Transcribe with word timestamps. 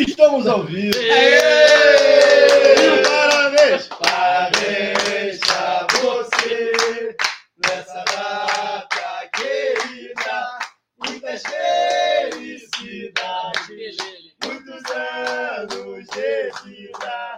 Estamos 0.00 0.46
ao 0.46 0.62
vivo. 0.64 0.96
Êêêê! 0.98 3.02
Parabéns! 3.02 3.88
Parabéns 3.88 5.40
a 5.50 5.86
você 6.00 7.16
nessa 7.64 8.04
data 8.04 9.28
querida. 9.34 10.58
Muitas 10.98 11.42
felicidades, 11.42 13.96
muitos 14.44 14.90
anos 14.90 16.06
de 16.08 16.50
vida. 16.64 17.36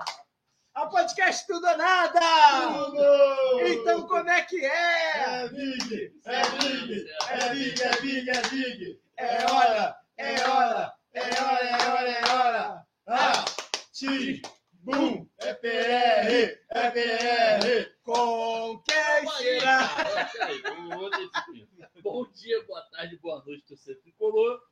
A 0.74 0.86
podcast 0.86 1.46
Tudo 1.46 1.66
ou 1.66 1.76
Nada! 1.76 2.20
Tudo! 2.72 3.60
Então 3.68 4.06
como 4.08 4.28
é 4.30 4.40
que 4.42 4.64
é? 4.64 5.44
É 5.44 5.48
Big! 5.48 6.12
É 6.26 6.42
Big! 6.42 7.06
É 7.30 7.48
Big! 7.50 7.82
É 7.82 7.90
Big! 8.00 8.30
É 8.30 8.42
Big! 8.48 9.00
É 9.16 9.44
hora! 9.52 9.96
É 10.16 10.34
hora! 10.48 10.92
É 11.18 11.42
hora! 11.42 11.66
É 11.66 11.88
hora! 11.90 12.10
É 12.10 12.32
hora! 12.32 12.86
Ah! 13.08 13.44
Ti! 13.92 14.40
Bum! 14.84 15.26
É 15.38 15.52
PR! 15.52 16.60
É 16.70 16.90
PR! 16.92 17.90
Disciplina. 21.10 21.90
Bom 22.04 22.24
dia, 22.30 22.64
boa 22.66 22.82
tarde, 22.82 23.16
boa 23.16 23.42
noite, 23.44 23.64
torcedor 23.66 24.00
tricolor. 24.00 24.62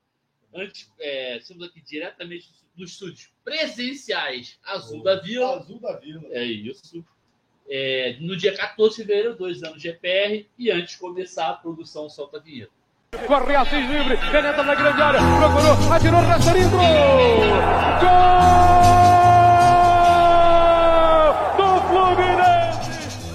Antes, 0.55 0.89
é, 1.01 1.39
estamos 1.39 1.67
aqui 1.67 1.81
diretamente 1.81 2.53
dos 2.77 2.93
estúdios 2.93 3.33
presenciais 3.43 4.61
Azul 4.63 5.03
da 5.03 5.17
Vila. 5.17 5.57
Azul 5.57 5.81
da 5.81 5.99
Vila. 5.99 6.29
É 6.31 6.45
isso. 6.45 7.05
É, 7.69 8.19
no 8.21 8.37
dia 8.37 8.57
14 8.57 8.91
de 8.91 9.03
fevereiro, 9.03 9.37
dois 9.37 9.65
anos 9.65 9.83
de 9.83 9.89
GPR. 9.89 10.49
E 10.57 10.71
antes 10.71 10.93
de 10.93 11.01
começar 11.01 11.51
a 11.51 11.55
produção, 11.55 12.09
solta 12.09 12.37
a 12.37 12.41
vinheta. 12.41 12.86
Corre 13.13 13.57
Assis 13.57 13.89
livre, 13.89 14.17
penetra 14.31 14.63
na 14.63 14.75
grande 14.75 15.01
área, 15.03 15.21
procurou, 15.21 15.93
atirou, 15.93 16.21
Rasterinho, 16.21 16.71
gol 16.71 16.79
do 21.57 21.81
Fluminense! 21.89 23.27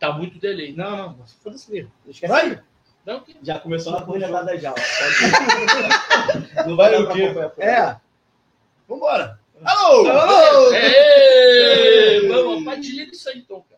Tá 0.00 0.12
muito 0.12 0.38
delay. 0.38 0.74
Não, 0.74 0.96
não, 0.96 1.26
foda-se 1.42 1.70
mesmo. 1.70 1.92
Esquece. 2.06 2.32
Vai! 2.32 2.60
Não, 3.06 3.20
que... 3.20 3.36
Já 3.42 3.58
começou 3.58 3.92
na 3.92 4.02
cornetada 4.02 4.58
já. 4.58 4.72
ó. 4.72 4.74
Não 6.66 6.76
vai 6.76 6.96
o 6.96 7.12
quê? 7.12 7.32
É. 7.58 7.96
Vambora! 8.88 9.38
Alô! 9.64 10.72
Ei, 10.74 12.28
vamos, 12.28 12.58
compartilha 12.58 13.04
isso 13.04 13.28
aí 13.28 13.38
então, 13.38 13.62
cara. 13.68 13.73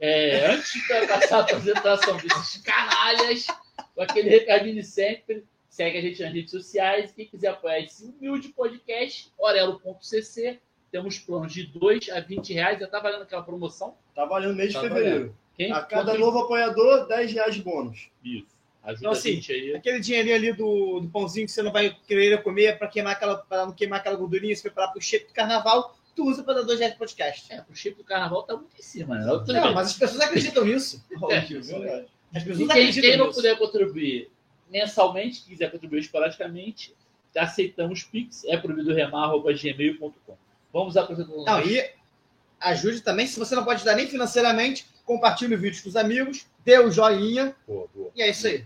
É, 0.00 0.46
antes 0.46 0.72
de 0.72 1.06
passar 1.06 1.38
a 1.38 1.40
apresentação 1.42 2.16
desses 2.16 2.62
canalhas, 2.62 3.46
com 3.94 4.02
aquele 4.02 4.30
recadinho 4.30 4.74
de 4.76 4.82
sempre, 4.84 5.44
segue 5.68 5.98
a 5.98 6.00
gente 6.00 6.22
nas 6.22 6.32
redes 6.32 6.50
sociais. 6.50 7.12
Quem 7.12 7.26
quiser 7.26 7.48
apoiar 7.48 7.80
esse 7.80 8.04
humilde 8.06 8.48
podcast, 8.48 9.30
orelo.cc. 9.38 10.58
Temos 10.90 11.18
planos 11.18 11.52
de 11.52 11.64
2 11.66 12.08
a 12.10 12.20
20 12.20 12.52
reais. 12.54 12.80
Já 12.80 12.86
tá 12.88 12.98
valendo 12.98 13.22
aquela 13.22 13.42
promoção? 13.42 13.94
Tá 14.14 14.24
valendo 14.24 14.54
mês 14.56 14.70
de 14.70 14.74
Tá 14.74 14.80
fevereiro. 14.82 15.36
Quem? 15.56 15.70
A 15.70 15.82
cada 15.82 16.12
Quanto- 16.12 16.20
novo 16.20 16.38
apoiador, 16.40 17.06
10 17.06 17.32
reais 17.32 17.54
de 17.54 17.62
bônus. 17.62 18.08
Isso. 18.24 18.58
Ajuda 18.82 19.00
Então, 19.00 19.10
a 19.10 19.14
assim, 19.14 19.32
gente 19.34 19.52
aí. 19.52 19.74
Aquele 19.76 20.00
dinheirinho 20.00 20.34
ali 20.34 20.52
do, 20.54 21.00
do 21.00 21.08
pãozinho 21.10 21.44
que 21.46 21.52
você 21.52 21.62
não 21.62 21.70
vai 21.70 21.94
querer 22.08 22.42
comer 22.42 22.78
para 22.78 22.88
queimar 22.88 23.12
aquela, 23.12 23.36
para 23.36 23.66
não 23.66 23.72
queimar 23.72 24.00
aquela 24.00 24.16
gordurinha, 24.16 24.56
se 24.56 24.62
preparar 24.62 24.90
pro 24.90 25.02
shape 25.02 25.26
do 25.26 25.34
carnaval, 25.34 25.94
tu 26.14 26.24
usa 26.28 26.42
para 26.42 26.54
dar 26.54 26.62
dois 26.62 26.78
reais 26.78 26.92
de 26.94 26.98
podcast. 26.98 27.52
É, 27.52 27.60
pro 27.60 27.74
shape 27.74 27.96
do 27.96 28.04
carnaval 28.04 28.42
tá 28.42 28.54
muito 28.56 28.70
em 28.78 28.82
cima, 28.82 29.16
né? 29.18 29.24
Tudo 29.26 29.52
Não, 29.52 29.62
bem. 29.62 29.74
mas 29.74 29.88
as 29.88 29.94
pessoas 29.98 30.20
acreditam 30.20 30.64
nisso. 30.64 31.04
É. 31.30 31.38
As 32.32 32.42
E 32.42 32.46
pessoas 32.46 32.56
quem, 32.56 32.64
acreditam 32.82 33.10
quem 33.10 33.16
não 33.18 33.26
nisso. 33.26 33.36
puder 33.36 33.58
contribuir 33.58 34.30
mensalmente, 34.70 35.42
quiser 35.42 35.70
contribuir 35.72 35.98
esporadicamente, 36.00 36.94
aceitamos 37.36 38.04
Pix, 38.04 38.44
é 38.44 38.56
proibidoremar.gmail.com. 38.56 40.36
Vamos 40.72 40.96
apresentar 40.96 41.32
o 41.32 41.44
Não, 41.44 41.60
e 41.66 41.90
ajude 42.60 43.00
também, 43.00 43.26
se 43.26 43.38
você 43.38 43.54
não 43.56 43.64
pode 43.64 43.76
ajudar 43.76 43.96
nem 43.96 44.06
financeiramente, 44.06 44.86
compartilhe 45.04 45.54
o 45.54 45.58
vídeo 45.58 45.82
com 45.82 45.88
os 45.88 45.96
amigos, 45.96 46.46
dê 46.64 46.78
o 46.78 46.90
joinha, 46.90 47.54
Boa, 47.66 47.88
boa. 47.92 48.10
e 48.14 48.22
é 48.22 48.30
isso 48.30 48.46
aí. 48.46 48.64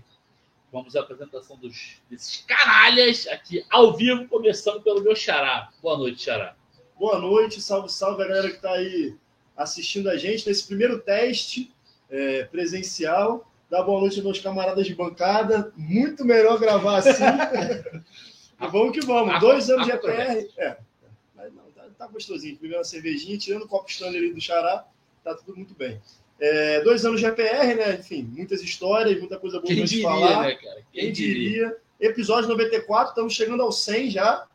Vamos 0.71 0.95
à 0.97 1.01
apresentação 1.01 1.57
dos, 1.57 2.03
desses 2.11 2.45
canalhas 2.47 3.27
aqui 3.29 3.65
ao 3.71 3.97
vivo, 3.97 4.27
começando 4.29 4.83
pelo 4.83 5.01
meu 5.03 5.15
xará. 5.17 5.71
Boa 5.81 5.97
noite, 5.97 6.23
xará. 6.25 6.55
Boa 6.99 7.19
noite, 7.19 7.60
salve, 7.60 7.91
salve 7.93 8.22
a 8.22 8.28
galera 8.28 8.49
que 8.49 8.56
está 8.56 8.72
aí 8.72 9.16
assistindo 9.56 10.09
a 10.09 10.16
gente 10.16 10.47
nesse 10.47 10.66
primeiro 10.66 11.00
teste 11.00 11.72
é, 12.09 12.44
presencial. 12.44 13.50
Dá 13.69 13.82
boa 13.82 14.00
noite 14.00 14.16
aos 14.16 14.25
meus 14.25 14.38
camaradas 14.38 14.87
de 14.87 14.94
bancada. 14.94 15.72
Muito 15.77 16.25
melhor 16.25 16.59
gravar 16.59 16.99
assim. 16.99 17.25
e 18.62 18.66
vamos 18.69 18.93
que 18.93 19.05
vamos. 19.05 19.41
Dois 19.41 19.69
anos 19.69 19.87
de 19.87 19.93
EPR. 19.93 20.49
É, 20.56 20.77
mas 21.34 21.53
não, 21.53 21.65
tá, 21.75 21.84
tá 21.99 22.06
gostosinho. 22.06 22.56
Bebendo 22.56 22.78
uma 22.78 22.84
cervejinha, 22.84 23.37
tirando 23.38 23.62
o 23.62 23.69
copo 23.69 23.91
stand 23.91 24.09
ali 24.09 24.32
do 24.32 24.41
Xará, 24.41 24.84
tá 25.25 25.34
tudo 25.34 25.56
muito 25.56 25.75
bem. 25.75 26.00
É, 26.38 26.81
dois 26.82 27.05
anos 27.05 27.21
de 27.21 27.26
EPR, 27.26 27.76
né? 27.76 27.94
Enfim, 27.99 28.22
muitas 28.22 28.62
histórias, 28.62 29.19
muita 29.19 29.38
coisa 29.38 29.59
boa 29.59 29.66
Quem 29.66 29.76
pra 29.76 29.87
gente 29.87 29.97
diria, 29.97 30.09
falar. 30.09 30.43
né, 30.43 30.55
cara? 30.55 30.82
Quem 30.93 31.12
diria? 31.12 31.76
Episódio 31.99 32.49
94, 32.49 33.09
estamos 33.11 33.34
chegando 33.34 33.62
ao 33.62 33.72
100 33.72 34.11
já. 34.11 34.47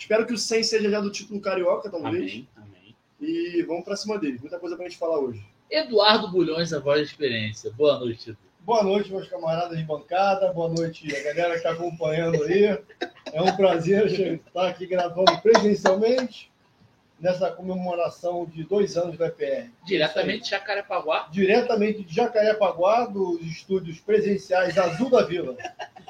Espero 0.00 0.26
que 0.26 0.32
o 0.32 0.38
100 0.38 0.62
seja 0.64 0.90
já 0.90 0.98
do 0.98 1.12
título 1.12 1.40
carioca, 1.40 1.90
talvez. 1.90 2.14
Amém, 2.32 2.48
amém. 2.56 2.96
E 3.20 3.62
vamos 3.64 3.84
pra 3.84 3.94
cima 3.94 4.18
dele. 4.18 4.38
Muita 4.40 4.58
coisa 4.58 4.74
pra 4.74 4.88
gente 4.88 4.98
falar 4.98 5.20
hoje. 5.20 5.44
Eduardo 5.70 6.28
Bulhões, 6.32 6.72
a 6.72 6.80
voz 6.80 7.00
da 7.00 7.04
experiência. 7.04 7.70
Boa 7.72 7.98
noite, 8.00 8.30
Edu. 8.30 8.38
Boa 8.60 8.82
noite, 8.82 9.12
meus 9.12 9.28
camaradas 9.28 9.76
de 9.76 9.84
bancada. 9.84 10.52
Boa 10.54 10.68
noite, 10.68 11.14
a 11.14 11.22
galera 11.22 11.50
que 11.50 11.58
está 11.58 11.72
acompanhando 11.72 12.42
aí. 12.42 12.78
É 13.30 13.42
um 13.42 13.54
prazer 13.54 14.06
estar 14.46 14.68
aqui 14.68 14.86
gravando 14.86 15.38
presencialmente 15.42 16.50
nessa 17.20 17.50
comemoração 17.50 18.46
de 18.46 18.64
dois 18.64 18.96
anos 18.96 19.18
do 19.18 19.24
EPR. 19.24 19.68
Diretamente 19.84 20.44
de 20.44 20.50
Jacarepaguá. 20.50 21.28
Diretamente 21.30 22.02
de 22.02 22.14
Jacarepaguá, 22.14 23.04
dos 23.04 23.42
estúdios 23.42 24.00
presenciais 24.00 24.78
Azul 24.78 25.10
da 25.10 25.24
Vila. 25.24 25.56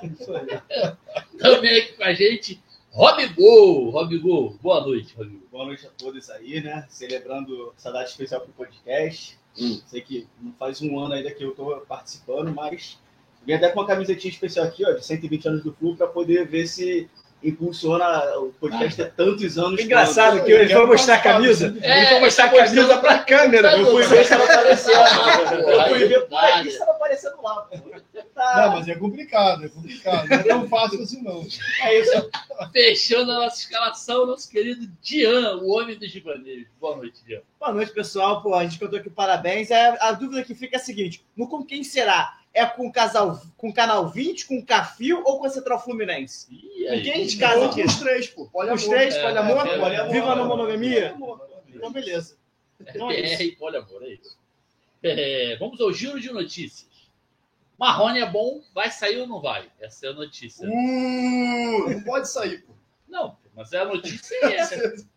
Isso 0.03 0.33
aí. 0.33 0.47
Também 1.39 1.83
aqui 1.83 1.93
com 1.95 2.05
a 2.05 2.15
gente, 2.15 2.63
Rob 2.93 3.25
Gol. 3.35 3.91
Rob 3.91 4.19
Gol, 4.19 4.57
boa 4.61 4.81
noite, 4.81 5.15
Rob 5.17 5.29
Gol. 5.31 5.41
Boa 5.53 5.65
noite 5.67 5.87
a 5.87 5.91
todos 5.97 6.29
aí, 6.31 6.61
né? 6.61 6.85
Celebrando 6.89 7.73
essa 7.79 7.93
data 7.93 8.09
especial 8.09 8.41
pro 8.41 8.53
podcast. 8.53 9.39
Sei 9.87 10.01
que 10.01 10.27
não 10.41 10.53
faz 10.59 10.81
um 10.83 10.99
ano 10.99 11.15
ainda 11.15 11.31
que 11.31 11.45
eu 11.45 11.53
tô 11.53 11.67
participando, 11.89 12.53
mas 12.55 12.99
vim 13.47 13.53
até 13.53 13.69
com 13.69 13.81
uma 13.81 13.87
camisetinha 13.87 14.33
especial 14.33 14.67
aqui, 14.67 14.85
ó, 14.85 14.93
de 14.93 15.05
120 15.05 15.49
anos 15.49 15.63
do 15.65 15.73
Flu, 15.73 15.97
para 15.97 16.07
poder 16.07 16.47
ver 16.47 16.67
se 16.67 17.09
impulsiona 17.43 18.39
o 18.39 18.53
podcast 18.61 18.97
ter 18.97 19.13
tantos 19.13 19.57
anos. 19.59 19.81
Engraçado 19.81 20.35
quanto- 20.39 20.45
que 20.47 20.53
ele 20.53 20.75
foi 20.75 20.87
mostrar 20.87 21.15
a 21.15 21.21
camisa, 21.21 21.77
É, 21.81 21.99
ele 21.99 22.07
foi 22.09 22.21
mostrar 22.21 22.45
a 22.45 22.49
tá 22.49 22.57
camisa 22.57 22.75
mostrando 22.83 23.01
pra 23.01 23.19
câmera. 23.21 23.71
Tá 23.71 23.79
Eu 23.79 23.87
fui 23.91 24.03
ver 24.05 24.25
se 24.27 24.33
ela 24.35 24.45
apareceu 24.45 24.95
Eu 24.95 25.89
fui 25.89 26.07
ver, 26.09 26.27
aqui 26.31 26.69
estava 26.69 26.91
aparecendo 26.93 27.43
lá. 27.43 27.63
pô. 27.63 27.77
Tá. 28.41 28.57
Não, 28.69 28.77
mas 28.77 28.89
é 28.89 28.95
complicado, 28.95 29.67
é 29.67 29.69
complicado. 29.69 30.27
Não 30.27 30.37
é 30.39 30.43
tão 30.43 30.67
fácil 30.67 31.03
assim, 31.03 31.21
não. 31.23 31.47
É 31.83 32.01
isso. 32.01 32.31
Fechando 32.73 33.33
a 33.33 33.35
nossa 33.41 33.61
escalação, 33.61 34.25
nosso 34.25 34.49
querido 34.51 34.91
Dian, 35.03 35.57
o 35.59 35.69
homem 35.69 35.99
dos 35.99 36.11
divaneiros. 36.11 36.67
Boa 36.81 36.97
noite, 36.97 37.19
Dian. 37.27 37.43
Boa 37.59 37.71
noite, 37.75 37.93
pessoal. 37.93 38.43
Pô, 38.43 38.55
a 38.55 38.65
gente 38.65 38.79
cantou 38.79 38.99
aqui 38.99 39.11
parabéns. 39.11 39.71
É, 39.71 39.95
a 40.01 40.13
dúvida 40.13 40.43
que 40.43 40.55
fica 40.55 40.77
é 40.77 40.81
a 40.81 40.83
seguinte: 40.83 41.23
no 41.37 41.47
com 41.49 41.63
quem 41.63 41.85
será? 41.85 42.39
É 42.55 42.65
com 42.65 42.87
o 42.87 42.93
casal, 42.93 43.43
com 43.59 43.69
o 43.69 43.75
canal 43.75 44.09
20, 44.09 44.47
com 44.47 44.59
o 44.59 44.65
Cafio 44.65 45.23
ou 45.23 45.39
com 45.39 45.45
a 45.45 45.51
Central 45.51 45.85
Fluminense? 45.85 46.47
E 46.51 46.85
Com 46.87 46.93
aí? 46.93 47.03
quem 47.03 47.13
a 47.13 47.17
gente 47.19 47.37
casa 47.37 47.67
aqui? 47.67 47.83
Os 47.83 47.97
três, 47.97 48.27
pô. 48.29 48.49
Olha 48.55 48.73
Os 48.73 48.85
três, 48.89 49.15
É, 49.17 49.23
poliamor? 49.23 49.67
é, 49.67 49.79
poliamor. 49.79 50.13
Viva 50.13 50.35
na 50.35 50.45
monogamia? 50.47 51.11
Poliamor. 51.11 51.41
Então, 51.69 51.93
beleza. 51.93 52.37
Então 52.81 53.11
é 53.11 53.21
PR 53.21 53.43
isso. 53.43 53.59
poliamor, 53.59 54.03
é 54.03 54.09
isso. 54.15 54.39
É, 55.03 55.57
vamos 55.61 55.79
ao 55.81 55.93
giro 55.93 56.19
de 56.19 56.31
notícias. 56.33 56.90
Marrone 57.81 58.21
é 58.21 58.27
bom, 58.31 58.61
vai 58.75 58.91
sair 58.91 59.19
ou 59.23 59.27
não 59.27 59.41
vai? 59.41 59.65
Essa 59.81 60.07
é 60.07 60.11
a 60.11 60.13
notícia. 60.13 60.69
Uh, 60.69 61.91
não 61.91 62.03
pode 62.05 62.29
sair, 62.29 62.59
pô. 62.67 62.75
Não, 63.09 63.37
mas 63.57 63.73
é 63.73 63.79
a 63.81 63.87
notícia 63.87 64.37
é 64.43 64.57
essa. 64.57 64.77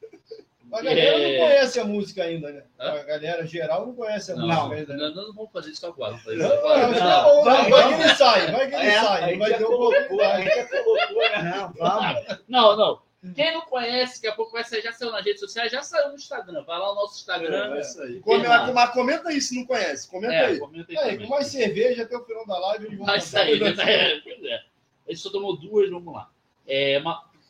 A 0.71 0.81
galera 0.81 1.01
É. 1.21 1.37
não 1.39 1.45
conhece 1.47 1.79
a 1.79 1.85
música 1.85 2.23
ainda, 2.23 2.51
né? 2.51 2.63
Hã? 2.79 2.93
A 2.93 3.03
galera 3.03 3.45
geral 3.45 3.85
não 3.85 3.93
conhece 3.93 4.31
a 4.31 4.35
Não, 4.35 4.47
música 4.47 4.63
não, 4.65 4.71
ainda, 4.71 4.93
né? 4.97 5.11
não, 5.15 5.27
não 5.27 5.33
vamos 5.35 5.51
fazer 5.51 5.69
isso 5.69 5.85
agora. 5.85 6.17
Fazer 6.17 6.37
isso 6.37 6.47
Não, 6.47 6.55
agora. 6.57 6.87
não, 6.87 6.97
tá 6.97 7.23
bom, 7.25 7.43
vai, 7.43 7.69
vai 7.69 7.87
que 7.95 8.01
ele 8.01 8.15
sai, 8.15 8.51
vai 8.51 8.67
que 8.69 8.75
ele 8.75 8.85
É, 8.87 8.99
sai. 8.99 9.31
Não 9.33 9.39
vai 9.39 9.51
já 9.51 9.57
ter 9.59 9.63
colocou, 9.65 9.93
a 9.93 9.99
oportunidade. 9.99 10.43
gente 10.45 10.55
já 10.71 10.83
colocou, 10.83 11.15
né? 11.21 11.73
Não. 11.77 12.39
Não, 12.47 12.75
não. 12.77 13.01
Quem 13.35 13.53
não 13.53 13.61
conhece, 13.61 14.15
daqui 14.15 14.27
a 14.27 14.35
pouco 14.35 14.51
vai 14.51 14.63
sair, 14.65 14.81
já 14.81 14.91
saiu 14.91 15.11
nas 15.11 15.23
redes 15.23 15.39
sociais, 15.39 15.71
já 15.71 15.81
saiu 15.81 16.09
no 16.09 16.15
Instagram. 16.15 16.63
Vai 16.63 16.77
lá 16.77 16.89
no 16.89 16.95
nosso 16.95 17.19
Instagram. 17.19 17.75
É 17.75 17.79
isso 17.79 18.01
aí. 18.01 18.19
Comenta, 18.19 18.73
mas 18.73 18.89
comenta 18.91 19.29
aí 19.29 19.39
se 19.39 19.55
não 19.55 19.65
conhece. 19.65 20.09
Comenta 20.09 20.33
É, 20.33 20.45
aí. 20.47 20.59
comenta 20.59 20.91
aí 20.91 20.97
Aí, 20.97 21.11
também. 21.11 21.27
com 21.27 21.33
mais 21.33 21.47
cerveja 21.47 22.03
até 22.03 22.17
o 22.17 22.25
final 22.25 22.45
da 22.45 22.59
live 22.59 22.85
eles 22.87 22.97
vão 22.97 23.05
Vai 23.07 23.21
sair, 23.21 23.59
né? 23.61 23.69
É, 23.81 24.19
pois 24.19 24.43
é. 24.43 24.61
Ele 25.07 25.17
só 25.17 25.29
tomou 25.29 25.57
duas, 25.57 25.89
vamos 25.89 26.13
lá. 26.13 26.29
É, 26.67 27.01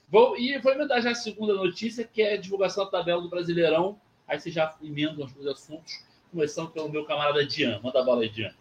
vou, 0.09 0.37
e 0.37 0.57
vou 0.59 0.71
emendar 0.73 1.01
já 1.01 1.11
a 1.11 1.15
segunda 1.15 1.53
notícia, 1.55 2.03
que 2.03 2.21
é 2.21 2.33
a 2.33 2.37
divulgação 2.37 2.85
da 2.85 2.91
tabela 2.91 3.21
do 3.21 3.29
Brasileirão. 3.29 3.99
Aí 4.27 4.39
você 4.39 4.51
já 4.51 4.75
emenda 4.81 5.23
os 5.25 5.33
dois 5.33 5.47
assuntos, 5.47 6.03
começando 6.31 6.69
pelo 6.71 6.89
meu 6.89 7.03
camarada 7.05 7.45
Dian. 7.45 7.79
Manda 7.83 7.99
a 7.99 8.03
bola 8.03 8.21
aí, 8.21 8.29
Dian. 8.29 8.53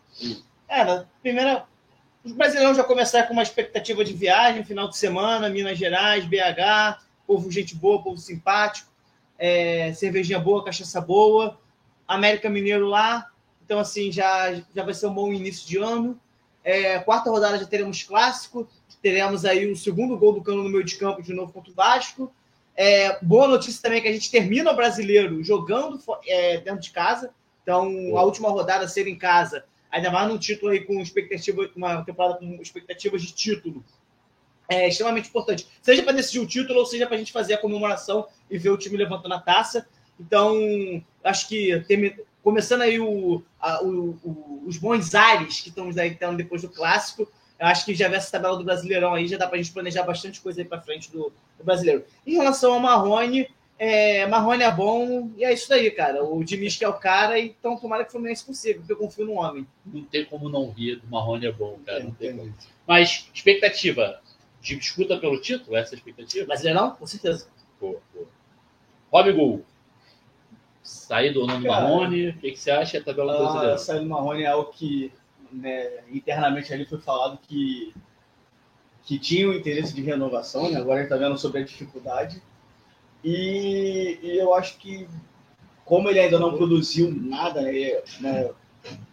É, 0.69 0.85
na 0.85 1.07
primeira. 1.23 1.67
Os 2.25 2.33
brasileiros 2.33 2.77
já 2.77 2.85
começaram 2.85 3.27
com 3.27 3.33
uma 3.33 3.43
expectativa 3.43 4.05
de 4.05 4.13
viagem, 4.13 4.65
final 4.65 4.89
de 4.89 4.97
semana, 4.97 5.49
Minas 5.49 5.77
Gerais, 5.77 6.25
BH, 6.25 7.03
povo 7.27 7.51
gente 7.51 7.75
boa, 7.75 8.01
povo 8.01 8.17
simpático, 8.17 8.89
é, 9.37 9.93
cervejinha 9.93 10.39
boa, 10.39 10.65
cachaça 10.65 11.01
boa, 11.01 11.59
América 12.07 12.49
Mineiro 12.49 12.87
lá. 12.87 13.29
Então, 13.65 13.81
assim, 13.81 14.13
já, 14.13 14.55
já 14.75 14.85
vai 14.85 14.95
ser 14.95 15.07
um 15.07 15.15
bom 15.15 15.33
início 15.33 15.67
de 15.67 15.79
ano. 15.79 16.21
É, 16.63 17.01
quarta 17.01 17.29
rodada 17.29 17.59
já 17.59 17.67
teremos 17.67 18.05
clássico, 18.05 18.69
teremos 19.03 19.45
aí 19.45 19.67
o 19.71 19.77
segundo 19.77 20.17
gol 20.17 20.35
do 20.35 20.43
Cano 20.43 20.63
no 20.63 20.69
meio 20.69 20.85
de 20.85 20.95
campo 20.97 21.23
de 21.23 21.35
novo 21.35 21.53
contra 21.53 21.73
o 21.73 21.75
Vasco. 21.75 22.33
É, 22.77 23.19
boa 23.21 23.49
notícia 23.49 23.83
também 23.83 23.99
é 23.99 24.01
que 24.01 24.09
a 24.09 24.13
gente 24.13 24.31
termina 24.31 24.71
o 24.71 24.77
brasileiro 24.77 25.43
jogando 25.43 26.01
é, 26.25 26.59
dentro 26.59 26.81
de 26.81 26.91
casa. 26.91 27.31
Então, 27.63 28.17
a 28.17 28.23
última 28.23 28.49
rodada 28.49 28.87
ser 28.87 29.09
em 29.09 29.17
casa, 29.17 29.65
ainda 29.93 30.11
mais 30.11 30.29
num 30.29 30.39
título 30.39 30.73
aí 30.73 30.81
com 30.81 31.01
expectativa, 31.01 31.71
uma 31.77 32.03
temporada 32.03 32.39
com 32.39 32.61
expectativas 32.61 33.23
de 33.23 33.33
título, 33.33 33.85
é 34.69 34.89
extremamente 34.89 35.29
importante. 35.29 35.69
Seja 35.83 36.03
para 36.03 36.15
decidir 36.15 36.41
o 36.41 36.47
título 36.47 36.81
ou 36.81 36.87
seja 36.87 37.07
para 37.07 37.17
a 37.17 37.19
gente 37.19 37.31
fazer 37.31 37.55
a 37.55 37.59
comemoração 37.59 38.27
e 38.51 38.57
ver 38.57 38.71
o 38.71 38.79
time 38.79 38.97
levantando 38.97 39.35
a 39.35 39.41
taça. 39.41 39.87
Então, 40.19 40.57
acho 41.23 41.49
que 41.49 41.79
tem, 41.87 42.17
começando 42.43 42.83
aí 42.83 42.99
o, 42.99 43.43
a, 43.61 43.83
o, 43.85 44.19
o, 44.25 44.63
os 44.67 44.79
bons 44.79 45.15
ares 45.15 45.61
que 45.61 45.69
estamos 45.69 45.99
aí 45.99 46.11
então, 46.11 46.35
depois 46.35 46.63
do 46.63 46.69
clássico, 46.69 47.31
eu 47.59 47.67
acho 47.67 47.85
que 47.85 47.95
já 47.95 48.09
vê 48.09 48.17
essa 48.17 48.33
tabela 48.33 48.57
do 48.57 48.65
Brasileirão 48.65 49.15
aí, 49.15 49.29
já 49.29 49.37
dá 49.37 49.47
para 49.47 49.57
a 49.57 49.63
gente 49.63 49.73
planejar 49.73 50.03
bastante 50.05 50.41
coisa 50.41 50.61
aí 50.61 50.65
para 50.65 50.81
frente 50.81 51.11
do, 51.13 51.33
do, 51.59 51.65
brasileiro. 51.65 52.05
Em 52.27 52.35
relação 52.35 52.73
ao 52.73 52.81
Marrone, 52.81 53.49
é, 53.79 54.27
Marrone 54.27 54.63
é 54.63 54.71
bom 54.71 55.31
e 55.37 55.45
é 55.45 55.53
isso 55.53 55.69
daí, 55.69 55.91
cara. 55.91 56.23
O 56.23 56.45
Diniz 56.45 56.77
que 56.77 56.85
é 56.85 56.89
o 56.89 56.95
cara, 56.95 57.39
então 57.39 57.77
tomara 57.77 58.05
que 58.05 58.11
o 58.11 58.13
Fluminense 58.13 58.45
consiga, 58.45 58.79
porque 58.79 58.93
eu 58.93 58.97
confio 58.97 59.27
no 59.27 59.35
homem. 59.35 59.67
Não 59.85 60.05
tem 60.05 60.25
como 60.25 60.49
não 60.49 60.71
rir 60.71 60.97
do 60.97 61.09
Marrone 61.09 61.47
é 61.47 61.53
bom, 61.53 61.79
cara. 61.85 62.05
Não 62.05 62.13
tem 62.13 62.37
como. 62.37 62.55
Mas, 62.87 63.29
expectativa, 63.33 64.21
disputa 64.61 65.19
pelo 65.19 65.41
título? 65.41 65.77
Essa 65.77 65.95
é 65.95 65.97
a 65.97 65.99
expectativa? 65.99 66.47
Brasileirão? 66.47 66.93
Com 66.93 67.07
certeza. 67.07 67.49
Pô, 67.81 68.01
pô. 68.13 68.27
Rob 69.13 69.33
Gol. 69.33 69.65
Sair 70.83 71.33
do 71.33 71.47
nome 71.47 71.67
Marrone, 71.67 72.29
o 72.31 72.39
que, 72.39 72.53
que, 72.53 72.59
você 72.59 72.71
acha 72.71 72.99
da 72.99 73.07
tabela 73.07 73.35
ah, 73.35 73.39
brasileira? 73.39 73.79
Sair 73.79 74.01
do 74.01 74.07
Marrone 74.07 74.43
é 74.43 74.47
algo 74.47 74.73
que 74.73 75.13
né, 75.51 76.05
internamente 76.11 76.73
ali 76.73 76.85
foi 76.85 76.99
falado 77.01 77.39
que, 77.47 77.95
que 79.05 79.19
tinha 79.19 79.49
o 79.49 79.55
interesse 79.55 79.95
de 79.95 80.03
renovação, 80.03 80.71
né? 80.71 80.79
agora 80.79 81.01
a 81.01 81.03
gente 81.03 81.13
está 81.13 81.17
vendo 81.17 81.39
sobre 81.39 81.61
a 81.61 81.65
dificuldade. 81.65 82.43
E, 83.25 84.19
e, 84.23 84.39
eu 84.39 84.55
acho 84.55 84.79
que, 84.79 85.09
como 85.85 86.09
ele 86.09 86.21
ainda 86.21 86.39
não 86.39 86.57
produziu 86.57 87.13
nada, 87.15 87.63
né, 87.63 88.51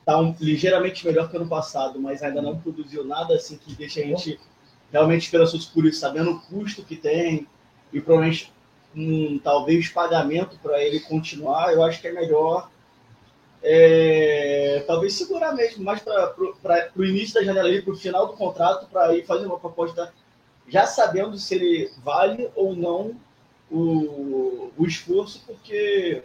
tá 0.06 0.18
um, 0.18 0.36
ligeiramente 0.40 1.06
melhor 1.06 1.30
que 1.30 1.38
ano 1.38 1.48
passado, 1.48 2.00
mas 2.00 2.24
ainda 2.24 2.42
não 2.42 2.60
produziu 2.60 3.04
nada 3.04 3.36
assim 3.36 3.58
que 3.58 3.76
deixa 3.76 4.02
a 4.02 4.04
gente 4.04 4.40
realmente 4.92 5.24
esperançoso 5.24 5.72
por 5.72 5.86
isso, 5.86 6.00
sabendo 6.00 6.32
o 6.32 6.42
custo 6.42 6.84
que 6.84 6.96
tem 6.96 7.48
e 7.94 8.02
provavelmente 8.02 8.52
um 8.96 9.38
talvez 9.38 9.90
pagamento 9.90 10.58
para 10.62 10.84
ele 10.84 11.00
continuar, 11.02 11.72
eu 11.72 11.84
acho 11.84 12.02
que 12.02 12.08
é 12.08 12.12
melhor 12.12 12.70
é, 13.62 14.84
talvez 14.88 15.14
segurar 15.14 15.54
mesmo, 15.54 15.84
mais 15.84 16.02
para 16.02 16.34
o 16.96 17.04
início 17.06 17.36
da 17.36 17.44
janela 17.44 17.70
para 17.82 17.94
o 17.94 17.98
final 17.98 18.28
do 18.28 18.34
contrato, 18.34 18.88
para 18.90 19.16
ir 19.16 19.26
fazer 19.26 19.46
uma 19.46 19.60
proposta 19.60 20.12
já 20.68 20.86
sabendo 20.86 21.38
se 21.38 21.56
ele 21.56 21.92
vale 22.04 22.50
ou 22.56 22.76
não 22.76 23.16
o, 23.72 24.72
o 24.78 24.86
esforço, 24.86 25.44
porque 25.46 26.24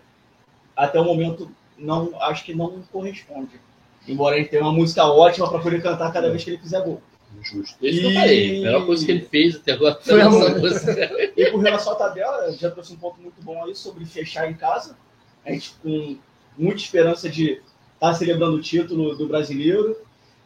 até 0.76 1.00
o 1.00 1.04
momento 1.04 1.50
não 1.78 2.10
acho 2.22 2.44
que 2.44 2.54
não 2.54 2.82
corresponde. 2.92 3.60
Embora 4.06 4.36
ele 4.36 4.46
tenha 4.46 4.62
uma 4.62 4.72
música 4.72 5.04
ótima 5.04 5.48
para 5.48 5.60
poder 5.60 5.82
cantar 5.82 6.12
cada 6.12 6.30
vez 6.30 6.44
que 6.44 6.50
ele 6.50 6.58
fizer 6.58 6.82
gol. 6.82 7.00
Justo. 7.42 7.84
Isso 7.84 8.00
e... 8.00 8.04
eu 8.04 8.12
falei. 8.12 8.58
A 8.58 8.62
melhor 8.62 8.86
coisa 8.86 9.04
que 9.04 9.12
ele 9.12 9.22
fez 9.22 9.56
até 9.56 9.72
agora 9.72 9.98
foi 10.02 10.20
a 10.20 10.30
música. 10.30 11.10
E 11.36 11.50
com 11.50 11.58
relação 11.58 11.92
à 11.92 11.96
tabela, 11.96 12.52
já 12.52 12.70
trouxe 12.70 12.92
um 12.92 12.96
ponto 12.96 13.20
muito 13.20 13.42
bom 13.42 13.64
aí 13.64 13.74
sobre 13.74 14.04
fechar 14.04 14.50
em 14.50 14.54
casa. 14.54 14.96
A 15.44 15.52
gente 15.52 15.74
com 15.82 16.16
muita 16.56 16.80
esperança 16.80 17.28
de 17.28 17.52
estar 17.52 17.62
tá 17.98 18.14
celebrando 18.14 18.56
o 18.56 18.60
título 18.60 19.16
do 19.16 19.26
brasileiro. 19.26 19.96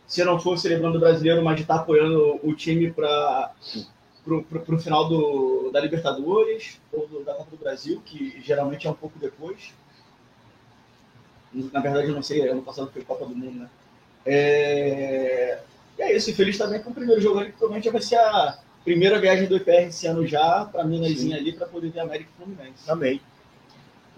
Se 0.06 0.24
não 0.24 0.40
for 0.40 0.58
celebrando 0.58 0.96
o 0.96 1.00
brasileiro, 1.00 1.42
mas 1.44 1.56
de 1.56 1.62
estar 1.62 1.74
tá 1.74 1.80
apoiando 1.80 2.40
o 2.42 2.54
time 2.54 2.90
para 2.90 3.52
o 4.34 4.78
final 4.78 5.08
do, 5.08 5.70
da 5.72 5.80
Libertadores 5.80 6.80
ou 6.92 7.06
do, 7.06 7.24
da 7.24 7.34
Copa 7.34 7.50
do 7.50 7.56
Brasil, 7.56 8.02
que 8.04 8.40
geralmente 8.42 8.86
é 8.86 8.90
um 8.90 8.94
pouco 8.94 9.18
depois. 9.18 9.72
Na 11.52 11.80
verdade, 11.80 12.08
eu 12.08 12.14
não 12.14 12.22
sei, 12.22 12.46
ano 12.48 12.62
passado 12.62 12.90
foi 12.92 13.02
Copa 13.02 13.24
do 13.24 13.34
Mundo, 13.34 13.60
né? 13.60 13.68
É... 14.26 15.60
E 15.98 16.02
é 16.02 16.16
isso, 16.16 16.34
feliz 16.34 16.56
também 16.56 16.82
com 16.82 16.90
o 16.90 16.94
primeiro 16.94 17.20
jogo 17.20 17.38
ali, 17.38 17.50
que 17.50 17.58
provavelmente 17.58 17.90
vai 17.90 18.02
ser 18.02 18.16
a 18.16 18.58
primeira 18.84 19.18
viagem 19.18 19.48
do 19.48 19.56
IPR 19.56 19.88
esse 19.88 20.06
ano 20.06 20.26
já, 20.26 20.64
para 20.64 20.84
Minazinha 20.84 21.36
ali, 21.36 21.52
para 21.52 21.66
poder 21.66 21.90
ver 21.90 22.00
América 22.00 22.30
e 22.32 22.36
Fluminense. 22.36 22.86
Também. 22.86 23.20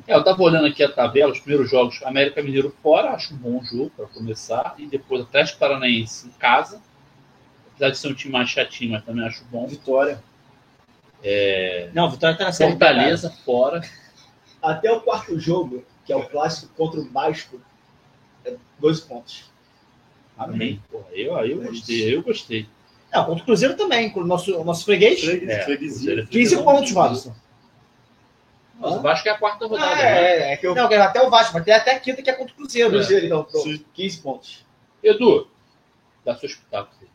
É, 0.07 0.15
eu 0.15 0.19
estava 0.19 0.43
olhando 0.43 0.67
aqui 0.67 0.83
a 0.83 0.91
tabela, 0.91 1.33
os 1.33 1.41
primeiros 1.41 1.71
jogos, 1.71 2.01
América 2.05 2.43
Mineiro 2.43 2.75
fora, 2.83 3.11
acho 3.11 3.35
um 3.35 3.37
bom 3.37 3.63
jogo 3.63 3.91
para 3.97 4.07
começar, 4.07 4.75
e 4.79 4.87
depois 4.87 5.23
Atlético 5.23 5.59
Paranaense 5.59 6.27
em 6.27 6.33
casa, 6.33 6.81
apesar 7.81 7.91
de 7.91 7.99
ser 7.99 8.09
um 8.09 8.15
time 8.15 8.33
mais 8.33 8.51
chatinho, 8.51 8.93
mas 8.93 9.05
também 9.05 9.27
acho 9.27 9.43
bom. 9.51 9.67
Vitória. 9.67 10.23
É... 11.23 11.89
Não, 11.95 12.11
Vitória 12.11 12.35
está 12.35 12.45
na 12.45 12.53
série 12.53 12.73
Fortaleza 12.73 13.31
fora. 13.45 13.81
Até 14.63 14.93
o 14.93 15.01
quarto 15.01 15.39
jogo, 15.41 15.85
que 16.05 16.13
é 16.13 16.17
o 16.17 16.27
clássico 16.29 16.73
contra 16.75 17.01
o 17.01 17.11
Vasco, 17.11 17.61
é 18.45 18.55
dois 18.79 19.01
pontos. 19.01 19.51
Amém. 20.37 20.83
Porra, 20.91 21.07
eu, 21.13 21.37
eu 21.39 21.63
gostei, 21.63 22.15
eu 22.15 22.23
gostei. 22.23 22.67
Não, 23.13 23.25
contra 23.25 23.43
o 23.43 23.47
Cruzeiro 23.47 23.77
também, 23.77 24.11
com 24.11 24.21
o 24.21 24.27
nosso, 24.27 24.63
nosso 24.63 24.85
freguês. 24.85 25.23
É, 25.25 26.27
15 26.27 26.63
pontos, 26.63 26.93
Robson. 26.93 27.35
Mas 28.79 28.93
o 28.95 29.01
Vasco 29.01 29.29
é 29.29 29.33
a 29.33 29.39
quarta 29.39 29.67
rodada. 29.67 29.95
Ah, 29.95 30.01
é, 30.01 30.39
né? 30.39 30.53
é, 30.53 30.57
que 30.57 30.67
eu... 30.67 30.75
Não, 30.75 30.87
até 30.87 31.21
o 31.21 31.29
Vasco, 31.29 31.53
mas 31.55 31.65
tem 31.65 31.75
até 31.75 31.95
a 31.95 32.01
quinta 32.01 32.23
que 32.23 32.31
é 32.31 32.33
contra 32.33 32.53
o 32.55 32.57
Cruzeiro. 32.57 32.91
Cruzeiro, 32.91 33.27
então, 33.27 33.45
pronto. 33.45 33.85
15 33.93 34.19
pontos. 34.21 34.67
Edu, 35.03 35.49
dá 36.25 36.35
seu 36.37 36.49
espetáculo. 36.49 37.11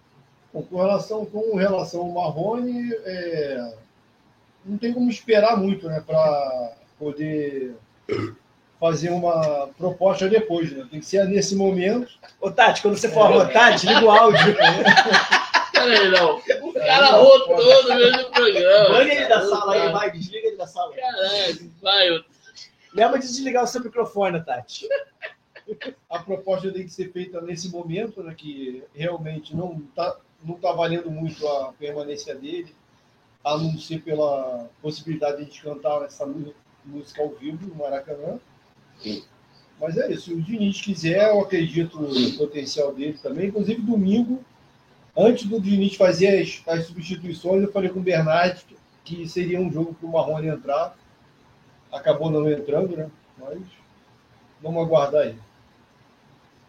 Com 0.64 0.78
relação, 0.78 1.26
com 1.26 1.58
relação 1.58 2.02
ao 2.02 2.12
Marrone, 2.12 2.94
é, 3.04 3.74
não 4.66 4.78
tem 4.78 4.94
como 4.94 5.10
esperar 5.10 5.58
muito 5.58 5.88
né, 5.90 6.02
para 6.06 6.72
poder 6.98 7.76
fazer 8.80 9.10
uma 9.10 9.68
proposta 9.78 10.30
depois. 10.30 10.72
Né? 10.72 10.88
Tem 10.90 11.00
que 11.02 11.06
ser 11.06 11.28
nesse 11.28 11.56
momento. 11.56 12.10
Ô, 12.40 12.50
Tati, 12.50 12.82
quando 12.82 12.98
você 12.98 13.10
for 13.10 13.32
é. 13.42 13.52
Tati, 13.52 13.86
liga 13.86 14.06
o 14.06 14.10
áudio. 14.10 14.56
Peraí, 15.74 16.10
não. 16.10 16.38
O 16.38 16.74
cara 16.74 17.08
rotou 17.18 17.84
no 17.84 17.96
meio 17.96 18.18
do 18.18 18.32
programa. 18.32 18.90
Manda 18.90 19.14
ele 19.14 19.28
da 19.28 19.48
sala 19.48 19.74
aí, 19.74 19.92
vai, 19.92 20.12
desliga 20.12 20.48
ele 20.48 20.58
da 20.58 20.68
sala. 20.68 20.96
Caralho, 20.96 21.72
vai. 21.82 22.24
Lembra 22.94 23.20
de 23.20 23.28
desligar 23.28 23.64
o 23.66 23.68
seu 23.68 23.84
microfone, 23.84 24.44
Tati. 24.44 24.88
A 26.10 26.20
proposta 26.20 26.72
tem 26.72 26.84
que 26.84 26.94
ser 26.94 27.12
feita 27.12 27.42
nesse 27.42 27.70
momento, 27.70 28.24
né, 28.24 28.34
que 28.38 28.84
realmente 28.94 29.56
não 29.56 29.82
está 29.90 30.16
não 30.46 30.56
tá 30.56 30.72
valendo 30.72 31.10
muito 31.10 31.48
a 31.48 31.74
permanência 31.74 32.36
dele, 32.36 32.74
a 33.44 33.58
não 33.58 33.78
ser 33.78 34.02
pela 34.02 34.70
possibilidade 34.82 35.38
de 35.38 35.42
a 35.42 35.46
gente 35.46 35.62
cantar 35.62 36.04
essa 36.04 36.26
música 36.86 37.22
ao 37.22 37.30
vivo 37.30 37.68
no 37.68 37.76
Maracanã. 37.76 38.40
Mas 39.80 39.98
é 39.98 40.12
isso. 40.12 40.26
Se 40.26 40.34
o 40.34 40.42
Diniz 40.42 40.82
quiser, 40.82 41.30
eu 41.30 41.42
acredito 41.42 42.00
no 42.00 42.38
potencial 42.38 42.94
dele 42.94 43.18
também. 43.22 43.48
Inclusive, 43.48 43.82
domingo, 43.82 44.44
antes 45.16 45.46
do 45.46 45.60
Diniz 45.60 45.96
fazer 45.96 46.42
as, 46.42 46.62
as 46.68 46.88
substituições, 46.88 47.64
eu 47.64 47.72
falei 47.72 47.90
com 47.90 48.00
o 48.00 48.04
Bernardo 48.04 48.62
que 49.04 49.28
seria 49.28 49.62
um 49.62 49.72
jogo 49.72 49.94
para 49.94 50.08
o 50.08 50.12
Marrone 50.12 50.48
entrar. 50.48 50.98
Acabou 51.92 52.32
não 52.32 52.50
entrando, 52.50 52.98
né? 52.98 53.10
Mas 53.38 53.60
vamos 54.62 54.84
aguardar 54.84 55.22
aí. 55.22 55.36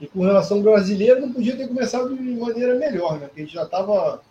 E 0.00 0.06
com 0.06 0.20
relação 0.20 0.58
ao 0.58 0.62
brasileiro, 0.62 1.20
não 1.20 1.32
podia 1.32 1.56
ter 1.56 1.68
começado 1.68 2.14
de 2.14 2.22
maneira 2.22 2.74
melhor, 2.74 3.18
né? 3.18 3.26
Porque 3.26 3.40
a 3.40 3.44
gente 3.44 3.54
já 3.54 3.62
estava 3.62 4.22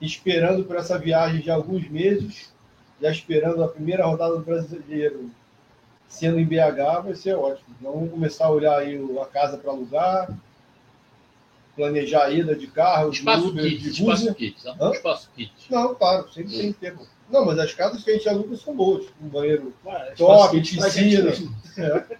esperando 0.00 0.64
por 0.64 0.76
essa 0.76 0.98
viagem 0.98 1.40
de 1.40 1.50
alguns 1.50 1.88
meses, 1.88 2.52
já 3.00 3.10
esperando 3.10 3.62
a 3.62 3.68
primeira 3.68 4.06
rodada 4.06 4.36
do 4.36 4.44
brasileiro 4.44 5.30
sendo 6.10 6.40
em 6.40 6.44
BH, 6.44 7.04
vai 7.04 7.14
ser 7.14 7.34
ótimo. 7.34 7.74
Então, 7.78 7.92
vamos 7.92 8.10
começar 8.10 8.46
a 8.46 8.50
olhar 8.50 8.76
aí 8.76 9.00
a 9.20 9.26
casa 9.26 9.56
para 9.56 9.70
alugar, 9.70 10.28
planejar 11.76 12.24
a 12.24 12.30
ida 12.30 12.54
de 12.54 12.66
carro, 12.66 13.10
espaço 13.10 13.48
Uber, 13.48 13.64
kit, 13.64 13.78
de 13.78 13.90
espaço 13.90 14.34
kit, 14.34 14.64
não? 14.76 14.92
espaço 14.92 15.30
kit. 15.34 15.52
Não, 15.70 15.94
claro, 15.94 16.30
sempre 16.32 16.58
tem 16.58 16.72
tempo. 16.72 17.06
Não, 17.30 17.46
mas 17.46 17.60
as 17.60 17.72
casas 17.72 18.02
que 18.02 18.10
a 18.10 18.14
gente 18.14 18.28
aluga 18.28 18.56
são 18.56 18.74
boas. 18.74 19.06
Um 19.22 19.28
banheiro 19.28 19.72
ah, 19.86 20.12
top, 20.16 20.60
piscina. 20.60 21.30
É. 21.78 22.18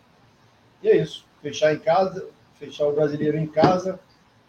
E 0.85 0.89
é 0.89 0.97
isso. 0.97 1.25
Fechar 1.43 1.75
em 1.75 1.79
casa, 1.79 2.27
fechar 2.61 2.87
o 2.87 2.93
brasileiro 2.93 3.39
em 3.39 3.47
casa, 3.47 3.99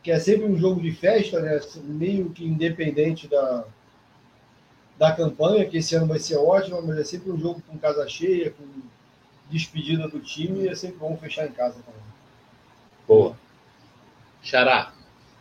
que 0.04 0.12
é 0.12 0.20
sempre 0.20 0.46
um 0.46 0.58
jogo 0.58 0.82
de 0.82 0.92
festa, 0.92 1.40
né? 1.40 1.60
meio 1.84 2.30
que 2.30 2.46
independente 2.46 3.28
da, 3.28 3.66
da 4.98 5.14
campanha, 5.14 5.66
que 5.66 5.78
esse 5.78 5.96
ano 5.96 6.08
vai 6.08 6.20
ser 6.20 6.36
ótimo, 6.36 6.82
mas 6.82 6.98
é 6.98 7.04
sempre 7.04 7.32
um 7.32 7.40
jogo 7.40 7.64
com 7.68 7.78
casa 7.80 8.08
cheia, 8.08 8.52
com 8.52 8.64
despedida 9.50 10.08
do 10.08 10.20
time, 10.20 10.68
é 10.68 10.76
sempre 10.76 10.98
bom 10.98 11.18
fechar 11.18 11.48
em 11.48 11.52
casa 11.52 11.76
também. 11.76 12.02
Boa. 13.08 13.38
Xará, 14.44 14.94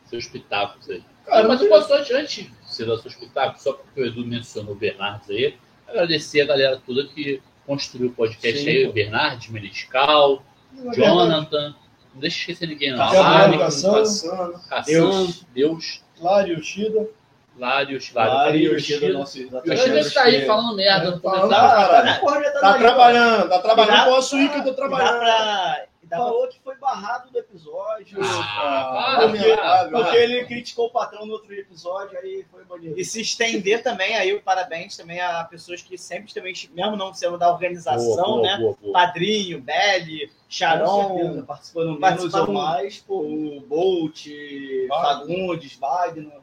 seus 0.06 0.26
pitacos 0.26 0.88
aí. 0.88 1.02
Cara, 1.24 1.46
mas 1.48 1.60
eu 1.60 1.68
posso 1.68 1.92
antes, 1.92 2.10
antes 2.10 2.50
de 2.76 2.84
dar 2.84 2.98
seus 2.98 3.14
pitacos, 3.14 3.62
só 3.62 3.72
porque 3.72 4.00
o 4.00 4.06
Edu 4.06 4.26
mencionou 4.26 4.72
o 4.72 4.76
Bernardes 4.76 5.30
aí, 5.30 5.56
agradecer 5.86 6.42
a 6.42 6.46
galera 6.46 6.82
toda 6.84 7.06
que 7.06 7.42
construiu 7.66 8.08
o 8.08 8.12
podcast 8.12 8.60
Sim, 8.60 8.68
aí, 8.68 8.84
pô. 8.84 8.90
o 8.90 8.92
Bernardes, 8.92 9.48
Menescal, 9.48 10.44
Jonathan, 10.94 11.74
não 12.14 12.20
deixa 12.20 12.36
de 12.36 12.40
esquecer 12.42 12.66
ninguém 12.68 12.90
não. 12.92 12.98
Cassandra, 12.98 13.22
Lari, 13.22 13.58
Cassandra, 13.58 14.00
Cassandra, 14.00 14.60
Cassandra, 14.68 15.34
Deus, 15.54 16.02
Claro, 16.18 16.48
Yoshida. 16.48 17.08
Lários, 17.58 18.12
Lari, 18.14 18.30
Lário, 18.30 18.72
Yoshida, 18.72 19.06
Yoshida. 19.06 19.18
nosso 19.18 19.38
Eu 19.38 19.72
acho 19.74 19.84
que 19.84 19.90
ele 19.90 20.10
tá 20.10 20.22
aí 20.22 20.46
falando 20.46 20.76
merda, 20.76 21.10
não 21.10 21.18
Tá 21.18 21.46
na 21.46 22.06
lista. 22.72 22.78
trabalhando, 22.78 23.48
tá 23.50 23.58
trabalhando. 23.58 23.96
Não 23.96 24.04
posso 24.06 24.36
ir 24.38 24.50
que 24.50 24.58
eu 24.58 24.64
tô 24.64 24.74
trabalhando. 24.74 25.18
pra. 25.18 25.26
Dá 25.28 25.74
pra 25.76 25.89
Falou 26.10 26.48
que 26.48 26.58
foi 26.60 26.74
barrado 26.76 27.30
do 27.30 27.38
episódio. 27.38 28.18
Ah, 28.22 29.16
Ah, 29.16 29.20
porque, 29.20 29.38
lamentável, 29.38 29.98
porque 29.98 30.16
né? 30.18 30.22
ele 30.24 30.44
criticou 30.46 30.86
o 30.86 30.90
patrão 30.90 31.24
no 31.26 31.32
outro 31.34 31.52
episódio, 31.54 32.18
aí 32.18 32.44
foi 32.50 32.64
banido. 32.64 32.98
E 32.98 33.04
se 33.04 33.20
estender 33.20 33.82
também, 33.82 34.16
aí 34.16 34.32
o 34.34 34.42
parabéns 34.42 34.96
também 34.96 35.20
a 35.20 35.44
pessoas 35.44 35.82
que 35.82 35.96
sempre 35.96 36.32
também, 36.34 36.52
mesmo 36.72 36.96
não 36.96 37.14
sendo 37.14 37.38
da 37.38 37.50
organização, 37.52 38.16
Boa, 38.16 38.24
boa, 38.26 38.42
né? 38.42 38.58
boa, 38.58 38.76
boa. 38.80 38.92
Padrinho, 38.92 39.60
Belly, 39.60 40.26
Com 40.28 40.34
Sharon, 40.48 41.08
certeza, 41.18 41.42
participando 41.44 42.00
menos 42.00 42.34
ou 42.34 42.52
mais, 42.52 42.98
pô, 42.98 43.20
o 43.20 43.60
Bolt. 43.60 44.26
Fagundes, 44.88 45.76
Wagner, 45.76 46.40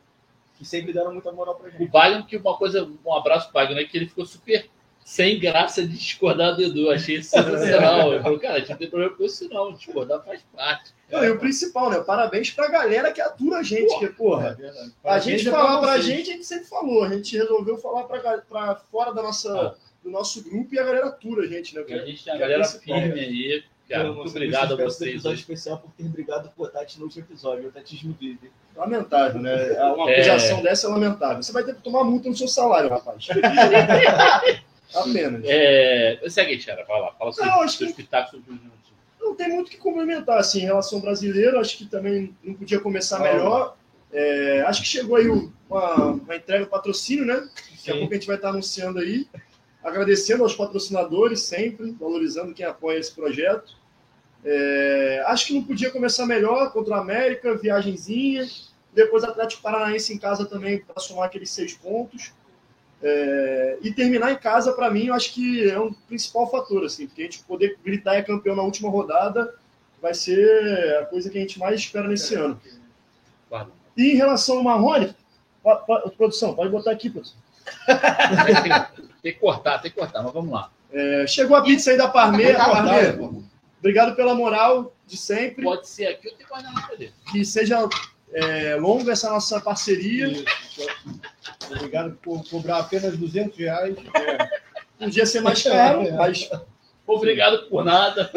que 0.57 0.65
sempre 0.65 0.93
deram 0.93 1.13
muita 1.13 1.31
moral 1.31 1.55
pra 1.55 1.67
O 1.67 1.71
gente. 1.71 1.87
Wagner, 1.91 2.25
que 2.25 2.37
uma 2.37 2.57
coisa, 2.57 2.89
um 3.05 3.13
abraço 3.13 3.49
pro 3.51 3.59
Wagner, 3.61 3.89
que 3.89 3.97
ele 3.97 4.07
ficou 4.07 4.25
super 4.25 4.69
sem 5.07 5.39
graça 5.39 5.87
de 5.87 5.97
discordar 5.97 6.53
do 6.57 6.63
Edu. 6.63 6.91
Achei 6.91 7.23
sensacional. 7.23 8.11
Ele 8.11 8.21
falou, 8.21 8.37
cara, 8.37 8.55
a 8.55 8.59
gente 8.59 8.71
não 8.71 8.77
tem 8.77 8.89
problema 8.89 9.15
com 9.15 9.23
isso, 9.23 9.47
não. 9.47 9.71
Discordar 9.71 10.21
faz 10.21 10.41
parte. 10.53 10.91
Não, 11.09 11.23
e 11.23 11.29
o 11.29 11.39
principal, 11.39 11.89
né? 11.89 12.01
Parabéns 12.01 12.51
pra 12.51 12.67
galera 12.67 13.09
que 13.13 13.21
atura 13.21 13.59
a 13.59 13.63
gente, 13.63 13.97
que, 13.99 14.07
porra. 14.07 14.55
verdade. 14.55 14.91
A 15.05 15.17
gente 15.19 15.47
é 15.47 15.51
falar 15.51 15.79
pra 15.79 15.97
gente, 16.01 16.29
a 16.29 16.33
gente 16.33 16.45
sempre 16.45 16.65
falou. 16.65 17.05
A 17.05 17.09
gente 17.09 17.37
resolveu 17.37 17.77
falar 17.77 18.03
pra, 18.03 18.39
pra 18.39 18.75
fora 18.91 19.13
da 19.13 19.23
nossa, 19.23 19.77
do 20.03 20.11
nosso 20.11 20.43
grupo 20.43 20.75
e 20.75 20.79
a 20.79 20.83
galera 20.83 21.07
atura 21.07 21.45
a 21.45 21.47
gente, 21.47 21.73
né? 21.73 21.79
Porque 21.83 21.93
a 21.93 22.05
gente 22.05 22.25
tem 22.25 22.33
a 22.33 22.35
é 22.35 22.39
galera 22.39 22.65
firme 22.65 23.17
aí. 23.21 23.63
Cara, 23.87 24.11
muito 24.11 24.29
obrigado 24.29 24.75
a 24.75 24.77
eu 24.81 24.89
vocês. 24.89 25.11
episódio 25.11 25.39
especial 25.39 25.77
por 25.77 25.89
ter 25.91 26.03
brigado 26.09 26.51
com 26.53 26.63
o 26.63 26.67
Tati 26.67 26.99
no 26.99 27.05
último 27.05 27.23
episódio. 27.23 27.69
O 27.69 27.71
Tatismo 27.71 28.13
vive. 28.19 28.51
Lamentável, 28.75 29.41
né? 29.41 29.71
Uma 29.93 30.11
É. 30.11 30.15
acusação 30.19 30.61
dessa 30.61 30.87
é 30.87 30.89
lamentável. 30.89 31.41
Você 31.41 31.53
vai 31.53 31.63
ter 31.63 31.75
que 31.75 31.81
tomar 31.81 32.03
multa 32.03 32.27
no 32.27 32.35
seu 32.35 32.49
salário, 32.49 32.89
rapaz. 32.89 33.25
Apenas. 34.93 35.41
É... 35.45 36.19
Segue, 36.29 36.57
Tiara, 36.57 36.85
vai 36.85 37.01
lá. 37.01 37.11
Fala 37.13 37.31
Não, 37.37 37.61
acho 37.61 37.77
seus, 37.77 37.91
sobre 37.91 38.39
os 38.39 38.47
minutos. 38.47 38.93
Não 39.19 39.35
tem 39.35 39.49
muito 39.49 39.67
o 39.67 39.71
que 39.71 39.77
complementar, 39.77 40.37
assim, 40.37 40.59
em 40.59 40.65
relação 40.65 40.99
ao 40.99 41.03
brasileiro. 41.03 41.59
Acho 41.59 41.77
que 41.77 41.85
também 41.85 42.35
não 42.43 42.53
podia 42.53 42.79
começar 42.79 43.19
Não. 43.19 43.25
melhor. 43.25 43.75
É, 44.11 44.63
acho 44.65 44.81
que 44.81 44.87
chegou 44.87 45.17
aí 45.17 45.27
uma, 45.27 45.95
uma 46.11 46.35
entrega 46.35 46.63
do 46.63 46.69
patrocínio, 46.69 47.25
né? 47.25 47.47
Daqui 47.71 47.91
a 47.91 47.97
pouco 47.97 48.13
a 48.13 48.15
gente 48.15 48.27
vai 48.27 48.35
estar 48.37 48.49
anunciando 48.49 48.99
aí. 48.99 49.27
Agradecendo 49.83 50.43
aos 50.43 50.55
patrocinadores 50.55 51.41
sempre, 51.41 51.91
valorizando 51.91 52.53
quem 52.53 52.65
apoia 52.65 52.99
esse 52.99 53.13
projeto. 53.13 53.75
É, 54.43 55.23
acho 55.27 55.47
que 55.47 55.53
não 55.53 55.63
podia 55.63 55.91
começar 55.91 56.25
melhor 56.25 56.71
contra 56.71 56.95
o 56.95 56.97
América, 56.97 57.55
viagenzinha. 57.55 58.47
Depois 58.93 59.23
Atlético 59.23 59.61
Paranaense 59.61 60.13
em 60.13 60.17
casa 60.17 60.45
também 60.45 60.79
para 60.79 61.01
somar 61.01 61.25
aqueles 61.25 61.49
seis 61.51 61.73
pontos. 61.73 62.33
É, 63.01 63.77
e 63.81 63.91
terminar 63.91 64.31
em 64.31 64.37
casa, 64.37 64.73
para 64.73 64.89
mim, 64.89 65.07
eu 65.07 65.13
acho 65.13 65.33
que 65.33 65.69
é 65.69 65.79
um 65.79 65.93
principal 65.93 66.49
fator, 66.49 66.83
assim, 66.83 67.07
porque 67.07 67.21
a 67.21 67.25
gente 67.25 67.43
poder 67.43 67.77
gritar 67.83 68.15
é 68.15 68.23
campeão 68.23 68.55
na 68.55 68.63
última 68.63 68.89
rodada 68.89 69.53
vai 70.01 70.13
ser 70.13 70.97
a 71.01 71.05
coisa 71.05 71.29
que 71.29 71.37
a 71.37 71.41
gente 71.41 71.59
mais 71.59 71.79
espera 71.79 72.07
nesse 72.07 72.35
ano. 72.35 72.59
E 73.95 74.11
em 74.11 74.15
relação 74.15 74.57
ao 74.57 74.63
Marrone, 74.63 75.15
produção, 76.17 76.53
pode 76.53 76.69
botar 76.69 76.91
aqui, 76.91 77.09
produção. 77.09 77.37
Tem, 79.21 79.33
que 79.33 79.39
cortar, 79.39 79.79
tem 79.79 79.91
que 79.91 79.97
cortar, 79.97 80.23
mas 80.23 80.31
vamos 80.31 80.51
lá. 80.51 80.71
É, 80.89 81.27
chegou 81.27 81.57
a 81.57 81.61
pizza 81.61 81.91
aí 81.91 81.97
da 81.97 82.07
Parmê, 82.07 82.53
Parmê. 82.53 83.17
Obrigado 83.79 84.15
pela 84.15 84.33
moral 84.33 84.95
de 85.05 85.17
sempre. 85.17 85.63
Pode 85.63 85.89
ser 85.89 86.07
aqui 86.07 86.29
ou 86.29 86.35
tem 86.35 86.45
que 86.45 86.49
guardar 86.49 86.73
na. 86.73 86.87
Que 87.29 87.43
seja 87.43 87.89
é, 88.33 88.75
longa 88.75 89.11
essa 89.11 89.29
nossa 89.29 89.59
parceria. 89.59 90.31
Obrigado 91.71 92.17
por 92.21 92.47
cobrar 92.49 92.79
apenas 92.79 93.17
200 93.17 93.57
reais. 93.57 93.95
Podia 94.97 95.25
ser 95.25 95.41
mais 95.41 95.61
caro, 95.63 96.11
mas 96.15 96.49
Obrigado 97.07 97.69
por 97.69 97.85
nada. 97.85 98.29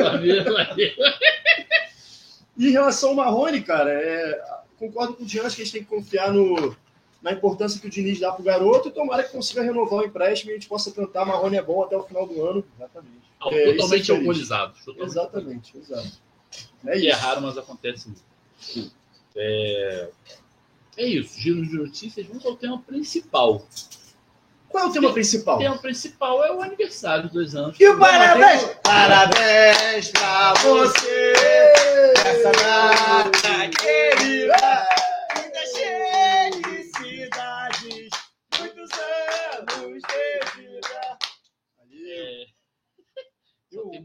E 2.57 2.69
em 2.69 2.71
relação 2.73 3.11
ao 3.11 3.15
Marrone, 3.17 3.63
cara, 3.63 3.91
é, 3.91 4.45
concordo 4.79 5.15
com 5.15 5.23
o 5.23 5.27
Diante 5.27 5.57
que 5.57 5.63
a 5.63 5.65
gente 5.65 5.73
tem 5.73 5.83
que 5.83 5.89
confiar 5.89 6.31
no, 6.31 6.77
na 7.23 7.33
importância 7.33 7.81
que 7.81 7.87
o 7.87 7.91
Diniz 7.91 8.21
dá 8.21 8.31
pro 8.33 8.45
garoto 8.45 8.89
e 8.89 8.93
tomara 8.93 9.25
que 9.25 9.33
consiga 9.33 9.63
renovar 9.63 10.01
o 10.01 10.05
empréstimo 10.05 10.51
e 10.51 10.53
a 10.53 10.57
gente 10.57 10.69
possa 10.69 10.93
cantar 10.93 11.25
Marrone 11.25 11.57
é 11.57 11.63
bom 11.63 11.83
até 11.83 11.97
o 11.97 12.03
final 12.03 12.27
do 12.27 12.45
ano. 12.45 12.65
Exatamente. 12.77 13.31
É, 13.47 13.47
isso 13.47 13.57
é 13.57 13.73
Totalmente 13.77 14.13
alcoolizado. 14.13 14.75
Exatamente, 14.99 15.79
exato. 15.79 16.21
É 16.87 16.97
é 16.97 16.99
isso. 16.99 17.17
raro, 17.17 17.41
mas 17.41 17.57
acontece 17.57 18.09
muito. 18.09 18.93
É... 19.37 20.11
é 20.97 21.07
isso, 21.07 21.39
giro 21.39 21.65
de 21.67 21.77
notícias. 21.77 22.27
Vamos 22.27 22.45
ao 22.45 22.57
tema 22.57 22.79
principal. 22.83 23.67
Qual 24.69 24.85
é 24.85 24.87
o 24.87 24.93
tema 24.93 25.13
principal? 25.13 25.57
O 25.57 25.59
tema 25.59 25.79
principal 25.79 26.45
é 26.45 26.53
o 26.53 26.63
aniversário 26.63 27.25
dos 27.25 27.33
dois 27.33 27.55
anos. 27.57 27.79
E 27.81 27.89
o 27.89 27.99
parabéns! 27.99 28.63
Parabéns 28.85 30.11
pra 30.11 30.55
você! 30.55 31.33
Essa 32.25 32.53
data 32.53 33.69
querida! 33.81 34.87
Muitas 35.37 35.73
felicidades! 36.63 38.11
Muitos 38.61 38.91
anos 38.93 40.03
de 40.03 40.41
vida! 40.57 41.19
É, 42.13 42.47
E 43.73 43.79
o, 43.79 43.91
tem 43.91 44.03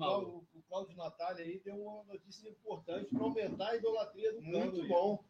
Cláudio, 0.76 0.98
Natália 0.98 1.46
aí 1.46 1.62
deu 1.64 1.76
uma 1.76 2.04
notícia 2.04 2.50
importante 2.50 3.08
para 3.10 3.24
aumentar 3.24 3.70
a 3.70 3.76
idolatria 3.78 4.34
do 4.34 4.42
Muito 4.42 4.76
Cano. 4.76 4.88
bom. 4.90 5.24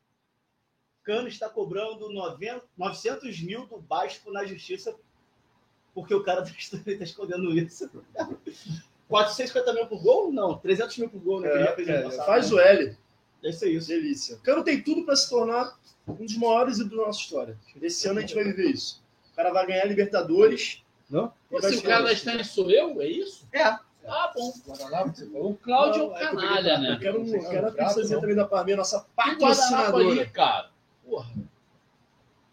Cano 1.04 1.28
está 1.28 1.48
cobrando 1.48 2.12
90, 2.12 2.66
900 2.76 3.42
mil 3.42 3.68
do 3.68 3.78
Basco 3.78 4.32
na 4.32 4.44
justiça 4.44 4.96
porque 5.94 6.16
o 6.16 6.24
cara 6.24 6.42
está 6.50 7.04
escondendo 7.04 7.56
isso. 7.56 7.88
450 9.08 9.74
mil 9.74 9.86
por 9.86 10.02
gol? 10.02 10.32
Não, 10.32 10.58
300 10.58 10.98
mil 10.98 11.10
por 11.12 11.20
gol, 11.20 11.42
né? 11.42 11.50
É, 11.50 12.02
passado, 12.02 12.26
faz 12.26 12.50
né? 12.50 12.56
o 12.56 12.60
L. 12.60 12.98
Deve 13.44 13.54
ser 13.56 13.70
isso. 13.70 13.88
Delícia. 13.88 14.38
Cano 14.38 14.64
tem 14.64 14.82
tudo 14.82 15.06
para 15.06 15.16
se 15.16 15.30
tornar 15.30 15.80
um 16.08 16.26
dos 16.26 16.38
maiores 16.38 16.80
da 16.80 16.86
nossa 16.86 17.20
história. 17.20 17.56
Esse 17.80 18.08
ano 18.08 18.18
a 18.18 18.22
gente 18.22 18.34
vai 18.34 18.46
viver 18.46 18.72
isso. 18.72 19.04
O 19.32 19.36
cara 19.36 19.54
vai 19.54 19.68
ganhar 19.68 19.86
Libertadores. 19.86 20.84
Não? 21.08 21.32
Se 21.62 21.76
o 21.76 21.84
cara 21.84 22.06
da 22.06 22.14
estranha 22.14 22.44
sou 22.44 22.72
eu, 22.72 23.00
é 23.00 23.06
isso? 23.06 23.48
É. 23.54 23.78
Ah, 24.08 24.32
bom. 24.36 24.54
Guaraná, 24.68 25.04
você 25.12 25.26
falou? 25.30 25.52
O 25.52 25.56
Cláudio 25.58 26.02
é 26.04 26.06
um 26.06 26.16
é 26.18 26.24
eu 26.24 26.28
canalha, 26.36 26.70
Eu 26.74 26.80
né? 26.80 26.98
quero, 27.02 27.22
um- 27.22 27.36
eu 27.36 27.50
quero 27.50 27.68
a 27.68 27.72
pizzazinha 27.72 28.20
também 28.20 28.36
da 28.36 28.46
Parmeira, 28.46 28.78
nossa 28.80 29.06
patrocinadora. 29.16 30.26
cara. 30.28 30.70
Porra. 31.04 31.30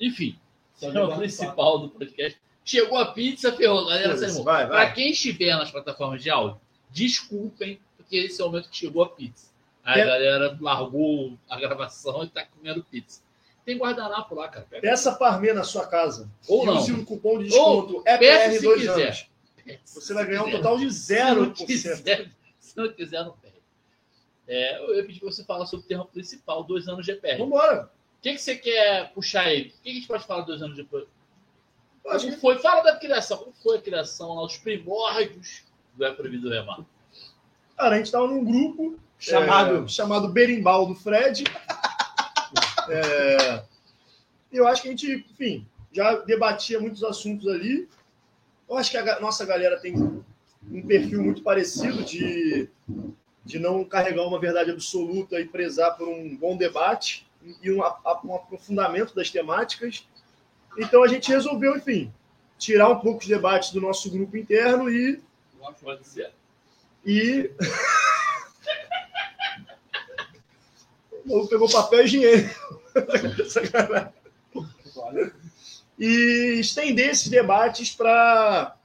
Enfim, 0.00 0.38
esse 0.76 0.86
é 0.96 1.02
o 1.02 1.16
principal 1.16 1.78
do 1.78 1.88
podcast. 1.90 2.38
Chegou 2.64 2.98
a 2.98 3.06
pizza, 3.12 3.52
ferrou. 3.52 3.86
Galera, 3.86 4.16
vai. 4.68 4.92
quem 4.94 5.10
estiver 5.10 5.56
nas 5.56 5.70
plataformas 5.70 6.22
de 6.22 6.30
áudio, 6.30 6.60
desculpem, 6.90 7.80
porque 7.96 8.16
esse 8.16 8.40
é 8.40 8.44
o 8.44 8.48
momento 8.48 8.68
que 8.68 8.76
chegou 8.76 9.02
a 9.02 9.08
pizza. 9.08 9.50
Aí 9.84 10.00
É. 10.00 10.04
a 10.04 10.06
galera 10.06 10.58
largou 10.60 11.36
a 11.48 11.58
gravação 11.58 12.22
e 12.22 12.28
tá 12.28 12.44
comendo 12.46 12.84
pizza. 12.84 13.20
Tem 13.64 13.76
guardanapo 13.78 14.34
lá, 14.34 14.48
cara. 14.48 14.66
Pega. 14.68 14.82
Peça 14.82 15.12
Parmê 15.12 15.52
na 15.52 15.64
sua 15.64 15.86
casa. 15.86 16.28
Ou 16.48 16.62
e 16.62 16.66
não. 16.66 16.76
use 16.78 16.92
o 16.92 17.04
cupom 17.04 17.38
de 17.38 17.44
desconto 17.46 18.02
peça 18.02 18.24
EPR 18.24 18.52
se 18.58 18.62
dois 18.64 18.80
quiser. 18.80 19.02
anos. 19.06 19.26
Você 19.84 20.14
vai 20.14 20.26
ganhar 20.26 20.44
um 20.44 20.50
total 20.50 20.78
de 20.78 20.92
Se 20.92 21.14
não 21.34 21.50
0%. 21.52 21.66
quiser, 21.66 22.30
se 22.58 22.76
não 22.76 22.92
quiser, 22.92 23.24
não 23.24 23.32
perde. 23.36 23.56
É, 24.48 24.78
eu 24.78 24.96
ia 24.96 25.04
pedir 25.04 25.20
pra 25.20 25.30
você 25.30 25.44
falar 25.44 25.66
sobre 25.66 25.84
o 25.84 25.88
tema 25.88 26.04
principal, 26.06 26.64
dois 26.64 26.88
anos 26.88 27.04
de 27.06 27.12
EPR. 27.12 27.36
O 27.36 27.44
Vambora. 27.44 27.90
que, 28.20 28.32
que 28.32 28.38
você 28.38 28.56
quer 28.56 29.12
puxar 29.12 29.42
aí? 29.46 29.60
O 29.62 29.64
que, 29.64 29.70
que 29.82 29.90
a 29.90 29.94
gente 29.94 30.06
pode 30.08 30.26
falar 30.26 30.42
dois 30.42 30.60
anos 30.62 30.76
depois? 30.76 31.06
Como 32.02 32.32
foi? 32.38 32.58
Fala 32.58 32.82
da 32.82 32.96
criação. 32.96 33.38
Como 33.38 33.52
foi 33.62 33.78
a 33.78 33.80
criação 33.82 34.34
lá, 34.34 34.44
os 34.44 34.56
primórdios 34.58 35.62
do 35.94 36.04
É 36.04 36.12
Proibido 36.12 36.50
Remar? 36.50 36.80
Cara, 37.76 37.94
a 37.94 37.98
gente 37.98 38.10
tava 38.10 38.26
num 38.26 38.44
grupo 38.44 38.98
Chamado- 39.18 39.84
é, 39.84 39.88
chamado 39.88 40.28
Berimbau 40.28 40.84
do 40.86 40.96
Fred. 40.96 41.44
É, 42.88 43.62
eu 44.52 44.66
acho 44.66 44.82
que 44.82 44.88
a 44.88 44.90
gente, 44.90 45.26
enfim, 45.30 45.66
já 45.92 46.16
debatia 46.16 46.80
muitos 46.80 47.04
assuntos 47.04 47.46
ali. 47.48 47.88
Eu 48.72 48.78
acho 48.78 48.90
que 48.90 48.96
a 48.96 49.20
nossa 49.20 49.44
galera 49.44 49.78
tem 49.78 49.94
um 49.94 50.86
perfil 50.86 51.22
muito 51.22 51.42
parecido 51.42 52.02
de, 52.02 52.70
de 53.44 53.58
não 53.58 53.84
carregar 53.84 54.26
uma 54.26 54.40
verdade 54.40 54.70
absoluta 54.70 55.38
e 55.38 55.46
prezar 55.46 55.94
por 55.94 56.08
um 56.08 56.34
bom 56.34 56.56
debate 56.56 57.26
e 57.62 57.70
um, 57.70 57.80
um 57.80 58.34
aprofundamento 58.34 59.14
das 59.14 59.28
temáticas. 59.28 60.08
Então 60.78 61.02
a 61.02 61.06
gente 61.06 61.30
resolveu, 61.30 61.76
enfim, 61.76 62.10
tirar 62.56 62.88
um 62.88 62.98
pouco 62.98 63.20
os 63.20 63.26
debates 63.26 63.72
do 63.72 63.80
nosso 63.80 64.10
grupo 64.10 64.38
interno 64.38 64.88
e 64.88 65.20
e. 67.04 67.50
o 71.28 71.46
pegou 71.46 71.70
papel 71.70 72.06
higiênico. 72.06 72.80
Sacanagem. 73.50 74.14
E 76.04 76.58
estender 76.58 77.10
esses 77.10 77.28
debates 77.28 77.94
para 77.94 78.76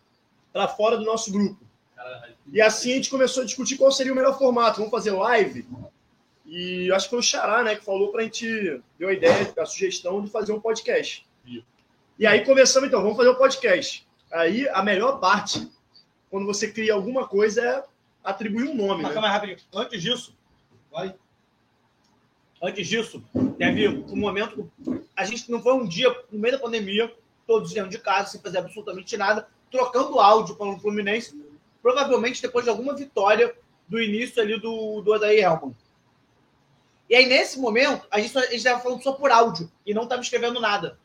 fora 0.78 0.98
do 0.98 1.04
nosso 1.04 1.32
grupo. 1.32 1.60
E 2.52 2.62
assim 2.62 2.92
a 2.92 2.96
gente 2.96 3.10
começou 3.10 3.42
a 3.42 3.46
discutir 3.46 3.76
qual 3.76 3.92
seria 3.92 4.14
o 4.14 4.16
melhor 4.16 4.38
formato. 4.38 4.78
Vamos 4.78 4.92
fazer 4.92 5.12
live? 5.12 5.66
E 6.46 6.92
acho 6.92 7.06
que 7.06 7.10
foi 7.10 7.20
o 7.20 7.24
Xará, 7.24 7.64
né, 7.64 7.76
que 7.76 7.84
falou 7.84 8.12
para 8.12 8.22
a 8.22 8.24
gente, 8.24 8.82
deu 9.00 9.10
a 9.10 9.14
ideia, 9.14 9.52
a 9.58 9.66
sugestão 9.66 10.22
de 10.24 10.30
fazer 10.30 10.54
um 10.54 10.62
podcast. 10.62 11.26
E 12.20 12.26
aí 12.26 12.46
começamos, 12.46 12.88
então, 12.88 13.02
vamos 13.02 13.18
fazer 13.18 13.30
um 13.30 13.36
podcast. 13.36 14.08
Aí 14.32 14.70
a 14.70 14.84
melhor 14.84 15.20
parte, 15.20 15.70
quando 16.30 16.46
você 16.46 16.72
cria 16.72 16.94
alguma 16.94 17.28
coisa, 17.28 17.62
é 17.62 17.84
atribuir 18.24 18.70
um 18.70 18.76
nome. 18.76 19.04
Né? 19.04 19.10
aí, 19.10 19.16
rapidinho. 19.16 19.58
Antes 19.74 20.02
disso, 20.02 20.38
Vai. 20.92 21.16
Antes 22.62 22.88
disso, 22.88 23.24
teve 23.58 23.88
um 23.88 24.16
momento. 24.16 24.72
A 25.16 25.26
gente 25.26 25.50
não 25.52 25.62
foi 25.62 25.74
um 25.74 25.88
dia, 25.88 26.10
no 26.32 26.40
meio 26.40 26.56
da 26.56 26.62
pandemia, 26.62 27.14
todos 27.46 27.74
dentro 27.74 27.90
de 27.90 28.00
casa, 28.00 28.30
sem 28.30 28.42
fazer 28.42 28.60
absolutamente 28.60 29.16
nada, 29.18 29.48
trocando 29.72 30.20
áudio 30.20 30.56
para 30.56 30.68
o 30.68 30.80
Fluminense, 30.80 31.40
provavelmente 31.82 32.42
depois 32.42 32.66
de 32.66 32.70
alguma 32.70 32.96
vitória 32.96 33.56
do 33.88 34.02
início 34.02 34.42
ali 34.42 34.60
do, 34.60 35.02
do 35.02 35.14
Adair 35.14 35.44
Helman. 35.44 35.76
E 37.10 37.16
aí, 37.16 37.26
nesse 37.26 37.58
momento, 37.58 38.06
a 38.12 38.20
gente 38.20 38.36
estava 38.54 38.82
falando 38.82 39.02
só 39.02 39.14
por 39.14 39.32
áudio 39.32 39.72
e 39.86 39.94
não 39.94 40.04
estava 40.04 40.22
escrevendo 40.22 40.60
nada. 40.60 41.00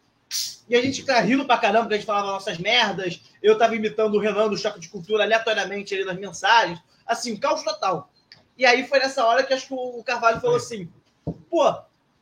E 0.69 0.75
a 0.75 0.83
gente 0.83 1.03
ficava 1.03 1.21
rindo 1.21 1.45
pra 1.45 1.59
caramba, 1.59 1.83
porque 1.83 1.95
a 1.95 1.99
gente 1.99 2.07
falava 2.07 2.33
nossas 2.33 2.59
merdas. 2.59 3.21
Eu 3.43 3.57
tava 3.57 3.77
imitando 3.77 4.15
o 4.15 4.19
Renan 4.19 4.49
do 4.49 4.57
Choque 4.57 4.81
de 4.81 4.89
Cultura 4.89 5.23
aleatoriamente 5.23 5.95
ali 5.95 6.05
nas 6.05 6.19
mensagens. 6.19 6.81
Assim, 7.07 7.37
caos 7.37 7.63
total. 7.63 8.11
E 8.57 8.67
aí 8.67 8.87
foi 8.87 8.99
nessa 8.99 9.25
hora 9.25 9.45
que 9.45 9.53
acho 9.53 9.69
que 9.69 9.75
o 9.75 10.03
Carvalho 10.03 10.41
falou 10.41 10.57
assim: 10.57 10.89
pô, 11.25 11.75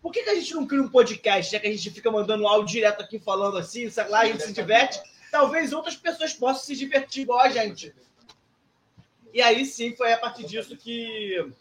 por 0.02 0.12
que, 0.12 0.22
que 0.22 0.30
a 0.30 0.34
gente 0.34 0.54
não 0.54 0.66
cria 0.66 0.82
um 0.82 0.88
podcast, 0.88 1.52
já 1.52 1.60
que 1.60 1.66
a 1.66 1.70
gente 1.70 1.90
fica 1.90 2.10
mandando 2.10 2.46
áudio 2.46 2.72
direto 2.74 3.02
aqui 3.02 3.18
falando 3.18 3.58
assim, 3.58 3.88
sei 3.90 4.08
lá, 4.08 4.20
a 4.20 4.26
gente 4.26 4.42
se 4.42 4.52
diverte? 4.52 5.00
Talvez 5.30 5.72
outras 5.72 5.96
pessoas 5.96 6.32
possam 6.32 6.64
se 6.64 6.76
divertir 6.76 7.22
igual 7.22 7.40
a 7.40 7.48
gente. 7.48 7.94
E 9.32 9.40
aí 9.40 9.64
sim 9.64 9.94
foi 9.94 10.12
a 10.12 10.18
partir 10.18 10.44
disso 10.44 10.76
que, 10.76 11.52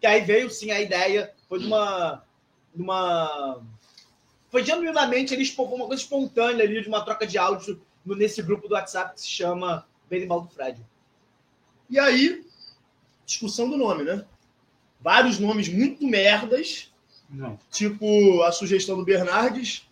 que 0.00 0.06
aí 0.06 0.22
veio 0.22 0.48
sim 0.50 0.70
a 0.70 0.80
ideia. 0.80 1.34
Foi 1.48 1.58
de 1.58 1.66
uma. 1.66 2.24
De 2.74 2.80
uma 2.82 3.60
foi 4.50 4.64
genuinamente 4.64 5.34
ele 5.34 5.42
expô- 5.42 5.64
uma 5.64 5.86
coisa 5.86 6.00
espontânea 6.02 6.64
ali 6.64 6.80
de 6.80 6.88
uma 6.88 7.04
troca 7.04 7.26
de 7.26 7.36
áudio 7.36 7.82
no- 8.04 8.14
nesse 8.14 8.40
grupo 8.40 8.68
do 8.68 8.74
WhatsApp 8.74 9.14
que 9.14 9.20
se 9.20 9.28
chama 9.28 9.86
Berimbau 10.08 10.40
do 10.42 10.48
Fred. 10.48 10.80
E 11.90 11.98
aí, 11.98 12.46
discussão 13.26 13.68
do 13.68 13.76
nome, 13.76 14.04
né? 14.04 14.24
Vários 15.04 15.38
nomes 15.38 15.68
muito 15.68 16.06
merdas, 16.06 16.90
Não. 17.28 17.60
tipo 17.70 18.42
a 18.42 18.50
sugestão 18.50 18.96
do 18.96 19.04
Bernardes, 19.04 19.86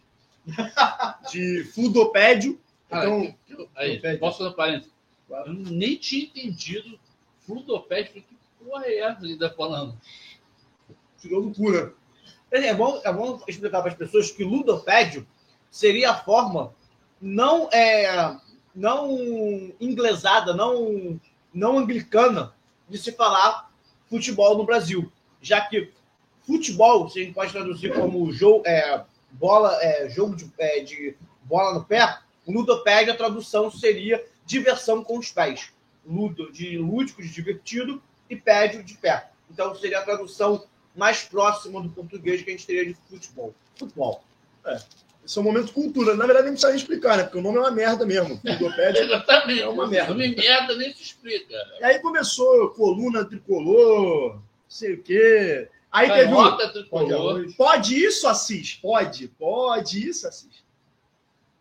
de 1.31 1.64
Fludopédio. 1.75 2.59
Cara, 2.88 3.04
Então, 3.11 3.35
eu- 3.50 3.69
aí, 3.76 4.00
posso 4.19 4.38
fazer 4.38 4.50
um 4.50 4.54
parênteses? 4.54 4.90
Claro. 5.28 5.49
Eu 5.50 5.52
nem 5.54 5.97
tinha 5.97 6.25
entendido 6.25 6.99
Fludopédia. 7.47 8.07
Falei, 8.11 8.25
que 8.26 8.64
porra 8.64 8.85
é 8.87 8.99
essa 9.00 9.21
que 9.21 9.37
tá 9.37 9.50
falando? 9.50 9.95
que 11.21 11.28
loucura. 11.28 11.95
É 12.50 12.75
bom, 12.75 13.00
é 13.04 13.12
bom 13.12 13.40
explicar 13.47 13.81
para 13.83 13.92
as 13.92 13.97
pessoas 13.97 14.31
que 14.31 14.42
ludopédio 14.42 15.26
seria 15.71 16.11
a 16.11 16.16
forma 16.16 16.75
não 17.21 17.69
é 17.71 18.37
não 18.75 19.73
inglesada, 19.81 20.52
não 20.54 21.21
não 21.54 21.78
anglicana 21.78 22.52
de 22.88 22.99
se 22.99 23.12
falar 23.12 23.71
futebol 24.12 24.59
no 24.59 24.66
Brasil, 24.66 25.11
já 25.40 25.62
que 25.62 25.90
futebol, 26.47 27.09
se 27.09 27.19
a 27.19 27.25
gente 27.25 27.33
pode 27.33 27.50
traduzir 27.50 27.95
como 27.95 28.31
jogo, 28.31 28.62
é, 28.66 29.02
bola, 29.31 29.83
é, 29.83 30.07
jogo 30.11 30.37
de, 30.37 30.52
é, 30.59 30.81
de 30.81 31.16
bola 31.45 31.73
no 31.73 31.83
pé, 31.83 32.19
o 32.45 32.52
ludopédio 32.52 33.14
a 33.14 33.16
tradução 33.16 33.70
seria 33.70 34.22
diversão 34.44 35.03
com 35.03 35.16
os 35.16 35.33
pés, 35.33 35.72
ludo 36.07 36.53
de 36.53 36.77
lúdico, 36.77 37.22
de 37.22 37.29
divertido 37.29 38.03
e 38.29 38.37
pédio 38.37 38.85
de 38.85 38.94
pé. 38.98 39.31
Então 39.51 39.75
seria 39.75 40.01
a 40.01 40.05
tradução 40.05 40.66
mais 40.94 41.22
próxima 41.22 41.81
do 41.81 41.88
português 41.88 42.42
que 42.42 42.51
a 42.51 42.53
gente 42.53 42.66
teria 42.66 42.85
de 42.85 42.94
futebol. 43.09 43.55
Futebol. 43.79 44.22
É 44.66 44.79
um 45.41 45.43
momento 45.45 45.67
de 45.67 45.73
cultura. 45.73 46.15
Na 46.17 46.25
verdade, 46.27 46.47
nem 46.47 46.55
precisa 46.55 46.75
explicar, 46.75 47.17
né? 47.17 47.23
Porque 47.25 47.39
o 47.39 47.43
nome 47.43 47.59
é 47.59 47.61
uma 47.61 47.71
merda 47.71 48.05
mesmo. 48.05 48.39
Fludopédio. 48.43 49.03
Exatamente. 49.03 49.63
É 49.63 49.69
uma 49.69 49.87
merda. 49.87 50.11
Nome 50.11 50.35
merda 50.35 50.77
nem 50.77 50.93
se 50.93 51.03
explica. 51.03 51.55
E 51.81 51.85
aí 51.85 51.99
começou 52.01 52.71
coluna 52.71 53.25
tricolor, 53.25 54.35
não 54.35 54.43
sei 54.69 54.95
o 54.95 55.03
quê. 55.03 55.69
Aí 55.91 56.11
teve 56.11 56.33
um. 56.35 56.57
Tricolor. 56.73 57.47
Pode 57.57 57.95
isso, 58.03 58.27
Assis? 58.27 58.75
Pode, 58.75 59.29
pode 59.29 60.09
isso, 60.09 60.27
Assis. 60.27 60.63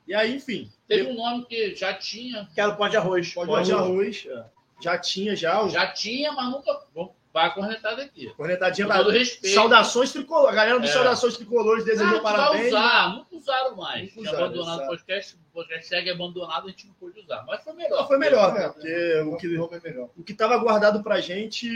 E 0.07 0.13
aí, 0.13 0.35
enfim, 0.35 0.69
Teve 0.87 1.09
um 1.09 1.15
nome 1.15 1.45
que 1.45 1.73
já 1.75 1.93
tinha, 1.93 2.49
Quero 2.53 2.75
pó 2.75 2.87
de 2.87 2.97
arroz. 2.97 3.33
pode 3.33 3.65
de 3.65 3.71
arroz. 3.71 4.27
é. 4.29 4.43
Já 4.81 4.97
tinha 4.97 5.35
já. 5.35 5.63
o- 5.63 5.69
já 5.69 5.87
tinha, 5.93 6.31
mas 6.33 6.51
nunca. 6.51 6.81
Bom, 6.93 7.13
vai 7.33 7.53
cornetada 7.53 8.01
aqui. 8.03 8.33
Cornetadinha 8.35 8.87
Com 8.87 8.93
pra... 8.93 9.03
todo 9.03 9.11
respeito. 9.13 9.53
Saudações 9.55 10.11
tricolor. 10.11 10.49
A 10.49 10.51
galera 10.53 10.79
dos 10.79 10.89
É. 10.89 10.93
Saudações 10.93 11.37
Tricolores 11.37 11.85
desejou 11.85 12.17
Ah, 12.19 12.21
vai 12.21 12.33
parabéns. 12.33 12.67
usar, 12.67 13.09
nunca 13.15 13.35
usaram 13.35 13.75
mais. 13.75 14.15
Nunca 14.15 14.29
usaram, 14.29 14.45
abandonado 14.45 14.83
o 14.83 14.87
podcast, 14.87 15.35
o 15.35 15.53
podcast 15.53 15.87
segue 15.87 16.09
abandonado, 16.09 16.67
a 16.67 16.69
gente 16.69 16.87
não 16.87 16.93
pôde 16.95 17.19
usar. 17.19 17.43
Mas 17.47 17.63
foi 17.63 17.73
melhor. 17.73 18.07
Foi 18.07 18.17
melhor, 18.17 18.53
né? 18.53 18.73
É, 18.83 19.23
Porque 19.23 19.47
o 19.57 19.67
que, 19.67 19.75
é 19.75 19.79
melhor. 19.79 20.09
o 20.17 20.23
que 20.23 20.31
estava 20.33 20.57
guardado 20.57 21.01
pra 21.03 21.19
gente 21.21 21.67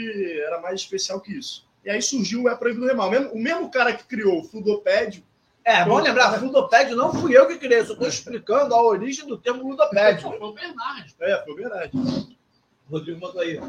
era 0.42 0.60
mais 0.60 0.80
especial 0.80 1.20
que 1.20 1.32
isso. 1.32 1.66
E 1.84 1.90
aí 1.90 2.02
surgiu 2.02 2.42
o 2.42 2.48
É 2.48 2.54
Proibido 2.56 2.86
Remar. 2.86 3.06
O 3.06 3.10
mesmo, 3.10 3.30
o 3.32 3.38
mesmo 3.38 3.70
cara 3.70 3.92
que 3.94 4.04
criou 4.04 4.40
o 4.40 4.44
Fludopédio, 4.44 5.22
É, 5.64 5.84
bom 5.84 5.98
lembrar, 6.00 6.40
ludopédio 6.42 6.96
não 6.96 7.12
fui 7.14 7.36
eu 7.36 7.46
que 7.48 7.58
criei, 7.58 7.84
só 7.84 7.92
estou 7.92 8.06
explicando 8.08 8.74
a 8.74 8.82
origem 8.82 9.26
do 9.26 9.36
termo 9.38 9.68
ludopédio. 9.68 10.22
Foi 10.28 10.38
o 10.40 10.52
Bernardo. 10.52 11.12
é, 11.20 11.42
foi 11.44 11.54
verdade. 11.54 11.90
Rodrigo 12.90 13.20
mandou 13.20 13.40
aí. 13.40 13.60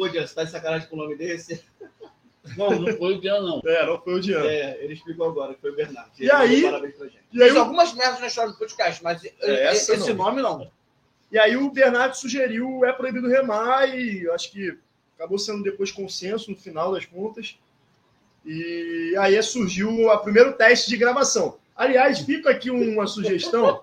Pô, 0.00 0.08
Dian, 0.08 0.26
você 0.26 0.34
tá 0.34 0.44
de 0.44 0.50
sacanagem 0.50 0.88
com 0.88 0.96
o 0.96 0.98
nome 0.98 1.14
desse? 1.14 1.62
Não, 2.56 2.70
não 2.70 2.96
foi 2.96 3.14
o 3.16 3.20
Dian, 3.20 3.38
não. 3.42 3.60
É, 3.66 3.84
não 3.86 4.00
foi 4.00 4.14
o 4.14 4.20
Diano. 4.20 4.46
É, 4.46 4.82
ele 4.82 4.94
explicou 4.94 5.28
agora 5.28 5.54
que 5.54 5.60
foi 5.60 5.70
o 5.72 5.76
Bernardo. 5.76 6.10
E 6.18 6.28
aí- 6.32 6.62
Parabéns 6.62 6.94
pra 6.96 7.06
gente. 7.06 7.20
E 7.30 7.42
aí, 7.42 7.50
Fiz 7.50 7.58
algumas 7.58 7.92
merdas 7.92 8.18
na 8.18 8.26
história 8.28 8.50
do 8.50 8.58
podcast, 8.58 9.04
mas 9.04 9.22
essa 9.42 9.92
esse 9.94 10.08
não. 10.14 10.24
nome 10.24 10.40
não. 10.40 10.72
e 11.30 11.38
aí 11.38 11.54
o 11.54 11.70
Bernardo 11.70 12.16
sugeriu 12.16 12.82
É 12.82 12.92
Proibido 12.94 13.28
Remar 13.28 13.94
e 13.94 14.28
acho 14.30 14.50
que 14.50 14.76
acabou 15.16 15.38
sendo 15.38 15.62
depois 15.62 15.92
consenso 15.92 16.50
no 16.50 16.56
final 16.56 16.92
das 16.92 17.04
contas. 17.04 17.58
E 18.44 19.14
aí 19.18 19.40
surgiu 19.42 20.08
o 20.08 20.18
primeiro 20.20 20.54
teste 20.54 20.88
de 20.88 20.96
gravação. 20.96 21.58
Aliás, 21.76 22.20
fica 22.20 22.50
aqui 22.50 22.70
uma 22.70 23.06
sugestão 23.06 23.82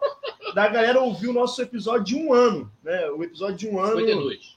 da 0.55 0.67
galera 0.67 0.99
ouvir 0.99 1.27
o 1.27 1.33
nosso 1.33 1.61
episódio 1.61 2.03
de 2.03 2.15
um 2.15 2.33
ano. 2.33 2.69
Né? 2.83 3.07
O 3.11 3.23
episódio 3.23 3.55
de 3.55 3.67
um 3.69 3.79
ano. 3.79 3.99
52. 3.99 4.56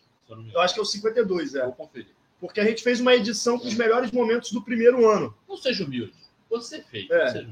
Eu 0.53 0.61
acho 0.61 0.75
que 0.75 0.81
é 0.81 0.83
o 0.83 0.87
52, 0.87 1.55
é. 1.55 1.64
Vou 1.64 1.73
conferir. 1.73 2.09
Porque 2.40 2.61
a 2.61 2.64
gente 2.64 2.83
fez 2.83 3.01
uma 3.01 3.14
edição 3.14 3.59
com 3.59 3.69
os 3.69 3.75
melhores 3.75 4.11
momentos 4.12 4.51
do 4.53 4.62
primeiro 4.62 5.09
ano. 5.09 5.35
Não 5.49 5.57
seja 5.57 5.85
humilde. 5.85 6.14
Você 6.49 6.83
fez. 6.83 7.09
É. 7.11 7.29
seja. 7.33 7.51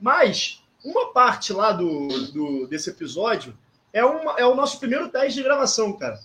Mas 0.00 0.62
uma 0.84 1.12
parte 1.12 1.52
lá 1.52 1.72
do, 1.72 2.08
do- 2.32 2.66
desse 2.66 2.88
episódio 2.90 3.56
é, 3.92 4.04
uma, 4.04 4.38
é 4.38 4.46
o 4.46 4.54
nosso 4.54 4.78
primeiro 4.78 5.08
teste 5.08 5.34
de 5.34 5.42
gravação, 5.42 5.92
cara. 5.92 6.18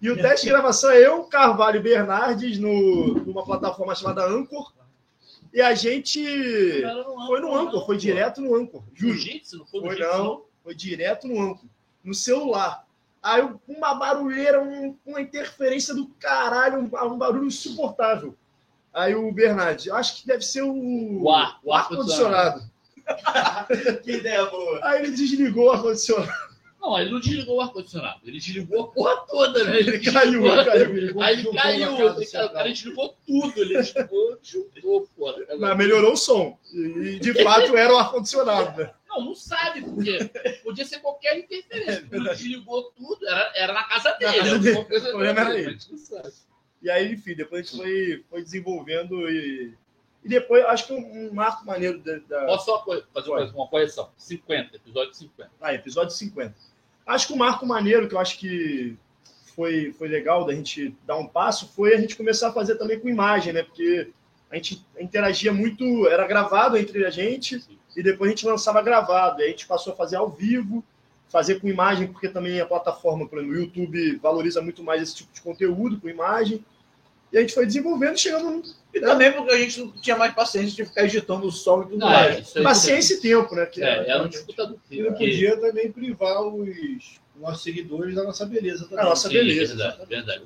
E 0.00 0.10
o 0.10 0.16
teste 0.20 0.46
de 0.46 0.52
gravação 0.52 0.90
é 0.90 1.06
eu, 1.06 1.24
Carvalho 1.24 1.78
e 1.78 1.82
Bernardes 1.82 2.58
no, 2.58 3.14
numa 3.24 3.44
plataforma 3.44 3.94
chamada 3.94 4.26
Anchor. 4.26 4.72
E 5.54 5.60
a 5.60 5.74
gente. 5.74 6.20
No 6.82 7.26
Foi 7.26 7.40
no 7.40 7.54
Anchor, 7.54 7.86
foi 7.86 7.96
direto 7.96 8.40
no 8.40 8.54
Anchor. 8.54 8.82
Jiu-jitsu? 8.94 9.58
Não 9.58 9.66
foi 9.66 9.80
Foi 9.80 9.98
não, 9.98 10.42
foi 10.64 10.74
direto 10.74 11.26
no 11.28 11.40
Anchor. 11.40 11.64
No 12.02 12.14
celular. 12.14 12.86
Aí 13.22 13.48
uma 13.68 13.94
barulheira, 13.94 14.60
um- 14.62 14.96
uma 15.06 15.20
interferência 15.20 15.94
do 15.94 16.08
caralho, 16.18 16.80
um, 16.80 16.84
um 17.12 17.18
barulho 17.18 17.46
insuportável. 17.46 18.34
Aí 18.92 19.14
o 19.14 19.30
Bernardes, 19.32 19.86
eu 19.86 19.94
acho 19.94 20.16
que 20.20 20.26
deve 20.26 20.44
ser 20.44 20.62
o, 20.62 21.22
O 21.22 21.30
ar, 21.30 21.58
o 21.62 21.70
o 21.70 21.72
ar-condicionado. 21.72 22.62
Que 24.02 24.12
ideia 24.12 24.44
boa. 24.46 24.80
Aí 24.82 25.02
ele 25.02 25.12
desligou 25.12 25.66
o 25.66 25.70
ar-condicionado. 25.70 26.30
Não, 26.80 26.98
ele 26.98 27.10
não 27.12 27.20
desligou 27.20 27.56
o 27.56 27.60
ar-condicionado. 27.60 28.20
Ele 28.24 28.38
desligou 28.40 28.82
a 28.82 28.86
porra 28.88 29.16
toda, 29.28 29.62
né? 29.64 29.78
Ele 29.78 29.90
Ele 29.96 30.10
caiu, 30.12 30.42
caiu. 30.42 31.22
Aí 31.22 31.32
ele 31.40 31.52
caiu. 31.52 31.96
falei, 31.96 31.96
cara, 31.96 32.24
central. 32.24 32.46
O 32.46 32.52
cara 32.52 32.68
desligou 32.68 33.16
tudo. 33.26 33.52
Ele 33.56 33.74
desligou, 33.78 34.38
juntou, 34.42 35.08
pô. 35.16 35.34
Mas 35.60 35.76
melhorou 35.76 36.12
o 36.14 36.16
som. 36.16 36.58
E 36.74 37.18
de 37.20 37.40
fato 37.42 37.76
era 37.76 37.94
o 37.94 37.96
ar-condicionado, 37.98 38.82
né? 38.82 38.90
Não, 39.14 39.24
não 39.26 39.34
sabe, 39.34 39.82
porque 39.82 40.18
podia 40.64 40.84
ser 40.84 41.00
qualquer 41.00 41.38
interferência. 41.38 42.06
Ele 42.10 42.28
desligou 42.30 42.90
tudo, 42.92 43.26
era, 43.28 43.52
era 43.54 43.72
na 43.72 43.84
casa 43.84 44.12
dele. 44.12 44.38
casa 44.38 44.58
dele. 44.58 44.78
O 44.78 44.84
problema 44.86 45.40
era 45.40 45.58
ele. 45.58 45.78
E 46.82 46.90
aí, 46.90 47.12
enfim, 47.12 47.34
depois 47.34 47.60
a 47.60 47.70
gente 47.70 47.76
foi, 47.82 48.24
foi 48.30 48.42
desenvolvendo 48.42 49.28
e. 49.30 49.74
E 50.24 50.28
depois, 50.28 50.64
acho 50.66 50.86
que 50.86 50.92
um, 50.92 51.28
um 51.30 51.34
marco 51.34 51.66
maneiro 51.66 51.98
da. 51.98 52.16
da- 52.18 52.46
Posso 52.46 52.66
só 52.66 52.84
fazer 52.84 53.28
Pode. 53.28 53.52
uma- 53.54 53.66
correção? 53.68 54.10
50, 54.16 54.76
episódio 54.76 55.12
50. 55.14 55.50
Ah, 55.60 55.74
episódio 55.74 56.14
50. 56.14 56.54
Acho 57.04 57.26
que 57.26 57.32
o 57.32 57.36
marco 57.36 57.66
maneiro 57.66 58.08
que 58.08 58.14
eu 58.14 58.18
acho 58.20 58.38
que 58.38 58.96
foi, 59.56 59.92
foi 59.92 60.06
legal 60.08 60.44
da 60.44 60.54
gente 60.54 60.96
dar 61.04 61.16
um 61.16 61.26
passo 61.26 61.66
foi 61.74 61.94
a 61.94 62.00
gente 62.00 62.14
começar 62.16 62.48
a 62.48 62.52
fazer 62.52 62.76
também 62.76 62.98
com 63.00 63.08
imagem, 63.08 63.52
né? 63.52 63.62
Porque 63.64 64.10
a 64.52 64.56
gente 64.56 64.84
interagia 65.00 65.52
muito, 65.52 66.06
era 66.06 66.26
gravado 66.26 66.76
entre 66.76 67.04
a 67.06 67.10
gente 67.10 67.60
e 67.96 68.02
depois 68.02 68.28
a 68.30 68.34
gente 68.34 68.46
lançava 68.46 68.82
gravado. 68.82 69.40
E 69.40 69.44
a 69.44 69.48
gente 69.48 69.66
passou 69.66 69.92
a 69.94 69.96
fazer 69.96 70.16
ao 70.16 70.28
vivo, 70.28 70.84
fazer 71.28 71.58
com 71.58 71.66
imagem, 71.66 72.06
porque 72.08 72.28
também 72.28 72.60
a 72.60 72.66
plataforma, 72.66 73.26
por 73.26 73.38
exemplo, 73.38 73.56
o 73.56 73.60
YouTube 73.60 74.16
valoriza 74.16 74.60
muito 74.60 74.82
mais 74.82 75.02
esse 75.02 75.16
tipo 75.16 75.32
de 75.32 75.40
conteúdo 75.40 75.98
com 75.98 76.08
imagem. 76.08 76.62
E 77.32 77.38
a 77.38 77.40
gente 77.40 77.54
foi 77.54 77.64
desenvolvendo, 77.64 78.18
chegando 78.18 78.50
no. 78.50 78.62
E 78.92 79.00
também 79.00 79.32
porque 79.32 79.54
a 79.54 79.58
gente 79.58 79.80
não 79.80 79.92
tinha 80.02 80.16
mais 80.18 80.34
paciência 80.34 80.76
de 80.76 80.84
ficar 80.84 81.04
editando 81.04 81.46
o 81.46 81.50
som 81.50 81.80
e 81.80 81.84
tudo 81.86 81.96
Não, 81.96 82.06
mais. 82.06 82.54
é, 82.54 82.62
Paciência 82.62 83.14
e 83.14 83.20
tempo, 83.22 83.54
né? 83.54 83.64
Que 83.64 83.82
É, 83.82 84.10
era 84.10 84.22
um 84.22 84.28
disputador. 84.28 84.76
E 84.90 85.02
não 85.02 85.14
podia 85.14 85.56
também 85.58 85.90
privar 85.90 86.42
os 86.42 87.21
nossos 87.36 87.62
seguidores 87.62 88.14
da 88.14 88.24
nossa 88.24 88.44
beleza 88.46 88.84
também. 88.84 89.04
A 89.04 89.08
nossa 89.08 89.28
Sim, 89.28 89.34
beleza. 89.34 89.74
verdade, 89.76 90.06
verdade. 90.06 90.42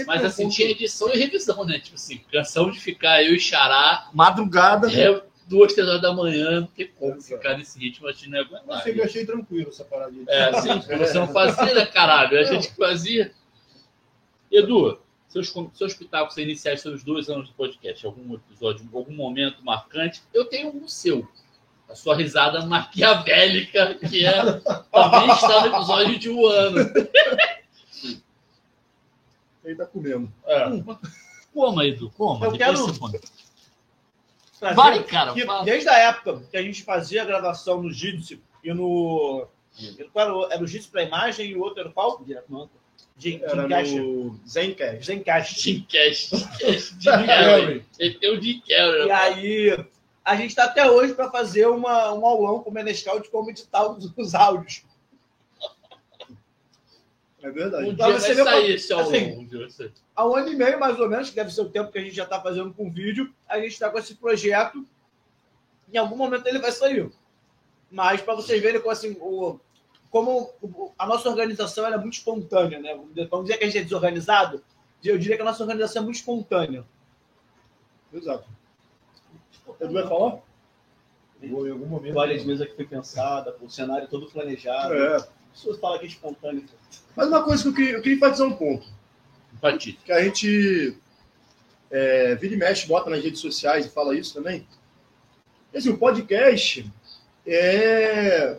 É 0.00 0.04
Mas 0.04 0.24
assim, 0.24 0.48
tinha 0.48 0.70
edição 0.70 1.12
e 1.12 1.18
revisão, 1.18 1.64
né? 1.64 1.78
Tipo 1.78 1.96
assim, 1.96 2.18
canção 2.32 2.70
de 2.70 2.80
ficar 2.80 3.22
eu 3.22 3.34
e 3.34 3.40
Xará 3.40 4.08
madrugada. 4.14 4.88
é 4.92 5.22
duas, 5.46 5.72
três 5.72 5.88
horas 5.88 6.02
da 6.02 6.12
manhã, 6.12 6.60
não 6.60 6.66
tem 6.68 6.88
como 6.98 7.14
Exato. 7.14 7.36
ficar 7.42 7.56
nesse 7.58 7.78
ritmo, 7.78 8.06
a 8.06 8.12
gente 8.12 8.28
não 8.28 8.38
ia 8.38 8.48
Eu 8.94 9.04
achei 9.04 9.24
tranquilo 9.26 9.68
essa 9.70 9.84
parada. 9.84 10.12
de- 10.12 10.24
É, 10.28 10.44
assim, 10.50 10.78
porque 10.78 10.96
você 10.96 11.14
não 11.14 11.28
fazia, 11.28 11.74
né, 11.74 11.86
caralho? 11.86 12.38
A 12.38 12.44
gente 12.44 12.68
que 12.68 12.76
fazia. 12.76 13.32
Edu, 14.50 14.98
seus, 15.28 15.52
seus 15.74 15.94
pitacos 15.94 16.36
iniciais 16.38 16.80
sobre 16.80 16.96
os 16.98 17.04
dois 17.04 17.28
anos 17.28 17.48
do 17.48 17.54
podcast, 17.54 18.04
algum 18.06 18.34
episódio, 18.34 18.88
algum 18.92 19.12
momento 19.14 19.62
marcante, 19.64 20.22
eu 20.32 20.44
tenho 20.46 20.68
um 20.74 20.88
seu. 20.88 21.26
A 21.88 21.94
sua 21.94 22.14
risada 22.16 22.64
maquiavélica, 22.66 23.94
que 23.94 24.24
é, 24.26 24.42
também 24.92 25.30
está 25.30 25.60
no 25.62 25.66
episódio 25.74 26.18
de 26.18 26.28
um 26.30 26.46
ano. 26.46 26.78
Ele 29.64 29.74
tá 29.74 29.86
comendo. 29.86 30.32
É. 30.46 30.64
Coma, 31.52 31.86
Edu, 31.86 32.10
coma. 32.16 32.46
Eu 32.46 32.52
depois 32.52 32.58
quero- 32.58 32.86
você 32.86 32.98
come. 32.98 33.20
Vai, 34.74 35.02
cara, 35.04 35.32
que 35.34 35.44
fala. 35.46 35.64
desde 35.64 35.88
a 35.88 35.98
época 35.98 36.42
que 36.50 36.56
a 36.56 36.62
gente 36.62 36.82
fazia 36.82 37.22
a 37.22 37.24
gravação 37.24 37.82
no 37.82 37.92
Jitsi 37.92 38.42
e 38.64 38.72
no. 38.74 39.46
Era, 40.14 40.34
o- 40.34 40.50
era 40.50 40.62
o 40.62 40.66
Jitsi 40.66 40.88
para 40.88 41.04
imagem 41.04 41.50
e 41.50 41.54
o 41.56 41.60
outro 41.60 41.80
era 41.80 41.90
qual? 41.90 42.22
Direto 42.24 42.46
no 42.50 42.68
Jim 43.16 43.40
Era 43.42 43.68
Cash. 43.68 43.92
no 43.92 44.40
Zencast. 44.48 45.04
Zencast. 45.06 45.60
Jim 45.60 45.86
Cash. 45.90 46.30
Jim 46.98 47.04
Carrey. 47.04 47.26
Carrey. 47.26 47.84
Ele 47.98 48.14
tem 48.18 48.36
o 48.36 48.40
Jim 48.42 48.62
Carrey. 48.66 49.06
E 49.06 49.10
aí, 49.10 49.84
a 50.28 50.36
gente 50.36 50.50
está 50.50 50.64
até 50.64 50.90
hoje 50.90 51.14
para 51.14 51.30
fazer 51.30 51.66
uma, 51.66 52.12
um 52.12 52.26
aulão 52.26 52.62
com 52.62 52.68
o 52.68 52.72
Menescal 52.72 53.18
de 53.18 53.30
como 53.30 53.48
editar 53.48 53.90
os, 53.90 54.12
os 54.14 54.34
áudios. 54.34 54.84
É 57.42 57.50
verdade. 57.50 57.88
Um 57.88 57.94
dia 57.94 58.12
você 58.12 58.34
vai 58.34 58.44
sair 58.44 58.74
esse 58.74 58.92
ao 58.92 59.00
assim. 59.00 59.38
Um 59.38 59.46
dia 59.46 59.60
vai 59.60 59.70
sair. 59.70 59.92
Há 60.14 60.28
um 60.28 60.36
ano 60.36 60.52
e 60.52 60.54
meio, 60.54 60.78
mais 60.78 61.00
ou 61.00 61.08
menos, 61.08 61.30
que 61.30 61.36
deve 61.36 61.50
ser 61.50 61.62
o 61.62 61.70
tempo 61.70 61.90
que 61.90 61.98
a 61.98 62.02
gente 62.02 62.14
já 62.14 62.24
está 62.24 62.38
fazendo 62.42 62.74
com 62.74 62.90
vídeo, 62.90 63.32
a 63.48 63.58
gente 63.58 63.72
está 63.72 63.88
com 63.88 63.98
esse 63.98 64.16
projeto. 64.16 64.84
Em 65.90 65.96
algum 65.96 66.16
momento 66.16 66.46
ele 66.46 66.58
vai 66.58 66.72
sair. 66.72 67.10
Mas 67.90 68.20
para 68.20 68.34
vocês 68.34 68.60
verem 68.60 68.82
como, 68.82 68.92
assim, 68.92 69.16
o, 69.22 69.58
como 70.10 70.52
a 70.98 71.06
nossa 71.06 71.30
organização 71.30 71.86
é 71.86 71.96
muito 71.96 72.18
espontânea, 72.18 72.78
né? 72.78 73.00
Vamos 73.30 73.46
dizer 73.46 73.56
que 73.56 73.64
a 73.64 73.66
gente 73.66 73.78
é 73.78 73.82
desorganizado. 73.82 74.62
Eu 75.02 75.16
diria 75.16 75.36
que 75.36 75.42
a 75.42 75.46
nossa 75.46 75.62
organização 75.62 76.02
é 76.02 76.04
muito 76.04 76.16
espontânea. 76.16 76.84
Exato. 78.12 78.46
Edu 79.80 79.92
vai 79.92 80.08
falar? 80.08 80.40
Vou 81.42 81.66
em 81.66 81.70
algum 81.70 81.86
momento. 81.86 82.14
Toalha 82.14 82.38
de 82.38 82.46
mesa 82.46 82.66
que 82.66 82.74
foi 82.74 82.84
pensada, 82.84 83.54
o 83.60 83.70
cenário 83.70 84.08
todo 84.08 84.26
planejado. 84.26 84.94
É. 84.94 85.16
As 85.16 85.28
pessoas 85.52 85.78
falam 85.78 85.98
que 85.98 86.06
é 86.06 86.08
espontâneo. 86.08 86.64
Mas 87.14 87.28
uma 87.28 87.42
coisa 87.42 87.62
que 87.62 87.68
eu 87.68 87.74
queria, 87.74 87.92
eu 87.92 88.02
queria 88.02 88.16
enfatizar 88.16 88.46
um 88.46 88.56
ponto. 88.56 88.86
Patito. 89.60 90.02
Que 90.04 90.12
a 90.12 90.22
gente 90.22 90.96
é, 91.90 92.34
vira 92.34 92.54
e 92.54 92.56
mexe, 92.56 92.86
bota 92.86 93.10
nas 93.10 93.22
redes 93.22 93.40
sociais 93.40 93.86
e 93.86 93.90
fala 93.90 94.16
isso 94.16 94.34
também. 94.34 94.66
Assim, 95.74 95.90
o 95.90 95.98
podcast 95.98 96.90
é, 97.46 98.56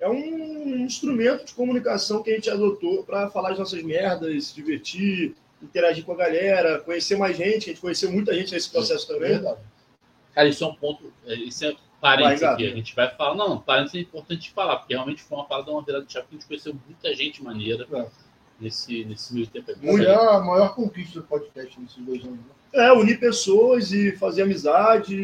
é 0.00 0.08
um 0.08 0.78
instrumento 0.78 1.44
de 1.44 1.54
comunicação 1.54 2.22
que 2.22 2.30
a 2.30 2.34
gente 2.34 2.50
adotou 2.50 3.04
para 3.04 3.30
falar 3.30 3.52
as 3.52 3.58
nossas 3.58 3.82
merdas, 3.82 4.46
se 4.46 4.54
divertir, 4.54 5.34
interagir 5.62 6.04
com 6.04 6.12
a 6.12 6.16
galera, 6.16 6.80
conhecer 6.80 7.16
mais 7.16 7.36
gente. 7.36 7.70
A 7.70 7.72
gente 7.72 7.80
conheceu 7.80 8.10
muita 8.10 8.34
gente 8.34 8.52
nesse 8.52 8.70
processo 8.70 9.06
também. 9.06 9.30
Verdade. 9.30 9.60
Cara, 10.34 10.48
isso 10.48 10.64
é 10.64 10.66
um 10.66 10.74
ponto. 10.74 11.12
é, 11.26 11.34
Isso 11.34 11.64
é 11.64 11.74
parênteses 12.00 12.42
aqui. 12.42 12.66
A 12.66 12.74
gente 12.74 12.94
vai 12.94 13.08
falar. 13.14 13.34
Não, 13.34 13.58
parênteses 13.58 13.96
é 13.96 14.00
importante 14.00 14.50
falar, 14.50 14.76
porque 14.78 14.94
realmente 14.94 15.22
foi 15.22 15.38
uma 15.38 15.44
parada, 15.44 15.70
uma 15.70 15.82
virada 15.82 16.04
de 16.04 16.12
chave 16.12 16.26
que 16.28 16.34
a 16.34 16.38
gente 16.38 16.46
conheceu 16.48 16.74
muita 16.86 17.14
gente 17.14 17.42
maneira 17.42 17.86
É. 17.92 18.06
nesse, 18.60 19.04
nesse 19.04 19.34
meio 19.34 19.46
tempo. 19.46 19.72
Muito. 19.82 20.04
É 20.06 20.14
a 20.14 20.40
maior 20.40 20.74
conquista 20.74 21.20
do 21.20 21.26
podcast 21.26 21.78
nesses 21.80 21.96
dois 21.98 22.22
anos. 22.24 22.38
né? 22.38 22.86
É, 22.86 22.92
unir 22.92 23.20
pessoas 23.20 23.92
e 23.92 24.12
fazer 24.16 24.42
amizade. 24.42 25.14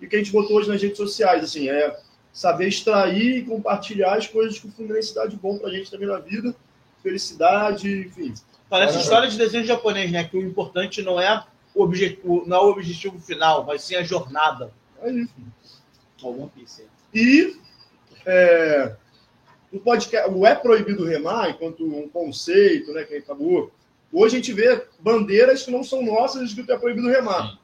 E 0.00 0.04
o 0.04 0.08
que 0.08 0.14
a 0.16 0.18
gente 0.18 0.30
botou 0.32 0.56
hoje 0.56 0.68
nas 0.68 0.80
redes 0.80 0.96
sociais, 0.96 1.42
assim, 1.42 1.68
é 1.68 1.98
saber 2.32 2.68
extrair 2.68 3.38
e 3.38 3.44
compartilhar 3.44 4.14
as 4.16 4.26
coisas 4.26 4.58
que 4.58 4.66
o 4.66 4.70
Fluminense 4.70 5.14
dá 5.14 5.26
de 5.26 5.36
bom 5.36 5.58
pra 5.58 5.70
gente 5.70 5.90
também 5.90 6.06
na 6.08 6.18
vida. 6.18 6.54
Felicidade, 7.02 8.06
enfim. 8.06 8.32
Parece 8.68 8.92
Caramba. 8.94 9.02
história 9.02 9.28
de 9.28 9.36
desenho 9.38 9.64
japonês, 9.64 10.10
né? 10.10 10.24
Que 10.24 10.36
o 10.36 10.42
importante 10.42 11.02
não 11.02 11.20
é 11.20 11.44
o 11.74 11.82
objetivo, 11.82 12.44
não 12.46 12.56
é 12.56 12.60
o 12.60 12.70
objetivo 12.70 13.18
final, 13.18 13.64
mas 13.64 13.82
sim 13.82 13.96
a 13.96 14.02
jornada. 14.02 14.72
É 15.02 15.10
isso. 15.10 15.34
Algum 16.22 16.48
pincel. 16.48 16.86
E 17.12 17.56
é, 18.24 18.96
o 19.72 19.78
podcast, 19.80 20.30
o 20.30 20.46
é 20.46 20.54
proibido 20.54 21.04
remar, 21.04 21.50
enquanto 21.50 21.84
um 21.84 22.08
conceito, 22.08 22.92
né, 22.92 23.04
que 23.04 23.16
acabou. 23.16 23.72
Hoje 24.12 24.36
a 24.36 24.38
gente 24.38 24.52
vê 24.52 24.86
bandeiras 25.00 25.64
que 25.64 25.70
não 25.70 25.82
são 25.82 26.02
nossas 26.02 26.48
escrito 26.48 26.72
é 26.72 26.78
proibido 26.78 27.08
remar. 27.08 27.58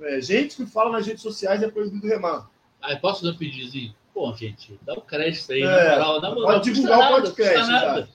É, 0.00 0.20
gente 0.20 0.56
que 0.56 0.66
fala 0.66 0.90
nas 0.90 1.06
redes 1.06 1.22
sociais 1.22 1.62
é 1.62 1.70
proibido 1.70 2.06
remar. 2.06 2.50
Aí 2.82 2.96
posso 2.96 3.22
dar 3.22 3.30
um 3.30 3.36
pedidozinho? 3.36 3.94
Pô, 4.12 4.32
gente, 4.34 4.78
dá 4.82 4.94
o 4.94 5.00
crédito 5.00 5.52
aí, 5.52 5.62
É, 5.62 5.96
na 5.96 6.04
moral. 6.04 6.20
Moral 6.20 6.46
pode 6.46 6.72
divulgar 6.72 7.12
o 7.12 7.14
podcast. 7.16 8.10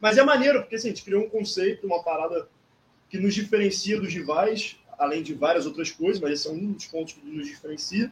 Mas 0.00 0.18
é 0.18 0.22
maneiro, 0.22 0.60
porque 0.60 0.76
assim, 0.76 0.88
a 0.88 0.90
gente 0.90 1.04
criou 1.04 1.24
um 1.24 1.28
conceito, 1.28 1.86
uma 1.86 2.02
parada 2.02 2.48
que 3.14 3.20
nos 3.20 3.32
diferencia 3.32 4.00
dos 4.00 4.12
rivais, 4.12 4.76
além 4.98 5.22
de 5.22 5.34
várias 5.34 5.66
outras 5.66 5.88
coisas, 5.88 6.20
mas 6.20 6.32
esse 6.32 6.48
é 6.48 6.50
um 6.50 6.72
dos 6.72 6.86
pontos 6.86 7.12
que 7.12 7.24
nos 7.24 7.46
diferencia. 7.46 8.10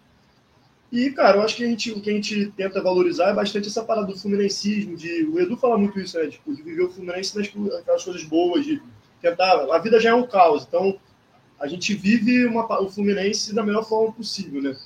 E, 0.92 1.10
cara, 1.10 1.38
eu 1.38 1.42
acho 1.42 1.56
que 1.56 1.64
a 1.64 1.66
gente, 1.66 1.90
o 1.90 2.00
que 2.00 2.08
a 2.08 2.12
gente 2.12 2.52
tenta 2.56 2.80
valorizar 2.80 3.30
é 3.30 3.34
bastante 3.34 3.66
essa 3.66 3.82
parada 3.82 4.06
do 4.06 4.16
fluminensismo, 4.16 4.96
de, 4.96 5.24
o 5.24 5.40
Edu 5.40 5.56
fala 5.56 5.76
muito 5.76 5.98
isso, 5.98 6.16
né? 6.16 6.28
Tipo, 6.28 6.54
de 6.54 6.62
viver 6.62 6.82
o 6.82 6.88
Fluminense 6.88 7.36
nas 7.36 7.48
aquelas 7.80 8.04
coisas 8.04 8.22
boas, 8.22 8.64
de 8.64 8.80
tentar. 9.20 9.66
A 9.74 9.78
vida 9.78 9.98
já 9.98 10.10
é 10.10 10.14
um 10.14 10.24
caos, 10.24 10.64
então 10.68 10.96
a 11.58 11.66
gente 11.66 11.94
vive 11.94 12.46
uma, 12.46 12.64
o 12.80 12.88
Fluminense 12.88 13.52
da 13.52 13.64
melhor 13.64 13.84
forma 13.84 14.12
possível, 14.12 14.62
né? 14.62 14.76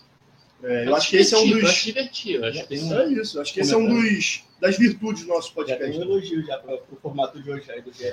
É, 0.63 0.87
eu 0.89 0.97
acho 0.97 1.11
que 1.11 1.17
esse 1.17 1.35
é 1.35 1.39
um 1.39 1.51
dos. 1.51 1.63
eu 1.63 1.69
acho 1.69 1.85
que 1.85 1.93
tem 1.93 2.79
isso 2.79 2.95
É 2.95 3.07
isso, 3.13 3.41
acho 3.41 3.53
que 3.55 3.61
esse 3.61 3.75
é 3.75 3.77
um 3.77 3.87
dos 3.89 4.43
das 4.61 4.79
virtudes 4.79 5.23
do 5.25 5.29
nosso 5.29 5.49
Já 5.49 5.55
tem 5.55 5.77
podcast. 5.77 5.99
um 5.99 6.03
elogio 6.03 6.43
já 6.47 6.57
para 6.59 6.75
o 6.75 6.97
formato 7.01 7.43
de 7.43 7.51
hoje 7.51 7.71
aí 7.71 7.83
do 7.83 7.93
GE. 7.93 8.05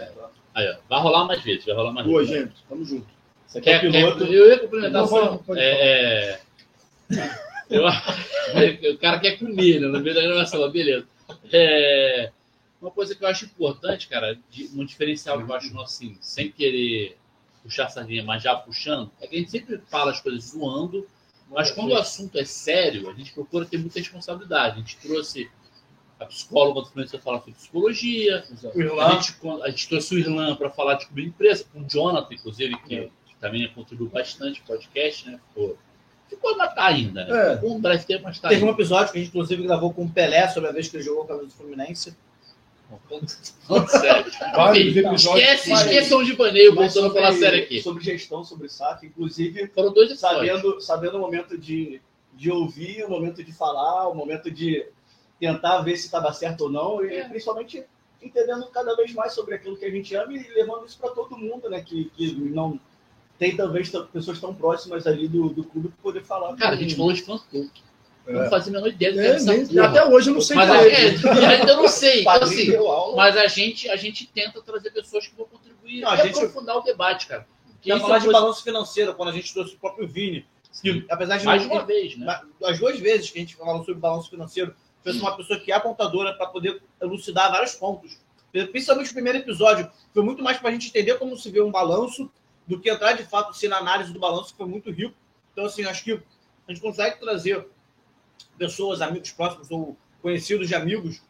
Aí, 0.53 0.69
ó, 0.69 0.75
vai 0.89 1.01
rolar 1.01 1.25
mais 1.25 1.41
vezes, 1.41 1.65
vai 1.65 1.73
rolar 1.75 1.93
mais 1.93 2.05
Boa, 2.05 2.19
vezes. 2.19 2.35
gente. 2.35 2.53
Tamo 2.67 2.83
junto. 2.85 3.07
É 3.55 3.61
Quer, 3.61 3.79
quer, 3.81 3.91
piloto. 3.91 4.23
eu 4.25 4.49
ia 4.49 4.59
complementar 4.59 5.07
só. 5.07 5.39
É, 5.55 6.31
é, 6.31 6.39
eu, 7.69 7.83
o 8.93 8.97
cara 8.97 9.19
quer 9.19 9.37
comer, 9.39 9.79
né? 9.79 9.87
No 9.87 9.99
meio 9.99 10.15
da 10.15 10.21
gravação, 10.21 10.69
beleza. 10.69 11.07
É, 11.51 12.31
uma 12.81 12.91
coisa 12.91 13.15
que 13.15 13.23
eu 13.23 13.27
acho 13.27 13.45
importante, 13.45 14.07
cara, 14.07 14.37
de- 14.51 14.69
um 14.75 14.83
diferencial 14.85 15.37
que 15.43 15.49
eu 15.49 15.55
acho 15.55 15.79
assim, 15.81 16.17
sem 16.19 16.51
querer 16.51 17.17
puxar 17.63 17.85
a 17.85 17.89
sardinha, 17.89 18.23
mas 18.23 18.43
já 18.43 18.53
puxando, 18.55 19.09
é 19.21 19.27
que 19.27 19.35
a 19.35 19.39
gente 19.39 19.49
sempre 19.51 19.79
fala 19.89 20.11
as 20.11 20.19
coisas 20.19 20.43
zoando, 20.51 21.07
mas 21.53 21.71
quando 21.71 21.91
o 21.91 21.97
assunto 21.97 22.37
é 22.37 22.45
sério, 22.45 23.09
a 23.09 23.13
gente 23.13 23.31
procura 23.31 23.65
ter 23.65 23.77
muita 23.77 23.99
responsabilidade. 23.99 24.75
A 24.75 24.79
gente 24.79 24.97
trouxe 24.97 25.49
a 26.19 26.25
psicóloga 26.25 26.81
do 26.81 26.87
Fluminense 26.87 27.11
para 27.11 27.21
falar 27.21 27.39
sobre 27.39 27.53
psicologia, 27.53 28.43
O 28.73 28.99
a 28.99 29.11
gente, 29.11 29.35
a 29.63 29.69
gente 29.69 29.87
trouxe 29.89 30.15
o 30.15 30.19
Irlan 30.19 30.55
para 30.55 30.69
falar 30.69 30.95
de 30.95 31.07
comida 31.07 31.27
empresa, 31.27 31.65
com 31.71 31.81
o 31.81 31.87
Jonathan, 31.87 32.33
inclusive, 32.33 32.75
que, 32.83 33.11
que 33.25 33.35
também 33.39 33.67
contribuiu 33.73 34.09
bastante 34.09 34.61
no 34.61 34.65
podcast, 34.65 35.29
né? 35.29 35.39
Ficou, 35.49 35.77
ficou 36.29 36.57
mas 36.57 36.73
tá 36.73 36.85
ainda, 36.85 37.25
né? 37.25 37.59
É. 37.61 37.65
Um 37.65 37.79
breve 37.79 38.05
tempo, 38.05 38.23
mas 38.23 38.39
tá 38.39 38.49
Teve 38.49 38.61
um 38.63 38.67
ainda. 38.67 38.77
episódio 38.77 39.11
que 39.11 39.17
a 39.19 39.21
gente, 39.21 39.29
inclusive, 39.29 39.63
gravou 39.63 39.93
com 39.93 40.05
o 40.05 40.09
Pelé 40.09 40.47
sobre 40.47 40.69
a 40.69 40.71
vez 40.71 40.87
que 40.87 40.97
ele 40.97 41.03
jogou 41.03 41.25
com 41.25 41.33
a 41.33 41.35
camisa 41.37 41.55
do 41.55 41.57
Fluminense. 41.57 42.15
Sério. 43.87 44.31
Esquece, 45.15 45.73
esqueção 45.73 46.23
de 46.23 46.33
baneio, 46.35 46.75
voltando 46.75 47.07
a 47.07 47.13
falar 47.13 47.33
sério 47.33 47.63
aqui. 47.63 47.81
sobre 47.81 48.03
gestão, 48.03 48.43
sobre 48.43 48.69
saque, 48.69 49.07
inclusive 49.07 49.67
Foram 49.67 49.93
dois 49.93 50.11
episódios. 50.11 50.47
sabendo, 50.47 50.81
sabendo 50.81 51.17
o 51.17 51.21
momento 51.21 51.57
de, 51.57 52.01
de 52.33 52.51
ouvir, 52.51 53.03
o 53.05 53.09
momento 53.09 53.43
de 53.43 53.51
falar, 53.53 54.07
o 54.09 54.15
momento 54.15 54.51
de 54.51 54.85
tentar 55.39 55.81
ver 55.81 55.97
se 55.97 56.05
estava 56.05 56.31
certo 56.33 56.61
ou 56.65 56.69
não, 56.69 57.03
e 57.03 57.13
É. 57.13 57.27
principalmente 57.27 57.83
entendendo 58.21 58.65
cada 58.67 58.95
vez 58.95 59.13
mais 59.13 59.33
sobre 59.33 59.55
aquilo 59.55 59.75
que 59.75 59.85
a 59.85 59.89
gente 59.91 60.15
ama 60.15 60.31
e 60.33 60.47
levando 60.53 60.85
isso 60.85 60.97
para 60.97 61.09
todo 61.09 61.37
mundo, 61.37 61.69
né? 61.69 61.81
Que, 61.81 62.05
que 62.15 62.33
não 62.33 62.79
tem 63.37 63.55
talvez 63.55 63.91
pessoas 64.13 64.39
tão 64.39 64.53
próximas 64.53 65.05
ali 65.07 65.27
do, 65.27 65.49
do 65.49 65.63
clube 65.63 65.89
que 65.89 65.97
poder 66.01 66.23
falar. 66.23 66.55
Cara, 66.55 66.75
a 66.75 66.77
gente 66.77 66.95
falou 66.95 67.11
de 67.11 67.21
fã 67.23 67.37
clube. 67.49 67.71
Não 68.25 68.43
É. 68.43 68.49
fazia 68.49 68.71
a 68.71 68.75
menor 68.75 68.87
ideia 68.87 69.11
do 69.11 69.15
que 69.17 69.21
É, 69.21 69.27
era 69.27 69.35
essa 69.35 69.53
nem- 69.53 69.79
até 69.79 70.05
hoje 70.05 70.29
eu 70.29 70.33
não 70.35 70.41
sei 70.41 70.55
Mas 70.55 70.69
a, 70.69 70.77
é. 70.87 70.91
é, 70.91 71.45
ainda 71.59 71.75
não 71.75 71.87
sei. 71.89 72.21
Então, 72.21 72.33
assim, 72.33 72.67
mas 73.17 73.35
a 73.37 73.47
gente, 73.47 73.89
a 73.89 73.95
gente 73.97 74.25
tenta 74.27 74.61
trazer 74.61 74.91
pessoas 74.91 75.27
que 75.27 75.35
vão 75.35 75.45
contribuir 75.45 76.01
Não, 76.01 76.09
a 76.09 76.15
e 76.15 76.21
gente- 76.27 76.35
aprofundar 76.37 76.77
o 76.77 76.81
debate, 76.81 77.27
cara. 77.27 77.45
Que 77.81 77.89
Já 77.89 77.97
é 77.97 77.99
falar 77.99 78.19
de 78.19 78.25
coisa- 78.25 78.39
balanço 78.39 78.63
financeiro, 78.63 79.13
quando 79.13 79.29
a 79.29 79.33
gente 79.33 79.53
trouxe 79.53 79.75
o 79.75 79.77
próprio 79.77 80.07
Vini. 80.07 80.45
Que, 80.81 81.05
apesar 81.09 81.37
de 81.37 81.45
mais 81.45 81.65
não- 81.67 81.71
uma 81.75 81.83
vez, 81.85 82.17
né? 82.17 82.41
As 82.63 82.79
duas 82.79 82.97
vezes 82.99 83.29
que 83.29 83.37
a 83.37 83.41
gente 83.41 83.55
falou 83.55 83.79
sobre 83.83 83.95
balanço 83.95 84.29
financeiro, 84.29 84.73
fez 85.03 85.17
uma 85.21 85.35
pessoa 85.37 85.59
que 85.59 85.71
é 85.71 85.75
apontadora 85.75 86.33
para 86.33 86.47
poder 86.47 86.81
elucidar 87.01 87.51
vários 87.51 87.75
pontos. 87.75 88.17
Principalmente 88.71 89.11
o 89.11 89.13
primeiro 89.13 89.37
episódio, 89.39 89.91
foi 90.13 90.23
muito 90.23 90.41
mais 90.41 90.57
para 90.57 90.69
a 90.69 90.71
gente 90.71 90.87
entender 90.87 91.15
como 91.19 91.35
se 91.37 91.51
vê 91.51 91.61
um 91.61 91.69
balanço 91.71 92.31
do 92.65 92.79
que 92.79 92.89
entrar 92.89 93.13
de 93.13 93.23
fato 93.23 93.49
assim, 93.49 93.67
na 93.67 93.77
análise 93.77 94.13
do 94.13 94.19
balanço, 94.19 94.51
que 94.51 94.57
foi 94.57 94.65
muito 94.65 94.89
rico. 94.89 95.13
Então, 95.51 95.65
assim, 95.65 95.83
acho 95.85 96.03
que 96.03 96.13
a 96.13 96.71
gente 96.71 96.81
consegue 96.81 97.19
trazer 97.19 97.67
pessoas, 98.57 99.01
amigos 99.01 99.31
próximos 99.31 99.69
ou 99.71 99.97
conhecidos 100.21 100.67
de 100.67 100.75
amigos, 100.75 101.21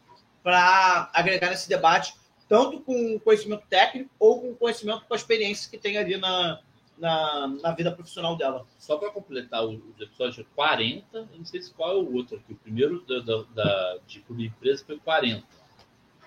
para 0.43 1.09
agregar 1.13 1.49
nesse 1.49 1.69
debate, 1.69 2.13
tanto 2.49 2.81
com 2.81 3.19
conhecimento 3.19 3.63
técnico 3.69 4.09
ou 4.19 4.41
com 4.41 4.55
conhecimento 4.55 5.05
com 5.07 5.13
a 5.13 5.17
experiência 5.17 5.69
que 5.69 5.77
tem 5.77 5.97
ali 5.97 6.17
na, 6.17 6.59
na, 6.97 7.47
na 7.47 7.71
vida 7.71 7.91
profissional 7.91 8.35
dela. 8.35 8.65
Só 8.77 8.97
para 8.97 9.09
completar 9.11 9.65
os 9.65 9.75
os 9.75 10.01
episódios 10.01 10.45
40, 10.55 11.05
eu 11.17 11.27
não 11.37 11.45
sei 11.45 11.61
se 11.61 11.71
qual 11.73 11.91
é 11.91 11.95
o 11.95 12.13
outro 12.13 12.35
aqui. 12.37 12.53
O 12.53 12.57
primeiro 12.57 13.01
da, 13.05 13.19
da, 13.19 13.43
da- 13.55 13.97
de 14.05 14.19
Clube 14.19 14.45
Empresa 14.45 14.83
foi 14.85 14.99
40. 14.99 15.43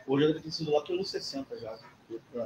Hoje 0.07 0.27
deve 0.29 0.41
ter 0.41 0.51
sido 0.51 0.71
lá 0.73 0.81
pelos 0.83 1.11
60 1.11 1.59
já. 1.59 1.79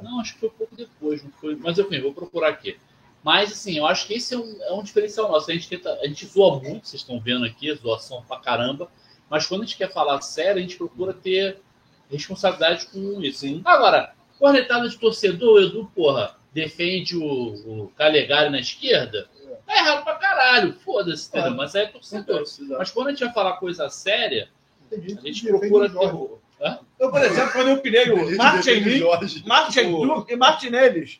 Não, 0.01 0.19
acho 0.19 0.33
que 0.33 0.39
foi 0.39 0.49
um 0.49 0.53
pouco 0.53 0.75
depois, 0.75 1.23
não 1.23 1.31
foi? 1.33 1.55
Mas 1.55 1.77
enfim, 1.77 2.01
vou 2.01 2.13
procurar 2.13 2.49
aqui. 2.49 2.77
Mas 3.23 3.51
assim, 3.51 3.77
eu 3.77 3.85
acho 3.85 4.07
que 4.07 4.15
esse 4.15 4.33
é 4.33 4.37
um, 4.37 4.57
é 4.63 4.73
um 4.73 4.83
diferencial 4.83 5.31
nosso. 5.31 5.51
A 5.51 5.53
gente 5.53 5.69
tenta, 5.69 5.93
a 6.01 6.07
gente 6.07 6.25
zoa 6.25 6.59
muito, 6.59 6.87
vocês 6.87 7.01
estão 7.01 7.19
vendo 7.19 7.45
aqui, 7.45 7.73
zoação 7.75 8.23
pra 8.23 8.39
caramba. 8.39 8.89
Mas 9.29 9.45
quando 9.45 9.61
a 9.61 9.65
gente 9.65 9.77
quer 9.77 9.91
falar 9.91 10.19
sério, 10.21 10.57
a 10.57 10.61
gente 10.61 10.75
procura 10.77 11.13
ter 11.13 11.59
responsabilidade 12.09 12.87
com 12.87 13.21
isso. 13.21 13.39
Sim. 13.39 13.61
Agora, 13.63 14.13
cornetada 14.37 14.89
de 14.89 14.97
torcedor, 14.97 15.61
Edu, 15.61 15.89
porra, 15.95 16.35
defende 16.51 17.15
o, 17.15 17.83
o 17.83 17.87
Calegari 17.95 18.49
na 18.49 18.59
esquerda, 18.59 19.29
tá 19.65 19.77
errado 19.77 20.03
pra 20.03 20.15
caralho. 20.15 20.73
Foda-se, 20.73 21.29
entendeu? 21.29 21.55
Mas 21.55 21.75
aí 21.75 21.83
é 21.83 21.87
torcedor. 21.87 22.43
Mas 22.77 22.91
quando 22.91 23.07
a 23.07 23.11
gente 23.11 23.23
vai 23.23 23.33
falar 23.33 23.53
coisa 23.53 23.87
séria, 23.89 24.49
a 24.91 24.95
gente 24.97 25.47
procura 25.47 25.89
ter. 25.89 26.40
Eu, 26.99 27.09
por 27.09 27.23
exemplo, 27.23 27.51
quando 27.51 27.69
eu 27.69 27.81
pirei 27.81 28.11
o 28.11 28.37
Martin 28.37 28.71
Lee, 28.71 28.99
Jorge. 28.99 29.43
Martin 29.47 29.91
Duke 29.91 30.33
e 30.33 30.35
Martinelli. 30.35 31.19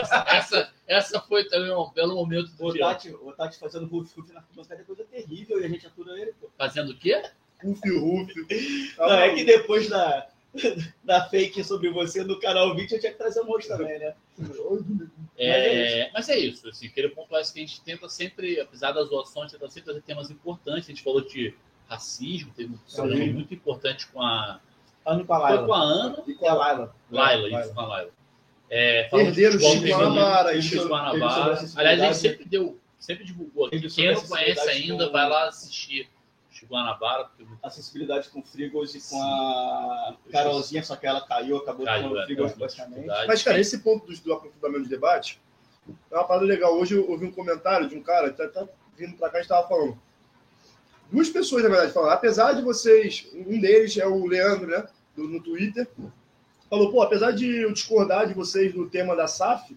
Essa, 0.00 0.24
essa, 0.28 0.72
essa 0.86 1.20
foi 1.20 1.44
também 1.44 1.70
um 1.70 1.90
belo 1.90 2.14
momento 2.14 2.50
do 2.52 2.66
O 2.66 2.72
dia. 2.72 2.86
Tati, 2.86 3.10
o 3.10 3.32
Tati 3.32 3.58
fazendo 3.58 3.86
roof 3.86 4.10
roof 4.16 4.32
na 4.32 4.40
arquibancada 4.40 4.80
é 4.80 4.84
coisa 4.84 5.04
terrível 5.04 5.60
e 5.60 5.64
a 5.64 5.68
gente 5.68 5.86
atura 5.86 6.18
ele. 6.18 6.32
Pô. 6.40 6.48
Fazendo 6.56 6.92
o 6.92 6.96
quê? 6.96 7.22
Rufi, 7.62 7.90
Rufi. 7.90 8.94
Não, 8.96 9.12
é 9.12 9.34
que 9.34 9.44
depois 9.44 9.88
da, 9.88 10.26
da 11.04 11.28
fake 11.28 11.62
sobre 11.62 11.90
você 11.90 12.24
no 12.24 12.40
canal 12.40 12.74
20 12.74 12.92
eu 12.92 13.00
tinha 13.00 13.12
que 13.12 13.18
trazer 13.18 13.40
um 13.40 13.46
monte 13.46 13.68
também, 13.68 13.98
né? 13.98 14.14
É, 15.36 16.10
mas 16.12 16.28
é 16.28 16.38
isso, 16.38 16.68
assim, 16.68 16.88
queria 16.88 17.10
pontuar 17.10 17.42
isso 17.42 17.52
que 17.52 17.60
a 17.60 17.66
gente 17.66 17.82
tenta 17.82 18.08
sempre, 18.08 18.58
apesar 18.60 18.92
das 18.92 19.08
zoações, 19.08 19.52
tenta 19.52 19.68
sempre 19.68 19.84
trazer 19.84 20.02
temas 20.02 20.30
importantes. 20.30 20.84
A 20.84 20.92
gente 20.92 21.02
falou 21.02 21.20
de 21.20 21.54
racismo, 21.90 22.52
teve 22.56 22.72
um 22.72 22.78
Sim. 22.86 23.32
muito 23.32 23.52
importante 23.52 24.06
com 24.06 24.22
a. 24.22 24.60
Ano 25.04 25.24
com 25.26 25.34
a 25.34 25.40
Foi 25.40 25.48
Laila. 25.50 25.66
com 25.66 25.74
a 25.74 25.80
Ana, 25.82 26.22
E 26.26 26.34
com 26.34 26.48
a 26.48 26.54
Laila. 26.54 26.94
Laila, 27.10 27.42
Laila. 27.42 27.60
isso, 27.64 27.74
com 27.74 27.80
a 27.80 27.86
Laila. 27.86 28.10
É, 28.70 29.08
falando 29.10 29.32
de 29.32 29.42
Herdeiro 29.42 29.52
futebol 29.54 29.72
Chico 29.88 29.98
Guanabara, 29.98 30.62
Chico 30.62 30.76
isso- 30.76 30.88
Guanabara. 30.88 31.58
Aliás, 31.76 32.00
a 32.00 32.04
gente 32.06 32.16
sempre 32.16 32.44
deu, 32.44 32.78
sempre 32.98 33.24
divulgou 33.24 33.66
aqui. 33.66 33.80
Teve 33.80 33.92
Quem 33.94 34.14
não 34.14 34.22
conhece 34.22 34.68
ainda, 34.70 35.06
com- 35.06 35.12
vai 35.12 35.28
lá 35.28 35.48
assistir 35.48 36.08
Chico 36.50 36.72
Guanabara, 36.74 37.24
porque 37.24 37.44
Acessibilidade 37.62 38.28
com 38.28 38.42
Frigos 38.42 38.94
e 38.94 39.00
com 39.10 39.20
a 39.20 40.14
Carolzinha, 40.30 40.82
só 40.84 40.94
que 40.94 41.06
ela 41.06 41.20
caiu, 41.26 41.56
acabou 41.56 41.84
Caiu, 41.84 42.08
com 42.10 42.14
o 42.14 42.20
é, 42.20 42.24
Frigos 42.26 42.52
é, 42.52 42.54
basicamente. 42.56 43.06
Mas, 43.26 43.42
cara, 43.42 43.58
esse 43.58 43.78
ponto 43.78 44.06
do, 44.06 44.16
do 44.20 44.32
aprofundamento 44.34 44.84
do 44.84 44.88
debate 44.88 45.40
é 46.10 46.14
uma 46.14 46.24
parada 46.24 46.44
legal. 46.46 46.78
Hoje 46.78 46.94
eu 46.94 47.10
ouvi 47.10 47.24
um 47.26 47.32
comentário 47.32 47.88
de 47.88 47.96
um 47.96 48.02
cara, 48.02 48.30
tá, 48.32 48.46
tá 48.46 48.68
vindo 48.96 49.16
pra 49.16 49.30
cá, 49.30 49.38
a 49.38 49.40
gente 49.40 49.48
tava 49.48 49.66
falando. 49.66 49.98
Duas 51.12 51.28
pessoas, 51.28 51.62
na 51.62 51.68
verdade, 51.68 51.92
falaram. 51.92 52.14
Apesar 52.14 52.52
de 52.52 52.62
vocês, 52.62 53.28
um 53.34 53.60
deles 53.60 53.96
é 53.96 54.06
o 54.06 54.26
Leandro, 54.26 54.66
né? 54.68 54.86
do- 55.16 55.26
no 55.28 55.42
Twitter, 55.42 55.88
falou: 56.68 56.90
pô, 56.92 57.02
apesar 57.02 57.32
de 57.32 57.62
eu 57.62 57.72
discordar 57.72 58.26
de 58.28 58.34
vocês 58.34 58.72
no 58.74 58.88
tema 58.88 59.16
da 59.16 59.26
SAF, 59.26 59.76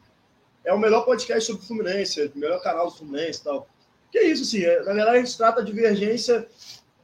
é 0.63 0.71
o 0.73 0.77
melhor 0.79 1.03
podcast 1.05 1.51
sobre 1.51 1.65
Fluminense, 1.65 2.21
é 2.21 2.25
o 2.33 2.37
melhor 2.37 2.61
canal 2.61 2.85
do 2.87 2.95
Fluminense 2.95 3.39
e 3.39 3.43
tal. 3.43 3.67
Que 4.11 4.19
é 4.19 4.27
isso, 4.27 4.43
assim, 4.43 4.63
é, 4.63 4.77
na 4.83 4.93
verdade 4.93 5.17
a 5.17 5.19
gente 5.25 5.35
trata 5.35 5.61
a 5.61 5.63
divergência, 5.63 6.47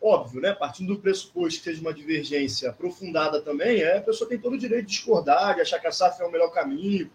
óbvio, 0.02 0.40
né? 0.42 0.54
Partindo 0.54 0.94
do 0.94 1.00
pressuposto 1.02 1.58
que 1.60 1.66
seja 1.66 1.82
uma 1.82 1.94
divergência 1.94 2.70
aprofundada 2.70 3.42
também, 3.42 3.82
é, 3.82 3.98
a 3.98 4.02
pessoa 4.02 4.30
tem 4.30 4.38
todo 4.38 4.54
o 4.54 4.58
direito 4.60 4.86
de 4.86 4.92
discordar, 4.92 5.56
de 5.56 5.62
achar 5.62 5.80
que 5.80 5.88
a 5.88 5.92
SAF 5.92 6.22
é 6.22 6.26
o 6.26 6.32
melhor 6.32 6.52
caminho, 6.52 7.10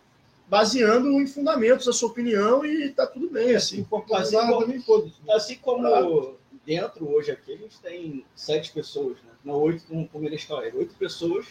baseando 0.48 1.08
em 1.12 1.26
fundamentos 1.26 1.86
a 1.88 1.92
sua 1.92 2.08
opinião 2.10 2.66
e 2.66 2.90
tá 2.90 3.06
tudo 3.06 3.30
bem, 3.30 3.54
assim. 3.54 3.84
Assim 4.16 4.36
como, 4.48 4.60
assim 5.32 5.56
como 5.56 6.34
dentro 6.64 7.08
hoje 7.10 7.30
aqui, 7.30 7.52
a 7.52 7.56
gente 7.56 7.78
tem 7.80 8.24
sete 8.34 8.72
pessoas, 8.72 9.16
né? 9.24 9.30
Não 9.44 9.54
oito 9.54 9.84
como, 9.86 10.08
como 10.08 10.24
eles 10.26 10.42
falam, 10.42 10.64
oito 10.74 10.94
pessoas. 10.94 11.46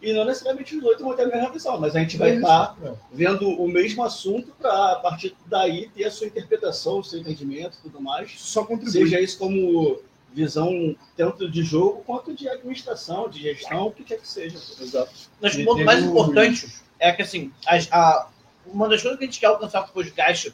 E 0.00 0.12
não 0.12 0.24
necessariamente 0.24 0.76
os 0.76 0.82
oito 0.82 1.04
vão 1.04 1.14
ter 1.14 1.22
a 1.22 1.26
mesma 1.28 1.50
visão, 1.52 1.78
mas 1.78 1.94
a 1.94 2.00
gente 2.00 2.16
vai 2.16 2.30
É 2.30 2.34
estar 2.34 2.76
é. 2.82 2.92
vendo 3.12 3.48
o 3.48 3.68
mesmo 3.68 4.02
assunto 4.02 4.52
para, 4.58 4.92
a 4.92 4.96
partir 4.96 5.36
daí, 5.46 5.88
ter 5.90 6.04
a 6.04 6.10
sua 6.10 6.26
interpretação, 6.26 6.98
o 6.98 7.04
seu 7.04 7.20
entendimento 7.20 7.78
e 7.78 7.82
tudo 7.82 8.00
mais. 8.00 8.32
Só 8.40 8.64
contribui. 8.64 8.90
Seja 8.90 9.20
isso 9.20 9.38
como 9.38 10.00
visão 10.34 10.96
tanto 11.16 11.48
de 11.48 11.62
jogo 11.62 12.02
quanto 12.04 12.34
de 12.34 12.48
administração, 12.48 13.28
de 13.28 13.40
gestão, 13.42 13.86
o 13.86 13.92
que 13.92 14.02
quer 14.02 14.18
que 14.18 14.26
seja. 14.26 14.56
Exato. 14.80 15.12
Mas 15.40 15.54
o 15.54 15.64
ponto 15.64 15.84
mais 15.84 16.02
importante 16.02 16.66
é 16.98 17.12
que, 17.12 17.22
assim, 17.22 17.52
as- 17.64 17.86
a- 17.92 18.28
uma 18.66 18.88
das 18.88 19.02
coisas 19.02 19.18
que 19.18 19.24
a 19.24 19.28
gente 19.28 19.38
quer 19.38 19.46
alcançar 19.46 19.82
com 19.82 19.90
o 19.90 19.92
podcast, 19.92 20.52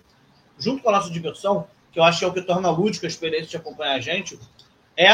junto 0.59 0.83
com 0.83 0.89
a 0.91 0.93
nossa 0.93 1.11
diversão, 1.11 1.67
que 1.99 2.01
eu 2.01 2.05
acho 2.05 2.21
que 2.21 2.25
é 2.25 2.29
o 2.29 2.33
que 2.33 2.43
torna 2.43 2.71
lúdico 2.71 3.07
a 3.07 3.09
experiência 3.09 3.49
de 3.49 3.57
acompanhar 3.57 3.97
a 3.97 4.01
gente, 4.01 4.39
é 4.97 5.13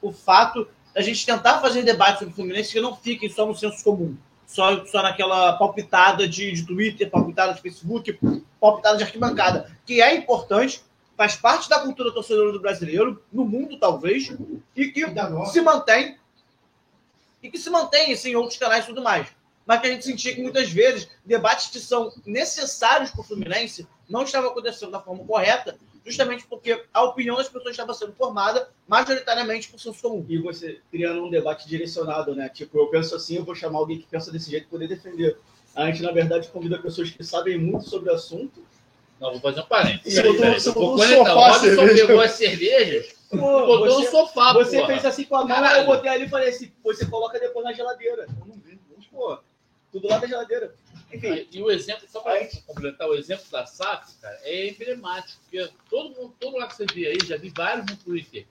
o 0.00 0.12
fato 0.12 0.68
da 0.94 1.00
gente 1.00 1.26
tentar 1.26 1.60
fazer 1.60 1.82
debates 1.82 2.20
sobre 2.20 2.32
o 2.32 2.36
Fluminense 2.36 2.72
que 2.72 2.80
não 2.80 2.94
fiquem 2.94 3.28
só 3.28 3.44
no 3.44 3.56
senso 3.56 3.82
comum. 3.82 4.16
Só, 4.46 4.86
só 4.86 5.02
naquela 5.02 5.54
palpitada 5.54 6.28
de, 6.28 6.52
de 6.52 6.64
Twitter, 6.64 7.10
palpitada 7.10 7.54
de 7.54 7.60
Facebook, 7.60 8.16
palpitada 8.60 8.96
de 8.96 9.02
arquibancada, 9.02 9.76
que 9.84 10.00
é 10.00 10.14
importante, 10.14 10.80
faz 11.16 11.34
parte 11.34 11.68
da 11.68 11.80
cultura 11.80 12.12
torcedora 12.12 12.52
do 12.52 12.60
brasileiro, 12.60 13.20
no 13.32 13.44
mundo 13.44 13.76
talvez, 13.76 14.32
e 14.76 14.86
que 14.86 15.04
se 15.50 15.60
mantém 15.60 16.16
e 17.42 17.50
que 17.50 17.58
se 17.58 17.70
mantém 17.70 18.12
assim, 18.12 18.30
em 18.30 18.36
outros 18.36 18.58
canais 18.58 18.84
e 18.84 18.88
tudo 18.88 19.02
mais. 19.02 19.26
Mas 19.66 19.80
que 19.80 19.86
a 19.88 19.90
gente 19.90 20.04
sentia 20.04 20.34
que 20.34 20.42
muitas 20.42 20.70
vezes 20.70 21.08
debates 21.24 21.70
que 21.70 21.80
são 21.80 22.12
necessários 22.24 23.10
para 23.10 23.20
o 23.20 23.24
Fluminense 23.24 23.86
não 24.08 24.22
estavam 24.22 24.50
acontecendo 24.50 24.92
da 24.92 25.00
forma 25.00 25.24
correta, 25.24 25.76
justamente 26.10 26.46
porque 26.46 26.84
a 26.92 27.02
opinião 27.04 27.36
das 27.36 27.48
pessoas 27.48 27.70
estava 27.72 27.94
sendo 27.94 28.12
formada 28.12 28.68
majoritariamente 28.86 29.68
por 29.70 29.96
comum. 30.00 30.26
E 30.28 30.38
você 30.38 30.80
criando 30.90 31.24
um 31.24 31.30
debate 31.30 31.66
direcionado, 31.68 32.34
né? 32.34 32.48
Tipo, 32.48 32.78
eu 32.78 32.86
penso 32.88 33.14
assim, 33.14 33.36
eu 33.36 33.44
vou 33.44 33.54
chamar 33.54 33.78
alguém 33.78 33.98
que 33.98 34.06
pensa 34.06 34.30
desse 34.30 34.50
jeito 34.50 34.68
para 34.68 34.78
poder 34.78 34.88
defender. 34.88 35.38
A 35.74 35.86
gente, 35.86 36.02
na 36.02 36.10
verdade, 36.12 36.48
convida 36.48 36.78
pessoas 36.78 37.10
que 37.10 37.22
sabem 37.24 37.56
muito 37.58 37.88
sobre 37.88 38.10
o 38.10 38.14
assunto. 38.14 38.64
Não, 39.20 39.32
vou 39.32 39.40
fazer 39.40 39.60
um 39.60 39.66
parênteses. 39.66 40.14
Você 40.14 40.72
botou- 40.72 40.96
você. 40.96 41.14
O 41.14 41.18
sofá 41.18 41.30
a 41.30 41.34
Robson 41.34 41.60
cerveja. 41.60 42.06
pegou 42.06 42.20
as 42.22 42.30
cervejas 42.32 43.14
Pô, 43.30 43.36
botou 43.66 44.00
você, 44.02 44.10
sofá, 44.10 44.52
você 44.54 44.76
porra. 44.78 44.86
fez 44.88 45.04
assim 45.04 45.24
com 45.24 45.36
a 45.36 45.44
mão, 45.44 45.66
eu 45.76 45.84
botei 45.86 46.10
ali 46.10 46.24
e 46.24 46.28
falei 46.28 46.48
assim, 46.48 46.72
você 46.82 47.06
coloca 47.06 47.38
depois 47.38 47.64
na 47.64 47.72
geladeira. 47.72 48.26
Eu 48.40 48.46
não 48.46 48.54
vi. 48.56 48.78
Pô, 49.10 49.38
tudo 49.92 50.08
lá 50.08 50.18
da 50.18 50.26
geladeira. 50.26 50.74
Enfim, 51.12 51.48
E 51.50 51.62
o 51.62 51.70
exemplo, 51.70 52.06
só 52.08 52.20
para 52.20 52.46
completar, 52.66 53.08
o 53.08 53.14
exemplo 53.14 53.44
da 53.50 53.66
SAF, 53.66 54.14
cara, 54.20 54.38
é 54.42 54.68
emblemático, 54.68 55.40
porque 55.42 55.68
todo 55.88 56.10
mundo, 56.10 56.34
todo 56.38 56.52
lugar 56.52 56.68
que 56.68 56.76
você 56.76 56.86
vê 56.86 57.08
aí, 57.08 57.18
já 57.24 57.36
vi 57.36 57.50
vários 57.50 57.86
no 57.86 57.96
Twitter, 57.96 58.46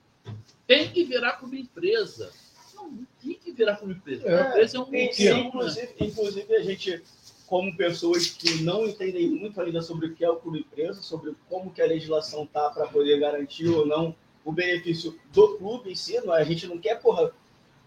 tem 0.66 0.90
que 0.90 1.04
virar 1.04 1.32
como 1.34 1.54
empresa. 1.54 2.30
Não, 2.74 2.90
não 2.90 3.06
tem 3.22 3.34
que 3.34 3.52
virar 3.52 3.76
como 3.76 3.92
empresa. 3.92 4.28
É. 4.28 4.42
A 4.42 4.48
empresa 4.50 4.76
é 4.76 4.80
um 4.80 4.94
E, 4.94 5.06
modelo, 5.06 5.36
né? 5.36 5.44
inclusive, 5.48 5.94
inclusive, 6.00 6.56
a 6.56 6.62
gente, 6.62 7.02
como 7.46 7.76
pessoas 7.76 8.28
que 8.28 8.62
não 8.62 8.86
entendem 8.86 9.28
muito 9.30 9.60
ainda 9.60 9.80
sobre 9.80 10.06
o 10.06 10.14
que 10.14 10.24
é 10.24 10.30
o 10.30 10.36
clube 10.36 10.60
empresa, 10.60 11.00
sobre 11.02 11.34
como 11.48 11.72
que 11.72 11.80
a 11.80 11.86
legislação 11.86 12.46
tá 12.46 12.70
para 12.70 12.86
poder 12.86 13.18
garantir 13.18 13.68
ou 13.68 13.86
não 13.86 14.14
o 14.44 14.52
benefício 14.52 15.18
do 15.32 15.56
clube 15.56 15.90
em 15.90 15.94
si, 15.94 16.18
não 16.20 16.34
é? 16.34 16.40
a 16.40 16.44
gente 16.44 16.66
não 16.66 16.78
quer, 16.78 17.00
porra, 17.00 17.30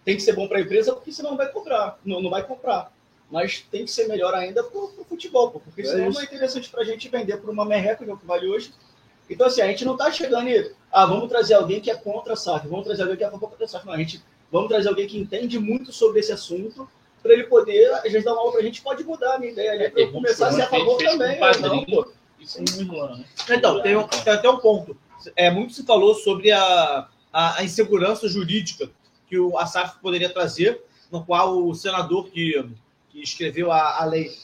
tem 0.05 0.15
que 0.15 0.21
ser 0.21 0.33
bom 0.33 0.47
para 0.47 0.57
a 0.57 0.61
empresa 0.61 0.93
porque 0.93 1.11
senão 1.11 1.31
não 1.31 1.37
vai 1.37 1.51
cobrar, 1.51 1.99
não, 2.05 2.21
não 2.21 2.29
vai 2.29 2.45
comprar. 2.45 2.93
Mas 3.33 3.65
tem 3.71 3.83
que 3.83 3.89
ser 3.91 4.07
melhor 4.07 4.33
ainda 4.35 4.63
para 4.63 4.79
o 4.79 5.05
futebol, 5.09 5.49
pô, 5.49 5.59
porque 5.59 5.81
É 5.81 5.85
senão 5.85 6.07
isso. 6.09 6.13
não 6.13 6.21
é 6.21 6.25
interessante 6.25 6.69
para 6.69 6.81
a 6.81 6.85
gente 6.85 7.09
vender 7.09 7.37
por 7.37 7.49
uma 7.49 7.65
merreca, 7.65 8.05
que 8.05 8.09
é 8.11 8.13
o 8.13 8.17
que 8.17 8.25
vale 8.27 8.47
hoje. 8.47 8.71
Então, 9.27 9.47
assim, 9.47 9.61
a 9.61 9.67
gente 9.67 9.83
não 9.83 9.93
está 9.93 10.11
chegando 10.11 10.47
e, 10.49 10.71
ah, 10.91 11.05
vamos 11.07 11.29
trazer 11.29 11.55
alguém 11.55 11.81
que 11.81 11.89
é 11.89 11.95
contra 11.95 12.33
a 12.33 12.35
SAF, 12.35 12.67
vamos 12.67 12.85
trazer 12.85 13.01
alguém 13.01 13.17
que 13.17 13.23
é 13.23 13.27
a 13.27 13.31
favor 13.31 13.57
da 13.57 13.67
SAF. 13.67 13.85
Não, 13.87 13.93
a 13.93 13.97
gente 13.97 14.21
vamos 14.51 14.69
trazer 14.69 14.87
alguém 14.89 15.07
que 15.07 15.17
entende 15.17 15.57
muito 15.57 15.91
sobre 15.91 16.19
esse 16.19 16.31
assunto 16.31 16.87
para 17.23 17.33
ele 17.33 17.45
poder, 17.45 17.91
às 17.95 18.03
vezes, 18.03 18.23
dar 18.23 18.33
uma 18.33 18.41
aula 18.41 18.51
para 18.51 18.61
a 18.61 18.63
gente, 18.63 18.81
pode 18.83 19.03
mudar 19.03 19.33
a 19.35 19.39
minha 19.39 19.51
ideia 19.51 19.71
ali, 19.71 19.89
para 19.89 20.01
eu 20.01 20.09
É, 20.09 20.11
começar 20.11 20.47
a 20.49 20.51
ser 20.51 20.61
a 20.61 20.67
favor 20.67 20.97
também. 21.01 21.39
não, 21.39 21.85
pô. 21.85 22.11
Isso 22.39 22.57
é 22.59 22.61
né? 22.61 23.25
Então, 23.49 23.81
tem, 23.81 23.95
um- 23.95 24.07
tem 24.07 24.33
até 24.33 24.49
um 24.49 24.57
ponto. 24.57 24.95
É, 25.35 25.49
muito 25.49 25.73
se 25.73 25.83
falou 25.85 26.13
sobre 26.13 26.51
a, 26.51 27.07
a, 27.31 27.59
a 27.59 27.63
insegurança 27.63 28.27
jurídica 28.27 28.91
que 29.27 29.39
o 29.39 29.57
ASAF 29.57 29.99
poderia 30.01 30.29
trazer, 30.29 30.83
no 31.09 31.23
qual 31.25 31.65
o 31.65 31.73
senador 31.73 32.27
que, 32.29 32.63
que 33.13 33.21
escreveu 33.21 33.71
a, 33.71 34.01
a 34.01 34.05
lei 34.05 34.35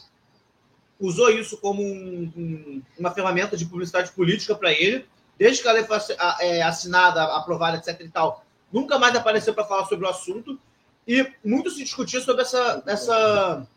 usou 0.99 1.29
isso 1.31 1.57
como 1.57 1.81
um- 1.81 2.31
um- 2.37 2.81
uma 2.99 3.11
ferramenta 3.11 3.57
de 3.57 3.65
publicidade 3.65 4.11
política 4.11 4.53
para 4.55 4.71
ele. 4.71 5.05
Desde 5.37 5.61
que 5.63 5.67
a 5.67 5.71
lei 5.71 5.83
foi 5.85 5.97
é, 6.41 6.61
assinada, 6.61 7.23
aprovada, 7.35 7.77
etc. 7.77 7.99
e 8.01 8.09
tal, 8.09 8.45
nunca 8.71 8.99
mais 8.99 9.15
apareceu 9.15 9.53
para 9.53 9.63
falar 9.65 9.85
sobre 9.85 10.05
o 10.05 10.09
assunto. 10.09 10.59
E 11.07 11.25
muito 11.43 11.71
se 11.71 11.83
discutia 11.83 12.21
sobre 12.21 12.43
essa, 12.43 12.83
essa, 12.85 13.67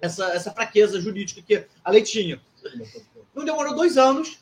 essa, 0.00 0.24
essa 0.32 0.50
fraqueza 0.52 0.98
jurídica 1.00 1.42
que 1.42 1.66
a 1.84 1.90
lei 1.90 2.02
tinha. 2.02 2.40
Não 3.34 3.44
demorou 3.44 3.74
dois 3.74 3.98
anos 3.98 4.38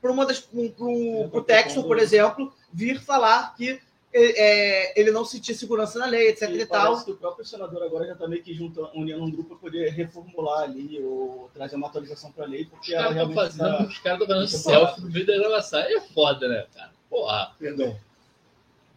para 0.00 0.10
o 0.10 1.42
Texon, 1.42 1.84
por 1.84 1.98
exemplo, 1.98 2.52
vir 2.72 3.00
falar 3.00 3.54
que 3.54 3.80
é, 4.14 5.00
ele 5.00 5.10
não 5.10 5.24
sentia 5.24 5.54
segurança 5.54 5.98
na 5.98 6.06
lei, 6.06 6.28
etc. 6.28 6.50
E, 6.50 6.58
E 6.60 6.66
tal. 6.66 7.02
que 7.04 7.10
o 7.12 7.16
próprio 7.16 7.44
senador 7.44 7.82
agora 7.82 8.06
já 8.06 8.12
está 8.12 8.28
meio 8.28 8.42
que 8.42 8.52
junto, 8.52 8.86
unindo 8.94 9.22
um 9.22 9.30
grupo 9.30 9.50
para 9.50 9.58
poder 9.58 9.90
reformular 9.90 10.62
ali 10.64 11.00
ou 11.02 11.50
trazer 11.54 11.76
uma 11.76 11.86
atualização 11.86 12.30
para 12.32 12.44
a 12.44 12.48
lei, 12.48 12.62
Os 12.64 12.68
porque 12.68 12.94
ela 12.94 13.04
caras 13.14 13.16
estão 13.16 13.34
realmente 13.34 13.56
fazendo, 13.56 13.78
tá- 13.78 13.84
os 13.92 13.98
caras 13.98 14.18
tão 14.18 14.26
fazendo 14.28 14.44
é 14.44 14.46
selfie 14.48 15.00
no 15.02 15.10
meio 15.10 15.26
da 15.26 15.38
gravação. 15.38 15.80
É 15.80 16.00
foda, 16.00 16.48
né, 16.48 16.66
cara? 16.74 16.92
Porra. 17.08 17.54
Perdão. 17.58 17.98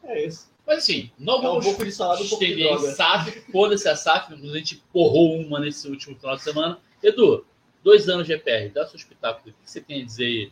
É 0.03 0.25
isso. 0.25 0.53
Mas 0.67 0.79
assim, 0.79 1.11
não 1.19 1.35
É 1.35 1.37
um 1.37 1.41
vamos 1.41 1.65
pouco 1.65 1.85
de 1.85 1.91
salada, 1.91 2.23
um 2.23 2.27
pouco 2.27 2.43
de 2.45 2.55
droga. 2.55 2.91
SAF. 2.91 3.41
Foda-se 3.51 3.87
a 3.87 3.95
SAF. 3.95 4.33
Inclusive, 4.33 4.55
a 4.55 4.59
gente 4.59 4.83
porrou 4.91 5.35
uma 5.39 5.59
nesse 5.59 5.87
último 5.87 6.15
final 6.17 6.35
de 6.35 6.41
semana. 6.43 6.79
Edu, 7.03 7.45
dois 7.83 8.09
anos 8.09 8.25
de 8.25 8.33
EPR. 8.33 8.71
Dá 8.73 8.85
seu 8.87 8.97
espetáculo. 8.97 9.53
O 9.53 9.63
que 9.63 9.69
você 9.71 9.79
tem 9.79 10.01
a 10.01 10.05
dizer 10.05 10.25
aí? 10.25 10.51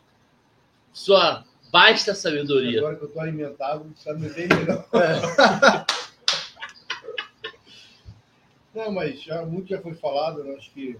Sua 0.91 1.43
vasta 1.73 2.13
sabedoria. 2.13 2.77
Agora 2.77 2.95
que 2.95 3.03
eu 3.03 3.09
tô 3.09 3.19
alimentado, 3.19 3.91
está 3.97 4.13
me 4.13 4.29
bem 4.29 4.47
melhor. 4.47 4.87
Não, 8.75 8.91
mas 8.91 9.23
já, 9.23 9.43
muito 9.43 9.69
já 9.69 9.81
foi 9.81 9.95
falado, 9.95 10.43
né? 10.43 10.53
acho 10.55 10.69
que 10.71 10.95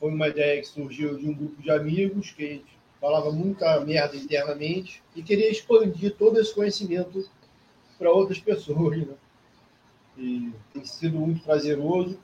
foi 0.00 0.10
uma 0.10 0.28
ideia 0.28 0.60
que 0.60 0.66
surgiu 0.66 1.16
de 1.16 1.28
um 1.28 1.34
grupo 1.34 1.62
de 1.62 1.70
amigos 1.70 2.32
que 2.32 2.44
a 2.44 2.48
gente 2.48 2.76
falava 3.00 3.30
muita 3.30 3.78
merda 3.80 4.16
internamente 4.16 5.00
e 5.14 5.22
queria 5.22 5.50
expandir 5.50 6.16
todo 6.16 6.40
esse 6.40 6.52
conhecimento 6.52 7.28
para 7.96 8.10
outras 8.10 8.40
pessoas, 8.40 8.98
né? 8.98 9.14
E 10.18 10.52
tem 10.72 10.84
sido 10.84 11.18
muito 11.18 11.42
prazeroso. 11.42 12.18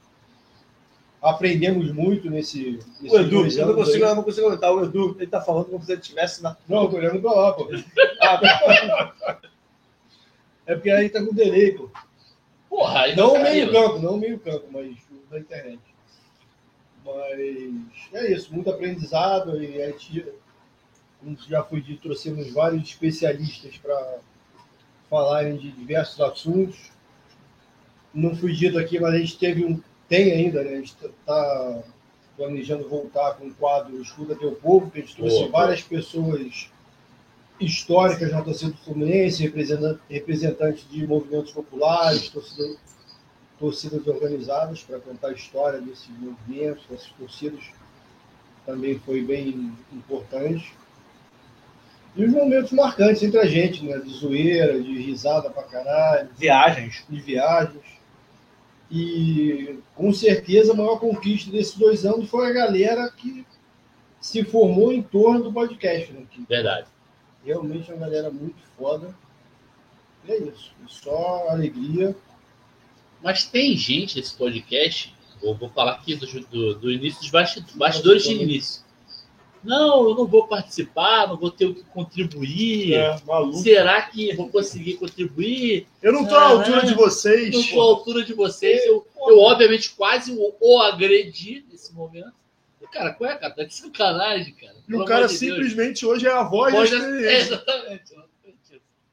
Aprendemos 1.22 1.92
muito 1.92 2.28
nesse. 2.28 2.80
nesses 3.00 3.12
O 3.12 3.20
Edu, 3.20 3.30
dois 3.30 3.56
eu 3.56 3.66
não 3.68 3.74
consigo, 3.74 4.04
eu 4.04 4.14
não 4.16 4.22
consigo 4.24 4.48
aguentar. 4.48 4.72
O 4.72 4.84
Edu, 4.84 5.16
ele 5.18 5.30
tá 5.30 5.40
falando 5.40 5.66
como 5.66 5.84
se 5.84 5.92
ele 5.92 6.00
estivesse 6.00 6.42
na. 6.42 6.56
Não, 6.68 6.82
eu 6.82 6.90
tô 6.90 6.96
olhando 6.96 7.20
pra 7.20 7.32
lá, 7.32 7.52
pô. 7.52 7.68
é 10.66 10.74
porque 10.74 10.90
aí 10.90 11.08
tá 11.08 11.24
com 11.24 11.32
delay, 11.32 11.72
pô. 11.72 11.88
Porra, 12.68 13.02
aí 13.02 13.14
Não 13.14 13.28
o 13.28 13.32
caiu. 13.34 13.44
meio 13.44 13.70
campo, 13.70 13.98
não 13.98 14.14
o 14.14 14.18
meio 14.18 14.38
campo, 14.40 14.66
mas 14.72 14.96
o 15.10 15.30
da 15.30 15.38
internet. 15.38 15.80
Mas 17.04 17.38
é 18.14 18.32
isso, 18.32 18.52
muito 18.54 18.70
aprendizado 18.70 19.62
e 19.62 19.82
a 19.82 19.90
gente, 19.90 20.26
como 21.20 21.36
já 21.48 21.62
foi 21.62 21.80
dito, 21.80 22.02
trouxemos 22.02 22.50
vários 22.50 22.82
especialistas 22.82 23.76
para 23.76 24.18
falarem 25.10 25.56
de 25.56 25.70
diversos 25.70 26.20
assuntos. 26.20 26.90
Não 28.14 28.34
foi 28.34 28.52
dito 28.52 28.78
aqui, 28.78 28.98
mas 28.98 29.14
a 29.14 29.18
gente 29.18 29.38
teve 29.38 29.64
um, 29.64 29.80
tem 30.12 30.30
ainda, 30.30 30.62
né? 30.62 30.72
A 30.72 30.76
gente 30.76 30.94
está 30.94 31.82
planejando 32.36 32.86
voltar 32.86 33.32
com 33.38 33.46
o 33.46 33.54
quadro 33.54 33.98
Escuta 34.02 34.34
Teu 34.36 34.52
Povo, 34.52 34.90
que 34.90 34.98
a 34.98 35.00
gente 35.02 35.16
trouxe 35.16 35.38
Boa, 35.38 35.50
várias 35.50 35.80
pessoas 35.80 36.68
históricas 37.58 38.30
na 38.30 38.42
torcida 38.42 38.72
do 38.72 38.76
Fluminense, 38.76 39.42
representan- 39.42 39.98
representantes 40.10 40.86
de 40.90 41.06
movimentos 41.06 41.52
populares, 41.52 42.28
torcida, 42.28 42.76
torcidas 43.58 44.06
organizadas, 44.06 44.82
para 44.82 44.98
contar 44.98 45.28
a 45.28 45.32
história 45.32 45.80
desses 45.80 46.10
movimentos, 46.18 46.84
dessas 46.90 47.08
torcidas. 47.18 47.64
Também 48.66 48.98
foi 48.98 49.22
bem 49.22 49.72
importante. 49.94 50.74
E 52.14 52.22
os 52.22 52.30
momentos 52.32 52.70
marcantes 52.72 53.22
entre 53.22 53.38
a 53.40 53.46
gente, 53.46 53.82
né? 53.82 53.96
De 53.98 54.10
zoeira, 54.12 54.78
de 54.78 55.00
risada 55.00 55.48
pra 55.48 55.62
caralho, 55.62 56.28
Viagens. 56.36 57.02
de 57.08 57.18
viagens. 57.18 57.82
E 58.94 59.78
com 59.94 60.12
certeza 60.12 60.72
a 60.72 60.76
maior 60.76 60.98
conquista 60.98 61.50
desses 61.50 61.74
dois 61.76 62.04
anos 62.04 62.28
foi 62.28 62.46
a 62.46 62.52
galera 62.52 63.10
que 63.10 63.46
se 64.20 64.44
formou 64.44 64.92
em 64.92 65.02
torno 65.02 65.44
do 65.44 65.52
podcast. 65.52 66.12
Né? 66.12 66.24
Que 66.30 66.42
Verdade. 66.42 66.86
realmente 67.42 67.90
é 67.90 67.94
uma 67.94 68.04
galera 68.06 68.30
muito 68.30 68.60
foda. 68.76 69.16
E 70.28 70.32
é 70.32 70.38
isso. 70.42 70.72
Só 70.86 71.48
alegria. 71.48 72.14
Mas 73.22 73.44
tem 73.44 73.74
gente 73.76 74.18
nesse 74.18 74.34
podcast, 74.36 75.14
vou, 75.40 75.54
vou 75.56 75.70
falar 75.70 75.92
aqui 75.92 76.14
do, 76.14 76.26
do, 76.26 76.74
do 76.74 76.90
início 76.92 77.20
dos 77.20 77.30
basti- 77.30 77.64
bastidores 77.74 78.24
de 78.24 78.34
início. 78.34 78.82
Não, 79.64 80.08
eu 80.08 80.14
não 80.16 80.26
vou 80.26 80.46
participar, 80.48 81.28
não 81.28 81.36
vou 81.36 81.50
ter 81.50 81.66
o 81.66 81.74
que 81.74 81.84
contribuir. 81.84 82.94
É, 82.94 83.16
maluco. 83.24 83.58
Será 83.58 84.02
que 84.02 84.34
vou 84.34 84.48
conseguir 84.48 84.94
contribuir? 84.94 85.86
Eu 86.02 86.12
não 86.12 86.26
tô 86.26 86.34
à 86.34 86.42
altura 86.48 86.84
de 86.84 86.94
vocês. 86.94 87.52
Não 87.52 87.60
estou 87.60 87.80
à 87.80 87.84
altura 87.84 88.24
de 88.24 88.34
vocês. 88.34 88.84
Eu, 88.86 89.06
eu 89.28 89.38
obviamente, 89.38 89.90
quase 89.90 90.32
o, 90.32 90.54
o 90.60 90.78
agredi 90.80 91.64
nesse 91.70 91.94
momento. 91.94 92.32
E, 92.80 92.86
Cara, 92.88 93.12
qual 93.14 93.30
é, 93.30 93.36
cara? 93.36 93.54
Tá 93.54 93.62
de 93.64 93.74
sacanagem, 93.74 94.52
cara. 94.54 94.74
E 94.88 94.94
o 94.94 95.04
cara 95.04 95.26
de 95.28 95.38
Deus. 95.38 95.38
simplesmente 95.38 96.04
hoje 96.04 96.26
é 96.26 96.32
a 96.32 96.42
voz 96.42 96.74
da 96.74 96.80
Pode- 96.80 96.94
é, 96.94 96.98
experiência. 96.98 97.54
exatamente. 97.54 98.14
O 98.14 98.22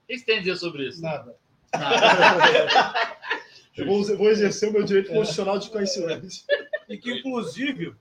que 0.08 0.18
você 0.18 0.26
tem 0.26 0.38
a 0.38 0.40
dizer 0.40 0.58
sobre 0.58 0.88
isso? 0.88 1.02
Nada. 1.02 1.36
Nada. 1.72 2.94
Eu 3.78 3.86
vou, 3.86 4.04
vou 4.18 4.30
exercer 4.30 4.68
o 4.70 4.74
meu 4.74 4.84
direito 4.84 5.10
constitucional 5.10 5.58
de 5.58 5.68
ficar 5.68 5.84
em 5.84 5.86
silêncio. 5.86 6.44
E 6.90 6.98
que, 6.98 7.12
inclusive, 7.20 7.94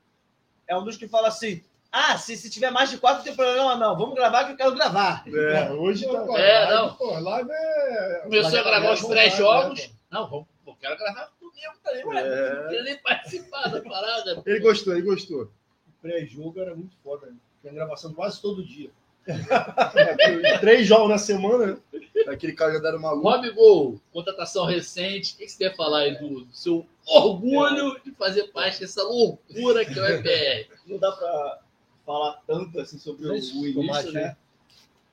é 0.66 0.76
um 0.76 0.82
dos 0.82 0.96
que 0.96 1.06
fala 1.06 1.28
assim: 1.28 1.62
ah, 1.98 2.18
se, 2.18 2.36
se 2.36 2.48
tiver 2.48 2.70
mais 2.70 2.90
de 2.90 2.98
quatro, 2.98 3.18
não 3.18 3.24
tem 3.24 3.34
problema, 3.34 3.76
não. 3.76 3.96
Vamos 3.96 4.14
gravar 4.14 4.44
que 4.44 4.52
eu 4.52 4.56
quero 4.56 4.74
gravar. 4.74 5.24
É, 5.26 5.70
hoje 5.72 6.06
tá. 6.06 6.20
Pô, 6.20 6.36
É, 6.36 6.64
live, 6.64 6.74
não. 6.74 6.94
Pô, 6.94 7.18
live 7.18 7.50
é. 7.50 8.20
Começou 8.24 8.58
a 8.58 8.62
gravar 8.62 8.86
é 8.86 8.92
os 8.92 9.02
pré-jogos. 9.02 9.80
né? 9.80 9.94
Não, 10.10 10.30
vamos, 10.30 10.46
eu 10.66 10.74
quero 10.80 10.96
gravar 10.96 11.30
comigo 11.40 11.72
também, 11.82 12.06
ué. 12.06 12.20
É. 12.20 12.54
Não 12.54 12.62
queria 12.68 12.82
nem 12.84 12.98
participar 12.98 13.68
da 13.68 13.80
parada. 13.80 14.42
Ele 14.46 14.60
gostou, 14.60 14.92
ele 14.92 15.02
gostou. 15.02 15.42
O 15.42 16.02
pré-jogo 16.02 16.60
era 16.60 16.74
muito 16.74 16.96
foda. 17.02 17.26
Né? 17.26 17.34
Tinha 17.60 17.72
gravação 17.72 18.14
quase 18.14 18.40
todo 18.40 18.64
dia. 18.64 18.90
Três 20.60 20.86
jogos 20.86 21.10
na 21.10 21.18
semana? 21.18 21.78
Aquele 22.26 22.54
calendário 22.54 23.00
maluco. 23.00 23.28
Rob 23.28 23.50
Gol, 23.50 24.00
contratação 24.12 24.64
recente. 24.64 25.34
O 25.34 25.36
que 25.36 25.48
você 25.48 25.58
quer 25.68 25.76
falar 25.76 26.00
aí 26.00 26.18
do, 26.18 26.44
do 26.44 26.56
seu 26.56 26.86
orgulho 27.06 28.00
de 28.04 28.12
fazer 28.12 28.44
parte 28.44 28.80
dessa 28.80 29.02
loucura 29.02 29.84
que 29.84 29.98
é 29.98 30.02
o 30.02 30.06
EPR? 30.06 30.70
Não 30.86 30.98
dá 30.98 31.12
para 31.12 31.60
falar 32.08 32.42
tanto 32.46 32.80
assim 32.80 32.98
sobre 32.98 33.26
o, 33.26 33.32
o 33.32 33.34
início, 33.36 33.74
Tomate, 33.74 34.12
né? 34.12 34.20
né? 34.22 34.36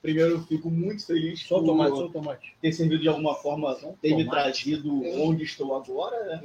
Primeiro, 0.02 0.36
eu 0.36 0.42
fico 0.44 0.72
muito 0.72 1.06
feliz 1.06 1.42
Só 1.42 1.58
o 1.58 1.60
por 1.60 1.66
tomate, 1.66 1.98
só 1.98 2.08
tomate. 2.08 2.56
ter 2.62 2.72
servido 2.72 3.02
de 3.02 3.10
alguma 3.10 3.36
forma, 3.36 3.76
ter 4.02 4.16
me 4.16 4.24
trazido 4.30 5.04
onde 5.20 5.44
estou 5.44 5.76
agora, 5.76 6.24
né? 6.26 6.42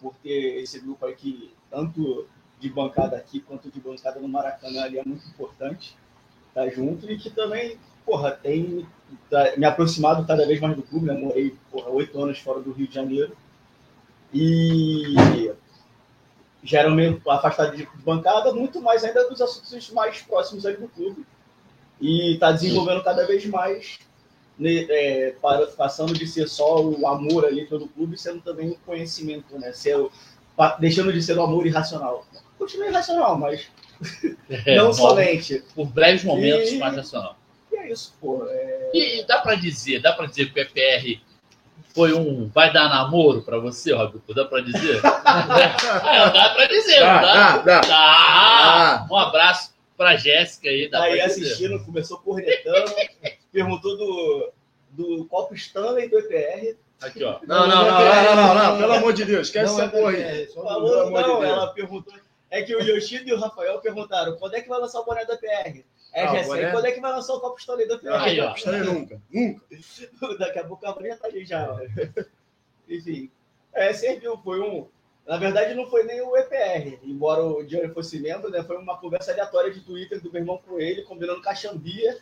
por 0.00 0.14
ter 0.22 0.62
esse 0.62 0.78
grupo 0.78 1.04
aí 1.04 1.14
que 1.16 1.50
tanto 1.70 2.28
de 2.60 2.70
bancada 2.70 3.16
aqui 3.16 3.40
quanto 3.40 3.68
de 3.68 3.80
bancada 3.80 4.20
no 4.20 4.28
Maracanã 4.28 4.82
ali 4.82 4.98
é 4.98 5.04
muito 5.04 5.26
importante 5.26 5.96
estar 6.48 6.68
junto 6.70 7.10
e 7.10 7.18
que 7.18 7.30
também, 7.30 7.78
porra, 8.06 8.30
tem 8.30 8.86
tá- 9.28 9.54
me 9.56 9.64
aproximado 9.64 10.24
cada 10.24 10.46
vez 10.46 10.60
mais 10.60 10.76
do 10.76 10.82
clube, 10.82 11.06
né? 11.06 11.14
Morei, 11.14 11.56
porra, 11.72 11.90
oito 11.90 12.20
anos 12.22 12.38
fora 12.38 12.60
do 12.60 12.70
Rio 12.70 12.86
de 12.86 12.94
Janeiro 12.94 13.36
e 14.32 15.50
já 16.62 16.88
meio 16.90 17.20
afastado 17.28 17.76
de 17.76 17.88
bancada, 18.04 18.52
muito 18.52 18.80
mais 18.80 19.04
ainda 19.04 19.28
dos 19.28 19.40
assuntos 19.40 19.90
mais 19.90 20.20
próximos 20.22 20.66
ali 20.66 20.76
do 20.76 20.88
clube 20.88 21.24
e 22.00 22.34
está 22.34 22.52
desenvolvendo 22.52 23.02
cada 23.02 23.26
vez 23.26 23.44
mais 23.46 23.98
né, 24.58 24.86
é, 24.88 25.34
para- 25.40 25.66
passando 25.68 26.12
de 26.14 26.26
ser 26.26 26.48
só 26.48 26.82
o 26.82 27.06
amor 27.06 27.44
ali 27.44 27.64
pelo 27.66 27.86
clube, 27.88 28.18
sendo 28.18 28.40
também 28.40 28.70
o 28.70 28.78
conhecimento, 28.84 29.56
né? 29.58 29.72
Ser, 29.72 29.96
deixando 30.80 31.12
de 31.12 31.22
ser 31.22 31.38
o 31.38 31.42
amor 31.42 31.64
irracional. 31.66 32.26
Continua 32.58 32.88
irracional, 32.88 33.38
mas 33.38 33.68
É, 34.66 34.76
não 34.76 34.86
bom, 34.86 34.92
somente. 34.92 35.62
Por 35.74 35.86
breves 35.86 36.24
momentos, 36.24 36.70
E- 36.70 36.78
mais 36.78 36.96
nacional. 36.96 37.36
E 37.72 37.76
é 37.76 37.92
isso, 37.92 38.14
pô. 38.20 38.44
É, 38.48 38.90
E 38.94 39.24
dá 39.26 39.38
pra 39.38 39.54
dizer, 39.54 40.00
dá 40.00 40.12
pra 40.12 40.26
dizer 40.26 40.52
que 40.52 40.58
o 40.58 40.62
EPR 40.62 41.20
foi 41.94 42.12
um. 42.12 42.48
Vai 42.48 42.72
dar 42.72 42.88
namoro 42.88 43.42
pra 43.42 43.58
você, 43.58 43.92
Roberto? 43.92 44.34
Dá 44.34 44.44
pra 44.44 44.60
dizer? 44.60 45.00
É, 45.04 46.30
dá 46.30 46.50
pra 46.54 46.66
dizer, 46.66 47.00
Dá, 47.00 47.12
não 47.14 47.22
dá? 47.22 47.58
dá, 47.58 47.80
dá. 47.80 47.80
Dá. 47.82 49.06
Um 49.10 49.16
abraço 49.16 49.72
pra 49.96 50.16
Jéssica 50.16 50.68
aí, 50.68 50.88
dá 50.88 50.98
tá 50.98 51.04
aí 51.04 51.18
pra 51.18 51.26
dizer. 51.26 51.44
assistindo, 51.46 51.84
começou 51.84 52.18
cornetando, 52.18 52.92
perguntou 53.52 53.96
do, 53.96 54.52
do 54.90 55.24
Copo 55.26 55.54
Stanley 55.54 56.08
do 56.08 56.18
EPR. 56.18 56.76
Aqui, 57.00 57.22
ó. 57.24 57.38
Não, 57.46 57.66
não, 57.68 57.84
não, 57.84 57.90
não, 58.04 58.36
não, 58.36 58.54
não, 58.54 58.78
pelo 58.78 58.92
amor 58.94 59.12
de 59.12 59.24
Deus, 59.24 59.46
esquece 59.48 59.72
Não, 59.72 59.80
essa 59.82 59.88
porra 59.90 60.10
aí. 60.10 60.22
é, 60.22 60.46
só 60.46 60.60
do- 60.62 60.66
Falou, 60.68 60.90
pelo 60.90 61.00
amor 61.08 61.22
de 61.22 61.28
não, 61.28 61.40
Deus. 61.40 61.52
ela 61.52 61.66
perguntou. 61.68 62.14
É 62.50 62.62
que 62.62 62.74
o 62.74 62.80
Yoshida 62.82 63.28
e 63.28 63.32
o 63.34 63.38
Rafael 63.38 63.78
perguntaram 63.78 64.36
quando 64.36 64.54
é 64.54 64.60
que 64.60 64.68
vai 64.68 64.80
lançar 64.80 65.00
o 65.00 65.04
boné 65.04 65.24
do 65.24 65.32
EPR? 65.32 65.84
É, 66.12 66.22
Ah, 66.24 66.30
Jéssica, 66.36 66.56
boné? 66.56 66.70
quando 66.72 66.84
é 66.86 66.92
que 66.92 67.00
vai 67.00 67.12
lançar 67.12 67.34
o 67.34 67.40
Copo 67.40 67.58
Stanley 67.60 67.86
do 67.86 67.94
EPR? 67.94 68.08
Aí, 68.12 68.40
ó. 68.40 68.54
Estranho 68.54 68.84
nunca, 68.92 69.20
nunca. 69.32 69.62
Daqui 70.38 70.58
a 70.58 70.64
pouco 70.64 70.86
a 70.86 70.94
Maria 70.94 71.16
tá 71.16 71.28
ali 71.28 71.44
já. 71.44 71.76
Enfim, 72.88 73.30
é, 73.74 73.92
serviu, 73.92 74.36
foi 74.38 74.60
um. 74.60 74.86
Na 75.26 75.36
verdade, 75.36 75.74
não 75.74 75.86
foi 75.90 76.04
nem 76.04 76.22
o 76.22 76.34
EPR, 76.38 76.98
embora 77.04 77.44
o 77.44 77.62
Johnny 77.62 77.88
fosse 77.92 78.18
membro, 78.18 78.48
né? 78.50 78.62
Foi 78.62 78.78
uma 78.78 78.96
conversa 78.96 79.30
aleatória 79.32 79.70
de 79.70 79.80
Twitter 79.80 80.22
do 80.22 80.32
meu 80.32 80.40
irmão 80.40 80.58
com 80.66 80.80
ele, 80.80 81.02
combinando 81.02 81.42
caxambia. 81.42 82.18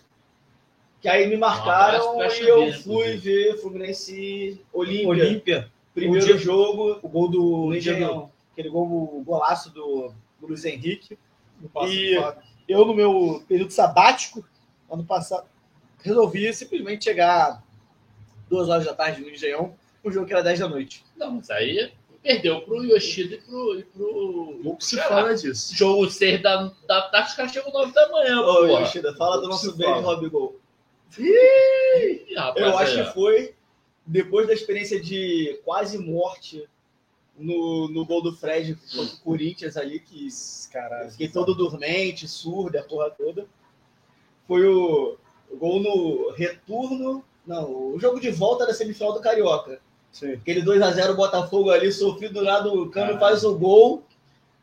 Que 1.00 1.08
aí 1.08 1.26
me 1.28 1.36
marcaram 1.36 2.16
Um 2.16 2.22
e 2.22 2.24
eu 2.48 2.72
fui 2.72 3.04
inclusive. 3.12 3.18
ver 3.18 3.58
Fluminense 3.60 4.60
Olímpia. 4.72 5.08
Olímpia, 5.08 5.72
Primeiro 5.94 6.24
O 6.24 6.26
dia- 6.28 6.36
jogo 6.38 6.98
o 7.00 7.08
gol 7.08 7.28
do, 7.28 7.74
Engenhão. 7.74 8.30
aquele 8.52 8.68
gol, 8.68 8.84
o 8.86 9.22
golaço 9.24 9.70
do, 9.72 10.12
do 10.40 10.46
Luiz 10.48 10.64
Henrique. 10.64 11.16
No 11.60 11.68
passo 11.68 11.92
E-. 11.92 12.16
Eu, 12.68 12.84
no 12.84 12.94
meu 12.94 13.44
período 13.48 13.72
sabático, 13.72 14.44
ano 14.90 15.04
passado, 15.04 15.46
resolvi 16.02 16.52
simplesmente 16.52 17.04
chegar 17.04 17.62
duas 18.48 18.68
horas 18.68 18.84
da 18.84 18.94
tarde 18.94 19.20
no 19.20 19.30
Engenhão, 19.30 19.74
um 20.04 20.10
jogo 20.10 20.26
que 20.26 20.32
era 20.32 20.42
10 20.42 20.60
da 20.60 20.68
noite. 20.68 21.04
Não, 21.16 21.32
mas 21.32 21.50
aí 21.50 21.92
perdeu 22.22 22.60
pro 22.62 22.84
Yoshida 22.84 23.36
e 23.36 23.40
pro. 23.40 23.78
E 23.78 23.84
pro 23.84 24.60
Pouco 24.62 24.82
se 24.82 24.96
fala 24.96 25.34
disso. 25.34 25.74
Jogo 25.74 26.10
6 26.10 26.42
da, 26.42 26.72
da 26.86 27.02
tarde, 27.02 27.30
os 27.30 27.34
caras 27.34 27.52
chegam 27.52 27.72
9 27.72 27.92
da 27.92 28.08
manhã, 28.10 28.40
Ô, 28.40 28.66
porra. 28.66 28.80
Yoshida, 28.80 29.14
fala 29.14 29.40
do 29.40 29.48
nosso 29.48 29.76
beijo, 29.76 29.92
fala. 29.94 30.14
Rob 30.14 30.28
Gol. 30.28 30.60
Ih, 31.18 32.34
rapaz, 32.36 32.66
Eu 32.66 32.78
acho 32.78 32.98
aí, 32.98 33.06
que 33.06 33.14
foi 33.14 33.54
depois 34.04 34.46
da 34.46 34.52
experiência 34.54 35.00
de 35.00 35.60
quase 35.64 35.98
morte 35.98 36.68
no, 37.38 37.88
no 37.88 38.04
gol 38.04 38.22
do 38.22 38.32
Fred 38.34 38.76
contra 38.94 39.14
o 39.14 39.20
Corinthians 39.20 39.76
ali, 39.76 40.00
que 40.00 40.28
Caralho. 40.72 41.06
eu 41.06 41.10
fiquei 41.10 41.28
todo 41.28 41.54
dormente, 41.54 42.26
surdo, 42.28 42.78
a 42.78 42.82
porra 42.82 43.10
toda. 43.10 43.46
Foi 44.46 44.66
o, 44.66 45.16
o 45.50 45.56
gol 45.56 45.80
no 45.80 46.30
retorno. 46.32 47.24
Não, 47.46 47.92
o 47.94 47.98
jogo 48.00 48.18
de 48.20 48.30
volta 48.30 48.66
da 48.66 48.74
semifinal 48.74 49.12
do 49.12 49.20
Carioca. 49.20 49.80
Sim. 50.12 50.32
Aquele 50.32 50.62
2x0 50.62 51.14
Botafogo 51.14 51.70
ali, 51.70 51.92
sofrido 51.92 52.34
do 52.34 52.40
lado, 52.40 52.82
o 52.82 52.90
Cano 52.90 53.18
faz 53.18 53.44
o 53.44 53.56
gol. 53.56 54.02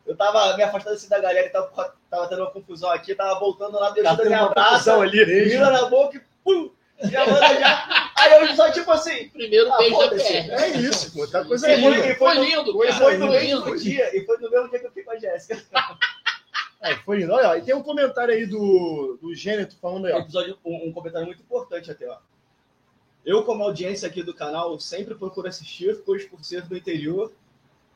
Eu 0.05 0.17
tava 0.17 0.57
me 0.57 0.63
afastando 0.63 0.95
assim 0.95 1.07
da 1.07 1.19
galera 1.19 1.49
tava, 1.49 1.95
tava 2.09 2.27
tendo 2.27 2.41
uma 2.41 2.51
confusão 2.51 2.89
aqui, 2.89 3.15
tava 3.15 3.39
voltando 3.39 3.79
lá, 3.79 3.89
Deus 3.91 4.05
Tá 4.05 4.15
me 4.17 4.29
confusão 4.53 5.01
ali. 5.01 5.23
vira 5.25 5.69
na 5.69 5.85
boca 5.85 6.17
e 6.17 6.21
pum! 6.43 6.69
Já 7.01 7.25
manda 7.25 7.59
já. 7.59 8.11
Aí 8.17 8.31
eu 8.49 8.55
só 8.55 8.71
tipo 8.71 8.91
assim. 8.91 9.27
Primeiro 9.29 9.71
Ah, 9.73 9.77
beijo 9.77 9.97
da. 9.97 10.09
PR. 10.09 10.21
É 10.51 10.67
isso, 10.77 11.11
pô. 11.13 11.27
Tá 11.27 11.43
coisa 11.43 11.69
E 11.71 11.81
foi, 11.81 11.91
linda. 11.91 12.07
e 12.07 12.15
Foi 12.15 12.35
foi, 12.35 12.45
lindo, 12.45 12.71
foi, 12.73 12.87
cara. 12.87 12.99
foi 12.99 13.17
no 13.17 13.27
mesmo 13.29 13.65
lindo. 13.65 13.79
dia, 13.83 14.15
e 14.17 14.25
foi 14.25 14.37
no 14.37 14.49
mesmo 14.49 14.69
dia 14.69 14.79
que 14.79 14.85
eu 14.85 14.89
fiquei 14.89 15.03
com 15.03 15.11
a 15.11 15.17
Jéssica. 15.19 15.61
É, 16.81 16.95
foi 16.97 17.17
lindo. 17.17 17.33
Olha, 17.33 17.49
ó, 17.49 17.55
e 17.55 17.61
tem 17.61 17.73
um 17.75 17.81
comentário 17.83 18.33
aí 18.33 18.45
do, 18.45 19.17
do 19.21 19.33
Gêneto 19.35 19.75
falando 19.81 20.05
aí, 20.05 20.13
Um 20.13 20.17
ó. 20.17 20.19
episódio, 20.19 20.57
um, 20.65 20.87
um 20.89 20.91
comentário 20.93 21.25
muito 21.25 21.41
importante 21.41 21.89
até, 21.91 22.07
ó. 22.07 22.17
Eu, 23.25 23.43
como 23.43 23.63
audiência 23.63 24.07
aqui 24.07 24.21
do 24.21 24.33
canal, 24.33 24.77
sempre 24.79 25.15
procuro 25.15 25.47
assistir, 25.47 26.01
pois 26.05 26.25
por 26.25 26.43
ser 26.43 26.63
do 26.63 26.75
interior, 26.75 27.31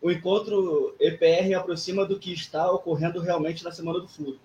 o 0.01 0.09
encontro 0.09 0.95
EPR 1.01 1.53
aproxima 1.55 2.05
do 2.05 2.17
que 2.17 2.31
está 2.33 2.71
ocorrendo 2.71 3.19
realmente 3.19 3.63
na 3.63 3.71
Semana 3.71 3.99
do 3.99 4.07
Flu. 4.07 4.39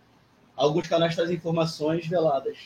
Alguns 0.57 0.89
canais 0.89 1.15
trazem 1.15 1.37
informações 1.37 2.07
veladas. 2.07 2.59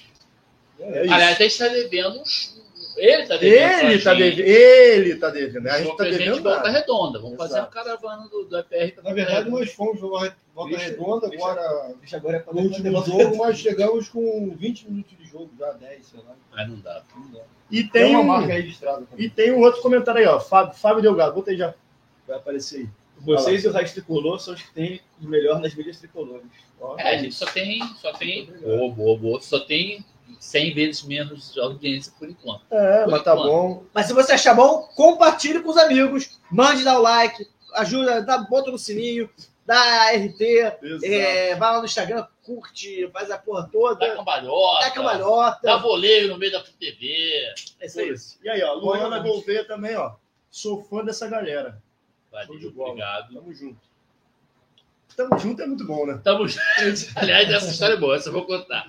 É. 0.78 1.00
Aliás, 1.00 1.40
a 1.40 1.42
gente 1.42 1.58
tá 1.58 1.68
devendo 1.68 2.20
uns. 2.20 2.56
Ele 2.96 3.26
tá 3.26 3.36
devendo. 3.36 3.60
ele, 3.82 3.98
pra 3.98 4.12
tá 4.12 4.18
devendo, 4.18 4.40
ele 4.46 5.16
tá 5.16 5.30
devendo. 5.30 5.68
A 5.68 5.78
gente 5.82 5.96
tá 5.98 6.04
gente 6.04 6.18
devendo 6.18 6.42
volta 6.42 6.56
nada. 6.58 6.70
redonda. 6.70 7.18
Vamos 7.20 7.36
fazer 7.36 7.54
uma 7.54 7.58
Exato. 7.60 7.74
caravana 7.74 8.28
do, 8.28 8.44
do 8.44 8.58
EPR. 8.58 9.02
Na 9.04 9.12
verdade, 9.12 9.50
nós 9.50 9.70
fomos 9.72 10.00
jogar 10.00 10.34
volta 10.54 10.70
Deixa- 10.76 10.90
redonda 10.90 11.28
deixa- 11.28 11.44
agora. 11.46 11.94
Deixa 12.00 12.16
agora 12.16 12.36
é 12.48 12.52
No 12.54 12.60
último 12.62 13.04
jogo, 13.04 13.36
nós 13.36 13.58
chegamos 13.58 14.08
com 14.08 14.50
20 14.56 14.88
minutos 14.88 15.14
de 15.18 15.24
jogo, 15.26 15.50
já 15.58 15.72
10, 15.72 16.06
sei 16.06 16.20
lá. 16.26 16.34
Mas 16.50 16.68
não 16.70 16.80
dá. 16.80 17.02
Não 17.14 17.30
dá. 17.32 17.40
E 17.70 17.82
Tem 17.82 17.90
tem, 17.90 18.10
uma 18.14 18.20
um, 18.20 18.24
marca 18.24 18.52
registrada 18.54 19.04
também. 19.10 19.26
e 19.26 19.28
tem 19.28 19.52
um 19.52 19.60
outro 19.60 19.82
comentário 19.82 20.20
aí, 20.20 20.26
ó. 20.26 20.40
Fábio, 20.40 20.74
Fábio 20.74 21.02
Delgado, 21.02 21.34
bota 21.34 21.50
aí 21.50 21.56
já. 21.58 21.74
Vai 22.26 22.38
aparecer 22.38 22.78
aí. 22.80 22.88
Vocês 23.18 23.62
e 23.64 23.68
o 23.68 23.72
Raiz 23.72 23.92
Tricolor 23.92 24.38
são 24.40 24.54
os 24.54 24.62
que 24.62 24.72
têm 24.72 25.00
o 25.22 25.26
melhor 25.26 25.60
nas 25.60 25.74
mídias 25.74 25.98
tricolores. 25.98 26.46
Ó, 26.80 26.96
É, 26.98 27.14
a 27.16 27.18
gente 27.18 27.34
só 27.34 27.44
tem. 27.46 27.82
Só 28.00 28.12
tem. 28.12 28.46
Boa, 28.62 28.90
boa, 28.90 29.18
boa. 29.18 29.40
Só 29.40 29.58
tem 29.60 30.04
100 30.38 30.74
vezes 30.74 31.02
menos 31.02 31.56
audiência 31.58 32.12
por 32.18 32.28
enquanto. 32.28 32.62
É, 32.70 33.06
mas 33.06 33.22
tá 33.22 33.34
bom. 33.34 33.84
Mas 33.92 34.06
se 34.06 34.12
você 34.12 34.32
achar 34.32 34.54
bom, 34.54 34.88
compartilhe 34.94 35.60
com 35.60 35.70
os 35.70 35.76
amigos, 35.76 36.40
mande 36.50 36.84
dar 36.84 36.98
o 36.98 37.02
like, 37.02 37.46
ajuda, 37.74 38.22
dá, 38.22 38.38
bota 38.38 38.70
no 38.70 38.78
sininho, 38.78 39.28
dá 39.64 40.10
RT, 40.12 40.42
é, 41.04 41.54
vai 41.56 41.72
lá 41.72 41.78
no 41.80 41.84
Instagram, 41.84 42.26
curte, 42.44 43.08
faz 43.12 43.30
a 43.30 43.38
porra 43.38 43.62
Dá 43.62 43.68
toda, 43.68 44.16
cambalhota. 44.16 44.84
dá 44.84 44.90
cambalhota. 44.92 45.60
Dá 45.62 45.76
voleio 45.76 46.28
no 46.28 46.38
meio 46.38 46.52
da 46.52 46.62
TV. 46.62 47.52
É 47.80 47.86
isso 47.86 48.00
aí. 48.00 48.14
E 48.44 48.48
aí, 48.48 48.62
ó, 48.62 48.74
Luana 48.74 49.18
Gouveia 49.18 49.64
também, 49.64 49.96
ó. 49.96 50.14
Sou 50.50 50.82
fã 50.84 51.04
dessa 51.04 51.26
galera. 51.28 51.82
Valeu, 52.30 52.58
de 52.58 52.66
obrigado. 52.68 53.34
Tamo 53.34 53.52
junto. 53.52 53.80
Tamo 55.16 55.38
junto 55.38 55.62
é 55.62 55.66
muito 55.66 55.86
bom, 55.86 56.06
né? 56.06 56.20
Tamo 56.22 56.46
junto. 56.46 56.62
Aliás, 57.16 57.50
essa 57.50 57.70
história 57.70 57.94
é 57.94 57.96
boa, 57.96 58.16
essa 58.16 58.28
eu 58.28 58.32
vou 58.32 58.46
contar. 58.46 58.86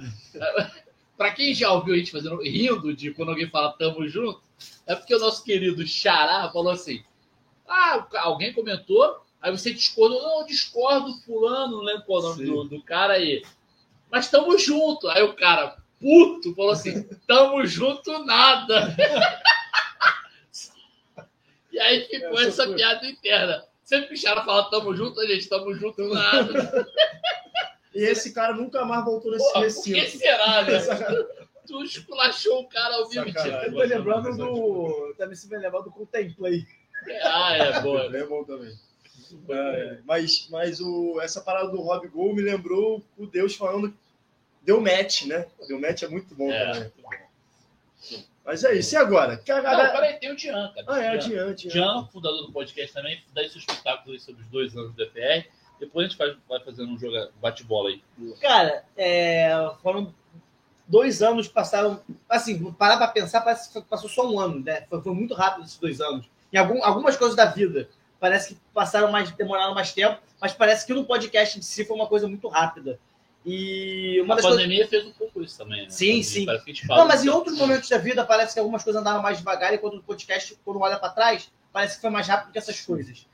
Pra 1.17 1.31
quem 1.31 1.53
já 1.53 1.71
ouviu 1.71 1.95
a 1.95 1.97
gente 1.97 2.11
fazendo, 2.11 2.41
rindo 2.41 2.95
de 2.95 3.11
quando 3.11 3.29
alguém 3.29 3.49
fala 3.49 3.73
tamo 3.73 4.07
junto, 4.07 4.39
é 4.85 4.95
porque 4.95 5.15
o 5.15 5.19
nosso 5.19 5.43
querido 5.43 5.85
Xará 5.85 6.49
falou 6.53 6.71
assim: 6.71 7.03
ah, 7.67 8.07
alguém 8.19 8.53
comentou, 8.53 9.25
aí 9.41 9.51
você 9.51 9.73
discordou, 9.73 10.21
não, 10.21 10.41
eu 10.41 10.45
discordo, 10.45 11.11
fulano, 11.25 11.77
não 11.77 11.83
lembro 11.83 12.03
qual 12.03 12.19
o 12.19 12.29
nome 12.29 12.45
do, 12.45 12.63
do 12.65 12.81
cara 12.83 13.13
aí. 13.13 13.43
Mas 14.11 14.29
tamo 14.29 14.57
junto. 14.57 15.09
Aí 15.09 15.23
o 15.23 15.33
cara, 15.33 15.75
puto, 15.99 16.55
falou 16.55 16.71
assim: 16.71 17.03
tamo 17.27 17.65
junto 17.65 18.23
nada. 18.23 18.95
e 21.71 21.79
aí 21.79 22.05
ficou 22.05 22.39
Essa 22.39 22.71
piada 22.71 23.07
interna. 23.07 23.65
Sempre 23.83 24.09
que 24.09 24.13
o 24.13 24.17
Xará 24.17 24.45
fala 24.45 24.69
tamo 24.69 24.95
junto, 24.95 25.19
a 25.19 25.25
gente, 25.25 25.49
tamo 25.49 25.73
junto 25.73 26.13
nada. 26.13 26.53
E 27.93 28.03
esse 28.03 28.33
cara 28.33 28.53
nunca 28.53 28.83
mais 28.85 29.03
voltou 29.05 29.31
nesse 29.31 29.51
Porra, 29.53 29.65
por 29.65 29.83
que 29.83 30.07
será, 30.07 30.63
né? 30.65 30.79
Tu 31.65 31.83
esculachou 31.83 32.61
o 32.61 32.67
cara 32.69 32.95
ao 32.95 33.09
vivo. 33.09 33.25
Sacanagem. 33.31 33.65
Eu 33.67 33.73
tô 33.73 33.79
lembrando 33.83 34.37
do. 34.37 35.15
Também 35.17 35.35
se 35.35 35.49
vai 35.49 35.59
lembrar 35.59 35.81
do 35.81 35.91
Contemplay. 35.91 36.65
Ah, 37.23 37.57
é, 37.57 37.79
boa. 37.81 38.05
É 38.15 38.25
bom 38.25 38.43
também. 38.43 38.73
É, 39.49 39.97
mas 40.05 40.47
mas 40.49 40.79
o, 40.79 41.19
essa 41.19 41.41
parada 41.41 41.69
do 41.69 41.81
Rob 41.81 42.07
Gol 42.07 42.33
me 42.33 42.41
lembrou 42.41 43.03
o 43.17 43.25
Deus 43.25 43.55
falando. 43.55 43.93
Deu 44.61 44.79
match, 44.79 45.25
né? 45.25 45.45
Deu 45.67 45.79
match 45.79 46.03
é 46.03 46.07
muito 46.07 46.33
bom 46.35 46.49
É. 46.51 46.71
também. 46.73 46.91
Mas 48.45 48.63
é 48.63 48.75
isso. 48.75 48.95
E 48.95 48.97
agora? 48.97 49.35
Que 49.37 49.51
a 49.51 49.61
Não, 49.61 49.91
peraí, 49.91 50.13
tem 50.19 50.31
o 50.31 50.37
Jean, 50.37 50.71
cara. 50.73 50.85
Ah, 50.87 50.99
é, 51.01 51.19
Jean. 51.19 51.41
adiante. 51.41 51.69
Jean, 51.69 52.07
fundador 52.07 52.45
do 52.45 52.53
podcast 52.53 52.93
também, 52.93 53.21
dá 53.33 53.43
esse 53.43 53.57
espetáculo 53.57 54.13
aí 54.13 54.19
sobre 54.21 54.41
os 54.41 54.47
dois 54.47 54.75
anos 54.77 54.93
do 54.93 54.95
DPR. 54.95 55.45
Depois 55.79 56.05
a 56.05 56.09
gente 56.09 56.17
faz, 56.17 56.35
vai 56.49 56.59
fazendo 56.61 56.91
um 56.91 56.97
jogo 56.97 57.15
bate-bola 57.41 57.89
aí. 57.89 58.01
Cara, 58.41 58.83
é, 58.97 59.49
foram 59.83 60.13
dois 60.87 61.21
anos 61.21 61.47
que 61.47 61.53
passaram. 61.53 62.01
Assim, 62.29 62.71
parar 62.73 62.97
pra 62.97 63.07
pensar, 63.09 63.41
parece 63.41 63.71
que 63.71 63.81
passou 63.81 64.09
só 64.09 64.27
um 64.29 64.39
ano, 64.39 64.59
né? 64.63 64.81
Foi, 64.89 65.01
foi 65.01 65.13
muito 65.13 65.33
rápido 65.33 65.65
esses 65.65 65.77
dois 65.77 66.01
anos. 66.01 66.25
Em 66.51 66.57
algum- 66.57 66.83
algumas 66.83 67.15
coisas 67.17 67.35
da 67.35 67.45
vida, 67.45 67.89
parece 68.19 68.55
que 68.55 68.59
passaram 68.73 69.11
mais, 69.11 69.29
demoraram 69.31 69.73
mais 69.75 69.91
tempo, 69.93 70.19
mas 70.41 70.53
parece 70.53 70.85
que 70.85 70.93
no 70.93 71.05
podcast 71.05 71.59
em 71.59 71.61
si 71.61 71.85
foi 71.85 71.95
uma 71.95 72.07
coisa 72.07 72.27
muito 72.27 72.47
rápida. 72.47 72.99
E 73.45 74.19
uma 74.21 74.33
a 74.33 74.37
das 74.37 74.45
coisas. 74.45 74.61
pandemia 74.61 74.87
fez 74.87 75.05
um 75.05 75.11
pouco 75.13 75.41
isso 75.41 75.57
também, 75.57 75.83
né? 75.83 75.89
Sim, 75.89 76.21
sim. 76.23 76.45
Não, 76.89 77.07
mas 77.07 77.23
em 77.23 77.29
outros 77.29 77.57
momentos 77.57 77.87
da 77.87 77.97
vida 77.97 78.25
parece 78.25 78.53
que 78.53 78.59
algumas 78.59 78.83
coisas 78.83 78.99
andaram 79.01 79.21
mais 79.21 79.37
devagar 79.37 79.73
e 79.73 79.77
quando 79.77 79.97
o 79.97 80.03
podcast, 80.03 80.57
quando 80.65 80.81
olha 80.81 80.97
para 80.97 81.09
trás, 81.11 81.49
parece 81.71 81.95
que 81.95 82.01
foi 82.01 82.09
mais 82.09 82.27
rápido 82.27 82.51
que 82.51 82.57
essas 82.57 82.81
coisas. 82.81 83.25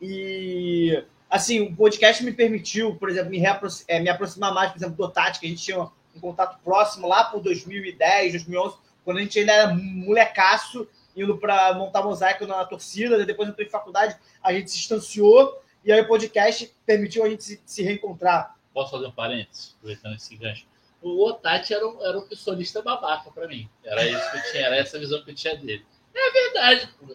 E 0.00 1.02
assim, 1.30 1.60
o 1.60 1.74
podcast 1.76 2.24
me 2.24 2.32
permitiu, 2.32 2.94
por 2.96 3.08
exemplo, 3.10 3.30
me, 3.30 3.38
reapro- 3.38 3.68
eh, 3.88 4.00
me 4.00 4.08
aproximar 4.08 4.52
mais, 4.54 4.70
por 4.70 4.78
exemplo, 4.78 4.96
do 4.96 5.08
Tati, 5.10 5.40
que 5.40 5.46
a 5.46 5.48
gente 5.48 5.62
tinha 5.62 5.80
um 5.80 6.20
contato 6.20 6.58
próximo 6.64 7.06
lá 7.08 7.24
por 7.24 7.40
2010, 7.40 8.32
2011, 8.32 8.76
quando 9.04 9.18
a 9.18 9.20
gente 9.20 9.38
ainda 9.38 9.52
era 9.52 9.74
molecaço, 9.74 10.88
indo 11.16 11.36
para 11.38 11.74
montar 11.74 12.02
mosaico 12.02 12.46
na 12.46 12.64
torcida, 12.64 13.24
depois 13.24 13.48
entrou 13.48 13.66
em 13.66 13.70
faculdade, 13.70 14.16
a 14.42 14.52
gente 14.52 14.70
se 14.70 14.78
distanciou, 14.78 15.62
e 15.84 15.92
aí 15.92 16.00
o 16.00 16.08
podcast 16.08 16.72
permitiu 16.84 17.24
a 17.24 17.28
gente 17.28 17.44
se, 17.44 17.60
se 17.64 17.82
reencontrar. 17.82 18.56
Posso 18.74 18.90
fazer 18.90 19.06
um 19.06 19.12
parênteses, 19.12 19.74
aproveitando 19.78 20.16
esse 20.16 20.36
gancho? 20.36 20.66
O 21.00 21.24
Otati 21.24 21.72
era 21.72 21.86
um, 21.86 22.04
era 22.04 22.18
um 22.18 22.22
pessoalista 22.22 22.82
babaca 22.82 23.30
pra 23.30 23.46
mim. 23.46 23.68
Era 23.84 24.04
isso 24.06 24.30
que 24.30 24.36
eu 24.38 24.42
tinha, 24.50 24.66
era 24.66 24.76
essa 24.76 24.98
visão 24.98 25.22
que 25.22 25.30
eu 25.30 25.34
tinha 25.34 25.56
dele. 25.56 25.84
É 26.14 26.30
verdade, 26.32 26.88
pô. 26.98 27.14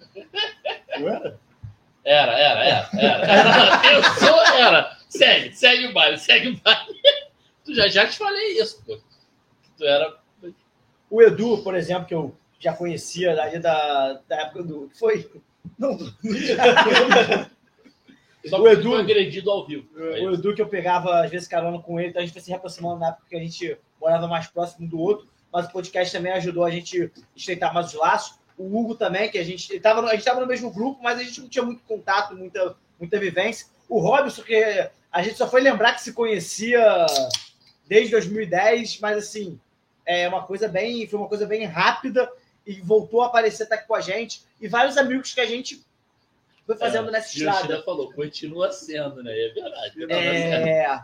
Não 1.00 1.10
era? 1.10 1.40
Era, 2.04 2.32
era, 2.34 2.64
era, 2.66 2.90
era. 2.94 3.26
era. 3.26 3.82
Eu 3.94 4.04
sou, 4.16 4.40
era. 4.56 4.98
Segue, 5.10 5.54
segue 5.56 5.88
o 5.88 5.94
baile, 5.94 6.18
segue 6.18 6.50
o 6.50 6.58
baile. 6.58 7.02
Tu 7.64 7.76
já, 7.76 7.88
já 7.88 8.08
te 8.08 8.18
falei 8.18 8.60
isso, 8.60 8.82
pô. 8.84 8.98
Tu 9.78 9.86
era. 9.86 10.18
O 11.10 11.22
Edu, 11.22 11.62
por 11.64 11.76
exemplo, 11.76 12.06
que 12.06 12.14
eu 12.16 12.36
já 12.60 12.74
conhecia 12.74 13.36
daí 13.36 13.60
da, 13.60 14.14
da 14.28 14.42
época 14.42 14.64
do. 14.64 14.90
que 14.90 14.98
Foi? 14.98 15.30
Não, 15.78 15.96
Só 18.50 18.60
O 18.60 18.68
Edu- 18.68 18.96
agredido 18.96 19.52
ao 19.52 19.66
vivo. 19.68 19.88
É 20.00 20.22
o 20.22 20.34
Edu 20.34 20.56
que 20.56 20.62
eu 20.62 20.68
pegava 20.68 21.22
às 21.24 21.30
vezes 21.30 21.48
carona 21.48 21.80
com 21.80 22.00
ele, 22.00 22.10
então 22.10 22.22
a 22.22 22.26
gente 22.26 22.34
foi 22.34 22.42
se 22.42 22.50
reaproximando 22.50 23.00
na 23.00 23.10
época 23.10 23.28
que 23.30 23.36
a 23.36 23.40
gente 23.40 23.78
morava 24.00 24.28
mais 24.28 24.48
próximo 24.48 24.88
do 24.88 25.00
outro, 25.00 25.28
mas 25.54 25.68
o 25.68 25.72
podcast 25.72 26.12
também 26.12 26.32
ajudou 26.32 26.64
a 26.64 26.72
gente 26.72 27.12
estreitar 27.36 27.72
mais 27.74 27.88
os 27.88 27.94
laços. 27.94 28.40
O 28.62 28.80
Hugo 28.80 28.96
também, 28.96 29.30
que 29.30 29.38
a 29.38 29.44
gente 29.44 29.76
estava 29.76 30.02
a 30.08 30.14
gente 30.14 30.24
tava 30.24 30.40
no 30.40 30.48
mesmo 30.48 30.72
grupo, 30.72 31.02
mas 31.02 31.20
a 31.20 31.24
gente 31.24 31.42
não 31.42 31.50
tinha 31.50 31.64
muito 31.64 31.84
contato, 31.84 32.36
muita, 32.36 32.76
muita 33.00 33.20
vivência. 33.20 33.68
O 33.90 34.00
Robson, 34.00 34.44
que 34.44 34.90
a 35.12 35.22
gente 35.22 35.38
só 35.38 35.48
foi 35.48 35.62
lembrar 35.62 35.94
que 35.94 36.02
se 36.02 36.14
conhecia 36.14 37.06
desde 37.88 38.12
2010, 38.12 39.00
mas 39.00 39.18
assim, 39.18 39.60
é 40.06 40.28
uma 40.28 40.44
coisa 40.44 40.68
bem, 40.68 41.08
foi 41.08 41.20
uma 41.20 41.28
coisa 41.28 41.46
bem 41.46 41.66
rápida 41.66 42.32
e 42.66 42.80
voltou 42.82 43.22
a 43.22 43.28
aparecer 43.28 43.64
até 43.64 43.76
aqui 43.76 43.88
com 43.88 43.96
a 43.96 44.02
gente. 44.02 44.44
E 44.60 44.68
vários 44.68 44.98
amigos 44.98 45.34
que 45.34 45.42
a 45.42 45.46
gente 45.46 45.84
foi 46.66 46.78
fazendo 46.78 47.12
nessa 47.12 47.38
E 47.38 47.42
o 47.42 47.50
estrada. 47.50 47.68
China 47.68 47.84
falou, 47.84 48.14
continua 48.14 48.72
sendo, 48.72 49.24
né? 49.24 49.32
É 49.32 49.50
verdade. 49.50 50.06
É, 50.10 51.04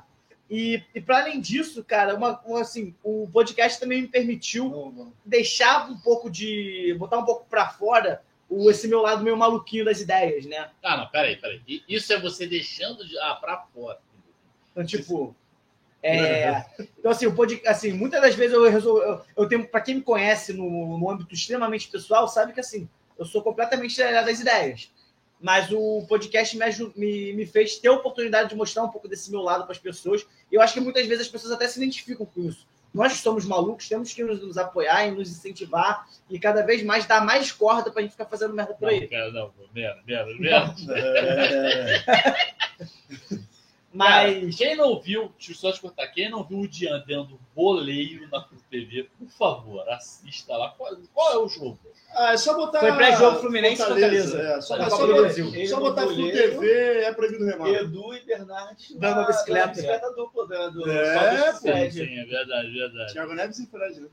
e, 0.49 0.81
e 0.95 1.01
para 1.01 1.19
além 1.19 1.41
disso, 1.41 1.83
cara, 1.83 2.15
uma, 2.15 2.41
assim, 2.61 2.95
o 3.03 3.27
podcast 3.31 3.79
também 3.79 4.03
me 4.03 4.07
permitiu 4.07 4.69
não. 4.69 5.13
deixar 5.25 5.89
um 5.89 5.97
pouco 5.97 6.29
de. 6.29 6.95
botar 6.97 7.17
um 7.17 7.25
pouco 7.25 7.45
para 7.49 7.67
fora 7.69 8.21
o, 8.49 8.71
esse 8.71 8.87
meu 8.87 9.01
lado 9.01 9.23
meio 9.23 9.35
maluquinho 9.35 9.83
das 9.83 9.99
ideias, 9.99 10.45
né? 10.45 10.69
Ah, 10.81 10.97
não, 10.97 11.07
peraí, 11.07 11.35
peraí. 11.35 11.61
Isso 11.87 12.13
é 12.13 12.19
você 12.19 12.47
deixando 12.47 13.05
de. 13.05 13.17
Ah, 13.19 13.35
pra 13.35 13.65
fora. 13.73 13.99
Então, 14.71 14.85
tipo. 14.85 15.35
É, 16.01 16.63
então, 16.79 17.11
assim, 17.11 17.25
o 17.25 17.35
pod, 17.35 17.61
assim, 17.65 17.91
muitas 17.91 18.21
das 18.21 18.35
vezes 18.35 18.53
eu 18.53 18.69
resolvo. 18.69 19.01
Eu, 19.01 19.21
eu 19.35 19.49
tenho, 19.49 19.67
para 19.67 19.81
quem 19.81 19.95
me 19.95 20.01
conhece 20.01 20.53
no, 20.53 20.97
no 20.97 21.09
âmbito 21.09 21.33
extremamente 21.33 21.89
pessoal, 21.89 22.27
sabe 22.27 22.53
que 22.53 22.59
assim, 22.59 22.87
eu 23.17 23.25
sou 23.25 23.41
completamente 23.41 23.91
acelerado 23.91 24.27
das 24.27 24.39
ideias. 24.39 24.91
Mas 25.39 25.71
o 25.71 26.05
podcast 26.07 26.57
me, 26.57 26.65
me, 26.95 27.33
me 27.33 27.45
fez 27.45 27.77
ter 27.77 27.89
a 27.89 27.93
oportunidade 27.93 28.49
de 28.49 28.55
mostrar 28.55 28.83
um 28.83 28.89
pouco 28.89 29.07
desse 29.07 29.29
meu 29.29 29.41
lado 29.41 29.63
para 29.63 29.73
as 29.73 29.77
pessoas. 29.77 30.25
E 30.51 30.55
eu 30.55 30.61
acho 30.61 30.73
que 30.73 30.79
muitas 30.79 31.05
vezes 31.05 31.25
as 31.25 31.31
pessoas 31.31 31.53
até 31.53 31.67
se 31.67 31.79
identificam 31.79 32.25
com 32.25 32.41
isso. 32.41 32.65
Nós 32.93 33.13
que 33.13 33.19
somos 33.19 33.45
malucos, 33.45 33.87
temos 33.87 34.13
que 34.13 34.23
nos, 34.23 34.41
nos 34.41 34.57
apoiar 34.57 35.07
e 35.07 35.11
nos 35.11 35.29
incentivar 35.29 36.07
e 36.29 36.39
cada 36.39 36.63
vez 36.63 36.83
mais 36.83 37.05
dar 37.05 37.23
mais 37.23 37.51
corda 37.51 37.91
para 37.91 37.99
a 37.99 38.03
gente 38.03 38.11
ficar 38.11 38.25
fazendo 38.25 38.53
merda 38.53 38.73
por 38.73 38.89
aí. 38.89 39.01
Não, 39.01 39.07
cara, 39.07 39.31
não, 39.31 39.53
menos, 39.73 40.05
menos, 40.05 40.39
menos. 40.39 40.87
Mas. 43.97 44.55
Quem 44.55 44.75
não 44.75 44.99
viu, 44.99 45.31
deixa 45.37 45.51
eu 45.51 45.55
só 45.55 45.71
te 45.71 45.81
contar, 45.81 46.07
quem 46.07 46.29
não 46.29 46.43
viu 46.43 46.59
o 46.59 46.67
Dian 46.67 47.03
dando 47.07 47.39
boleiro 47.55 48.27
na 48.29 48.45
TV, 48.69 49.09
por 49.17 49.27
favor, 49.29 49.89
assista 49.89 50.55
lá. 50.55 50.69
Qual, 50.77 50.95
qual 51.13 51.33
é 51.33 51.37
o 51.37 51.47
jogo? 51.49 51.79
Ah, 52.15 52.33
é 52.33 52.37
só 52.37 52.55
botar. 52.55 52.79
Foi 52.79 52.91
pré-jogo 52.93 53.39
Fluminense 53.39 53.81
e 53.81 53.85
Fortaleza. 53.85 54.41
É, 54.41 54.61
só, 54.61 54.77
é 54.77 54.89
só, 54.89 55.07
Brasil. 55.07 55.67
Só 55.67 55.79
botar 55.79 56.03
Flu. 56.03 56.31
TV 56.31 57.01
é 57.03 57.13
proibido 57.13 57.45
remar. 57.45 57.69
Edu 57.69 58.13
e 58.13 58.21
Bernard 58.25 58.77
Dando 58.97 59.19
a 59.21 59.27
bicicleta. 59.27 59.67
bicicleta 59.69 60.11
dupla 60.13 60.47
da- 60.47 60.69
do 60.69 60.89
É, 60.89 61.53
Sobe 61.53 61.67
e 61.75 61.85
pô. 61.85 61.91
Sim, 61.91 62.19
é 62.19 62.25
verdade, 62.25 62.71
verdade. 62.71 63.13
Thiago 63.13 63.33
Neves 63.33 63.59
e 63.59 63.67
Fred, 63.67 63.99
né? 63.99 64.07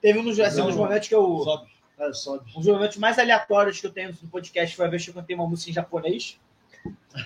Teve 0.00 0.18
um 0.18 0.24
dos, 0.24 0.38
assim, 0.40 0.62
dos 0.62 0.76
momentos 0.76 1.08
que 1.08 1.14
eu. 1.14 1.40
Sobe. 1.44 1.70
É, 1.98 2.12
sobe. 2.12 2.50
Um 2.56 2.58
dos 2.60 2.66
momentos 2.66 2.96
mais 2.96 3.18
aleatórios 3.18 3.80
que 3.80 3.86
eu 3.86 3.92
tenho 3.92 4.16
no 4.22 4.28
podcast 4.28 4.74
foi 4.74 4.86
a 4.86 4.88
vez 4.88 5.04
que 5.04 5.10
eu 5.10 5.14
cantei 5.14 5.34
uma 5.36 5.46
música 5.46 5.70
em 5.70 5.74
japonês. 5.74 6.38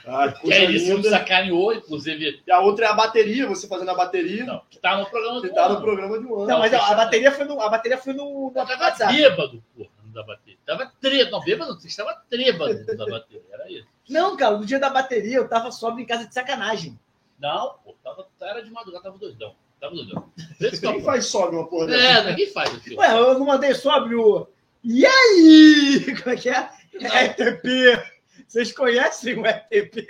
Ah, 0.06 0.32
Que 0.32 0.52
é 0.52 0.70
isso, 0.70 0.94
linda. 0.96 1.10
sacaneou, 1.10 1.72
inclusive. 1.72 2.42
E 2.46 2.52
a 2.52 2.60
outra 2.60 2.86
é 2.86 2.88
a 2.88 2.94
bateria, 2.94 3.46
você 3.46 3.66
fazendo 3.66 3.90
a 3.90 3.94
bateria. 3.94 4.44
Não, 4.44 4.62
que 4.68 4.78
tá 4.78 4.98
no 4.98 5.06
programa 5.06 5.40
do 5.40 5.52
tá 5.52 5.64
ano. 5.64 5.74
no 5.74 5.80
programa 5.80 6.18
de 6.18 6.26
um 6.26 6.34
ano. 6.36 6.46
Não, 6.46 6.58
mas 6.58 6.70
fechado. 6.70 6.92
a 6.92 6.96
bateria 6.96 7.32
foi 7.32 7.44
no, 7.44 7.60
a 7.60 7.68
bateria 7.70 7.98
foi 7.98 8.12
no, 8.12 8.44
no 8.46 8.50
tava 8.50 8.84
WhatsApp. 8.84 9.14
bêbado, 9.16 9.64
porra, 9.74 9.90
não 10.04 10.12
da 10.12 10.22
bateria. 10.22 10.58
Tava 10.66 10.92
trêbado. 11.00 11.30
Não, 11.30 11.40
bêbado 11.44 11.72
não, 11.72 11.80
você 11.80 11.88
estava 11.88 12.14
trêbado 12.28 12.84
da 12.84 13.06
bateria. 13.06 13.42
Era 13.50 13.70
isso. 13.70 13.86
Não, 14.08 14.36
cara, 14.36 14.56
no 14.58 14.66
dia 14.66 14.78
da 14.78 14.90
bateria 14.90 15.36
eu 15.36 15.48
tava 15.48 15.70
sóbrio 15.70 16.02
em 16.02 16.06
casa 16.06 16.26
de 16.26 16.34
sacanagem. 16.34 16.98
Não, 17.38 17.74
pô, 17.84 17.94
tava, 18.04 18.26
era 18.42 18.62
de 18.62 18.70
madrugada, 18.70 19.04
tava 19.04 19.18
doidão. 19.18 19.54
Tava 19.80 19.94
doidão. 19.94 20.30
É 20.60 20.70
Quem 20.76 21.02
faz 21.02 21.26
sobe 21.26 21.56
uma 21.56 21.66
porra? 21.66 21.94
É, 21.94 22.30
ninguém 22.30 22.50
faz 22.50 22.72
o 22.74 22.80
filme. 22.80 22.98
Ué, 22.98 23.16
eu 23.16 23.38
não 23.38 23.46
mandei 23.46 23.74
sóbrio. 23.74 24.48
E 24.84 25.06
aí? 25.06 26.04
Como 26.22 26.34
é 26.34 26.36
que 26.36 26.48
é? 26.50 26.68
RTP. 27.00 28.17
Vocês 28.48 28.72
conhecem 28.72 29.38
o 29.38 29.42
RTP? 29.42 30.08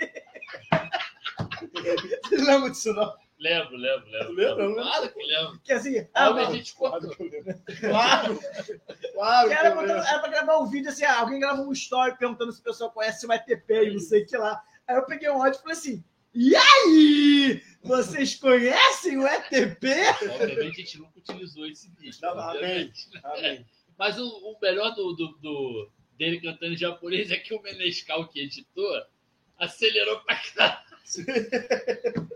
Vocês 2.23 2.45
lembram 2.47 2.69
disso, 2.71 2.93
não? 2.93 3.13
Lembro, 3.39 3.77
lembro, 3.77 4.05
lembro. 4.09 4.33
Lembra, 4.33 4.65
lembro. 4.67 4.75
Claro 4.83 5.13
que 5.13 5.23
lembro. 5.25 5.59
Que 5.63 5.73
assim, 5.73 6.07
Ah, 6.13 6.33
a 6.33 6.51
gente 6.51 6.73
cortou. 6.73 7.15
Claro! 7.79 8.39
Claro! 9.13 9.51
era, 9.51 9.71
pra, 9.71 9.83
era 10.09 10.19
pra 10.19 10.29
gravar 10.29 10.57
um 10.59 10.67
vídeo 10.69 10.89
assim, 10.89 11.05
ah, 11.05 11.19
alguém 11.21 11.39
grava 11.39 11.61
um 11.61 11.71
story 11.71 12.17
perguntando 12.17 12.51
se 12.51 12.59
o 12.59 12.63
pessoal 12.63 12.91
conhece 12.91 13.25
o 13.25 13.31
ETP 13.31 13.73
e 13.85 13.91
não 13.93 13.99
sei 13.99 14.23
o 14.23 14.25
que 14.27 14.35
lá. 14.37 14.61
Aí 14.87 14.95
eu 14.97 15.05
peguei 15.05 15.29
um 15.29 15.41
áudio 15.41 15.57
e 15.59 15.61
falei 15.61 15.77
assim, 15.77 16.03
e 16.33 16.53
aí? 16.55 17.61
Vocês 17.81 18.35
conhecem 18.35 19.17
o 19.17 19.25
ETP? 19.27 19.87
Obviamente 20.33 20.59
a 20.59 20.83
gente 20.83 20.97
nunca 20.99 21.19
utilizou 21.19 21.65
esse 21.65 21.89
vídeo. 21.91 22.19
Não, 22.21 22.39
amém. 22.39 22.91
Amém. 23.23 23.65
Mas 23.97 24.17
o, 24.19 24.25
o 24.27 24.57
melhor 24.61 24.93
do, 24.95 25.13
do- 25.13 25.37
do- 25.41 25.91
dele 26.19 26.39
cantando 26.41 26.73
em 26.73 26.77
japonês 26.77 27.31
é 27.31 27.37
que 27.37 27.53
o 27.53 27.61
Menescal 27.61 28.27
que 28.27 28.41
editou 28.41 29.01
acelerou 29.57 30.19
pra 30.19 30.35
caralho. 30.35 30.79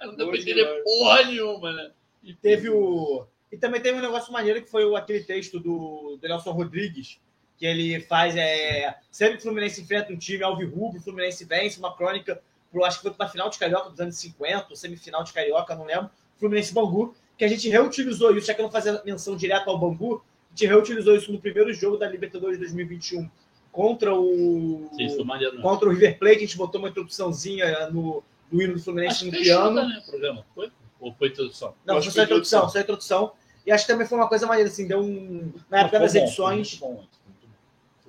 Não 0.00 0.14
deu 0.14 0.26
Bom 0.26 0.32
pra 0.32 0.40
entender 0.40 0.82
porra 0.84 1.24
nenhuma, 1.24 1.72
né? 1.72 1.90
E 2.22 2.32
Teve 2.34 2.70
o. 2.70 3.26
E 3.50 3.56
também 3.56 3.80
teve 3.80 3.98
um 3.98 4.02
negócio 4.02 4.32
maneiro 4.32 4.62
que 4.62 4.70
foi 4.70 4.84
o- 4.84 4.94
aquele 4.96 5.24
texto 5.24 5.58
do, 5.58 6.18
do 6.20 6.28
Nelson 6.28 6.52
Rodrigues, 6.52 7.18
que 7.58 7.64
ele 7.66 8.00
faz. 8.00 8.36
É, 8.36 8.94
sempre 9.10 9.34
que 9.34 9.40
o 9.40 9.42
Fluminense 9.42 9.80
enfrenta 9.80 10.12
um 10.12 10.16
time 10.18 10.42
alvirrubro, 10.44 10.98
o 10.98 11.02
Fluminense 11.02 11.44
vence, 11.44 11.78
uma 11.78 11.94
crônica, 11.96 12.40
pro, 12.70 12.84
acho 12.84 12.98
que 12.98 13.08
foi 13.08 13.14
na 13.18 13.28
final 13.28 13.48
de 13.50 13.58
Carioca 13.58 13.90
dos 13.90 14.00
anos 14.00 14.16
50, 14.16 14.66
ou 14.70 14.76
semifinal 14.76 15.24
de 15.24 15.32
Carioca, 15.32 15.74
não 15.74 15.84
lembro. 15.84 16.10
Fluminense 16.36 16.72
Bangu, 16.74 17.14
que 17.38 17.44
a 17.44 17.48
gente 17.48 17.68
reutilizou 17.68 18.36
isso, 18.36 18.46
já 18.46 18.54
que 18.54 18.60
eu 18.60 18.64
não 18.64 18.70
fazia 18.72 19.02
menção 19.04 19.34
direta 19.36 19.70
ao 19.70 19.78
Bangu, 19.78 20.22
a 20.48 20.50
gente 20.50 20.66
reutilizou 20.66 21.14
isso 21.14 21.32
no 21.32 21.40
primeiro 21.40 21.72
jogo 21.72 21.96
da 21.96 22.08
Libertadores 22.08 22.58
2021 22.58 23.28
contra 23.72 24.14
o. 24.14 24.90
Maneiro. 25.24 25.56
né? 25.56 25.62
Contra 25.62 25.88
o 25.88 25.92
River 25.92 26.18
Plate, 26.18 26.36
a 26.36 26.40
gente 26.40 26.56
botou 26.56 26.80
uma 26.80 26.88
introduçãozinha 26.88 27.88
no, 27.90 28.22
no 28.50 28.62
hino 28.62 28.74
do 28.74 28.80
Fluminense 28.82 29.16
Acho 29.16 29.26
no 29.26 29.30
piano. 29.30 29.68
chuta, 29.80 29.88
né, 29.88 30.02
programa. 30.06 30.46
Foi? 30.54 30.72
Ou 31.00 31.12
foi 31.12 31.28
introdução? 31.28 31.74
Não, 31.86 31.94
foi 31.94 32.02
só 32.04 32.10
foi 32.10 32.24
introdução, 32.24 32.68
só 32.68 32.80
introdução. 32.80 33.32
E 33.64 33.70
acho 33.70 33.86
que 33.86 33.92
também 33.92 34.06
foi 34.06 34.18
uma 34.18 34.28
coisa 34.28 34.46
maneira, 34.46 34.68
assim, 34.68 34.86
deu 34.86 35.00
um. 35.00 35.52
Na 35.70 35.80
época 35.80 36.00
das 36.00 36.14
edições. 36.14 36.76
bom, 36.76 36.94
muito 36.94 37.00
bom, 37.00 37.28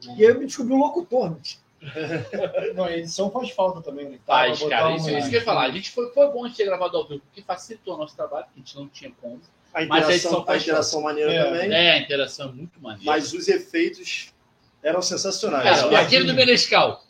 muito 0.02 0.08
bom. 0.08 0.16
E 0.18 0.24
eu 0.24 0.40
me 0.40 0.46
descobri 0.46 0.74
um 0.74 0.80
locutor. 0.80 1.32
né? 1.32 1.38
Não, 2.76 2.86
a 2.86 2.98
edição 2.98 3.30
faz 3.30 3.52
falta 3.52 3.82
também. 3.82 4.10
Né? 4.10 4.20
Faz, 4.26 4.60
Botar 4.60 4.80
cara. 4.80 4.96
Isso, 4.96 5.10
isso 5.10 5.30
que 5.30 5.36
eu 5.36 5.40
ia 5.40 5.46
falar. 5.46 5.66
A 5.66 5.72
gente 5.72 5.92
foi, 5.92 6.10
foi 6.12 6.28
bom 6.32 6.46
a 6.46 6.48
gente 6.48 6.58
ter 6.58 6.66
gravado 6.66 6.98
ao 6.98 7.08
vivo, 7.08 7.22
porque 7.22 7.42
facilitou 7.42 7.96
o 7.96 7.98
nosso 7.98 8.16
trabalho, 8.16 8.46
que 8.46 8.52
a 8.56 8.60
gente 8.60 8.76
não 8.76 8.88
tinha 8.88 9.12
como. 9.22 9.40
A 9.74 9.80
a 9.80 9.84
interação, 9.84 10.40
a 10.42 10.46
faz 10.46 10.64
interação 10.64 11.02
maneira 11.02 11.32
É. 11.32 11.44
também. 11.44 11.72
É, 11.74 11.92
a 11.94 11.98
interação 12.00 12.50
é 12.50 12.52
muito 12.52 12.82
maneira. 12.82 13.06
Mas 13.06 13.34
os 13.34 13.48
efeitos 13.48 14.34
eram 14.82 15.02
sensacionais. 15.02 15.64
Cara, 15.64 16.00
As 16.00 16.06
aquele 16.08 16.26
do. 16.28 16.34
Menescal 16.34 17.04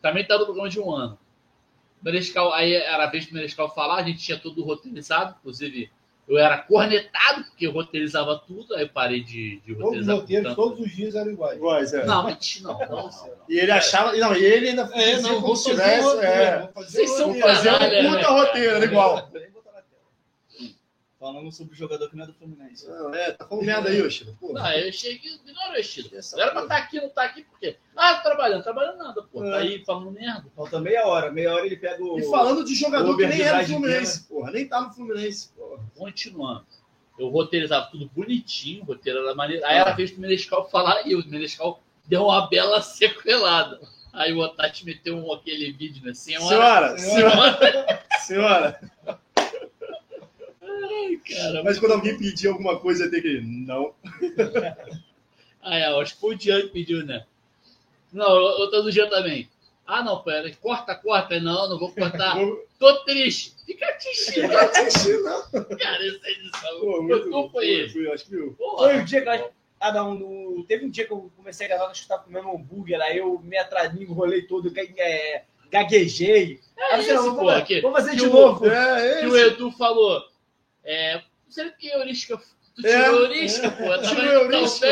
também 0.00 0.24
tá 0.26 0.38
no 0.38 0.44
programa 0.44 0.68
de 0.68 0.80
um 0.80 0.90
ano. 0.90 1.18
Menescal, 2.02 2.52
aí 2.54 2.72
era 2.74 3.04
a 3.04 3.10
vez 3.10 3.26
do 3.26 3.34
Menescal 3.34 3.74
falar, 3.74 3.96
a 3.96 4.02
gente 4.02 4.18
tinha 4.20 4.38
tudo 4.38 4.64
roteirizado, 4.64 5.36
inclusive 5.38 5.90
eu 6.26 6.38
era 6.38 6.56
cornetado, 6.58 7.44
porque 7.44 7.66
eu 7.66 7.72
roteirizava 7.72 8.38
tudo, 8.46 8.74
aí 8.76 8.82
eu 8.84 8.88
parei 8.88 9.22
de, 9.22 9.60
de 9.66 9.74
Todos 9.74 9.78
os 9.78 9.82
roteirizar. 10.06 10.16
roteiros, 10.16 10.44
tanto. 10.48 10.56
todos 10.56 10.86
os 10.86 10.92
dias 10.96 11.14
eram 11.16 11.32
iguais. 11.32 11.56
Iguais, 11.58 11.92
é. 11.92 12.06
Não, 12.06 12.22
mas 12.22 12.60
não, 12.62 12.78
não, 12.78 12.88
não. 12.88 13.10
E 13.48 13.58
ele 13.58 13.70
achava. 13.72 14.16
Não, 14.16 14.34
e 14.34 14.42
ele 14.44 14.68
ainda 14.70 14.82
É, 14.82 14.86
fazia 15.16 15.20
não, 15.22 15.40
vou 15.40 15.54
fazer 15.56 15.70
tivesse. 15.72 16.00
o 16.00 16.10
roteiro, 16.10 16.32
é, 16.32 16.58
vou 16.60 16.68
fazer 16.72 16.90
Vocês 16.96 17.10
são 17.10 17.30
um 17.30 17.40
canalha, 17.40 18.02
né? 18.02 18.08
puta 18.16 18.28
roteiro, 18.30 18.74
era 18.76 18.84
igual. 18.84 19.28
Nem 19.34 19.50
botar 19.50 19.72
na 19.72 19.82
tela. 19.82 20.70
Falando 21.20 21.52
sobre 21.52 21.74
o 21.74 21.76
jogador 21.76 22.08
que 22.08 22.16
não 22.16 22.24
é 22.24 22.26
do 22.28 22.32
Fluminense. 22.32 22.88
Não, 22.88 23.14
é, 23.14 23.32
tá 23.32 23.46
falando 23.46 23.66
merda 23.66 23.90
aí, 23.90 23.98
Yoshida. 23.98 24.34
Pô, 24.40 24.54
Não, 24.54 24.72
eu 24.72 24.90
cheguei, 24.90 25.34
ignorou 25.34 25.74
o 25.74 25.76
estilo. 25.76 26.08
Essa 26.16 26.40
Era 26.40 26.50
pra 26.50 26.62
estar 26.62 26.76
aqui, 26.78 26.98
não 26.98 27.10
tá 27.10 27.24
aqui, 27.24 27.42
por 27.44 27.60
quê? 27.60 27.76
Ah, 27.94 28.14
trabalhando, 28.14 28.62
trabalhando 28.62 28.96
nada, 28.96 29.22
pô. 29.24 29.40
Tá 29.42 29.48
É. 29.48 29.58
aí 29.58 29.84
falando 29.84 30.10
merda. 30.12 30.46
Falta 30.56 30.80
meia 30.80 31.06
hora. 31.06 31.30
Meia 31.30 31.52
hora 31.52 31.66
ele 31.66 31.76
pega 31.76 32.02
o. 32.02 32.18
E 32.18 32.22
falando 32.30 32.64
de 32.64 32.74
jogador 32.74 33.14
que 33.18 33.26
nem 33.26 33.42
era 33.42 33.60
do 33.60 33.66
Fluminense, 33.66 34.22
porra. 34.26 34.50
Nem 34.50 34.66
tá 34.66 34.80
no 34.80 34.94
Fluminense, 34.94 35.50
porra. 35.54 35.84
Continuando. 35.94 36.64
Eu 37.18 37.28
roteirizava 37.28 37.88
tudo 37.90 38.10
bonitinho, 38.16 38.82
o 38.82 38.86
roteiro 38.86 39.18
era 39.18 39.34
maneiro. 39.34 39.62
Aí 39.66 39.76
era 39.76 39.90
a 39.90 39.94
vez 39.94 40.10
do 40.12 40.20
Menescal 40.22 40.70
falar 40.70 41.06
e 41.06 41.14
o 41.14 41.28
Menescal 41.28 41.82
deu 42.06 42.24
uma 42.24 42.48
bela 42.48 42.80
sequelada. 42.80 43.78
Aí 44.10 44.32
o 44.32 44.38
Otati 44.38 44.86
meteu 44.86 45.16
um, 45.18 45.30
aquele 45.34 45.70
vídeo, 45.72 46.02
né? 46.02 46.14
Senhora, 46.14 46.96
Senhora, 46.96 46.98
senhora, 46.98 47.58
senhora. 47.60 48.04
senhora. 48.24 48.80
Cara. 51.28 51.62
Mas 51.64 51.78
quando 51.78 51.92
alguém 51.92 52.16
pedir 52.18 52.48
alguma 52.48 52.78
coisa, 52.78 53.10
tem 53.10 53.20
que. 53.22 53.40
Não. 53.40 53.94
Aí, 55.62 55.82
ó, 55.92 56.00
acho 56.00 56.14
que 56.14 56.20
foi 56.20 56.34
o 56.34 56.40
Jean 56.40 56.62
que 56.62 56.68
pediu, 56.68 57.04
né? 57.04 57.24
Não, 58.12 58.28
eu, 58.34 58.58
eu 58.60 58.70
tô 58.70 58.82
do 58.82 58.90
Jean 58.90 59.08
também. 59.08 59.48
Ah, 59.86 60.02
não, 60.02 60.22
pera, 60.22 60.50
corta, 60.60 60.94
corta. 60.94 61.38
Não, 61.40 61.68
não 61.68 61.78
vou 61.78 61.92
cortar. 61.92 62.36
Vou- 62.38 62.64
Tô 62.78 63.04
triste. 63.04 63.52
Fica 63.66 63.92
triste, 63.98 64.40
Não 64.40 64.58
assisti, 64.58 65.12
não. 65.18 65.42
cara. 65.76 66.06
Essa 66.06 66.30
edição. 66.30 66.80
Pô, 66.80 66.92
Foi 66.92 67.00
muito 67.02 67.30
tu, 67.30 67.48
foi 67.50 67.68
ele. 67.68 67.88
Foi, 67.90 68.10
acho 68.12 68.26
que 68.26 68.34
eu. 68.36 68.54
Foi 68.56 68.96
o 68.98 69.04
dia 69.04 69.20
que 69.22 69.28
eu. 69.28 69.50
Ah, 69.78 69.92
não, 69.92 70.14
no- 70.14 70.64
teve 70.64 70.86
um 70.86 70.90
dia 70.90 71.06
que 71.06 71.12
eu 71.12 71.30
comecei 71.36 71.66
a 71.66 71.68
gravar, 71.68 71.90
acho 71.90 72.06
que 72.06 72.12
eu 72.12 72.16
tava 72.16 72.26
comendo 72.26 72.48
um 72.48 72.54
hambúrguer, 72.56 73.00
aí 73.02 73.18
eu 73.18 73.38
me 73.42 73.56
atrasei, 73.58 74.02
enrolei 74.02 74.42
todo, 74.42 74.70
ga- 74.70 74.82
é, 74.96 75.42
gaguejei. 75.70 76.60
Eu 76.76 76.88
falei, 76.90 77.00
esse, 77.06 77.14
não, 77.14 77.34
vou, 77.34 77.62
que- 77.64 77.80
vou 77.82 77.92
fazer 77.92 78.16
de 78.16 78.26
o- 78.26 78.32
novo. 78.32 78.66
É, 78.66 79.20
que 79.20 79.26
o 79.26 79.36
Edu 79.36 79.70
falou. 79.72 80.22
É, 80.84 81.22
sei 81.48 81.70
que 81.72 81.88
heurística. 81.88 82.36
Tu 82.74 82.82
tirou 82.82 82.94
É, 82.94 83.06
heurística, 83.08 83.70
pô. 83.70 83.82
Tirou 83.84 84.00
Tava 84.02 84.22
heurística. 84.24 84.88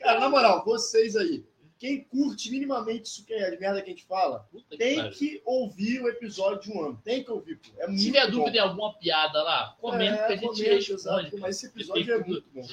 Cara, 0.00 0.20
na 0.20 0.28
moral, 0.28 0.64
vocês 0.64 1.16
aí. 1.16 1.44
quem 1.78 2.04
curte 2.04 2.50
minimamente 2.50 3.04
isso 3.08 3.24
que 3.24 3.32
é 3.34 3.50
de 3.50 3.58
merda 3.58 3.80
que 3.82 3.90
a 3.90 3.92
gente 3.92 4.04
fala, 4.06 4.40
Puta 4.50 4.64
que 4.70 4.76
tem 4.78 4.96
pariu. 4.96 5.12
que 5.12 5.42
ouvir 5.44 6.00
o 6.02 6.08
episódio 6.08 6.60
de 6.70 6.78
um 6.78 6.82
ano. 6.84 7.00
Tem 7.04 7.22
que 7.24 7.30
ouvir, 7.30 7.56
pô. 7.58 7.70
É 7.78 7.86
muito 7.86 8.00
Se 8.00 8.06
tiver 8.06 8.26
bom. 8.26 8.38
dúvida 8.38 8.56
em 8.58 8.60
alguma 8.60 8.94
piada 8.98 9.42
lá, 9.42 9.76
comenta 9.80 10.14
É, 10.14 10.26
que 10.26 10.32
a 10.32 10.36
gente 10.36 10.46
comenta, 10.46 10.74
responde. 10.74 10.92
exato. 10.92 11.38
Mas 11.38 11.56
esse 11.56 11.66
episódio 11.66 12.14
é 12.14 12.18
muito 12.18 12.46
bom. 12.54 12.66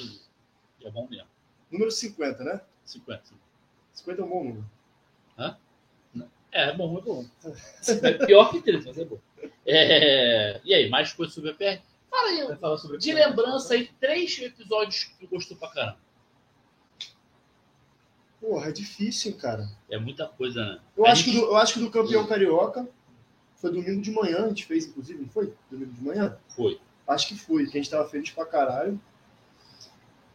É 0.84 0.89
bom 0.91 1.07
mesmo. 1.09 1.28
Número 1.72 1.91
50, 1.91 2.43
né? 2.43 2.62
50. 2.86 3.24
50 3.93 4.22
é 4.22 4.26
um 4.26 4.30
bom 4.30 4.43
número. 4.43 4.66
É, 5.39 5.55
é 6.52 6.74
bom, 6.76 6.97
é 6.97 7.02
bom. 7.02 7.26
É 8.04 8.26
pior 8.26 8.52
que 8.52 8.62
13, 8.62 8.88
mas 8.88 8.97
é 8.97 9.06
bom. 9.06 9.20
É, 9.66 10.60
E 10.64 10.74
aí, 10.74 10.89
mais 10.89 11.14
coisas 11.14 11.34
sobre 11.36 11.52
a 11.52 11.54
PR? 11.54 11.82
Fala 12.10 12.28
aí, 12.30 12.45
Vai 12.47 12.58
falar 12.58 12.78
sobre 12.78 12.97
de 12.97 13.14
lembrança 13.14 13.74
aí, 13.74 13.89
três 13.99 14.38
episódios 14.39 15.06
que 15.06 15.16
tu 15.26 15.28
gostou 15.30 15.56
pra 15.58 15.70
caramba. 15.70 15.97
Porra, 18.39 18.70
é 18.70 18.72
difícil, 18.72 19.36
cara. 19.38 19.68
É 19.89 19.97
muita 19.99 20.28
coisa, 20.28 20.64
né? 20.66 20.80
Eu 20.97 21.06
A 21.06 21.12
acho, 21.12 21.24
que 21.24 21.32
gente- 21.32 21.41
do, 21.41 21.47
eu 21.52 21.58
acho 21.58 21.74
que 21.76 21.80
do 21.80 21.91
campeão 21.91 22.26
carioca 22.26 22.88
foi 23.56 23.72
domingo 23.72 24.02
de 24.02 24.12
manhã, 24.12 24.45
a 24.45 24.49
gente 24.49 24.66
fez, 24.66 24.88
inclusive, 24.88 25.22
não 25.22 25.30
foi? 25.30 25.54
Domingo 25.70 25.93
de 25.93 26.04
manhã? 26.04 26.36
Foi. 26.56 26.80
Acho 27.08 27.28
que 27.28 27.36
foi, 27.36 27.66
que 27.66 27.78
a 27.78 27.82
gente 27.82 27.89
tava 27.89 28.10
feliz 28.10 28.32
pra 28.32 28.45
caralho. 28.45 28.99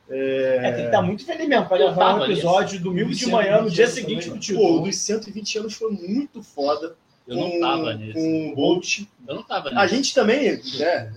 É, 0.09 0.71
tem 0.73 0.83
que 0.83 0.87
estar 0.87 1.03
muito 1.03 1.25
feliz 1.25 1.49
mesmo 1.49 1.67
para 1.67 1.79
levar 1.87 2.15
um 2.21 2.25
episódio 2.25 2.79
domingo 2.81 3.11
de 3.13 3.27
manhã, 3.27 3.61
no 3.63 3.71
dia 3.71 3.89
seguinte 3.89 4.27
do 4.29 4.33
Pô, 4.33 4.37
o 4.37 4.41
título. 4.41 4.81
dos 4.83 4.97
120 4.99 5.59
anos 5.59 5.75
foi 5.75 5.91
muito 5.91 6.43
foda. 6.43 6.95
Eu 7.27 7.37
não 7.37 7.51
com- 7.51 7.61
tava 7.61 7.95
nesse. 7.95 8.13
Com 8.13 8.53
o 8.53 8.55
Bolt. 8.55 9.01
Eu 9.27 9.35
não 9.35 9.43
tava 9.43 9.69
A 9.71 9.83
nesse. 9.83 9.97
gente 9.97 10.15
também, 10.15 10.53
né? 10.79 11.13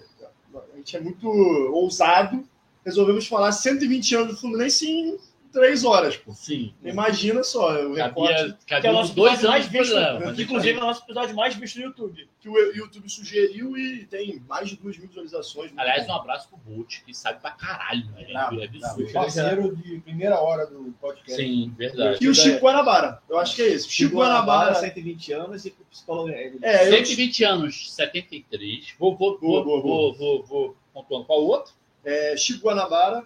A 0.74 0.78
gente 0.78 0.98
é 0.98 1.00
muito 1.00 1.28
ousado. 1.72 2.44
Resolvemos 2.84 3.28
falar 3.28 3.52
120 3.52 4.16
anos 4.16 4.28
do 4.34 4.38
Fluminense 4.38 4.88
em 4.90 5.18
três 5.52 5.84
horas, 5.84 6.16
pô. 6.18 6.34
Sim. 6.34 6.74
Imagina 6.84 7.44
só, 7.44 7.86
o 7.86 7.94
recorte 7.94 8.56
Cabia, 8.68 8.82
Que 8.82 8.88
é 8.88 8.90
o 8.90 8.94
nosso 8.94 9.14
dois 9.14 9.42
mais 9.42 9.68
visto, 9.68 9.92
programa. 9.94 10.42
inclusive 10.42 10.80
é 10.80 10.82
o 10.82 10.86
nosso 10.86 11.04
episódio 11.04 11.36
mais 11.36 11.56
visto 11.56 11.78
no 11.78 11.86
YouTube. 11.86 12.30
que 12.40 12.48
o 12.50 12.58
YouTube 12.76 13.10
sugeriu 13.10 13.78
e 13.78 14.06
tem 14.06 14.42
mais 14.48 14.70
de 14.70 14.78
2 14.78 14.98
mil 14.98 15.08
visualizações. 15.08 15.72
Aliás, 15.76 16.08
um 16.08 16.14
abraço 16.14 16.48
pro 16.50 16.58
Bolt, 16.58 17.02
que 17.06 17.14
sabe 17.14 17.42
pra 17.42 17.52
caralho, 17.52 18.06
né? 18.12 18.22
gente? 18.22 18.32
Bravo, 18.34 18.62
é 18.62 18.66
absurdo. 18.66 19.12
Parceiro 19.14 19.76
de 19.76 20.00
primeira 20.00 20.40
hora 20.40 20.66
do 20.66 20.94
podcast. 21.02 21.36
Sim, 21.42 21.74
verdade. 21.78 22.18
E 22.24 22.28
o 22.30 22.36
Chico 22.36 22.66
Guanabara, 22.66 23.22
eu 23.30 23.38
acho 23.40 23.56
que 23.56 23.62
é 23.62 23.68
esse. 23.68 23.88
O 23.88 23.92
Chico 23.92 24.18
Guanabara. 24.18 24.76
120 24.76 25.34
anos 25.34 25.66
e 25.66 25.72
psicólogo. 25.92 26.30
É, 26.30 26.88
eu, 26.88 26.92
120 26.98 27.44
anos, 27.44 27.94
73. 27.94 28.94
Vou, 28.98 29.16
vou, 29.18 29.40
Boa, 29.40 29.64
vou, 29.64 29.82
boa, 29.82 30.14
vou, 30.14 30.14
vou, 30.14 30.44
vou 30.44 30.76
pontuando. 30.94 31.26
Qual 31.26 31.42
o 31.44 31.48
outro? 31.48 31.74
é, 32.06 32.36
Chico 32.38 32.66
Guanabara 32.68 33.24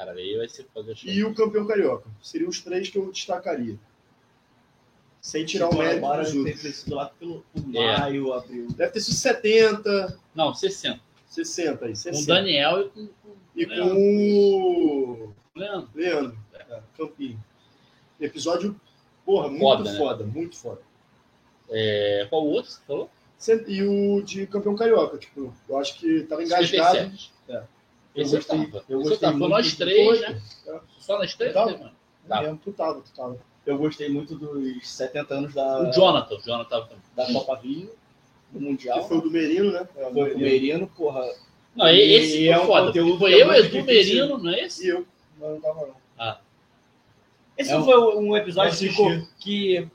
Cara, 0.00 0.12
aí 0.12 0.34
vai 0.34 0.48
ser 0.48 0.66
fazer 0.72 0.96
show. 0.96 1.10
e 1.10 1.22
o 1.24 1.34
campeão 1.34 1.66
carioca. 1.66 2.08
Seriam 2.22 2.48
os 2.48 2.58
três 2.62 2.88
que 2.88 2.96
eu 2.96 3.12
destacaria. 3.12 3.78
Sem 5.20 5.44
tirar 5.44 5.68
o 5.68 5.76
mérito 5.76 5.98
Agora 6.06 6.22
dos 6.24 6.34
outros. 6.34 6.62
tem 6.62 6.72
sido 6.72 6.94
lá 6.94 7.06
pelo 7.10 7.44
por 7.52 7.76
É. 7.76 7.98
maio, 7.98 8.32
abril. 8.32 8.68
Deve 8.74 8.92
ter 8.92 9.00
sido 9.00 9.14
70, 9.16 10.18
Não, 10.34 10.54
60. 10.54 10.98
60 11.28 11.84
aí. 11.84 11.90
Com 11.90 11.96
60. 11.96 12.22
o 12.22 12.26
Daniel 12.26 12.80
e 12.80 12.88
com, 12.88 13.06
com 13.06 13.36
E 13.54 13.64
Leandro. 13.66 13.94
com 13.94 15.32
o 15.54 15.58
Leandro. 15.58 15.90
Leandro, 15.94 16.38
é, 16.54 16.80
Campinho. 16.96 17.44
Episódio, 18.18 18.80
porra, 19.26 19.48
muito 19.48 19.60
Foda, 19.60 19.96
foda, 19.98 20.24
né? 20.24 20.32
muito 20.34 20.56
foda. 20.56 20.80
É, 21.68 22.26
qual 22.30 22.42
o 22.46 22.50
outro 22.50 22.70
que 22.70 22.78
você 22.78 22.86
falou? 22.86 23.10
E 23.68 23.82
o 23.82 24.22
de 24.22 24.46
campeão 24.46 24.74
carioca, 24.74 25.18
tipo, 25.18 25.54
eu 25.68 25.76
acho 25.76 25.98
que 25.98 26.22
tava 26.22 26.42
engasgado. 26.42 26.96
57. 26.96 27.32
É. 28.14 28.20
Esse 28.22 28.34
eu 28.34 28.38
gostei- 28.38 28.66
tava. 28.66 28.84
eu 28.88 28.98
gostei 28.98 29.18
tava. 29.18 29.32
Foi 29.32 29.40
muito 29.40 29.50
nós 29.52 29.72
do- 29.72 29.76
três, 29.78 30.06
Foi, 30.06 30.28
né? 30.28 30.42
é. 30.66 30.80
Só 30.98 31.18
nós 31.18 31.34
três, 31.34 31.52
Tava. 31.54 31.70
né, 31.70 31.78
mano? 31.78 31.92
Tá. 32.28 32.42
Mesmo, 32.42 32.60
tu 32.64 32.72
tava, 32.72 33.00
tu 33.00 33.12
tava. 33.14 33.38
Eu 33.66 33.78
gostei 33.78 34.08
muito 34.08 34.34
dos 34.36 34.88
70 34.88 35.34
anos 35.34 35.54
da, 35.54 35.82
O 35.82 35.92
Jonathan, 35.92 36.34
o 36.34 36.40
Jonathan 36.40 36.88
da 37.14 37.32
Copa 37.32 37.56
Rio, 37.56 37.90
do 38.50 38.58
Que 38.58 38.64
Mundial. 38.64 39.06
foi 39.06 39.18
o 39.18 39.20
do 39.20 39.30
Merino, 39.30 39.70
né? 39.72 39.86
É, 39.96 40.10
Foi 40.10 40.34
o 40.34 40.38
Merino, 40.38 40.86
porra. 40.88 41.24
Não, 41.76 41.86
e- 41.88 41.94
E 41.96 42.12
esse 42.14 42.48
é 42.48 42.54
foi 42.56 42.64
um 42.64 42.66
foda. 42.66 42.86
conteúdo 42.86 43.18
Foi 43.18 43.30
que 43.30 43.36
é 43.36 43.42
eu, 43.44 43.52
Edu 43.52 43.62
difícil. 43.82 43.84
Merino, 43.84 44.38
não 44.38 44.50
é 44.50 44.60
esse? 44.64 44.86
E 44.86 44.88
eu. 44.88 45.06
Mas 45.38 45.50
não 45.50 45.60
tava, 45.60 45.86
não. 45.86 46.36
Esse 47.56 47.70
É 47.70 47.74
não 47.74 47.82
um- 47.82 47.84
foi 47.84 48.16
um 48.16 48.36
episódio 48.36 48.78
que, 48.78 48.88
ficou, 48.88 49.22
que 49.38 49.88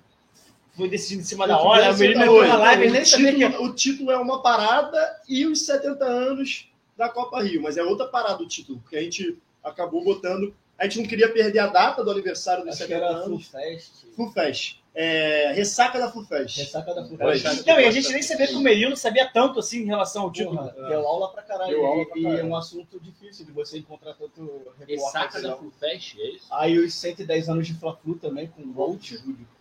foi 0.78 0.88
decidido 0.88 1.22
em 1.22 1.26
cima 1.26 1.48
da 1.48 1.58
hora. 1.58 1.82
tivesse 1.94 1.98
O 1.98 2.08
menino 2.08 2.20
outra 2.32 2.34
meteu 2.36 2.48
na 2.48 2.58
coisa, 2.58 2.64
live, 2.64 2.82
ele 2.84 2.90
o 2.90 2.94
nem 2.94 3.06
sabia 3.06 3.34
que 3.34 3.40
título, 3.50 3.66
o 3.70 3.74
título 3.76 4.12
é 4.12 4.18
uma 4.18 4.42
parada 4.42 5.22
e 5.28 5.46
os 5.48 5.66
70 5.66 6.06
anos 6.06 6.70
da 6.96 7.10
Copa 7.10 7.42
Rio, 7.42 7.62
mas 7.62 7.78
é 7.78 7.84
outra 7.84 8.08
parada 8.08 8.42
o 8.42 8.48
título, 8.48 8.80
porque 8.80 8.98
a 8.98 9.02
gente 9.02 9.38
acabou 9.64 10.04
botando. 10.04 10.56
A 10.78 10.84
gente 10.86 11.00
não 11.00 11.08
queria 11.08 11.32
perder 11.32 11.60
a 11.60 11.68
data 11.68 12.04
do 12.04 12.12
aniversário 12.12 12.64
dos 12.66 12.74
Acho 12.76 12.84
que 12.86 12.94
70 12.94 13.06
era 13.06 13.18
Full 13.24 13.26
anos. 13.26 13.48
Fest. 13.48 13.92
Full 14.16 14.32
Fest. 14.32 14.78
É, 14.94 15.52
ressaca 15.54 16.00
da 16.00 16.12
Full 16.12 16.26
Fest. 16.26 16.58
Ressaca 16.58 16.94
da 16.94 17.06
Full 17.06 17.18
Pois. 17.18 17.42
Fest. 17.42 17.66
Não, 17.66 17.80
e 17.80 17.86
a 17.86 17.92
gente 17.92 18.12
nem 18.12 18.22
sabia 18.22 18.48
que 18.48 18.56
o 18.56 18.60
Merino 18.60 18.96
sabia 18.96 19.30
tanto 19.32 19.60
assim 19.60 19.84
em 19.84 19.86
relação 19.86 20.24
ao 20.24 20.32
título. 20.32 20.58
Porra, 20.58 20.88
deu 20.88 21.08
aula 21.08 21.32
pra 21.32 21.44
caralho. 21.44 21.72
Deu 21.72 21.86
aula 21.86 22.06
pra 22.06 22.18
e 22.18 22.24
caralho. 22.24 22.42
é 22.42 22.44
um 22.44 22.56
assunto 22.56 23.00
difícil 23.00 23.46
de 23.46 23.52
você 23.52 23.78
encontrar 23.78 24.14
tanto 24.16 24.62
Ressaca 24.88 25.42
da. 25.42 25.56
Full 25.58 25.72
Fest, 25.80 26.16
é 26.18 26.30
isso? 26.32 26.48
Aí 26.52 26.78
os 26.78 26.94
110 26.94 27.50
anos 27.50 27.68
de 27.68 27.74
Fla-Flu 27.74 28.16
também, 28.16 28.48
com 28.48 28.62
o 28.62 28.68
Bolt. 28.68 29.14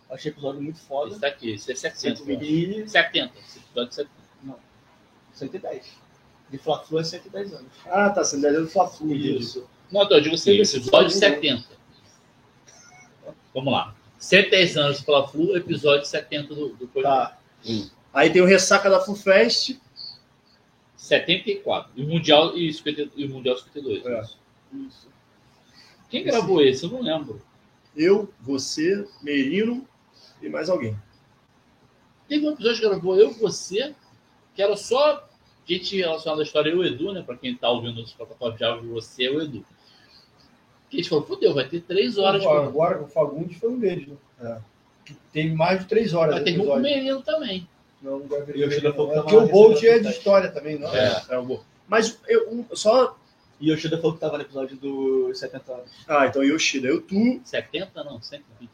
Achei 0.09 0.31
episódio 0.31 0.61
muito 0.61 0.79
foda. 0.79 1.11
Esse 1.11 1.19
daqui, 1.19 1.51
esse 1.51 1.71
é 1.71 1.75
70. 1.75 2.29
eu 2.29 2.37
acho. 2.37 2.45
E 2.45 2.89
70. 2.89 3.39
Esse 3.39 3.59
episódio 3.59 3.89
é 3.89 3.91
70. 3.93 4.59
110. 5.33 6.04
De 6.49 6.57
Fla-Flu 6.57 6.99
é 6.99 7.03
110 7.03 7.53
anos. 7.53 7.71
Ah, 7.85 8.09
tá. 8.09 8.23
Você 8.23 8.37
deu 8.37 8.61
do 8.63 8.69
Fla-Flu. 8.69 9.13
Isso. 9.13 9.67
Não, 9.91 10.03
então, 10.03 10.17
eu 10.17 10.23
digo 10.23 10.35
assim, 10.35 10.57
Esse 10.57 10.77
episódio 10.77 11.07
episódio 11.07 11.41
70. 11.41 11.65
Vamos 13.53 13.73
lá. 13.73 13.95
110 14.19 14.77
anos 14.77 15.01
pela 15.01 15.27
Flu, 15.27 15.55
episódio 15.55 16.05
70 16.05 16.53
do, 16.53 16.69
do 16.69 16.87
Tá. 17.01 17.37
Aí 18.13 18.29
tem 18.29 18.41
o 18.41 18.45
Ressaca 18.45 18.89
da 18.89 18.99
Full 18.99 19.15
Fest. 19.15 19.77
74. 20.97 21.91
E 21.95 22.03
o 22.03 22.07
Mundial, 22.07 22.57
e, 22.57 22.73
50, 22.73 23.11
e 23.15 23.25
o 23.25 23.29
mundial 23.29 23.57
52. 23.57 24.05
É. 24.05 24.21
isso. 24.87 25.07
Quem 26.09 26.23
gravou 26.23 26.61
esse? 26.61 26.83
Eu 26.83 26.91
não 26.91 27.01
lembro. 27.01 27.41
Eu, 27.95 28.31
você, 28.41 29.07
Merino 29.21 29.87
e 30.41 30.49
mais 30.49 30.69
alguém. 30.69 30.97
Teve 32.27 32.47
um 32.47 32.53
episódio 32.53 32.81
que 32.81 32.87
gravou 32.87 33.17
eu, 33.17 33.31
você, 33.33 33.93
que 34.55 34.61
era 34.61 34.75
só 34.75 35.27
gente 35.67 35.97
relacionada 35.97 36.41
à 36.41 36.45
história, 36.45 36.69
eu 36.69 36.77
e 36.77 36.79
o 36.79 36.85
Edu, 36.85 37.13
né? 37.13 37.21
Pra 37.25 37.35
quem 37.35 37.55
tá 37.55 37.69
ouvindo 37.69 38.01
os 38.01 38.13
plataformas 38.13 38.57
de 38.57 38.63
áudio, 38.63 38.89
você 38.93 39.23
e 39.23 39.29
o 39.29 39.41
Edu. 39.41 39.65
Que 40.89 40.97
a 40.97 40.99
gente 40.99 41.09
falou, 41.09 41.25
fodeu, 41.25 41.53
vai 41.53 41.67
ter 41.67 41.81
três 41.81 42.17
horas. 42.17 42.41
Agora, 42.41 42.59
pra- 42.61 42.69
agora 42.69 43.01
o 43.03 43.07
Fagundes 43.07 43.57
foi 43.57 43.69
um 43.69 43.79
deles, 43.79 44.07
né? 44.39 44.61
Que 45.05 45.13
Teve 45.33 45.53
mais 45.53 45.79
de 45.81 45.85
três 45.85 46.13
horas 46.13 46.35
Mas 46.35 46.43
tem 46.43 46.59
um 46.59 46.71
o. 46.71 46.79
Menino 46.79 47.21
também. 47.21 47.67
Não, 48.01 48.19
não 48.19 48.25
o 48.25 48.29
falou 48.29 48.43
que 49.11 49.21
Porque 49.21 49.35
o 49.35 49.47
Bolt 49.47 49.83
é 49.83 49.99
de 49.99 50.09
história 50.09 50.51
também, 50.51 50.77
não? 50.79 50.93
É. 50.95 51.23
É, 51.29 51.35
eu 51.35 51.43
vou. 51.43 51.63
Mas 51.87 52.19
eu 52.27 52.49
um- 52.51 52.65
só. 52.75 53.17
E 53.59 53.71
o 53.71 53.73
Yoshida 53.73 53.97
falou 53.97 54.13
que 54.13 54.19
tava 54.19 54.37
no 54.37 54.43
episódio 54.43 54.75
dos 54.77 55.39
70 55.39 55.71
anos. 55.73 55.89
Ah, 56.07 56.25
então 56.27 56.43
Yoshida, 56.43 56.87
eu, 56.87 57.01
tu. 57.01 57.39
70, 57.43 58.03
não, 58.03 58.21
120. 58.21 58.69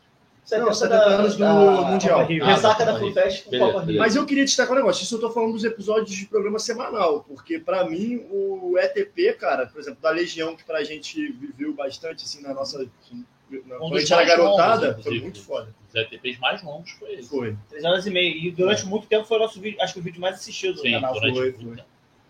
Não, 0.51 0.73
70 0.73 0.95
anos 1.05 1.35
do 1.37 1.45
Mundial. 1.45 2.19
Copa 2.19 2.23
Rio. 2.31 2.43
Ressaca 2.45 2.83
Ah, 2.83 2.85
da 2.85 2.97
Rio. 2.97 3.13
Fest 3.13 3.45
com 3.45 3.57
Copa 3.57 3.81
Rio. 3.83 3.97
Mas 3.99 4.15
eu 4.15 4.25
queria 4.25 4.43
destacar 4.43 4.73
um 4.73 4.77
negócio. 4.77 5.03
Isso 5.03 5.15
eu 5.15 5.19
tô 5.19 5.29
falando 5.29 5.53
dos 5.53 5.63
episódios 5.63 6.11
de 6.15 6.25
programa 6.25 6.59
semanal, 6.59 7.23
porque 7.27 7.57
pra 7.59 7.85
mim 7.89 8.25
o 8.29 8.75
ETP, 8.77 9.33
cara, 9.33 9.65
por 9.67 9.79
exemplo, 9.79 10.01
da 10.01 10.09
Legião, 10.09 10.55
que 10.55 10.63
pra 10.65 10.83
gente 10.83 11.31
viveu 11.31 11.73
bastante, 11.73 12.25
assim, 12.25 12.41
na 12.41 12.53
nossa. 12.53 12.79
Na, 12.79 13.75
quando 13.77 13.95
a 13.95 13.99
gente 13.99 14.13
era 14.13 14.25
mais 14.25 14.39
longos, 14.39 14.57
garotada, 14.57 15.03
foi 15.03 15.19
muito 15.21 15.41
foda. 15.41 15.75
Os 15.89 15.95
ETPs 15.95 16.39
mais 16.39 16.63
longos 16.63 16.91
foi 16.91 17.13
esse. 17.15 17.29
Foi. 17.29 17.55
Três 17.69 17.83
horas 17.85 18.05
e 18.05 18.09
meia. 18.09 18.33
E 18.35 18.49
durante 18.51 18.85
muito 18.85 19.07
tempo 19.07 19.25
foi 19.25 19.37
o 19.37 19.41
nosso 19.41 19.59
vídeo, 19.59 19.81
acho 19.81 19.93
que 19.93 19.99
o 19.99 20.03
vídeo 20.03 20.19
mais 20.21 20.35
assistido 20.35 20.75
do 20.75 20.81
Sim, 20.81 20.91
canal. 20.93 21.13
durante 21.13 21.35
foi, 21.37 21.51
foi. 21.53 21.75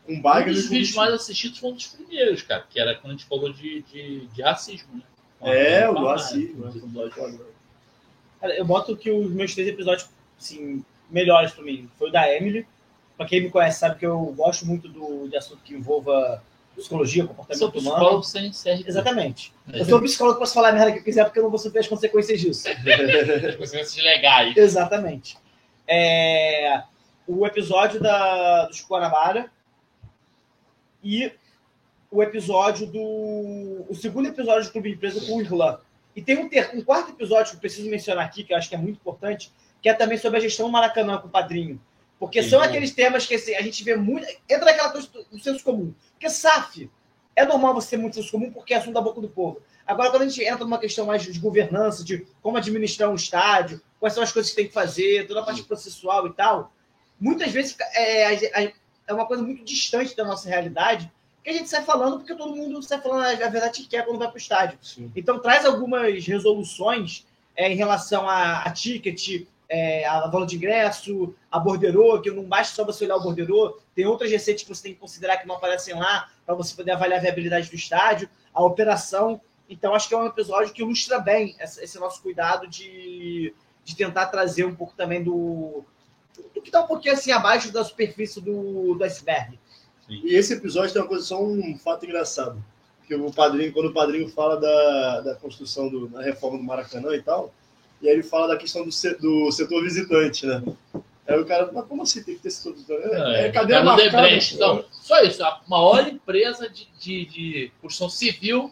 Com 0.06 0.14
Um 0.14 0.22
Bagre 0.22 0.54
dos 0.54 0.68
vídeos 0.68 0.94
mais 0.96 1.14
assistidos 1.14 1.60
foi 1.60 1.70
um 1.70 1.74
dos 1.74 1.88
primeiros, 1.88 2.42
cara, 2.42 2.66
que 2.70 2.80
era 2.80 2.96
quando 2.96 3.14
a 3.14 3.16
gente 3.16 3.26
falou 3.26 3.52
de, 3.54 3.82
de, 3.84 4.26
de 4.28 4.42
racismo, 4.42 4.90
né? 4.96 5.04
É, 5.44 5.88
o 5.90 5.94
racismo, 6.06 6.66
né? 6.66 6.72
né? 6.74 6.78
Episódio- 6.82 7.12
Cara, 7.12 7.52
eu 8.44 8.66
boto 8.66 8.96
que 8.96 9.12
os 9.12 9.32
meus 9.32 9.54
três 9.54 9.68
episódios, 9.68 10.10
assim, 10.40 10.84
melhores 11.10 11.52
pra 11.52 11.64
mim, 11.64 11.90
foi 11.98 12.10
o 12.10 12.12
da 12.12 12.34
Emily. 12.34 12.66
Pra 13.18 13.26
quem 13.26 13.42
me 13.42 13.50
conhece 13.52 13.80
sabe 13.80 14.00
que 14.00 14.06
eu 14.06 14.20
gosto 14.36 14.66
muito 14.66 14.88
do, 14.88 15.28
de 15.28 15.38
assunto 15.38 15.62
que 15.64 15.74
envolva 15.74 16.42
psicologia, 16.76 17.26
comportamento 17.26 17.64
humano. 17.64 17.96
psicólogo 17.96 18.24
sem 18.24 18.52
CRT. 18.52 18.88
Exatamente. 18.88 19.54
É. 19.72 19.82
Eu 19.82 19.86
sou 19.86 20.02
psicólogo, 20.02 20.40
posso 20.40 20.54
falar 20.54 20.70
a 20.70 20.74
merda 20.74 20.92
que 20.92 21.00
eu 21.00 21.04
quiser, 21.04 21.24
porque 21.26 21.40
eu 21.40 21.44
não 21.44 21.50
vou 21.50 21.60
sofrer 21.60 21.82
as 21.82 21.88
consequências 21.88 22.40
disso. 22.40 22.68
Consequências 23.58 24.04
legais. 24.04 24.58
Exatamente. 24.58 25.38
É, 25.88 26.84
o 27.28 27.46
episódio 27.46 28.00
da, 28.00 28.66
do 28.66 28.74
Chico 28.74 28.94
Guanabara 28.94 29.52
e 31.04 31.32
o 32.10 32.22
episódio 32.22 32.88
do. 32.88 33.86
O 33.90 33.96
segundo 33.96 34.28
episódio 34.28 34.66
do 34.66 34.72
Clube 34.72 34.90
de 34.90 34.96
Empresa 34.96 35.26
com 35.26 35.38
o 35.38 35.42
Irlan. 35.42 35.78
E 36.16 36.22
tem 36.22 36.38
um, 36.38 36.50
ter, 36.50 36.72
um 36.76 36.82
quarto 36.84 37.12
episódio 37.12 37.52
que 37.52 37.58
eu 37.58 37.62
preciso 37.62 37.90
mencionar 37.90 38.26
aqui, 38.26 38.44
que 38.44 38.54
eu 38.54 38.58
acho 38.58 38.68
que 38.70 38.76
é 38.76 38.78
muito 38.78 38.98
importante, 38.98 39.52
que 39.82 39.90
é 39.90 39.94
também 39.94 40.18
sobre 40.18 40.38
a 40.38 40.42
gestão 40.42 40.68
do 40.68 40.72
Maracanã 40.72 41.18
com 41.18 41.28
o 41.28 41.32
padrinho. 41.32 41.82
Porque 42.20 42.44
Sim. 42.44 42.50
são 42.50 42.62
aqueles 42.62 42.92
temas 42.92 43.26
que 43.26 43.36
assim, 43.36 43.56
a 43.56 43.62
gente 43.62 43.84
vê 43.84 43.96
muito. 43.96 44.28
Entra 44.48 44.66
naquela 44.66 44.92
coisa 44.92 45.08
do 45.32 45.40
senso 45.40 45.64
comum. 45.64 45.94
Porque 46.14 46.30
SAF, 46.30 46.90
é 47.36 47.46
normal 47.46 47.74
você 47.74 47.92
ter 47.92 47.98
muito 47.98 48.16
senso 48.16 48.32
comum 48.32 48.52
porque 48.52 48.74
é 48.74 48.78
assunto 48.78 48.94
da 48.94 49.02
boca 49.02 49.22
do 49.22 49.30
povo. 49.30 49.62
Agora, 49.88 50.12
quando 50.12 50.22
a 50.24 50.28
gente 50.28 50.44
entra 50.44 50.64
numa 50.64 50.78
questão 50.78 51.06
mais 51.06 51.24
de 51.24 51.40
governança, 51.40 52.04
de 52.04 52.28
como 52.42 52.58
administrar 52.58 53.10
um 53.10 53.16
estádio, 53.16 53.82
quais 54.00 54.14
são 54.14 54.24
as 54.24 54.32
coisas 54.32 54.52
que 54.52 54.56
tem 54.56 54.68
que 54.68 54.74
fazer, 54.74 55.28
toda 55.28 55.42
a 55.42 55.44
parte 55.44 55.64
processual 55.64 56.28
e 56.28 56.34
tal, 56.34 56.72
muitas 57.20 57.52
vezes 57.52 57.76
é, 57.94 58.66
é- 58.66 58.74
é 59.08 59.14
uma 59.14 59.26
coisa 59.26 59.44
muito 59.44 59.64
distante 59.64 60.16
da 60.16 60.24
nossa 60.24 60.48
realidade, 60.48 61.12
que 61.44 61.50
a 61.50 61.54
gente 61.54 61.70
sai 61.70 61.84
falando 61.84 62.18
porque 62.18 62.36
todo 62.36 62.56
mundo 62.56 62.82
sai 62.84 63.02
falando 63.02 63.24
a 63.26 63.50
verdade 63.50 63.82
que 63.82 63.88
quer 63.88 64.06
quando 64.06 64.20
vai 64.20 64.28
para 64.28 64.36
o 64.36 64.38
estádio. 64.40 64.78
Então, 65.16 65.40
traz 65.40 65.66
algumas 65.66 66.26
resoluções 66.26 67.26
é, 67.56 67.72
em 67.72 67.76
relação 67.76 68.30
a, 68.30 68.62
a 68.64 68.72
ticket, 68.72 69.46
é, 69.68 70.06
a 70.06 70.28
valor 70.28 70.46
de 70.46 70.56
ingresso, 70.56 71.34
a 71.50 71.58
borderô, 71.60 72.22
que 72.22 72.30
não 72.30 72.44
basta 72.44 72.76
só 72.76 72.86
você 72.86 73.06
olhar 73.06 73.16
o 73.16 73.22
borderô, 73.24 73.80
tem 73.96 74.06
outras 74.06 74.30
receitas 74.30 74.64
que 74.64 74.70
você 74.70 74.84
tem 74.84 74.94
que 74.94 75.00
considerar 75.00 75.38
que 75.38 75.48
não 75.48 75.56
aparecem 75.56 75.96
lá, 75.98 76.30
para 76.46 76.56
você 76.56 76.76
poder 76.76 76.92
avaliar 76.92 77.20
a 77.20 77.22
viabilidade 77.22 77.70
do 77.70 77.76
estádio, 77.76 78.30
a 78.54 78.64
operação. 78.64 79.40
Então, 79.70 79.96
acho 79.96 80.08
que 80.10 80.14
é 80.14 80.18
um 80.18 80.26
episódio 80.26 80.74
que 80.74 80.82
ilustra 80.82 81.20
bem 81.20 81.56
essa- 81.58 81.82
esse 81.84 81.98
nosso 81.98 82.22
cuidado 82.22 82.68
de, 82.68 83.54
de 83.86 83.96
tentar 83.96 84.26
trazer 84.28 84.66
um 84.66 84.76
pouco 84.76 84.94
também 84.96 85.24
do, 85.24 85.84
do 86.54 86.62
que 86.62 86.68
está 86.68 86.84
um 86.84 86.88
pouquinho 86.88 87.14
assim 87.14 87.32
abaixo 87.32 87.72
da 87.72 87.84
superfície 87.84 88.42
do, 88.42 88.96
do 88.96 89.04
iceberg. 89.06 89.58
E 90.10 90.36
esse 90.36 90.54
episódio 90.54 90.92
tem 90.94 91.02
uma 91.02 91.08
coisa, 91.08 91.24
só 91.26 91.42
um 91.42 91.78
fato 91.78 92.06
engraçado. 92.06 92.62
Que 93.08 93.16
o 93.16 93.32
padrinho, 93.32 93.72
quando 93.74 93.88
o 93.90 93.94
padrinho 93.94 94.28
fala 94.30 94.58
da, 94.60 95.22
da 95.22 95.36
construção 95.36 95.90
do, 95.90 96.08
da 96.08 96.22
reforma 96.22 96.58
do 96.58 96.64
Maracanã 96.64 97.14
e 97.16 97.22
tal, 97.22 97.54
e 98.02 98.08
aí 98.08 98.14
ele 98.16 98.24
fala 98.24 98.48
da 98.50 98.58
questão 98.58 98.84
do, 98.86 98.92
se- 98.92 99.16
do 99.16 99.52
setor 99.52 99.84
visitante, 99.84 100.46
né? 100.46 100.64
Aí 101.28 101.40
o 101.40 101.46
cara, 101.46 101.70
mas 101.72 101.86
como 101.86 102.02
assim 102.04 102.24
tem 102.24 102.36
que 102.36 102.42
ter 102.42 102.50
setor 102.52 102.74
visitante? 102.74 103.04
É, 103.06 103.48
é 103.48 103.52
cadeira 103.52 103.82
é 103.82 103.86
marcada. 103.86 104.10
Debrecht. 104.10 104.56
Então, 104.56 104.84
só 104.92 105.22
isso. 105.24 105.44
A 105.44 105.62
maior 105.68 106.08
empresa 106.08 106.68
de, 106.70 106.88
de, 107.00 107.26
de 107.26 107.72
construção 107.82 108.10
civil 108.10 108.72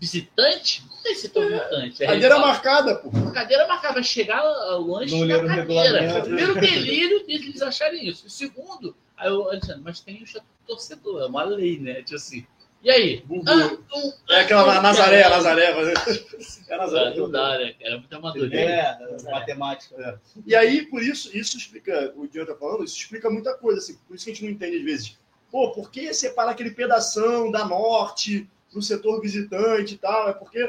visitante, 0.00 0.82
não 0.90 1.02
tem 1.02 1.14
setor 1.14 1.46
visitante. 1.48 2.02
É 2.02 2.06
Cadeira 2.06 2.38
marcada, 2.38 2.94
pô. 2.96 3.10
cadeira 3.32 3.66
marcada, 3.68 3.94
vai 3.94 4.02
chegar 4.04 4.42
o 4.78 4.92
lanche 4.94 5.14
Não 5.14 5.26
na 5.26 5.56
cadeira. 5.56 6.00
regulamento. 6.00 6.22
Primeiro 6.24 6.54
delírio 6.60 7.26
deles 7.26 7.62
acharem 7.62 8.08
isso. 8.08 8.26
E 8.26 8.30
segundo, 8.30 8.96
aí 9.22 9.30
o 9.32 9.48
Alexandre, 9.48 9.82
mas 9.84 10.00
tem 10.00 10.22
o 10.22 10.26
chato 10.26 10.44
torcedor, 10.66 11.22
é 11.22 11.26
uma 11.26 11.44
lei, 11.44 11.78
né? 11.78 12.02
Tipo 12.02 12.16
assim. 12.16 12.46
E 12.82 12.90
aí? 12.90 13.22
Bubu. 13.24 13.44
Ah, 13.48 14.34
É 14.34 14.40
aquela 14.40 14.78
ah, 14.78 14.82
Nazaré, 14.82 15.28
Nazaré. 15.28 15.72
mas- 15.72 16.68
É 16.68 16.74
Ah, 16.74 16.78
Nazaré. 16.78 17.16
Não 17.16 17.30
dá, 17.30 17.58
né? 17.58 17.74
Era 17.80 17.98
muita 17.98 18.16
amadorismo. 18.16 18.56
É, 18.58 18.98
matemática. 19.30 20.20
E 20.44 20.54
aí, 20.56 20.86
por 20.86 21.00
isso, 21.00 21.36
isso 21.36 21.56
explica, 21.56 22.12
o 22.16 22.26
Dion 22.26 22.44
tá 22.44 22.56
falando, 22.56 22.82
isso 22.84 22.96
explica 22.96 23.30
muita 23.30 23.54
coisa, 23.54 23.78
assim, 23.78 23.94
por 24.08 24.16
isso 24.16 24.24
que 24.24 24.32
a 24.32 24.34
gente 24.34 24.44
não 24.44 24.50
entende 24.50 24.78
às 24.78 24.82
vezes. 24.82 25.18
Pô, 25.50 25.70
por 25.70 25.90
que 25.90 26.12
separar 26.12 26.52
aquele 26.52 26.72
pedação 26.72 27.50
da 27.52 27.64
norte 27.64 28.48
no 28.74 28.82
setor 28.82 29.20
visitante 29.20 29.94
e 29.94 29.98
tal? 29.98 30.30
É 30.30 30.32
porque 30.32 30.64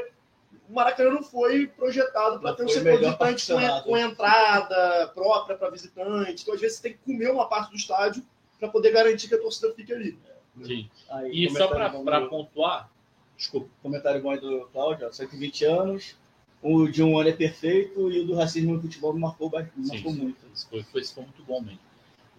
o 0.68 0.72
Maracanã 0.74 1.10
não 1.10 1.22
foi 1.22 1.66
projetado 1.66 2.38
para 2.38 2.54
ter 2.54 2.64
um 2.64 2.68
setor 2.68 2.98
visitante 2.98 3.46
com, 3.52 3.80
com 3.82 3.96
entrada 3.96 5.08
própria 5.08 5.56
para 5.56 5.70
visitante. 5.70 6.42
Então, 6.42 6.54
às 6.54 6.60
vezes, 6.60 6.76
você 6.76 6.82
tem 6.84 6.92
que 6.92 6.98
comer 6.98 7.30
uma 7.32 7.48
parte 7.48 7.70
do 7.70 7.76
estádio 7.76 8.22
para 8.64 8.72
poder 8.72 8.92
garantir 8.92 9.28
que 9.28 9.34
a 9.34 9.40
torcida 9.40 9.72
fique 9.74 9.92
ali. 9.92 10.18
Sim. 10.62 10.88
Aí, 11.10 11.44
E 11.44 11.50
só 11.50 11.68
para 11.68 11.88
do- 11.88 12.28
pontuar, 12.28 12.90
desculpa, 13.36 13.68
Comentário 13.82 14.22
bom 14.22 14.30
aí 14.30 14.40
do 14.40 14.68
Cláudio, 14.72 15.06
ó, 15.06 15.12
120 15.12 15.64
anos. 15.64 16.16
O 16.62 16.88
de 16.88 17.02
um 17.02 17.18
ano 17.18 17.28
é 17.28 17.32
perfeito 17.32 18.10
e 18.10 18.20
o 18.20 18.26
do 18.26 18.34
racismo 18.34 18.72
no 18.74 18.80
futebol 18.80 19.12
me 19.12 19.20
marcou, 19.20 19.50
me 19.50 19.84
Sim, 19.86 19.92
marcou 19.94 20.12
sim. 20.12 20.18
muito. 20.18 20.38
Isso 20.54 20.66
foi, 20.70 20.82
foi, 20.84 21.04
foi 21.04 21.22
muito 21.24 21.42
bom 21.42 21.60
mesmo. 21.60 21.78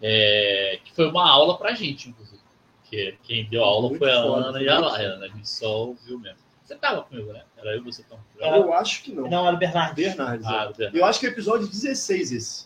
É, 0.02 0.80
que 0.84 0.94
foi 0.96 1.08
uma 1.08 1.30
aula 1.30 1.58
pra 1.58 1.74
gente, 1.76 2.10
inclusive. 2.10 2.40
Que 2.86 3.18
quem 3.24 3.46
deu 3.48 3.64
a 3.64 3.68
aula 3.68 3.90
Muito 3.90 4.00
foi 4.00 4.12
a 4.12 4.22
foda, 4.24 4.48
Ana 4.48 4.62
e 4.62 4.70
a 4.70 4.76
muito 4.80 4.92
Laia, 4.92 5.16
a 5.16 5.28
gente 5.28 5.48
só 5.50 5.88
ouviu 5.88 6.20
mesmo. 6.20 6.40
Você 6.64 6.76
tava 6.76 7.04
comigo, 7.04 7.32
né? 7.32 7.44
Era 7.58 7.72
eu 7.76 7.78
e 7.78 7.82
você 7.82 8.02
tão. 8.04 8.20
Eu 8.40 8.74
acho 8.74 9.04
que 9.04 9.12
não. 9.14 9.30
Não, 9.30 9.46
era 9.46 9.56
o 9.56 9.60
Bernardo. 9.60 9.96
Bernardes. 9.96 10.46
Ah, 10.48 10.50
é. 10.50 10.74
Bernardo. 10.74 10.98
Eu 10.98 11.06
acho 11.06 11.20
que 11.20 11.28
é 11.28 11.30
o 11.30 11.32
episódio 11.32 11.68
16 11.68 12.32
esse. 12.32 12.66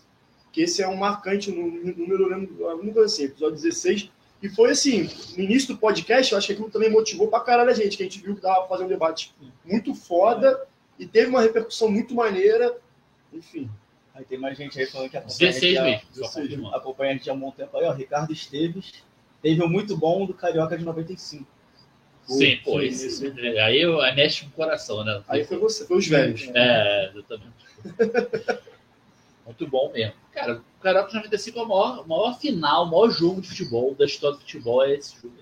Que 0.51 0.61
esse 0.63 0.81
é 0.81 0.87
um 0.87 0.95
marcante 0.95 1.51
nú- 1.51 1.71
número, 1.95 2.23
eu 2.23 2.29
lembro, 2.29 2.67
alguma 2.67 2.91
coisa 2.93 3.13
assim, 3.13 3.25
episódio 3.25 3.55
16. 3.55 4.09
E 4.41 4.49
foi 4.49 4.71
assim, 4.71 5.09
no 5.37 5.43
início 5.43 5.73
do 5.73 5.79
podcast, 5.79 6.31
eu 6.31 6.37
acho 6.37 6.47
que 6.47 6.53
aquilo 6.53 6.69
também 6.69 6.89
motivou 6.89 7.27
pra 7.27 7.41
caralho 7.41 7.69
a 7.69 7.73
gente, 7.73 7.97
que 7.97 8.03
a 8.03 8.05
gente 8.05 8.19
viu 8.19 8.35
que 8.35 8.41
dava 8.41 8.59
pra 8.61 8.67
fazer 8.69 8.85
um 8.85 8.87
debate 8.87 9.33
muito 9.65 9.93
foda 9.93 10.65
e 10.97 11.05
teve 11.05 11.29
uma 11.29 11.41
repercussão 11.41 11.89
muito 11.91 12.13
maneira. 12.15 12.75
Enfim, 13.33 13.69
Aí 14.15 14.25
tem 14.25 14.37
mais 14.37 14.57
gente 14.57 14.77
aí 14.77 14.85
falando 14.85 15.09
que 15.09 15.15
acompanha 15.17 15.49
a 15.49 15.53
16 15.53 15.61
gente 15.61 15.77
há- 15.77 15.83
mesmo, 15.83 16.01
só 16.11 16.21
16, 16.21 16.45
confirmando. 16.49 16.75
acompanha 16.75 17.11
a 17.11 17.13
gente 17.15 17.29
há 17.29 17.33
um 17.33 17.39
bom 17.39 17.51
tempo 17.51 17.77
aí, 17.77 17.85
ó. 17.85 17.93
Ricardo 17.93 18.33
Esteves 18.33 18.93
teve 19.41 19.63
um 19.63 19.67
muito 19.69 19.95
bom 19.95 20.25
do 20.25 20.33
Carioca 20.33 20.77
de 20.77 20.83
95. 20.83 21.45
Sim, 22.27 22.57
pô, 22.63 22.79
Sim, 22.79 22.85
esse, 22.85 23.07
esse- 23.07 23.59
aí 23.59 23.81
eu 23.81 23.99
aí 24.01 24.13
mexe 24.15 24.41
com 24.43 24.49
o 24.49 24.51
coração, 24.53 25.03
né? 25.05 25.21
aí 25.27 25.43
foi 25.45 25.57
você, 25.57 25.85
foi 25.85 25.97
os 25.97 26.07
velhos. 26.07 26.49
É, 26.53 27.11
exatamente. 27.13 27.53
Muito 29.49 29.67
bom 29.67 29.91
mesmo. 29.91 30.13
Cara, 30.31 30.57
o 30.57 30.81
Carioca 30.81 31.11
95 31.11 31.57
é 31.57 31.63
o 31.63 31.67
maior, 31.67 32.03
o 32.05 32.07
maior 32.07 32.39
final, 32.39 32.85
o 32.85 32.91
maior 32.91 33.09
jogo 33.09 33.41
de 33.41 33.49
futebol 33.49 33.95
da 33.95 34.05
história 34.05 34.37
do 34.37 34.41
futebol 34.41 34.83
é 34.83 34.93
esse 34.93 35.15
jogo. 35.15 35.33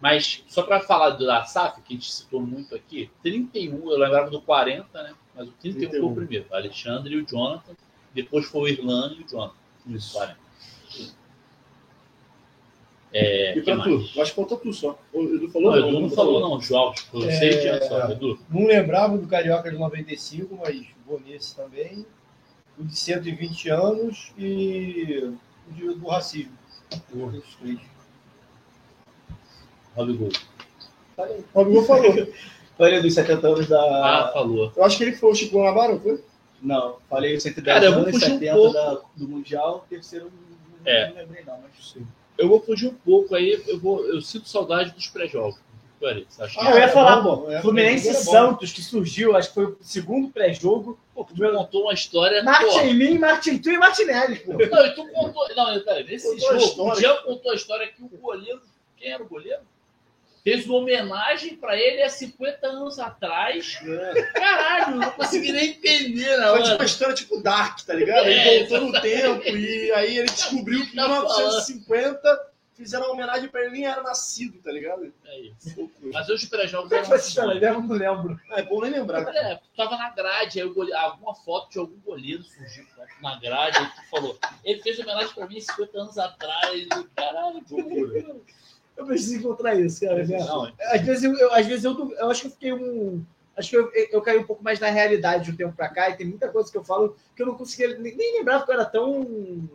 Mas, 0.00 0.44
só 0.48 0.62
para 0.62 0.80
falar 0.80 1.10
do 1.10 1.26
da 1.26 1.44
SAF, 1.44 1.82
que 1.82 1.92
a 1.92 1.96
gente 1.96 2.10
citou 2.10 2.40
muito 2.40 2.74
aqui, 2.74 3.10
31, 3.22 3.90
eu 3.90 3.98
lembrava 3.98 4.30
do 4.30 4.40
40, 4.40 5.02
né? 5.02 5.14
Mas 5.34 5.48
o 5.48 5.52
31, 5.60 5.80
foi 5.80 5.88
31. 5.90 6.06
o 6.06 6.14
primeiro. 6.14 6.46
O 6.50 6.54
Alexandre 6.54 7.14
e 7.14 7.20
o 7.20 7.26
Jonathan. 7.26 7.72
Depois 8.14 8.46
foi 8.46 8.60
o 8.60 8.68
Irlanda 8.68 9.14
e 9.14 9.24
o 9.24 9.28
Jonathan. 9.28 9.54
Isso. 9.88 10.14
40. 10.14 10.40
É, 13.12 13.58
E 13.58 13.62
pra 13.62 13.82
tu? 13.82 13.90
Eu 13.90 14.22
acho 14.22 14.30
que 14.30 14.36
falta 14.36 14.56
tu 14.56 14.72
só. 14.72 14.98
O 15.12 15.22
Edu 15.24 15.50
falou? 15.50 15.72
Não, 15.72 15.82
o 15.82 15.88
Edu 15.88 16.00
não 16.00 16.10
falou, 16.10 16.40
não. 16.40 16.60
João, 16.60 16.94
eu 17.12 17.22
sei 17.22 17.50
que 17.50 17.60
tinha 17.60 17.82
só. 17.82 18.08
É. 18.08 18.12
Edu. 18.12 18.38
Não 18.48 18.66
lembrava 18.66 19.18
do 19.18 19.26
Carioca 19.26 19.70
de 19.70 19.76
95, 19.76 20.56
mas 20.62 20.86
vou 21.04 21.20
nesse 21.20 21.54
também. 21.56 22.06
O 22.80 22.84
de 22.84 22.96
120 22.96 23.68
anos 23.68 24.32
e 24.38 25.34
o 25.68 25.72
de- 25.74 25.94
do 25.94 26.08
racismo. 26.08 26.52
Os 27.12 27.54
três. 27.56 27.78
Rodrigo. 29.94 30.28
O 31.18 31.22
Rodrigo 31.54 31.82
falou. 31.84 32.32
Falei 32.78 33.02
dos 33.02 33.12
70 33.14 33.46
anos 33.46 33.68
da. 33.68 33.80
Ah, 34.28 34.32
falou. 34.32 34.72
Eu 34.74 34.84
acho 34.84 34.96
que 34.96 35.04
ele 35.04 35.12
foi 35.16 35.30
o 35.30 35.34
Chico 35.34 35.58
Guanabara, 35.58 35.92
não 35.92 36.00
foi? 36.00 36.24
Não, 36.62 36.96
falei 37.08 37.36
os 37.36 37.42
110 37.42 37.64
Cara, 37.74 37.88
anos, 37.94 38.12
fugir 38.14 38.26
um 38.26 38.38
70 38.38 38.54
pouco. 38.54 38.72
da- 38.74 39.00
do 39.16 39.28
Mundial, 39.28 39.86
terceiro 39.88 40.30
não, 40.84 40.92
É. 40.92 41.08
não 41.08 41.16
lembrei 41.16 41.44
não, 41.44 41.58
mas 41.60 41.94
Eu 42.38 42.48
vou 42.48 42.60
fugir 42.60 42.88
um 42.88 42.94
pouco 42.94 43.34
aí, 43.34 43.62
eu, 43.66 43.78
vou, 43.78 44.04
eu 44.06 44.20
sinto 44.22 44.48
saudade 44.48 44.92
dos 44.92 45.06
pré-jogos. 45.08 45.58
Ah, 46.02 46.70
eu 46.70 46.78
ia 46.78 46.88
falar, 46.88 47.18
é 47.18 47.22
bom, 47.22 47.36
pô. 47.38 47.50
é, 47.50 47.60
Fluminense 47.60 48.08
é. 48.08 48.14
Santos, 48.14 48.72
que 48.72 48.80
surgiu, 48.82 49.36
acho 49.36 49.48
que 49.48 49.54
foi 49.54 49.64
o 49.66 49.78
segundo 49.82 50.28
pré-jogo. 50.30 50.98
Pô, 51.14 51.24
tu 51.24 51.34
me 51.38 51.50
contou 51.50 51.82
uma 51.82 51.92
história. 51.92 52.42
Martin 52.42 52.94
Min, 52.94 53.18
Martin 53.18 53.58
Tu 53.58 53.70
e 53.70 53.78
Martinelli, 53.78 54.36
pô. 54.40 54.52
pô. 54.52 54.58
Não, 54.66 54.86
e 54.86 54.94
tu 54.94 55.06
contou. 55.08 55.46
Não, 55.54 55.80
pera, 55.82 56.02
nesse 56.02 56.26
Contou 56.30 56.50
a 56.50 56.58
jogo, 56.58 56.90
o 56.92 56.94
Jean 56.96 57.16
contou 57.22 57.52
a 57.52 57.54
história 57.54 57.86
que 57.88 58.02
o 58.02 58.08
goleiro. 58.08 58.60
Quem 58.96 59.12
era 59.12 59.22
o 59.22 59.28
goleiro? 59.28 59.60
Fez 60.42 60.64
uma 60.64 60.78
homenagem 60.78 61.56
pra 61.56 61.76
ele 61.76 62.02
há 62.02 62.08
50 62.08 62.66
anos 62.66 62.98
atrás. 62.98 63.78
Caralho, 64.32 64.94
eu 64.94 64.98
não 65.00 65.10
consegui 65.10 65.52
nem 65.52 65.68
entender 65.70 66.34
na 66.38 66.44
Foi 66.48 66.52
hora. 66.52 66.62
tipo 66.62 66.76
uma 66.76 66.84
história 66.86 67.14
tipo 67.14 67.42
Dark, 67.42 67.80
tá 67.82 67.92
ligado? 67.92 68.26
É, 68.26 68.54
Ele 68.56 68.64
voltou 68.68 68.88
no 68.90 69.00
tempo 69.02 69.46
e 69.46 69.92
aí 69.92 70.16
ele 70.16 70.30
descobriu 70.30 70.80
que 70.86 70.92
em 70.92 70.96
Tá 70.96 71.02
falando. 71.08 71.36
1950 71.36 72.49
fizeram 72.80 73.06
uma 73.06 73.12
homenagem 73.14 73.48
pra 73.48 73.62
ele 73.62 73.70
nem 73.72 73.86
era 73.86 74.02
nascido, 74.02 74.60
tá 74.62 74.72
ligado? 74.72 75.12
É 75.24 75.40
isso. 75.40 75.90
Mas 76.12 76.28
os 76.28 76.44
pré-jogos 76.44 76.88
Como 76.88 77.00
é 77.00 77.04
que 77.04 77.06
eram 77.06 77.06
foi 77.06 77.16
essa 77.16 77.26
assim, 77.26 77.28
história? 77.28 77.66
Eu 77.66 77.80
não 77.82 77.94
lembro. 77.96 78.40
É 78.52 78.62
bom 78.62 78.80
nem 78.80 78.90
lembrar. 78.90 79.24
cara. 79.24 79.38
É, 79.38 79.54
tu 79.56 79.62
tava 79.76 79.96
na 79.96 80.10
grade, 80.10 80.60
aí 80.60 80.66
o 80.66 80.74
goleiro, 80.74 80.98
alguma 80.98 81.34
foto 81.34 81.70
de 81.70 81.78
algum 81.78 81.98
goleiro 82.00 82.42
surgiu 82.42 82.84
na 83.22 83.38
grade, 83.38 83.78
aí 83.78 83.86
tu 83.86 84.10
falou, 84.10 84.38
ele 84.64 84.82
fez 84.82 84.98
homenagem 84.98 85.34
pra 85.34 85.46
mim 85.46 85.60
50 85.60 85.98
anos 85.98 86.18
atrás, 86.18 86.88
caralho, 87.16 87.62
que 87.64 87.74
loucura. 87.74 88.36
Eu 88.96 89.06
preciso 89.06 89.36
encontrar 89.36 89.74
isso, 89.76 90.00
cara. 90.00 90.24
né? 90.26 90.38
Não, 90.38 90.70
Às 90.92 91.00
vezes 91.02 91.24
eu, 91.24 91.34
eu- 91.38 91.52
às 91.54 91.66
vezes 91.66 91.84
eu, 91.84 92.12
eu 92.18 92.30
acho 92.30 92.42
que 92.42 92.46
eu 92.48 92.50
fiquei 92.52 92.72
um. 92.72 93.24
Acho 93.56 93.70
que 93.70 93.76
eu, 93.76 93.90
eu 94.12 94.22
caí 94.22 94.38
um 94.38 94.44
pouco 94.46 94.62
mais 94.62 94.78
na 94.80 94.88
realidade 94.88 95.44
de 95.44 95.50
um 95.52 95.56
tempo 95.56 95.74
pra 95.76 95.88
cá, 95.88 96.08
e 96.10 96.16
tem 96.16 96.26
muita 96.26 96.48
coisa 96.48 96.70
que 96.70 96.76
eu 96.78 96.84
falo 96.84 97.16
que 97.36 97.42
eu 97.42 97.46
não 97.46 97.54
conseguia 97.56 97.98
nem, 97.98 98.14
nem 98.16 98.38
lembrar 98.38 98.58
porque 98.58 98.72
eu 98.72 98.74
era 98.76 98.84
tão. 98.84 99.68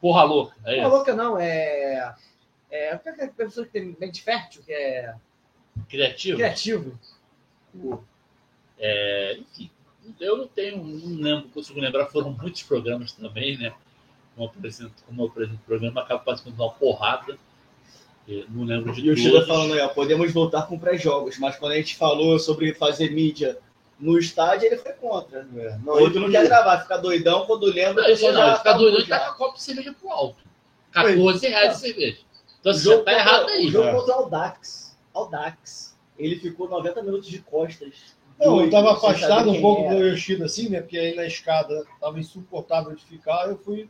porra 0.00 0.22
louca. 0.24 0.54
É 0.64 0.70
Não 0.70 0.72
é 0.72 0.80
isso. 0.80 0.88
louca, 0.88 1.14
não. 1.14 1.38
É. 1.38 2.14
É. 2.70 2.94
O 2.94 2.98
que 2.98 3.08
é 3.08 3.26
pessoa 3.26 3.66
que 3.66 3.72
tem 3.72 3.96
mente 3.98 4.22
fértil, 4.22 4.62
que 4.62 4.72
é 4.72 5.14
Criativo? 5.88 6.36
criativo? 6.36 6.98
É, 8.78 9.38
enfim, 9.38 9.70
eu 10.18 10.36
não 10.36 10.46
tenho, 10.46 10.82
não 10.82 11.22
lembro, 11.22 11.48
consigo 11.50 11.80
lembrar, 11.80 12.06
foram 12.06 12.32
muitos 12.32 12.62
programas 12.62 13.12
também, 13.12 13.58
né? 13.58 13.72
Como 14.34 14.46
eu 14.46 14.50
apresento, 14.50 15.02
como 15.06 15.22
eu 15.22 15.26
apresento 15.26 15.58
o 15.58 15.66
programa, 15.66 16.00
acabo 16.00 16.24
participando 16.24 16.56
de 16.56 16.62
uma 16.62 16.72
porrada. 16.72 17.38
Não 18.48 18.64
lembro 18.64 18.92
de 18.92 19.00
E 19.00 19.10
o 19.10 19.16
Chida 19.16 19.32
todos. 19.32 19.48
falando 19.48 19.74
aí, 19.74 19.80
ó, 19.80 19.88
podemos 19.88 20.32
voltar 20.32 20.62
com 20.62 20.78
pré-jogos, 20.78 21.38
mas 21.38 21.56
quando 21.56 21.72
a 21.72 21.76
gente 21.76 21.96
falou 21.96 22.38
sobre 22.38 22.72
fazer 22.74 23.10
mídia 23.10 23.58
no 23.98 24.18
estádio, 24.18 24.66
ele 24.66 24.76
foi 24.76 24.92
contra. 24.92 25.40
É. 25.56 25.78
Não, 25.78 25.94
Outro 25.94 26.20
não 26.20 26.30
quer 26.30 26.46
gravar, 26.46 26.80
fica 26.80 26.96
doidão 26.96 27.44
quando 27.44 27.64
lembra. 27.66 28.02
Não, 28.02 28.08
não, 28.08 28.16
já 28.16 28.56
fica 28.56 28.72
tá 28.72 29.00
já. 29.00 29.18
com 29.18 29.32
a 29.32 29.34
copa 29.34 29.56
de 29.56 29.62
cerveja 29.62 29.92
pro 29.92 30.10
alto. 30.10 30.42
14 30.92 31.46
reais 31.48 31.74
de 31.74 31.80
cerveja. 31.80 32.18
Então, 32.60 32.72
você 32.72 32.80
jogo 32.84 33.04
tá 33.04 33.12
contra- 33.12 33.30
errado 33.30 33.48
aí. 33.48 33.66
O 33.66 33.70
jogo 33.70 33.88
É. 33.88 33.92
contra 33.94 34.16
o 34.20 34.28
Dax. 34.30 34.96
Audax. 35.14 35.96
Ele 36.18 36.36
ficou 36.36 36.68
90 36.68 37.02
minutos 37.02 37.28
de 37.28 37.38
costas. 37.40 38.14
Não, 38.38 38.62
eu 38.64 38.70
saber 38.70 38.88
afastado 38.88 39.50
um 39.50 39.60
pouco 39.60 39.82
era. 39.84 39.94
do 39.96 40.06
Yoshida, 40.08 40.44
assim, 40.46 40.68
né? 40.68 40.80
Porque 40.80 40.98
aí 40.98 41.14
na 41.14 41.26
escada 41.26 41.84
estava 41.94 42.18
insuportável 42.18 42.94
de 42.94 43.04
ficar. 43.04 43.48
Eu 43.48 43.58
fui 43.58 43.88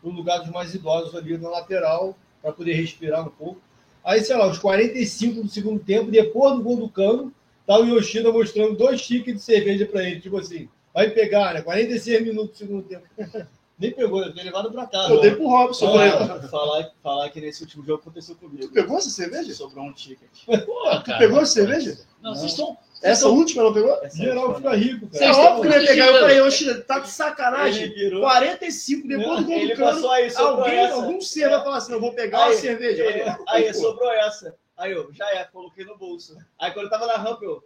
para 0.00 0.10
o 0.10 0.12
lugar 0.12 0.38
dos 0.40 0.50
mais 0.50 0.74
idosos 0.74 1.14
ali 1.14 1.36
na 1.38 1.48
lateral, 1.48 2.16
para 2.42 2.52
poder 2.52 2.74
respirar 2.74 3.26
um 3.26 3.30
pouco. 3.30 3.60
Aí, 4.04 4.20
sei 4.22 4.36
lá, 4.36 4.46
os 4.48 4.58
45 4.58 5.42
do 5.42 5.48
segundo 5.48 5.80
tempo, 5.82 6.10
depois 6.10 6.54
do 6.56 6.62
gol 6.62 6.76
do 6.76 6.88
Cano, 6.88 7.32
tá 7.66 7.78
o 7.78 7.84
Yoshida 7.86 8.30
mostrando 8.30 8.76
dois 8.76 9.00
tickets 9.04 9.40
de 9.40 9.42
cerveja 9.42 9.86
para 9.86 10.04
ele. 10.04 10.20
Tipo 10.20 10.38
assim, 10.38 10.68
vai 10.94 11.10
pegar, 11.10 11.54
né? 11.54 11.62
46 11.62 12.22
minutos 12.22 12.50
do 12.50 12.56
segundo 12.56 12.82
tempo. 12.82 13.04
Nem 13.78 13.90
pegou, 13.92 14.22
eu 14.22 14.32
tenho 14.32 14.46
levado 14.46 14.70
para 14.72 14.86
casa. 14.86 15.12
Eu 15.12 15.20
dei 15.20 15.32
pro 15.34 15.48
Robson. 15.48 15.98
Ah, 15.98 16.40
falar, 16.48 16.90
falar 17.02 17.28
que 17.28 17.40
nesse 17.42 17.62
último 17.62 17.84
jogo 17.84 18.00
aconteceu 18.00 18.34
comigo. 18.36 18.62
Tu 18.68 18.72
pegou 18.72 18.96
essa 18.96 19.10
cerveja? 19.10 19.52
Sobrou 19.52 19.84
um 19.84 19.92
ticket. 19.92 20.30
Pô, 20.64 21.00
Tu 21.04 21.18
pegou 21.18 21.40
essa 21.42 21.52
cerveja? 21.52 21.98
Não, 22.22 22.34
vocês 22.34 22.52
estão. 22.52 22.76
Essa 23.02 23.28
última 23.28 23.62
não 23.62 23.74
pegou? 23.74 23.92
Essa 24.02 24.16
Geral 24.16 24.46
foi- 24.46 24.54
fica 24.56 24.74
rico, 24.76 25.06
É 25.12 25.18
cara. 25.18 25.32
Vocês 25.34 25.46
óbvio 25.46 25.70
que 25.70 25.76
eu 25.76 25.82
ia 25.82 25.88
pegar. 25.88 26.06
Eu 26.06 26.20
falei, 26.20 26.38
Yoshida, 26.38 26.80
tá 26.80 26.94
de 26.94 27.00
Ele 27.04 27.12
sacanagem. 27.12 27.88
virou. 27.92 28.20
45 28.22 29.08
depois 29.08 29.38
do 29.40 29.44
gol 29.44 29.54
Ele 29.58 29.74
do 29.74 29.76
Cano. 29.78 29.92
passou 29.92 30.10
aí, 30.10 30.34
Alguém, 30.36 30.74
essa. 30.78 30.94
algum 30.94 31.20
ser 31.20 31.50
vai 31.50 31.62
falar 31.62 31.76
assim, 31.76 31.92
eu 31.92 32.00
vou 32.00 32.12
pegar 32.14 32.38
uma 32.38 32.46
Aí, 32.46 32.56
cerveja. 32.56 33.04
Ele- 33.04 33.36
aí, 33.46 33.72
pô, 33.74 33.78
sobrou 33.78 34.10
essa. 34.10 34.54
Aí 34.78 34.92
eu, 34.92 35.12
já 35.12 35.28
é, 35.32 35.44
coloquei 35.44 35.84
no 35.84 35.98
bolso. 35.98 36.34
Aí 36.58 36.70
quando 36.72 36.86
eu 36.86 36.90
tava 36.90 37.06
na 37.06 37.16
rampa, 37.18 37.44
eu. 37.44 37.62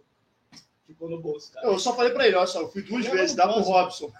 Ficou 0.85 1.09
no 1.09 1.21
bolso, 1.21 1.53
cara. 1.53 1.65
Eu 1.67 1.79
só 1.79 1.95
falei 1.95 2.11
pra 2.11 2.27
ele, 2.27 2.35
olha 2.35 2.45
só, 2.47 2.59
eu 2.59 2.69
fui 2.69 2.81
duas 2.81 3.05
Eu 3.05 3.13
vezes, 3.13 3.33
não 3.33 3.47
dá 3.47 3.53
pro. 3.53 3.61
Robson. 3.61 4.11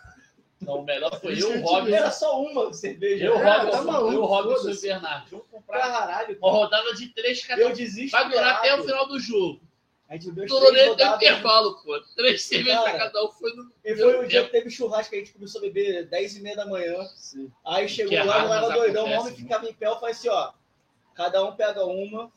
Não, 0.61 0.79
o 0.79 0.83
melhor 0.83 1.19
foi 1.19 1.41
eu, 1.41 1.49
o 1.57 1.61
Robson. 1.61 1.93
Era 1.95 2.11
só 2.11 2.41
uma 2.41 2.71
cerveja. 2.73 3.25
Eu, 3.25 3.35
É, 3.37 3.57
Robson, 3.57 3.71
tá 3.77 3.83
maluco, 3.91 4.13
eu, 4.13 4.25
Robson 4.25 4.69
e 4.69 4.73
o. 4.73 4.81
Bernardo. 4.81 5.29
Vamos 5.31 5.45
comprar 5.51 5.79
Caralho, 5.79 6.37
uma 6.39 6.51
rodada 6.51 6.93
de 6.93 7.07
três 7.09 7.45
cada 7.45 7.61
eu 7.61 7.69
um. 7.69 7.73
desisto. 7.73 8.11
Vai 8.11 8.29
durar 8.29 8.55
até 8.57 8.75
o 8.75 8.83
final 8.83 9.07
do 9.07 9.19
jogo. 9.19 9.59
A 10.07 10.13
gente 10.15 10.27
bebeu 10.31 10.47
Durou 10.47 10.73
tem 10.73 10.89
rodadas. 10.89 11.15
intervalo, 11.15 11.81
pô. 11.83 11.99
Três 12.17 12.43
cervejas 12.43 12.81
pra 12.81 12.91
Cara, 12.91 13.05
cada 13.05 13.25
um 13.25 13.29
foi 13.31 13.53
no. 13.55 13.71
E 13.83 13.95
foi 13.95 14.25
o 14.25 14.27
dia 14.27 14.43
que 14.43 14.51
teve 14.51 14.69
churrasco, 14.69 15.15
a 15.15 15.17
gente 15.17 15.31
começou 15.31 15.59
a 15.59 15.61
beber 15.63 16.05
10 16.07 16.35
e 16.35 16.41
meia 16.41 16.55
da 16.57 16.65
manhã. 16.65 16.95
Aí 17.65 17.87
chegou 17.87 18.09
Que 18.11 18.17
lá, 18.21 18.33
tava 18.45 18.47
mas 18.67 18.73
doidão, 18.73 19.05
o 19.07 19.11
homem 19.11 19.31
né? 19.31 19.37
ficava 19.37 19.69
em 19.69 19.73
pé, 19.73 19.87
eu 19.87 19.95
falei 19.95 20.11
assim, 20.11 20.27
ó, 20.27 20.51
cada 21.15 21.41
um 21.45 21.53
pega 21.55 21.85
uma, 21.85 22.29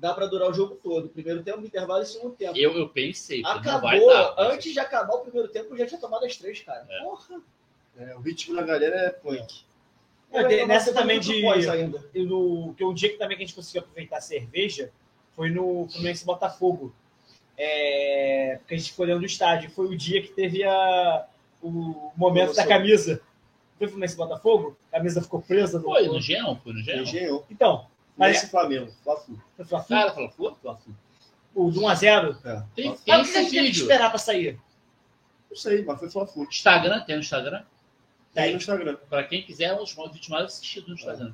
dá 0.00 0.14
pra 0.14 0.26
durar 0.26 0.48
o 0.50 0.54
jogo 0.54 0.76
todo. 0.82 1.08
Primeiro 1.08 1.42
tempo, 1.42 1.60
intervalo 1.60 2.02
e 2.02 2.06
segundo 2.06 2.34
tempo. 2.34 2.56
Eu, 2.56 2.72
eu 2.76 2.88
pensei, 2.88 3.42
Acabou, 3.44 4.08
dar. 4.08 4.34
antes 4.38 4.72
de 4.72 4.80
acabar 4.80 5.14
o 5.14 5.20
primeiro 5.20 5.48
tempo, 5.48 5.74
eu 5.74 5.78
já 5.78 5.86
tinha 5.86 6.00
tomado 6.00 6.24
as 6.24 6.36
três, 6.36 6.60
cara. 6.60 6.86
É. 6.88 7.02
Porra. 7.02 7.40
É, 7.98 8.16
o 8.16 8.20
ritmo 8.20 8.56
da 8.56 8.62
galera 8.62 8.96
é 8.96 9.10
punk. 9.10 9.62
É, 10.32 10.64
nessa 10.64 10.92
também 10.94 11.20
de- 11.20 11.44
ainda. 11.46 12.02
No, 12.14 12.72
que 12.76 12.84
um 12.84 12.94
dia 12.94 13.10
que 13.10 13.16
também 13.18 13.36
que 13.36 13.42
a 13.42 13.46
gente 13.46 13.54
conseguiu 13.54 13.82
aproveitar 13.82 14.18
a 14.18 14.20
cerveja 14.20 14.90
foi 15.36 15.50
no 15.50 15.86
Fluminense 15.88 16.24
Botafogo. 16.24 16.94
É, 17.58 18.56
porque 18.60 18.74
a 18.74 18.78
gente 18.78 18.90
ficou 18.92 19.04
dentro 19.06 19.20
do 19.20 19.26
estádio. 19.26 19.70
Foi 19.70 19.86
o 19.86 19.96
dia 19.96 20.22
que 20.22 20.28
teve 20.28 20.64
a, 20.64 21.26
o 21.62 22.10
momento 22.16 22.54
da 22.54 22.66
camisa. 22.66 23.20
Foi 23.76 23.86
Fluminense 23.88 24.16
Botafogo? 24.16 24.76
A 24.90 24.96
camisa 24.96 25.20
ficou 25.20 25.42
presa 25.42 25.78
no. 25.78 25.84
Foi 25.84 26.06
no 26.06 26.20
Geão, 26.20 26.56
foi 26.62 26.72
no 26.72 26.80
Geão. 26.82 27.02
Engenhou. 27.02 27.44
Então, 27.50 27.86
mas 28.20 28.36
Esse 28.36 28.48
Flamengo, 28.48 28.92
Fla-Flu. 29.02 29.40
foi 29.56 29.64
Fla-Flu? 29.64 29.96
Cara, 29.96 30.12
falou, 30.12 30.28
pô, 30.30 30.76
o 31.54 31.70
do 31.70 31.80
1x0. 31.80 32.36
É. 32.44 32.62
tem, 32.76 32.90
Mas 32.90 33.00
tem 33.00 33.14
o 33.16 33.20
esse 33.22 33.32
gente 33.32 33.32
teve 33.32 33.50
que 33.50 33.60
vídeo. 33.62 33.82
esperar 33.82 34.10
pra 34.10 34.18
sair? 34.18 34.60
Não 35.50 35.56
sei, 35.56 35.84
mas 35.84 35.98
foi 35.98 36.10
Fla-Flu. 36.10 36.44
Instagram, 36.44 37.00
tem 37.00 37.16
no 37.16 37.22
Instagram? 37.22 37.62
Tem 38.32 38.50
no 38.52 38.56
Instagram. 38.58 38.96
Pra 39.08 39.24
quem 39.24 39.42
quiser, 39.42 39.64
é 39.64 39.74
um 39.74 39.78
dos 39.78 39.92
vídeos 39.94 40.28
mais 40.28 40.44
assistidos 40.44 40.88
no 40.88 40.94
Instagram. 40.94 41.32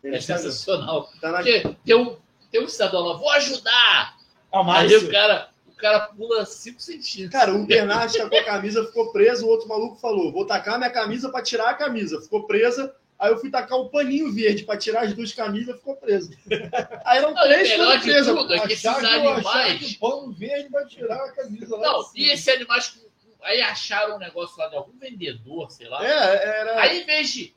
Tem 0.00 0.10
no 0.10 0.16
É 0.16 0.18
Instagram. 0.18 0.42
sensacional. 0.42 1.08
Tá 1.20 1.30
na... 1.30 1.36
Porque 1.38 1.76
tem 1.84 1.94
um, 1.94 2.16
tem 2.50 2.64
um 2.64 2.68
cidadão 2.68 3.00
lá, 3.02 3.16
vou 3.16 3.30
ajudar! 3.30 4.16
Ah, 4.50 4.60
o 4.60 4.70
Aí 4.70 4.96
o 4.96 5.10
cara, 5.10 5.50
o 5.68 5.72
cara 5.76 6.00
pula 6.08 6.44
5 6.44 6.80
centímetros. 6.80 7.30
Cara, 7.40 7.54
o 7.54 7.64
Bernardo 7.64 8.12
tacou 8.12 8.38
a 8.38 8.44
camisa, 8.44 8.84
ficou 8.86 9.12
preso, 9.12 9.46
o 9.46 9.48
outro 9.48 9.68
maluco 9.68 9.96
falou, 9.96 10.32
vou 10.32 10.44
tacar 10.44 10.76
minha 10.76 10.90
camisa 10.90 11.30
pra 11.30 11.40
tirar 11.42 11.70
a 11.70 11.74
camisa. 11.74 12.20
Ficou 12.20 12.46
presa, 12.46 12.94
aí 13.22 13.30
eu 13.30 13.38
fui 13.38 13.50
tacar 13.50 13.78
o 13.78 13.88
paninho 13.88 14.32
verde 14.32 14.64
pra 14.64 14.76
tirar 14.76 15.04
as 15.04 15.14
duas 15.14 15.32
camisas, 15.32 15.76
ficou 15.76 15.94
preso. 15.94 16.30
Aí 17.06 17.18
eram 17.18 17.30
e 17.30 17.34
três 17.34 17.68
de 17.68 18.00
presas. 18.02 18.36
tudo 18.36 18.52
é 18.52 18.66
que 18.66 18.72
esses 18.72 18.84
animais. 18.84 19.92
o 19.92 19.98
pano 20.00 20.32
verde 20.32 20.68
vai 20.68 20.84
tirar 20.86 21.24
a 21.24 21.32
camisa 21.32 21.76
lá. 21.76 21.92
Não, 21.92 22.12
de 22.12 22.20
e 22.20 22.30
esses 22.32 22.48
animais. 22.48 23.00
Aí 23.40 23.60
acharam 23.60 24.16
um 24.16 24.18
negócio 24.18 24.58
lá 24.58 24.68
de 24.68 24.74
algum 24.74 24.98
vendedor, 24.98 25.70
sei 25.70 25.88
lá. 25.88 26.04
É, 26.04 26.60
era... 26.60 26.80
Aí, 26.80 27.02
em 27.02 27.06
vez 27.06 27.32
de. 27.32 27.54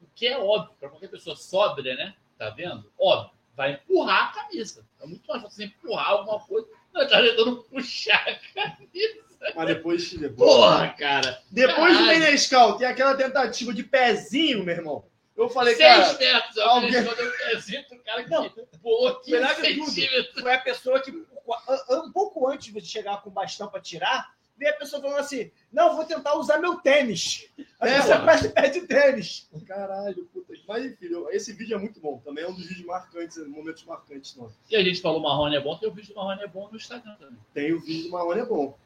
O 0.00 0.06
que 0.14 0.28
é 0.28 0.38
óbvio, 0.38 0.74
pra 0.78 0.88
qualquer 0.88 1.08
pessoa 1.08 1.34
sóbria, 1.34 1.96
né? 1.96 2.14
Tá 2.38 2.50
vendo? 2.50 2.90
Óbvio, 2.96 3.32
vai 3.56 3.72
empurrar 3.72 4.28
a 4.28 4.32
camisa. 4.32 4.86
É 5.02 5.06
muito 5.06 5.26
mais 5.26 5.42
fácil 5.42 5.56
você 5.56 5.64
empurrar 5.64 6.10
alguma 6.10 6.38
coisa. 6.40 6.68
Não, 6.94 7.08
tá 7.08 7.20
tentando 7.20 7.56
puxar 7.64 8.24
a 8.28 8.34
camisa. 8.54 9.27
Mas 9.54 9.66
depois... 9.66 10.12
depois... 10.12 10.50
Porra, 10.50 10.88
cara. 10.98 11.40
Depois 11.50 11.92
do 11.96 12.04
Caralho. 12.04 12.20
Menescal, 12.20 12.76
tem 12.76 12.86
aquela 12.86 13.14
tentativa 13.16 13.72
de 13.72 13.82
pezinho, 13.84 14.64
meu 14.64 14.74
irmão. 14.74 15.04
Eu 15.36 15.48
falei, 15.48 15.74
Seis 15.76 15.88
cara, 15.88 16.18
metros. 16.18 16.56
Eu 16.56 16.64
alguém- 16.68 16.96
alguém... 16.98 17.04
quando 17.14 17.20
eu 17.20 17.32
pezinho 17.50 17.84
do 17.88 17.98
cara 18.02 18.24
que 18.24 18.30
Não. 18.30 18.50
pulou 18.82 19.14
15 19.20 19.30
Melhor 19.30 19.54
de 19.54 19.74
tudo. 19.76 19.90
centímetros. 19.90 20.40
Foi 20.42 20.52
a 20.54 20.58
pessoa 20.58 21.00
que, 21.00 21.10
um 21.12 22.12
pouco 22.12 22.48
antes 22.48 22.72
de 22.72 22.80
chegar 22.80 23.22
com 23.22 23.30
o 23.30 23.32
bastão 23.32 23.68
pra 23.68 23.80
tirar, 23.80 24.34
veio 24.56 24.72
a 24.72 24.76
pessoa 24.76 25.00
falando 25.00 25.20
assim: 25.20 25.52
Não, 25.72 25.94
vou 25.94 26.04
tentar 26.04 26.34
usar 26.34 26.58
meu 26.58 26.74
tênis. 26.80 27.48
Aí 27.80 27.92
É, 27.92 28.00
quase 28.18 28.48
perde 28.48 28.80
o 28.80 28.86
tênis. 28.88 29.48
caralho, 29.64 30.28
puta. 30.32 30.52
que- 30.52 30.64
Mas 30.66 30.84
enfim, 30.84 31.06
eu- 31.06 31.30
esse 31.30 31.52
vídeo 31.52 31.76
é 31.76 31.78
muito 31.78 32.00
bom. 32.00 32.18
Também 32.24 32.42
é 32.42 32.48
um 32.48 32.52
dos 32.54 32.66
vídeos 32.66 32.84
marcantes, 32.84 33.38
momentos 33.46 33.84
marcantes. 33.84 34.34
Não. 34.34 34.50
E 34.68 34.74
a 34.74 34.82
gente 34.82 35.00
falou 35.00 35.20
Marrone 35.20 35.54
é 35.54 35.60
bom, 35.60 35.76
tem 35.78 35.88
o 35.88 35.92
vídeo 35.92 36.12
do 36.12 36.16
Marrone 36.16 36.42
é 36.42 36.48
bom 36.48 36.68
no 36.68 36.76
Instagram 36.76 37.14
também. 37.14 37.38
Tem 37.54 37.72
o 37.72 37.80
vídeo 37.80 38.04
do 38.06 38.10
Marrone, 38.10 38.40
é 38.40 38.44
bom. 38.44 38.76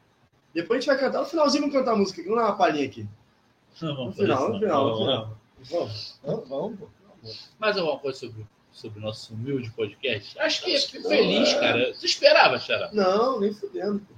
Depois 0.53 0.77
a 0.77 0.79
gente 0.81 0.87
vai 0.87 0.99
cantar. 0.99 1.19
No 1.19 1.25
finalzinho 1.25 1.61
vamos 1.63 1.75
cantar 1.75 1.93
a 1.93 1.95
música. 1.95 2.21
Vamos 2.23 2.37
dar 2.37 2.45
uma 2.45 2.57
palhinha 2.57 2.85
aqui. 2.85 3.07
Não, 3.81 3.95
vamos 3.95 4.15
No 4.15 4.21
final, 4.21 4.49
no 4.49 4.51
isso, 4.51 4.59
final, 4.59 4.83
não. 4.85 4.91
no 4.91 4.97
final. 5.05 5.37
Vamos, 5.69 6.19
vamos, 6.23 6.49
vamos. 6.49 6.79
pô. 6.79 6.87
Mais 7.59 7.77
alguma 7.77 7.97
coisa 7.99 8.19
sobre, 8.19 8.45
sobre 8.71 8.99
o 8.99 9.01
nosso 9.01 9.33
humilde 9.33 9.71
podcast? 9.71 10.37
Acho 10.39 10.63
que 10.63 10.77
fico 10.77 11.07
feliz, 11.07 11.53
cara. 11.53 11.93
Você 11.93 12.05
esperava, 12.05 12.59
Xará? 12.59 12.89
Não, 12.91 13.39
nem 13.39 13.53
fudendo. 13.53 13.99
pô. 13.99 14.13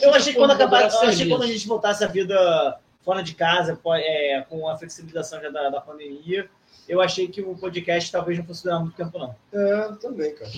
Eu 0.00 0.12
achei 0.14 0.32
que 0.32 0.38
quando 0.38 0.50
acabar, 0.50 0.82
eu 0.90 1.00
achei 1.08 1.28
quando 1.28 1.42
a 1.44 1.46
gente 1.46 1.66
voltasse 1.66 2.04
a 2.04 2.08
vida 2.08 2.78
fora 3.02 3.22
de 3.22 3.34
casa, 3.34 3.78
é, 3.94 4.44
com 4.48 4.68
a 4.68 4.76
flexibilização 4.76 5.40
já 5.40 5.48
da, 5.48 5.70
da 5.70 5.80
pandemia, 5.80 6.50
eu 6.88 7.00
achei 7.00 7.28
que 7.28 7.40
o 7.40 7.54
podcast 7.56 8.10
talvez 8.10 8.36
não 8.36 8.44
fosse 8.44 8.64
durar 8.64 8.80
muito 8.80 8.96
tempo, 8.96 9.16
não. 9.16 9.34
É, 9.52 9.92
também, 10.00 10.34
cara. 10.34 10.50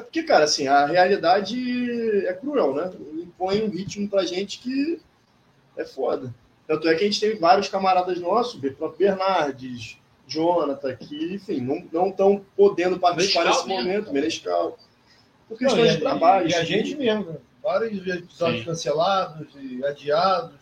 É 0.00 0.02
porque, 0.02 0.22
cara, 0.22 0.44
assim, 0.44 0.66
a 0.66 0.86
realidade 0.86 2.26
é 2.26 2.32
cruel, 2.32 2.74
né? 2.74 2.90
Impõe 3.22 3.62
um 3.62 3.68
ritmo 3.68 4.08
pra 4.08 4.24
gente 4.24 4.58
que 4.58 4.98
é 5.76 5.84
foda. 5.84 6.34
Tanto 6.66 6.88
é 6.88 6.94
que 6.94 7.02
a 7.02 7.06
gente 7.06 7.20
tem 7.20 7.36
vários 7.38 7.68
camaradas 7.68 8.18
nossos, 8.18 8.54
o 8.62 8.72
próprio 8.72 9.08
Bernardes, 9.08 9.98
Jonathan, 10.26 10.96
que, 10.96 11.34
enfim, 11.34 11.60
não 11.92 12.08
estão 12.08 12.42
podendo 12.56 12.98
participar 12.98 13.44
Menescal 13.44 13.66
nesse 13.66 13.68
momento, 13.84 14.12
Menescal. 14.12 14.78
Por 15.48 15.60
Não, 15.60 15.68
questões 15.68 15.90
e, 15.90 15.94
de 15.96 16.00
trabalho. 16.00 16.48
e 16.48 16.54
a 16.54 16.62
estudo. 16.62 16.66
gente 16.78 16.96
mesmo, 16.96 17.24
né? 17.32 17.36
Vários 17.62 18.06
episódios 18.06 18.60
Sim. 18.60 18.64
cancelados 18.64 19.48
e 19.60 19.84
adiados. 19.84 20.54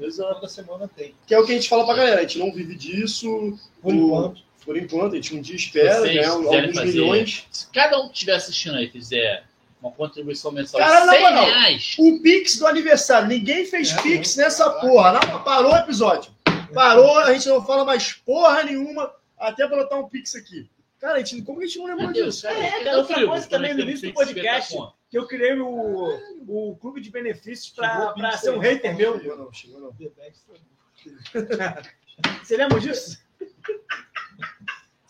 Exato. 0.00 0.34
Toda 0.34 0.48
semana 0.48 0.90
tem. 0.94 1.14
Que 1.26 1.34
é 1.34 1.38
o 1.38 1.46
que 1.46 1.52
a 1.52 1.54
gente 1.54 1.68
fala 1.68 1.84
pra 1.86 1.94
galera, 1.94 2.18
a 2.18 2.22
gente 2.22 2.38
não 2.38 2.52
vive 2.52 2.74
disso 2.74 3.56
Por 3.80 3.92
O- 3.92 3.96
enquanto. 3.96 4.42
Por 4.64 4.76
enquanto, 4.76 5.12
a 5.12 5.16
gente 5.16 5.34
um 5.34 5.40
dia 5.40 5.56
espera 5.56 6.00
Vocês 6.00 6.14
ganhar 6.14 6.36
quiserem 6.36 6.60
alguns 6.60 6.76
fazer- 6.76 6.92
milhões. 6.92 7.46
Se 7.50 7.66
cada 7.70 7.98
um 8.00 8.08
que 8.08 8.14
estiver 8.14 8.34
assistindo 8.34 8.76
aí 8.76 8.88
fizer 8.88 9.44
uma 9.80 9.90
contribuição 9.90 10.52
mensal 10.52 10.80
Cara, 10.80 11.00
de 11.00 11.06
na 11.06 11.12
100 11.12 11.20
moral. 11.22 11.44
reais, 11.44 11.96
O 11.98 12.20
Pix 12.22 12.56
do 12.56 12.66
aniversário, 12.66 13.28
ninguém 13.28 13.66
fez 13.66 13.90
É, 13.92 14.02
Pix 14.02 14.36
não. 14.36 14.44
nessa 14.44 14.70
porra. 14.80 15.12
Não, 15.14 15.42
parou 15.42 15.72
o 15.72 15.76
episódio. 15.76 16.30
Parou, 16.72 17.18
a 17.18 17.32
gente 17.34 17.48
não 17.48 17.64
fala 17.66 17.84
mais 17.84 18.12
porra 18.12 18.62
nenhuma, 18.62 19.12
até 19.38 19.66
botar 19.66 19.98
um 19.98 20.08
Pix 20.08 20.34
aqui. 20.36 20.70
Cara, 21.00 21.16
a 21.16 21.18
gente, 21.18 21.42
como 21.42 21.60
a 21.60 21.66
gente 21.66 21.78
não 21.78 21.86
lembrou 21.86 22.06
meu 22.06 22.14
Deus, 22.14 22.36
disso? 22.36 22.46
cara. 22.46 22.64
É, 22.64 22.94
eu 22.94 22.98
outra 22.98 23.14
frio, 23.16 23.28
coisa 23.28 23.48
também, 23.48 23.74
no 23.74 23.80
início 23.80 24.08
do 24.08 24.14
podcast, 24.14 24.72
que 25.10 25.18
eu 25.18 25.26
criei 25.26 25.58
o, 25.58 26.20
o 26.46 26.76
clube 26.80 27.00
de 27.00 27.10
benefícios 27.10 27.70
para 27.70 28.36
ser 28.38 28.50
um 28.52 28.58
hater 28.60 28.96
meu. 28.96 29.18
Chegou 29.18 29.36
não, 29.36 29.52
chegou 29.52 29.80
não. 29.80 29.92
Você 32.42 32.56
lembra 32.56 32.78
disso? 32.78 33.18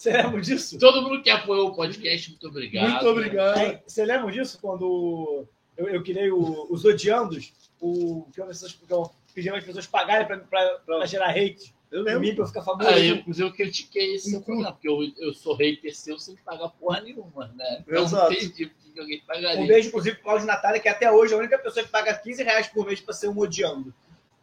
Você 0.02 0.10
lembra 0.10 0.40
disso? 0.40 0.78
Todo 0.80 1.00
mundo 1.02 1.22
que 1.22 1.30
apoiou 1.30 1.68
o 1.68 1.74
podcast, 1.76 2.28
muito 2.30 2.48
obrigado. 2.48 2.90
Muito 2.90 3.06
obrigado. 3.06 3.56
Aí, 3.56 3.78
Você 3.86 4.04
lembra 4.04 4.32
disso 4.32 4.58
quando 4.60 5.46
eu, 5.76 5.88
eu 5.88 6.02
criei 6.02 6.28
o- 6.28 6.66
os 6.70 6.84
odiandos? 6.84 7.52
O, 7.80 8.26
que 8.32 8.40
eu, 8.40 8.48
eu 8.90 9.10
pedi 9.32 9.48
as 9.48 9.62
pessoas 9.64 9.86
pagarem 9.86 10.26
para 10.26 11.06
gerar 11.06 11.30
hate 11.30 11.72
Eu 11.92 12.00
em 12.00 12.04
mim, 12.04 12.10
lembro. 12.20 12.34
para 12.34 12.42
eu 12.42 12.46
ficar 12.48 12.62
famoso. 12.62 12.88
Ah, 12.88 12.98
eu, 12.98 13.14
inclusive, 13.14 13.46
eu 13.48 13.52
critiquei 13.52 14.14
esse 14.16 14.36
Um 14.36 14.42
programa, 14.42 14.72
porque 14.72 14.88
eu, 14.88 14.98
eu 15.18 15.32
sou 15.32 15.54
hater 15.54 15.94
seu 15.94 16.18
sem 16.18 16.34
pagar 16.44 16.68
porra 16.70 17.00
nenhuma, 17.00 17.46
né? 17.56 17.84
Então, 17.86 18.02
Exato. 18.02 18.32
não 18.32 18.32
entendi 18.32 18.66
por 18.66 18.92
que 18.92 19.00
alguém 19.00 19.18
Um 19.22 19.26
pagaria. 19.26 19.66
beijo, 19.68 19.88
inclusive, 19.88 20.16
pro 20.16 20.24
Cláudio 20.24 20.46
Natália, 20.48 20.80
que 20.80 20.88
até 20.88 21.12
hoje 21.12 21.32
é 21.32 21.36
a 21.36 21.38
única 21.38 21.58
pessoa 21.58 21.84
que 21.84 21.92
paga 21.92 22.12
15 22.12 22.42
reais 22.42 22.66
por 22.66 22.84
mês 22.86 23.00
para 23.00 23.14
ser 23.14 23.28
um 23.28 23.38
odiando. 23.38 23.94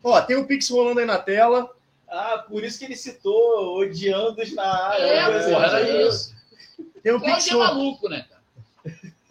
Ó, 0.01 0.22
tem 0.22 0.38
o 0.38 0.47
Pix 0.47 0.70
rolando 0.70 1.01
aí 1.01 1.05
na 1.05 1.18
tela. 1.20 1.70
Ah, 2.10 2.43
por 2.47 2.64
isso 2.64 2.80
que 2.80 2.86
ele 2.86 2.95
citou 2.95 3.78
odiando 3.80 4.41
na 4.55 4.88
área. 4.88 5.03
É, 5.03 5.26
Coisa 5.26 5.49
porra, 5.49 5.66
era 5.66 6.07
isso. 6.07 6.36
Tem 7.03 7.14
o 7.14 7.22
Pix 7.22 7.47
é 7.47 7.55
maluco, 7.55 8.10
né, 8.10 8.26
cara? 8.28 8.39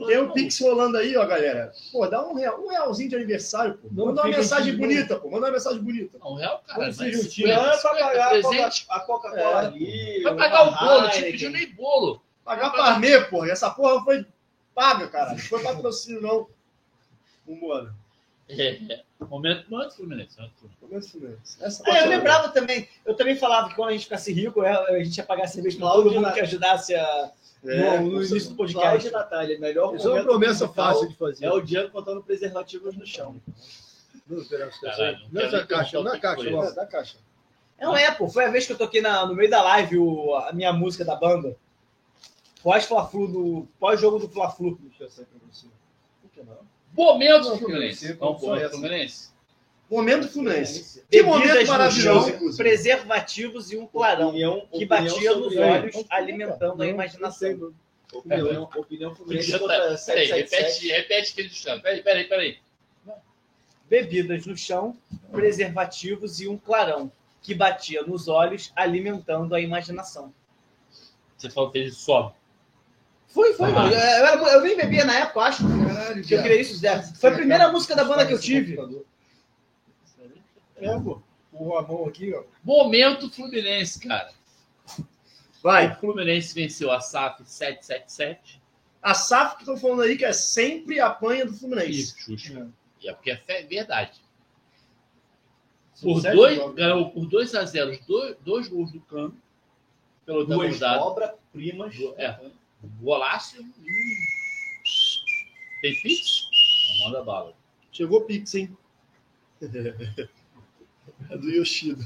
Tem 0.06 0.18
um 0.22 0.30
Pix 0.32 0.60
rolando 0.60 0.96
aí, 0.96 1.16
ó, 1.16 1.26
galera. 1.26 1.72
Pô, 1.90 2.06
dá 2.06 2.24
um, 2.24 2.34
real, 2.34 2.60
um 2.64 2.68
realzinho 2.68 3.08
de 3.10 3.16
aniversário, 3.16 3.74
pô. 3.78 3.88
Não 3.90 4.06
Manda 4.06 4.22
uma 4.22 4.36
mensagem 4.36 4.76
bonita, 4.76 5.16
pô. 5.18 5.28
Manda 5.28 5.46
uma 5.46 5.52
mensagem 5.52 5.82
bonita. 5.82 6.16
Não, 6.20 6.34
real, 6.34 6.62
cara. 6.66 6.80
Vamos 6.80 6.96
se 6.96 7.02
mas 7.02 7.16
juntir. 7.16 7.42
50, 7.48 7.56
Não 7.56 7.66
é 7.66 7.68
pra 7.68 7.76
50 7.78 8.04
pagar 8.04 8.30
presente. 8.30 8.86
a 8.88 9.00
Coca-Cola 9.00 9.40
É. 9.62 9.66
ali. 9.66 10.22
Vai 10.22 10.36
pagar 10.36 10.62
o 10.68 10.78
bolo, 10.78 11.02
não 11.02 11.10
te 11.10 11.22
pediu 11.22 11.50
nem 11.50 11.74
bolo. 11.74 12.22
Pagar 12.44 12.70
parmê, 12.70 13.20
porra. 13.22 13.48
E 13.48 13.50
essa 13.50 13.70
porra 13.70 14.02
foi 14.04 14.24
paga, 14.74 15.08
cara. 15.08 15.30
Não 15.30 15.38
foi 15.38 15.62
patrocínio, 15.62 16.22
não. 16.22 16.46
Vambora. 17.46 17.92
É. 18.48 19.02
Momento, 19.28 19.68
momento 19.70 19.94
Fluminense. 19.96 20.36
momento 20.80 21.08
Fluminense. 21.10 21.58
Ah, 21.86 22.00
eu 22.00 22.08
lembrava 22.08 22.48
também. 22.48 22.88
Eu 23.04 23.14
também 23.14 23.36
falava 23.36 23.68
que 23.68 23.74
quando 23.74 23.90
a 23.90 23.92
gente 23.92 24.04
ficasse 24.04 24.32
rico, 24.32 24.62
é, 24.62 24.72
a 24.72 25.02
gente 25.04 25.16
ia 25.18 25.24
pagar 25.24 25.46
cerveja 25.48 25.76
pra 25.78 25.90
todo 25.90 26.10
mundo 26.10 26.32
que 26.32 26.40
ajudasse 26.40 26.94
a, 26.94 27.30
É, 27.64 27.98
no, 28.00 28.06
no 28.12 28.22
início 28.24 28.50
do 28.50 28.56
podcast. 28.56 29.10
Natália, 29.10 29.58
melhor 29.58 29.94
Isso 29.96 30.08
é 30.08 30.12
uma 30.14 30.22
promessa 30.24 30.68
fácil 30.68 31.08
de 31.08 31.14
fazer. 31.16 31.44
É 31.44 31.52
o 31.52 31.60
Diego 31.60 31.90
contando 31.90 32.22
preservativos 32.22 32.94
no 32.96 33.04
chão. 33.06 33.40
Não, 34.26 34.44
Caralho, 34.80 35.18
não 35.32 35.40
quero 35.40 35.56
nem 35.56 35.66
caixa, 35.66 35.90
perguntar 35.90 36.02
na 36.02 36.10
o 36.10 36.12
que 36.14 36.20
caixa, 36.20 36.50
logo. 36.50 36.64
isso. 36.64 36.74
da 36.76 36.86
caixa. 36.86 37.16
Não 37.80 37.96
é, 37.96 38.10
pô. 38.10 38.28
Foi 38.28 38.44
a 38.44 38.50
vez 38.50 38.66
que 38.66 38.72
eu 38.72 38.78
toquei 38.78 39.00
na- 39.00 39.24
no 39.26 39.34
meio 39.34 39.50
da 39.50 39.62
live 39.62 39.98
o- 39.98 40.34
a 40.34 40.52
minha 40.52 40.72
música 40.72 41.04
da 41.04 41.14
banda. 41.16 41.56
Pós-Fla-Flu, 42.62 43.28
do- 43.28 43.68
pós-jogo 43.78 44.18
do 44.18 44.28
Fla-Flu. 44.28 44.76
Deixa 44.82 45.04
eu 45.04 45.10
sair 45.10 45.26
pra 45.26 45.38
você. 45.50 45.66
Por 46.22 46.30
que 46.30 46.42
não? 46.42 46.58
Momento 46.92 47.48
Não, 47.50 47.58
Fluminense. 47.58 48.12
Vamos 48.14 48.40
pro. 48.40 48.70
Fluminense? 48.70 49.28
Momento 49.90 50.28
Fluminense. 50.28 51.02
Que 51.10 51.22
momento 51.22 51.46
Bebidas 51.46 51.66
no 51.66 51.72
maravilhoso, 51.72 52.20
chão, 52.26 52.34
inclusive. 52.34 52.56
preservativos 52.62 53.72
e 53.72 53.76
um 53.78 53.86
clarão 53.86 54.28
Opinião- 54.28 54.66
que 54.72 54.84
batia 54.84 55.34
nos 55.34 55.56
olhos, 55.56 56.04
alimentando 56.10 56.82
a 56.82 56.86
imaginação. 56.86 57.72
Opinião, 58.12 58.62
opinião 58.76 59.14
Fluminense 59.14 59.50
Peraí, 59.52 59.68
repete, 59.68 60.00
777. 60.00 60.88
repete 60.88 61.32
aquele 61.32 61.48
distante. 61.48 61.82
Peraí, 61.82 62.02
peraí, 62.02 62.24
peraí. 62.24 62.58
Bebidas 63.88 64.44
no 64.46 64.56
chão, 64.56 64.96
preservativos 65.32 66.40
e 66.40 66.48
um 66.48 66.58
clarão 66.58 67.10
que 67.42 67.54
batia 67.54 68.02
nos 68.02 68.28
olhos, 68.28 68.70
alimentando 68.76 69.54
a 69.54 69.60
imaginação. 69.60 70.32
Você 71.36 71.48
falou 71.48 71.70
que 71.70 71.78
ele 71.78 71.90
sobe. 71.90 72.34
Foi, 73.28 73.52
foi. 73.54 73.70
Ah. 73.70 73.86
Eu, 73.86 73.92
eu 73.92 74.26
era- 74.26 74.52
eu 74.54 74.60
nem 74.62 74.76
bebia 74.76 75.04
na 75.04 75.14
época, 75.20 75.38
eu 75.38 75.42
acho. 75.42 75.62
Caralho, 75.86 76.24
Que 76.24 76.34
eu 76.34 76.42
queria 76.42 76.60
isso, 76.60 76.76
Zé. 76.76 77.02
Foi 77.02 77.30
a 77.30 77.34
primeira 77.34 77.70
música 77.70 77.94
da 77.94 78.04
banda 78.04 78.26
que 78.26 78.32
eu 78.32 78.40
tive. 78.40 78.76
É, 80.76 80.98
pô. 81.00 81.20
Porra, 81.52 81.80
a 81.80 81.82
mão 81.88 82.06
aqui, 82.06 82.32
ó. 82.34 82.44
Momento 82.62 83.28
Fluminense, 83.30 83.98
cara. 84.00 84.30
Vai. 85.62 85.92
O 85.92 85.96
Fluminense 85.96 86.54
venceu 86.54 86.90
a 86.92 87.00
SAF 87.00 87.42
777. 87.44 88.62
A 89.02 89.12
SAF 89.14 89.56
que 89.56 89.62
estão 89.62 89.76
falando 89.76 90.02
aí 90.02 90.16
que 90.16 90.24
é 90.24 90.32
sempre 90.32 91.00
a 91.00 91.10
panha 91.10 91.44
do 91.44 91.52
Fluminense. 91.52 91.90
Isso, 92.00 92.18
Xuxa. 92.20 92.68
E 93.02 93.08
é 93.08 93.12
porque 93.12 93.30
é 93.46 93.62
verdade. 93.64 94.20
Por 96.00 96.22
dois, 96.22 96.74
ganhou 96.74 97.10
por 97.10 97.26
2 97.26 97.54
a 97.56 97.64
0 97.64 97.98
dois, 98.06 98.36
dois 98.40 98.68
gols 98.68 98.92
do 98.92 99.00
Cano. 99.00 99.36
Pelo 100.24 100.44
Duas 100.46 100.74
rodada. 100.74 101.00
obras-primas. 101.02 101.94
É. 102.16 102.38
Golaço. 103.00 103.60
Hum. 103.60 103.68
Tem 105.82 105.94
pix? 106.02 106.48
Manda 107.04 107.22
bala. 107.22 107.54
Chegou 107.92 108.22
Pix, 108.22 108.54
hein? 108.54 108.76
É 111.30 111.36
do 111.36 111.50
Yoshida. 111.50 112.02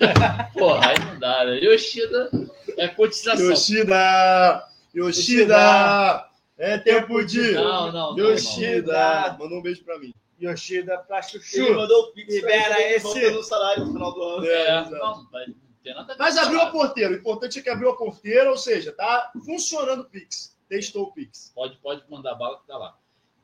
Porra, 0.54 0.88
aí 0.88 0.98
não 1.04 1.18
dá, 1.18 1.44
né? 1.44 1.58
Yoshida 1.58 2.30
é 2.78 2.88
cotização. 2.88 3.44
Yoshida! 3.50 4.66
Yoshida! 4.94 6.28
É 6.56 6.78
tempo 6.78 7.22
de. 7.24 7.52
Não, 7.52 7.92
não, 7.92 8.16
não. 8.16 8.18
Yoshida! 8.18 9.36
Mandou 9.38 9.58
um 9.58 9.62
beijo 9.62 9.84
pra 9.84 9.98
mim. 9.98 10.14
Yoshida 10.40 10.98
pra 10.98 11.18
Ele 11.18 11.26
Chuchu. 11.28 11.74
mandou 11.74 12.04
o 12.04 12.12
Pix 12.12 12.34
Libera 12.34 12.80
ele, 12.80 12.94
esse- 12.96 13.30
no 13.30 13.42
salário 13.42 13.84
no 13.84 13.92
final 13.92 14.12
do 14.12 14.22
ano. 14.22 14.46
É, 14.46 14.66
É, 14.68 14.90
não, 14.90 15.28
mas 15.30 15.48
a 15.92 16.16
Mas 16.18 16.36
abriu 16.36 16.60
a 16.60 16.70
porteira. 16.70 17.12
O 17.12 17.16
importante 17.16 17.58
é 17.58 17.62
que 17.62 17.68
abriu 17.68 17.90
a 17.90 17.96
porteira, 17.96 18.50
ou 18.50 18.56
seja, 18.56 18.92
tá 18.92 19.32
funcionando 19.44 20.00
o 20.00 20.04
Pix. 20.04 20.56
Testou 20.68 21.04
o 21.04 21.12
Pix. 21.12 21.52
Pode, 21.54 21.76
pode 21.78 22.02
mandar 22.10 22.34
bala 22.34 22.58
que 22.58 22.66
tá 22.66 22.76
lá. 22.76 22.96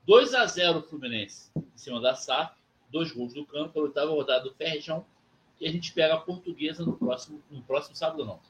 2 0.06 0.34
a 0.34 0.46
0 0.46 0.82
Fluminense 0.82 1.50
em 1.56 1.78
cima 1.78 2.00
da 2.00 2.14
SAF. 2.14 2.54
Dois 2.90 3.12
gols 3.12 3.34
do 3.34 3.46
campo 3.46 3.72
pela 3.72 3.86
oitava 3.86 4.10
rodada 4.10 4.44
do 4.44 4.54
Ferrejão. 4.54 5.04
E 5.60 5.68
a 5.68 5.70
gente 5.70 5.92
pega 5.92 6.14
a 6.14 6.20
portuguesa 6.20 6.84
no 6.84 6.96
próximo, 6.96 7.42
no 7.50 7.62
próximo 7.62 7.94
sábado, 7.94 8.24
não. 8.24 8.40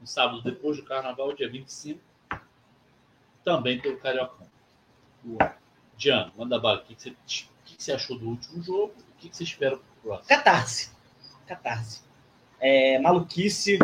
No 0.00 0.06
sábado 0.06 0.42
depois 0.42 0.76
do 0.76 0.84
carnaval, 0.84 1.32
dia 1.32 1.48
25. 1.48 2.00
Também 3.42 3.80
pelo 3.80 3.98
Cariocão. 3.98 4.46
Diano, 5.96 6.32
manda 6.36 6.58
bala. 6.58 6.80
O 6.80 6.84
que, 6.84 6.94
que, 6.94 7.02
você, 7.02 7.10
o 7.10 7.16
que, 7.64 7.76
que 7.76 7.82
você 7.82 7.92
achou 7.92 8.18
do 8.18 8.28
último 8.28 8.62
jogo? 8.62 8.92
O 8.92 9.18
que, 9.18 9.28
que 9.28 9.36
você 9.36 9.44
espera 9.44 9.76
pro 9.76 9.86
próximo? 10.02 10.28
Catarse. 10.28 10.92
Catarse. 11.46 12.02
É, 12.62 12.98
maluquice, 13.00 13.76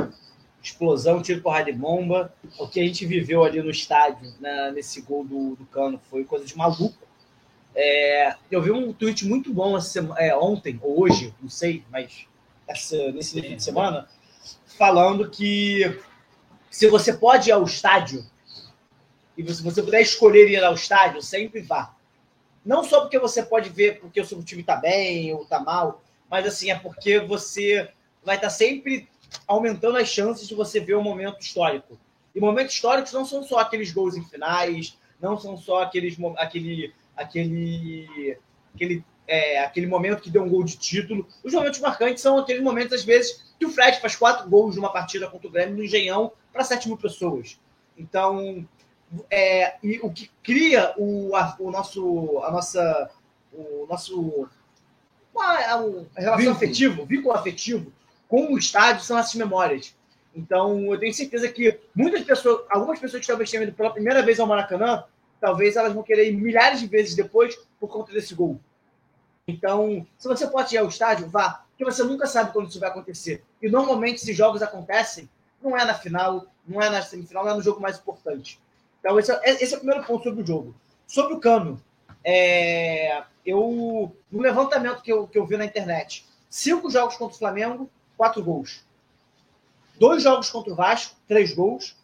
explosão, 0.63 1.21
tiro, 1.21 1.43
porrada 1.43 1.73
de 1.73 1.77
bomba. 1.77 2.33
O 2.59 2.69
que 2.69 2.79
a 2.81 2.85
gente 2.85 3.05
viveu 3.05 3.43
ali 3.45 3.61
no 3.61 3.71
estádio, 3.71 4.33
na- 4.41 4.71
nesse 4.71 5.01
gol 5.03 5.25
do, 5.25 5.57
do 5.57 5.67
Cano, 5.67 6.01
foi 6.09 6.25
coisa 6.25 6.45
de 6.45 6.57
maluco. 6.57 6.97
É, 7.75 8.35
eu 8.51 8.63
vi 8.63 8.71
um 8.71 8.93
tweet 8.93 9.27
muito 9.27 9.53
bom 9.53 9.77
essa 9.77 10.01
é, 10.17 10.35
ontem, 10.37 10.79
ou 10.83 11.03
hoje, 11.03 11.35
não 11.43 11.51
sei, 11.51 11.83
mas 11.91 12.27
essa- 12.67 13.13
nesse 13.13 13.41
fim 13.41 13.57
de 13.57 13.63
semana, 13.63 14.09
falando 14.79 15.29
que 15.29 16.01
se 16.71 16.87
você 16.89 17.13
pode 17.13 17.49
ir 17.51 17.53
ao 17.53 17.65
estádio, 17.65 18.25
e 19.37 19.55
se 19.55 19.63
você 19.63 19.83
puder 19.83 20.01
escolher 20.01 20.49
ir 20.49 20.63
ao 20.63 20.75
estádio, 20.75 21.23
sempre 21.23 21.61
vá. 21.61 21.95
Não 22.65 22.83
só 22.85 23.01
porque 23.01 23.19
você 23.19 23.43
pode 23.43 23.71
ver 23.71 24.01
porque 24.01 24.21
o 24.21 24.25
seu 24.25 24.43
time 24.43 24.61
está 24.61 24.77
bem 24.77 25.33
ou 25.33 25.43
está 25.43 25.61
mal, 25.61 26.03
mas 26.29 26.47
assim, 26.47 26.71
é 26.71 26.75
porque 26.79 27.19
você 27.21 27.89
vai 28.25 28.37
estar 28.37 28.51
sempre 28.51 29.09
aumentando 29.47 29.97
as 29.99 30.09
chances 30.09 30.47
de 30.49 30.55
você 30.55 30.81
ver 30.81 30.97
um 30.97 31.03
momento 31.03 31.41
histórico. 31.41 31.99
E 32.35 32.41
momentos 32.41 32.75
históricos 32.75 33.13
não 33.13 33.25
são 33.25 33.43
só 33.43 33.59
aqueles 33.59 33.93
gols 33.93 34.17
em 34.17 34.25
finais, 34.25 34.97
não 35.21 35.39
são 35.39 35.57
só 35.57 35.83
aqueles 35.83 36.17
aquele 36.37 36.95
aquele 37.17 38.39
aquele 38.75 39.05
é, 39.27 39.61
aquele 39.63 39.87
momento 39.87 40.23
que 40.23 40.31
deu 40.31 40.43
um 40.43 40.49
gol 40.49 40.65
de 40.65 40.77
título. 40.79 41.27
Os 41.45 41.53
momentos 41.53 41.81
marcantes 41.81 42.23
são 42.23 42.39
aqueles 42.39 42.63
momentos, 42.63 42.95
às 42.95 43.05
vezes, 43.05 43.45
que 43.59 43.67
o 43.67 43.71
Fred 43.71 44.01
faz 44.01 44.17
quatro 44.17 44.49
gols 44.49 44.77
numa 44.77 44.91
partida 44.93 45.29
contra 45.29 45.49
o 45.49 45.51
Grêmio 45.51 45.77
no 45.77 45.85
Engenhão 45.85 46.33
para 46.53 46.65
7 46.65 46.89
mil 46.89 46.97
pessoas. 46.97 47.61
Então, 47.97 48.67
é, 49.31 49.77
e 49.83 49.99
o 50.03 50.11
que 50.11 50.31
cria 50.43 50.95
o, 50.97 51.35
a, 51.37 51.55
o 51.59 51.71
nosso, 51.71 52.41
a 52.43 52.51
nossa, 52.51 53.11
o 53.53 53.87
nosso 53.87 54.49
a, 55.37 55.43
a- 55.45 55.75
a 55.75 56.21
relação 56.21 56.37
Vínculo. 56.37 56.51
afetivo, 56.57 57.05
vínculo 57.07 57.35
afetivo 57.35 57.93
com 58.29 58.53
o 58.53 58.59
estádio 58.59 59.03
são 59.03 59.19
essas 59.19 59.35
memórias. 59.35 59.97
Então, 60.35 60.93
eu 60.93 60.99
tenho 60.99 61.13
certeza 61.13 61.49
que 61.49 61.81
muitas 61.95 62.23
pessoas, 62.23 62.65
algumas 62.71 63.01
pessoas 63.01 63.23
que 63.23 63.27
talvez 63.27 63.51
tenham 63.51 63.65
ido 63.65 63.73
pela 63.73 63.91
primeira 63.91 64.23
vez 64.23 64.39
ao 64.39 64.47
Maracanã, 64.47 65.03
talvez 65.41 65.75
elas 65.75 65.93
vão 65.93 66.03
querer 66.03 66.29
ir 66.29 66.37
milhares 66.37 66.81
de 66.81 66.87
vezes 66.87 67.17
depois 67.17 67.59
por 67.81 67.89
conta 67.89 68.13
desse 68.13 68.35
gol. 68.35 68.61
Então, 69.47 70.07
se 70.19 70.29
você 70.29 70.47
pode 70.47 70.75
ir 70.75 70.79
ao 70.79 70.89
estádio, 70.89 71.29
vá, 71.29 71.65
porque 71.71 71.85
você 71.85 72.05
nunca 72.05 72.27
sabe 72.27 72.53
quando 72.53 72.69
isso 72.69 72.79
vai 72.79 72.91
acontecer. 72.91 73.43
E 73.63 73.69
normalmente, 73.69 74.17
esses 74.17 74.37
jogos 74.37 74.63
acontecem, 74.63 75.29
não 75.63 75.77
é 75.77 75.85
na 75.85 75.95
final, 75.95 76.47
não 76.67 76.83
é 76.83 76.91
na 76.91 77.03
semifinal, 77.03 77.45
não 77.45 77.53
é 77.53 77.57
no 77.57 77.63
jogo 77.63 77.81
mais 77.81 77.99
importante. 77.99 78.61
Então, 79.01 79.19
esse 79.19 79.33
é, 79.33 79.41
esse 79.45 79.73
é 79.73 79.77
o 79.77 79.81
primeiro 79.81 80.05
ponto 80.05 80.23
sobre 80.23 80.43
o 80.43 80.47
jogo. 80.47 80.75
Sobre 81.07 81.35
o 81.35 81.41
Cano, 81.41 81.83
é, 82.23 83.23
eu, 83.45 84.15
no 84.31 84.41
levantamento 84.41 85.03
que 85.03 85.13
eu, 85.13 85.27
que 85.27 85.39
eu 85.39 85.47
vi 85.47 85.57
na 85.57 85.65
internet, 85.65 86.27
cinco 86.51 86.91
jogos 86.91 87.17
contra 87.17 87.35
o 87.35 87.39
Flamengo, 87.39 87.91
quatro 88.19 88.43
gols. 88.43 88.85
Dois 89.99 90.23
jogos 90.23 90.51
contra 90.51 90.73
o 90.73 90.77
Vasco, 90.77 91.17
três 91.27 91.55
gols. 91.55 91.97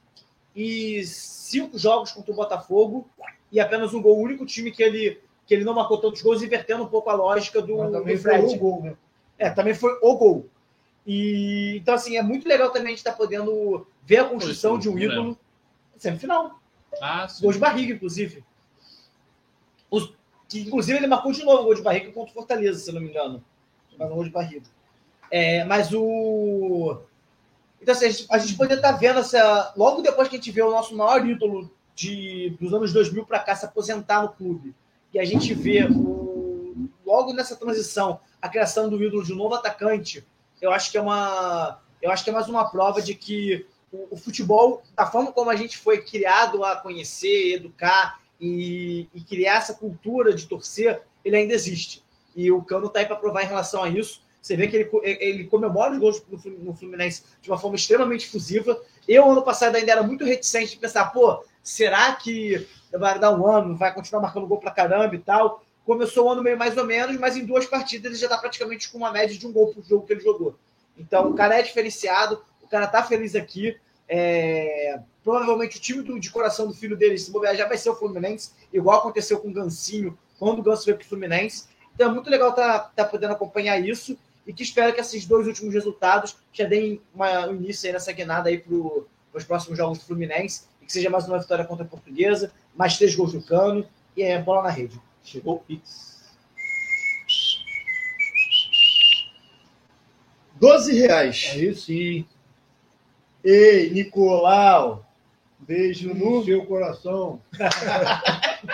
E 0.57 1.05
cinco 1.05 1.77
jogos 1.77 2.13
contra 2.13 2.31
o 2.33 2.35
Botafogo 2.35 3.07
e 3.51 3.59
apenas 3.59 3.93
um 3.93 4.01
gol. 4.01 4.17
O 4.19 4.23
único 4.23 4.47
time 4.47 4.71
que 4.71 4.83
ele, 4.83 5.21
que 5.47 5.53
ele 5.53 5.65
não 5.65 5.75
marcou 5.75 5.99
tantos 5.99 6.23
gols, 6.23 6.43
invertendo 6.43 6.85
um 6.85 6.89
pouco 6.89 7.11
a 7.11 7.15
lógica 7.15 7.61
do, 7.61 7.77
Mas 7.79 7.93
também 7.93 8.17
do 8.17 8.23
foi 8.23 8.33
Fred. 8.39 8.55
um 8.55 8.59
gol, 8.59 8.83
né? 8.83 8.97
É, 9.37 9.51
também 9.51 9.75
foi 9.75 9.99
o 10.01 10.17
gol. 10.17 10.47
E 11.05 11.77
então, 11.83 11.95
assim, 11.95 12.17
é 12.17 12.23
muito 12.23 12.49
legal 12.49 12.69
também 12.71 12.87
a 12.87 12.91
gente 12.91 12.99
estar 12.99 13.13
podendo 13.13 13.85
ver 14.05 14.19
a 14.19 14.25
construção 14.25 14.73
Foi, 14.73 14.81
de 14.81 14.89
um 14.89 14.93
não 14.93 14.99
ídolo 15.03 15.39
semifinal. 15.99 16.59
Ah, 17.01 17.27
sim. 17.29 17.43
Gol 17.43 17.53
de 17.53 17.59
barriga, 17.59 17.93
inclusive. 17.93 18.45
Os- 19.91 20.13
que, 20.49 20.61
inclusive, 20.61 20.99
ele 20.99 21.07
marcou 21.09 21.33
de 21.33 21.45
novo 21.45 21.63
o 21.63 21.65
gol 21.65 21.75
de 21.75 21.83
barriga 21.83 22.13
contra 22.13 22.31
o 22.31 22.35
Fortaleza, 22.35 22.79
se 22.79 22.91
eu 22.91 22.95
não 22.95 23.01
me 23.03 23.09
engano. 23.09 23.45
Mas 23.99 24.09
um 24.11 24.15
gol 24.15 24.25
de 24.25 24.31
barriga. 24.31 24.67
É, 25.37 25.65
mas 25.65 25.93
o. 25.93 26.97
Então, 27.83 27.93
assim, 27.93 28.07
a 28.07 28.09
gente, 28.09 28.27
a 28.31 28.39
gente 28.39 28.55
poderia 28.55 28.77
estar 28.77 28.93
vendo 28.93 29.19
essa. 29.19 29.75
Logo 29.77 30.01
depois 30.01 30.29
que 30.29 30.37
a 30.37 30.39
gente 30.39 30.53
vê 30.53 30.63
o 30.63 30.71
nosso 30.71 30.97
maior 30.97 31.27
ídolo 31.27 31.69
de, 31.93 32.57
dos 32.61 32.73
anos 32.73 32.93
2000 32.93 33.27
para 33.27 33.41
cá 33.41 33.57
se 33.57 33.65
aposentar 33.65 34.23
no 34.23 34.29
clube, 34.29 34.73
e 35.13 35.19
a 35.19 35.25
gente 35.25 35.53
vê 35.53 35.89
o, 35.91 36.89
logo 37.05 37.33
nessa 37.33 37.57
transição 37.57 38.21
a 38.41 38.49
criação 38.49 38.89
do 38.89 39.03
ídolo 39.03 39.25
de 39.25 39.33
um 39.33 39.37
novo 39.37 39.57
atacante, 39.57 40.25
eu 40.63 40.71
acho 40.71 40.93
que 40.93 40.99
é 40.99 41.01
uma. 41.01 41.81
Eu 42.01 42.13
acho 42.13 42.23
que 42.23 42.31
é 42.31 42.33
mais 42.33 42.49
uma 42.49 42.71
prova 42.71 43.03
de 43.03 43.17
que 43.17 43.67
o, 43.91 44.15
o 44.15 44.17
futebol, 44.17 44.85
da 44.95 45.05
forma 45.05 45.33
como 45.33 45.51
a 45.51 45.57
gente 45.57 45.77
foi 45.77 46.01
criado 46.01 46.65
a 46.65 46.77
conhecer, 46.77 47.55
educar 47.55 48.21
e, 48.41 49.09
e 49.13 49.21
criar 49.21 49.57
essa 49.57 49.75
cultura 49.75 50.33
de 50.33 50.47
torcer, 50.47 51.03
ele 51.25 51.35
ainda 51.35 51.55
existe. 51.55 52.05
E 52.37 52.53
o 52.53 52.63
Cano 52.63 52.87
está 52.87 53.01
aí 53.01 53.07
para 53.07 53.17
provar 53.17 53.43
em 53.43 53.49
relação 53.49 53.83
a 53.83 53.89
isso. 53.89 54.23
Você 54.45 54.57
vê 54.57 54.69
que 54.69 54.77
ele, 54.77 54.91
ele 55.03 55.45
comemora 55.45 55.93
os 55.93 55.99
gols 55.99 56.23
no 56.61 56.75
Fluminense 56.75 57.23
de 57.41 57.51
uma 57.51 57.57
forma 57.57 57.77
extremamente 57.77 58.27
efusiva. 58.27 58.79
Eu, 59.09 59.31
ano 59.31 59.41
passado, 59.41 59.75
ainda 59.75 59.91
era 59.91 60.03
muito 60.03 60.23
reticente 60.23 60.73
de 60.73 60.77
pensar, 60.77 61.07
pô, 61.07 61.43
será 61.63 62.15
que 62.15 62.69
vai 62.93 63.19
dar 63.19 63.33
um 63.33 63.47
ano, 63.47 63.75
vai 63.75 63.95
continuar 63.95 64.21
marcando 64.21 64.47
gol 64.47 64.59
pra 64.59 64.71
caramba 64.71 65.15
e 65.15 65.19
tal? 65.19 65.65
Começou 65.87 66.27
o 66.27 66.31
ano 66.31 66.43
meio 66.43 66.59
mais 66.59 66.77
ou 66.77 66.85
menos, 66.85 67.19
mas 67.19 67.39
em 67.39 67.47
duas 67.47 67.65
partidas 67.65 68.13
ele 68.13 68.21
já 68.21 68.27
está 68.27 68.37
praticamente 68.37 68.93
com 68.93 68.99
uma 68.99 69.11
média 69.11 69.35
de 69.35 69.47
um 69.47 69.53
gol 69.53 69.73
por 69.73 69.83
jogo 69.83 70.07
que 70.07 70.13
ele 70.13 70.21
jogou. 70.21 70.59
Então, 70.99 71.31
o 71.31 71.35
cara 71.35 71.59
é 71.59 71.63
diferenciado, 71.63 72.45
o 72.63 72.69
cara 72.69 72.87
tá 72.87 73.03
feliz 73.03 73.35
aqui. 73.35 73.75
É, 74.07 75.01
provavelmente 75.23 75.79
o 75.79 75.81
time 75.81 76.03
do, 76.03 76.21
de 76.21 76.31
coração 76.31 76.67
do 76.67 76.75
filho 76.75 76.99
dele, 76.99 77.17
se 77.17 77.31
bobear, 77.31 77.57
já 77.57 77.67
vai 77.67 77.79
ser 77.79 77.89
o 77.89 77.97
Fluminense, 77.97 78.53
igual 78.71 78.99
aconteceu 78.99 79.39
com 79.39 79.49
o 79.49 79.53
Gancinho, 79.55 80.19
quando 80.39 80.59
o 80.59 80.63
Ganso 80.63 80.85
veio 80.85 80.99
para 80.99 81.07
o 81.07 81.09
Fluminense. 81.09 81.73
Então 81.95 82.11
é 82.11 82.13
muito 82.13 82.29
legal 82.29 82.53
tá, 82.53 82.79
tá 82.95 83.07
podendo 83.07 83.33
acompanhar 83.33 83.79
isso 83.79 84.19
e 84.47 84.53
que 84.53 84.63
espero 84.63 84.93
que 84.95 85.01
esses 85.01 85.27
dois 85.27 85.47
últimos 85.47 85.73
resultados 85.73 86.37
já 86.53 86.65
deem 86.65 87.01
uma, 87.15 87.47
um 87.49 87.57
início 87.57 87.87
aí 87.87 87.93
nessa 87.93 88.13
guinada 88.13 88.49
aí 88.49 88.59
para 88.59 88.75
os 88.75 89.45
próximos 89.45 89.77
jogos 89.79 89.99
do 89.99 90.05
Fluminense 90.05 90.65
e 90.81 90.87
que 90.87 90.93
seja 90.93 91.11
mais 91.11 91.27
uma 91.27 91.39
vitória 91.39 91.65
contra 91.65 91.85
a 91.85 91.89
Portuguesa, 91.89 92.53
mais 92.75 92.97
três 92.97 93.15
gols 93.15 93.33
no 93.33 93.43
cano 93.43 93.87
e 94.17 94.23
é 94.23 94.41
bola 94.41 94.63
na 94.63 94.71
rede. 94.71 95.01
Chegou 95.23 95.57
o 95.57 95.61
Pix. 95.61 96.15
12 100.57 100.93
reais. 100.95 101.51
Aí 101.53 101.75
sim. 101.75 102.27
Ei, 103.43 103.91
Nicolau. 103.91 105.05
Beijo 105.59 106.15
no 106.15 106.39
No 106.39 106.45
seu 106.45 106.65
coração. 106.67 107.41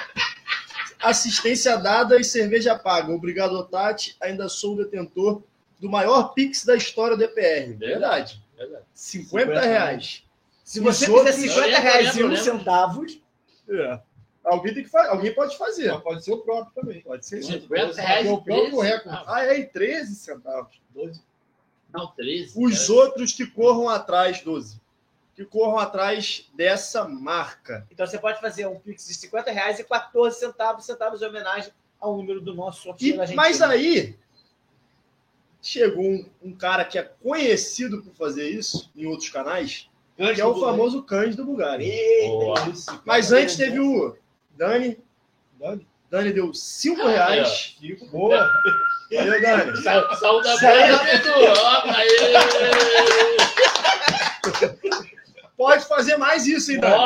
assistência 1.01 1.77
dada 1.77 2.21
e 2.21 2.25
cerveja 2.25 2.79
paga. 2.79 3.13
Obrigado, 3.13 3.63
Tati. 3.65 4.17
Ainda 4.21 4.49
sou 4.49 4.75
o 4.75 4.85
detentor 4.85 5.43
do 5.81 5.89
maior 5.89 6.35
Pix 6.35 6.65
da 6.65 6.77
história 6.77 7.17
do 7.17 7.25
EPR. 7.25 7.77
Verdade. 7.79 8.43
Verdade. 8.57 8.85
50 8.95 9.47
50 9.55 9.61
reais. 9.61 10.25
Se 10.63 10.79
você 10.81 11.07
fizer 11.07 11.17
outros- 11.19 11.37
50 11.37 11.69
Eu 11.69 11.81
reais 11.81 12.17
e 12.17 12.23
um 12.23 12.29
lembro. 12.29 12.45
centavos, 12.45 13.21
É. 13.69 14.01
Alguém, 14.43 14.73
tem 14.75 14.83
que 14.85 14.89
fa... 14.89 15.07
Alguém 15.09 15.35
pode 15.35 15.57
fazer. 15.59 15.93
Mas 15.93 16.03
pode 16.03 16.25
ser 16.25 16.33
o 16.33 16.39
próprio 16.39 16.73
também. 16.75 17.01
Pode 17.03 17.27
ser. 17.27 17.43
50 17.43 18.01
reais. 18.01 18.27
É 18.27 18.31
o 18.31 18.41
próprio 18.43 18.79
13. 18.79 18.83
recorde. 18.95 19.25
Ah, 19.27 19.45
é, 19.45 19.59
e 19.59 19.67
13 19.67 20.15
centavos. 20.15 20.81
12. 20.95 21.21
Não, 21.93 22.07
13. 22.09 22.53
Os 22.57 22.87
cara. 22.89 22.93
outros 23.01 23.33
que 23.33 23.47
corram 23.47 23.89
atrás, 23.89 24.41
12. 24.43 24.81
Que 25.37 25.45
corram 25.45 25.79
atrás 25.79 26.49
dessa 26.55 27.07
marca. 27.07 27.87
então 27.91 28.07
você 28.07 28.19
pode 28.19 28.41
fazer 28.41 28.67
um 28.67 28.79
Pix 28.79 29.07
de 29.07 29.15
50 29.15 29.51
reais 29.51 29.79
e 29.79 29.85
14 29.85 30.39
centavos, 30.39 30.85
centavos 30.87 31.21
em 31.23 31.27
homenagem 31.27 31.71
ao 32.01 32.17
número 32.17 32.41
do 32.41 32.55
nosso 32.55 32.81
E, 32.81 32.83
sorteio 32.85 33.21
Argentina. 33.21 33.43
mas 33.43 33.61
aí 33.63 34.17
chegou 35.63 36.05
um, 36.05 36.25
um 36.43 36.53
cara 36.55 36.85
que 36.85 36.99
é 36.99 37.03
conhecido 37.03 38.03
por 38.03 38.15
fazer 38.15 38.49
isso 38.49 38.91
em 38.97 39.07
outros 39.07 39.29
canais, 39.29 39.89
que 40.17 40.41
é 40.41 40.45
o 40.45 40.59
famoso 40.61 41.03
Cândido 41.03 41.45
Bugari. 41.45 41.91
Boa. 42.29 42.55
Mas 43.05 43.33
antes 43.33 43.57
teve 43.57 43.79
o 43.81 44.17
Dani. 44.57 44.99
Dani. 45.59 45.87
Dani 46.11 46.33
deu 46.33 46.53
5 46.53 47.01
Ah, 47.03 47.11
reais. 47.11 47.49
Chico, 47.79 48.05
boa. 48.07 48.51
Valeu, 49.13 49.41
Dani. 49.41 49.77
Sa- 49.83 50.15
Saúde 50.17 50.49
da 50.49 50.59
Pedro. 50.59 51.33
Ó, 51.57 51.83
Aê! 51.91 52.09
Pode 55.61 55.85
fazer 55.85 56.17
mais 56.17 56.47
isso, 56.47 56.73
hein, 56.73 56.81
Dani? 56.81 56.97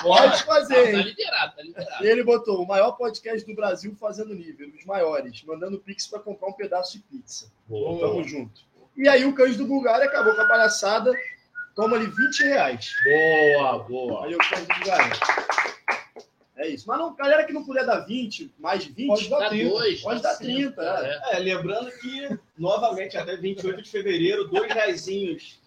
Pode, 0.00 0.44
fazer, 0.44 0.92
Tá 0.92 0.98
tá 0.98 1.04
liberado. 1.04 1.52
E 2.00 2.06
ele 2.06 2.22
botou 2.22 2.62
o 2.62 2.66
maior 2.66 2.92
podcast 2.92 3.44
do 3.44 3.56
Brasil 3.56 3.92
fazendo 3.98 4.32
nível, 4.32 4.70
os 4.72 4.84
maiores, 4.84 5.42
mandando 5.42 5.80
pix 5.80 6.06
para 6.06 6.20
comprar 6.20 6.46
um 6.46 6.52
pedaço 6.52 6.92
de 6.92 7.00
pizza. 7.02 7.50
Boa. 7.66 7.98
Tamo 7.98 8.22
junto. 8.22 8.60
E 8.96 9.08
aí 9.08 9.24
o 9.24 9.34
Cândido 9.34 9.66
Bulgária 9.66 10.06
acabou 10.06 10.32
com 10.32 10.42
a 10.42 10.46
palhaçada, 10.46 11.12
toma 11.74 11.96
ali 11.96 12.06
20 12.06 12.44
reais. 12.44 12.92
Boa, 13.02 13.78
boa. 13.80 14.26
Aí 14.26 14.34
o 14.36 14.38
Cândido 14.38 14.74
Bulgária. 14.78 15.16
É 16.56 16.68
isso. 16.68 16.86
Mas 16.86 16.98
não, 17.00 17.16
galera 17.16 17.42
que 17.42 17.52
não 17.52 17.64
puder 17.64 17.84
dar 17.84 17.98
20, 18.06 18.54
mais 18.60 18.84
de 18.84 18.92
20, 18.92 19.08
Pode 19.08 19.28
dar 19.28 19.38
Dá 19.40 19.48
30. 19.48 19.70
dois. 19.70 20.00
Pode 20.02 20.22
dar 20.22 20.36
30, 20.36 20.82
é. 20.82 21.36
É, 21.36 21.38
lembrando 21.40 21.90
que, 21.98 22.38
novamente, 22.56 23.16
até 23.16 23.36
28 23.36 23.82
de 23.82 23.90
fevereiro, 23.90 24.46
dois 24.46 24.72
reaisinhos 24.72 25.63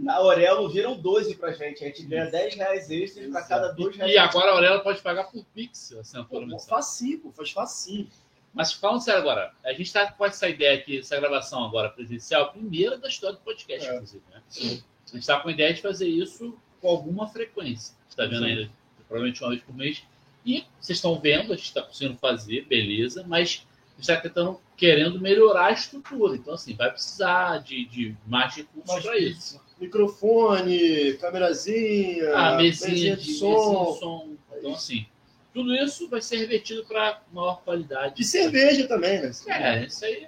na 0.00 0.14
Aurelo 0.16 0.68
viram 0.68 0.96
12 0.96 1.34
pra 1.36 1.52
gente. 1.52 1.84
A 1.84 1.86
gente 1.88 2.02
ganha 2.04 2.26
10 2.30 2.54
reais 2.54 2.90
extras 2.90 3.30
pra 3.30 3.42
cada 3.42 3.68
dois 3.72 3.96
reais. 3.96 4.12
E 4.12 4.18
agora 4.18 4.50
a 4.50 4.54
Aurélia 4.54 4.80
pode 4.80 5.00
pagar 5.02 5.24
por 5.24 5.44
Pix, 5.54 5.92
assinatura 5.92 6.46
mensal. 6.46 6.68
facinho, 6.78 7.18
pô, 7.18 7.30
faz 7.32 7.50
facinho. 7.50 8.08
Mas 8.52 8.72
falando 8.72 9.00
sério 9.00 9.20
agora, 9.20 9.52
a 9.64 9.70
gente 9.70 9.82
está 9.82 10.10
com 10.10 10.24
essa 10.26 10.48
ideia 10.48 10.76
aqui, 10.76 10.98
essa 10.98 11.16
gravação 11.20 11.64
agora 11.64 11.88
presencial, 11.88 12.50
primeira 12.50 12.98
da 12.98 13.08
história 13.08 13.36
do 13.36 13.42
podcast, 13.42 13.86
É. 13.88 13.94
inclusive. 13.94 14.22
Né? 14.32 14.42
A 14.56 15.12
gente 15.12 15.20
está 15.20 15.38
com 15.38 15.48
a 15.48 15.52
ideia 15.52 15.72
de 15.72 15.80
fazer 15.82 16.08
isso 16.08 16.58
com 16.80 16.88
alguma 16.88 17.28
frequência. 17.28 17.94
Você 18.08 18.20
está 18.20 18.24
vendo 18.26 18.44
ainda, 18.44 18.70
provavelmente 19.06 19.40
uma 19.42 19.50
vez 19.50 19.62
por 19.62 19.76
mês. 19.76 20.02
E 20.44 20.64
vocês 20.80 20.98
estão 20.98 21.20
vendo, 21.20 21.52
a 21.52 21.56
gente 21.56 21.66
está 21.66 21.82
conseguindo 21.82 22.18
fazer, 22.18 22.64
beleza, 22.64 23.22
mas 23.28 23.66
a 23.92 24.00
gente 24.00 24.00
está 24.00 24.16
tentando, 24.16 24.58
querendo 24.76 25.20
melhorar 25.20 25.66
a 25.66 25.72
estrutura. 25.72 26.34
Então, 26.34 26.54
assim, 26.54 26.74
vai 26.74 26.90
precisar 26.90 27.58
de, 27.58 27.84
de 27.84 28.16
mais 28.26 28.54
recursos 28.56 29.02
para 29.04 29.18
isso. 29.18 29.60
Microfone, 29.80 31.14
câmerazinha, 31.14 32.36
A 32.36 32.56
mesinha 32.56 33.16
de, 33.16 33.22
de 33.24 33.32
som. 33.34 33.94
som. 33.98 34.28
Então, 34.58 34.74
assim, 34.74 35.06
tudo 35.54 35.74
isso 35.74 36.08
vai 36.08 36.20
ser 36.20 36.36
revertido 36.36 36.84
para 36.84 37.20
maior 37.32 37.62
qualidade. 37.62 38.20
E 38.20 38.24
cerveja 38.24 38.86
também, 38.86 39.20
né? 39.22 39.30
É, 39.48 39.84
isso 39.86 40.04
aí. 40.04 40.26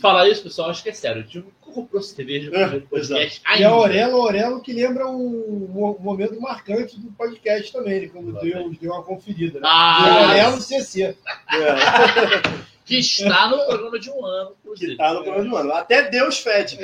Falar 0.00 0.28
isso, 0.30 0.42
pessoal, 0.42 0.70
acho 0.70 0.82
que 0.82 0.88
é 0.88 0.94
sério. 0.94 1.20
O 1.20 1.26
time 1.26 1.44
comprou 1.60 2.00
cerveja 2.02 2.50
É, 2.54 2.66
no 2.68 2.80
podcast. 2.82 3.42
E 3.44 3.46
a 3.46 3.52
ainda. 3.52 3.68
Aurelo, 3.68 4.16
Aurelo 4.22 4.60
que 4.62 4.72
lembra 4.72 5.06
um, 5.06 5.68
mo- 5.68 5.98
momento 6.00 6.40
marcante 6.40 6.98
do 6.98 7.12
podcast 7.12 7.70
também, 7.70 7.94
ele 7.94 8.08
quando 8.08 8.32
deu, 8.40 8.70
deu 8.70 8.92
uma 8.92 9.02
conferida. 9.02 9.60
Né? 9.60 9.66
Ah, 9.70 10.28
Aurelo 10.30 10.58
CC. 10.60 11.02
É, 11.02 11.16
que 12.90 12.98
está 12.98 13.48
no 13.48 13.64
programa 13.66 14.00
de 14.00 14.10
um 14.10 14.26
ano, 14.26 14.56
inclusive. 14.58 14.92
que 14.92 14.98
tá 14.98 15.14
no 15.14 15.22
programa 15.22 15.48
do 15.48 15.56
ano. 15.56 15.72
Até 15.74 16.10
Deus 16.10 16.38
fede. 16.38 16.76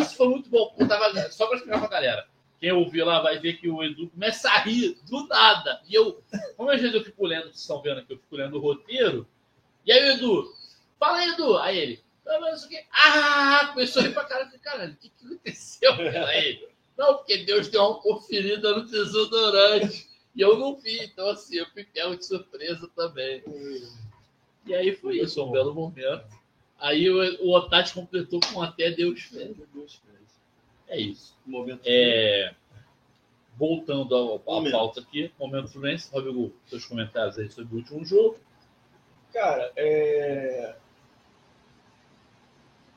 Isso 0.00 0.16
foi 0.16 0.28
muito 0.28 0.48
bom. 0.48 0.72
Tava, 0.88 1.30
só 1.32 1.46
para 1.46 1.56
explicar 1.56 1.80
pra 1.80 1.88
galera. 1.88 2.28
Quem 2.60 2.70
ouvir 2.70 3.02
lá 3.02 3.20
vai 3.20 3.40
ver 3.40 3.54
que 3.54 3.68
o 3.68 3.82
Edu 3.82 4.08
começa 4.08 4.48
a 4.48 4.58
rir 4.60 4.96
do 5.10 5.26
nada. 5.26 5.82
E 5.88 5.94
eu, 5.94 6.22
como 6.56 6.70
às 6.70 6.80
vezes 6.80 6.94
eu 6.94 7.04
fico 7.04 7.26
lendo, 7.26 7.44
vocês 7.46 7.60
estão 7.60 7.82
vendo 7.82 7.98
aqui, 7.98 8.12
eu 8.12 8.18
fico 8.18 8.36
lendo 8.36 8.56
o 8.56 8.60
roteiro. 8.60 9.26
E 9.84 9.92
aí 9.92 10.10
o 10.10 10.12
Edu, 10.12 10.54
fala 10.98 11.18
aí, 11.18 11.30
Edu. 11.30 11.58
Aí 11.58 11.78
ele, 11.78 12.00
"Ah, 12.24 12.38
mas 12.40 12.58
isso 12.58 12.66
aqui." 12.66 12.78
ah, 12.92 13.70
começou 13.74 14.00
a 14.00 14.06
rir 14.06 14.12
pra 14.14 14.28
falei, 14.28 14.58
caralho, 14.62 14.92
o 14.92 14.96
que, 14.96 15.08
que 15.10 15.26
aconteceu? 15.26 15.96
cara?" 15.96 16.26
Aí 16.28 16.44
ele, 16.44 16.68
não, 16.96 17.16
porque 17.16 17.38
Deus 17.38 17.68
deu 17.68 17.82
uma 17.82 18.00
conferida 18.00 18.76
no 18.76 18.86
desodorante. 18.86 20.08
E 20.34 20.40
eu 20.40 20.56
não 20.58 20.76
vi, 20.76 21.04
então 21.04 21.28
assim, 21.30 21.56
eu 21.56 21.66
fui 21.70 21.84
pego 21.84 22.16
de 22.16 22.24
surpresa 22.24 22.88
também. 22.96 23.42
E 24.66 24.74
aí 24.74 24.94
foi 24.94 25.18
isso, 25.18 25.44
um 25.44 25.50
belo 25.50 25.74
momento. 25.74 26.24
Aí 26.78 27.08
o, 27.08 27.46
o 27.46 27.54
Otati 27.54 27.94
completou 27.94 28.40
com 28.52 28.62
até 28.62 28.90
Deus 28.90 29.22
fez. 29.22 29.56
É 30.88 30.98
isso. 30.98 31.36
Momento. 31.46 31.82
É, 31.84 32.54
voltando 33.56 34.14
ao, 34.14 34.34
à 34.36 34.70
pauta 34.70 35.00
aqui, 35.00 35.30
momento 35.38 35.68
Fluminense, 35.68 36.10
Rodrigo, 36.12 36.52
seus 36.66 36.84
comentários 36.86 37.38
aí 37.38 37.50
sobre 37.50 37.74
o 37.74 37.78
último 37.78 38.04
jogo. 38.04 38.38
Cara, 39.32 39.72
é. 39.76 40.76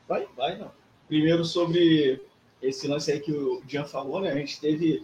Vai, 0.07 0.27
vai, 0.35 0.57
não. 0.57 0.71
Primeiro 1.07 1.43
sobre 1.43 2.21
esse 2.61 2.87
lance 2.87 3.11
aí 3.11 3.19
que 3.19 3.31
o 3.31 3.61
Jean 3.67 3.85
falou, 3.85 4.21
né? 4.21 4.31
A 4.31 4.35
gente 4.35 4.59
teve 4.59 5.03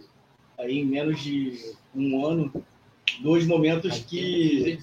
aí 0.58 0.78
em 0.78 0.84
menos 0.84 1.20
de 1.20 1.74
um 1.94 2.24
ano 2.24 2.52
dois 3.20 3.46
momentos 3.46 3.98
que, 3.98 4.78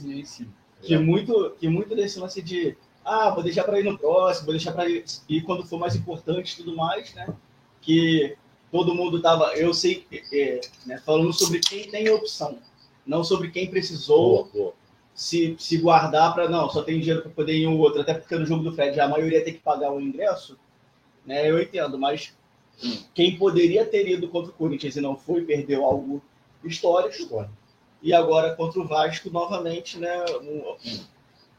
que 0.82 0.98
muito 0.98 1.56
que 1.60 1.68
muito 1.68 1.96
desse 1.96 2.20
lance 2.20 2.42
de 2.42 2.76
ah, 3.04 3.32
vou 3.32 3.44
deixar 3.44 3.64
para 3.64 3.80
ir 3.80 3.84
no 3.84 3.98
próximo, 3.98 4.46
vou 4.46 4.54
deixar 4.54 4.72
para 4.72 4.88
ir, 4.90 5.04
ir 5.28 5.42
quando 5.42 5.66
for 5.66 5.80
mais 5.80 5.96
importante 5.96 6.54
e 6.54 6.58
tudo 6.58 6.76
mais, 6.76 7.14
né? 7.14 7.28
Que 7.82 8.36
todo 8.72 8.96
mundo 8.96 9.22
tava, 9.22 9.54
eu 9.56 9.74
sei, 9.74 10.06
é, 10.32 10.62
né, 10.86 10.98
falando 11.06 11.34
sobre 11.34 11.60
quem 11.60 11.90
tem 11.90 12.10
opção, 12.10 12.60
não 13.06 13.24
sobre 13.24 13.50
quem 13.50 13.70
precisou 13.70 14.44
Boa, 14.46 14.50
boa. 14.54 14.74
se, 15.14 15.56
se 15.60 15.78
guardar 15.78 16.34
para 16.34 16.48
não, 16.48 16.70
só 16.70 16.82
tem 16.84 17.00
dinheiro 17.00 17.22
para 17.22 17.32
poder 17.32 17.54
ir 17.54 17.64
em 17.64 17.68
um 17.68 17.80
outro, 17.80 18.02
até 18.02 18.14
porque 18.14 18.36
no 18.36 18.46
jogo 18.46 18.64
do 18.64 18.74
Fred 18.74 18.98
a 19.00 19.08
maioria 19.08 19.44
tem 19.44 19.54
que 19.54 19.60
pagar 19.60 19.92
o 19.92 20.00
ingresso, 20.00 20.58
né? 21.26 21.50
Eu 21.50 21.62
entendo, 21.62 21.98
mas 21.98 22.34
quem 23.14 23.38
poderia 23.38 23.86
ter 23.86 24.08
ido 24.08 24.30
contra 24.30 24.52
o 24.52 24.56
Corinthians 24.56 24.96
e 24.96 25.02
não 25.02 25.16
foi, 25.16 25.44
perdeu 25.44 25.84
algo 25.86 26.22
histórico. 26.64 27.48
E 28.02 28.14
agora 28.14 28.56
contra 28.56 28.80
o 28.80 28.88
Vasco, 28.88 29.30
novamente, 29.30 29.98
né? 29.98 30.26
um- 30.42 30.76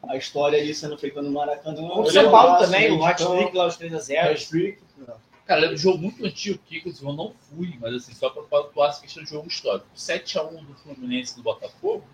a 0.09 0.17
história 0.17 0.59
ali 0.61 0.75
sendo 0.75 0.99
feita 0.99 1.23
no 1.23 1.31
Maracanã. 1.31 1.81
O 1.95 2.11
São 2.11 2.27
o 2.27 2.31
Paulo 2.31 2.59
também, 2.59 2.91
o 2.91 2.99
né, 2.99 3.05
Hot 3.11 3.23
então, 3.23 3.35
Streak 3.37 3.57
lá, 3.57 3.67
os 3.67 3.77
3x0. 3.77 4.19
hat-trick. 4.33 4.79
Cara, 5.47 5.69
de 5.69 5.75
um 5.75 5.77
jogo 5.77 5.99
muito 5.99 6.25
antigo 6.25 6.59
que, 6.67 6.79
inclusive, 6.79 7.07
eu 7.07 7.13
não 7.13 7.33
fui, 7.49 7.77
mas 7.81 7.95
assim, 7.95 8.15
só 8.15 8.31
para 8.31 8.43
pontuar 8.43 8.91
essa 8.91 9.01
questão 9.01 9.23
de 9.23 9.31
jogo 9.31 9.47
histórico. 9.49 9.87
O 9.95 9.99
7x1 9.99 10.65
do 10.65 10.75
Fluminense 10.75 11.37
do 11.37 11.43
Botafogo, 11.43 12.05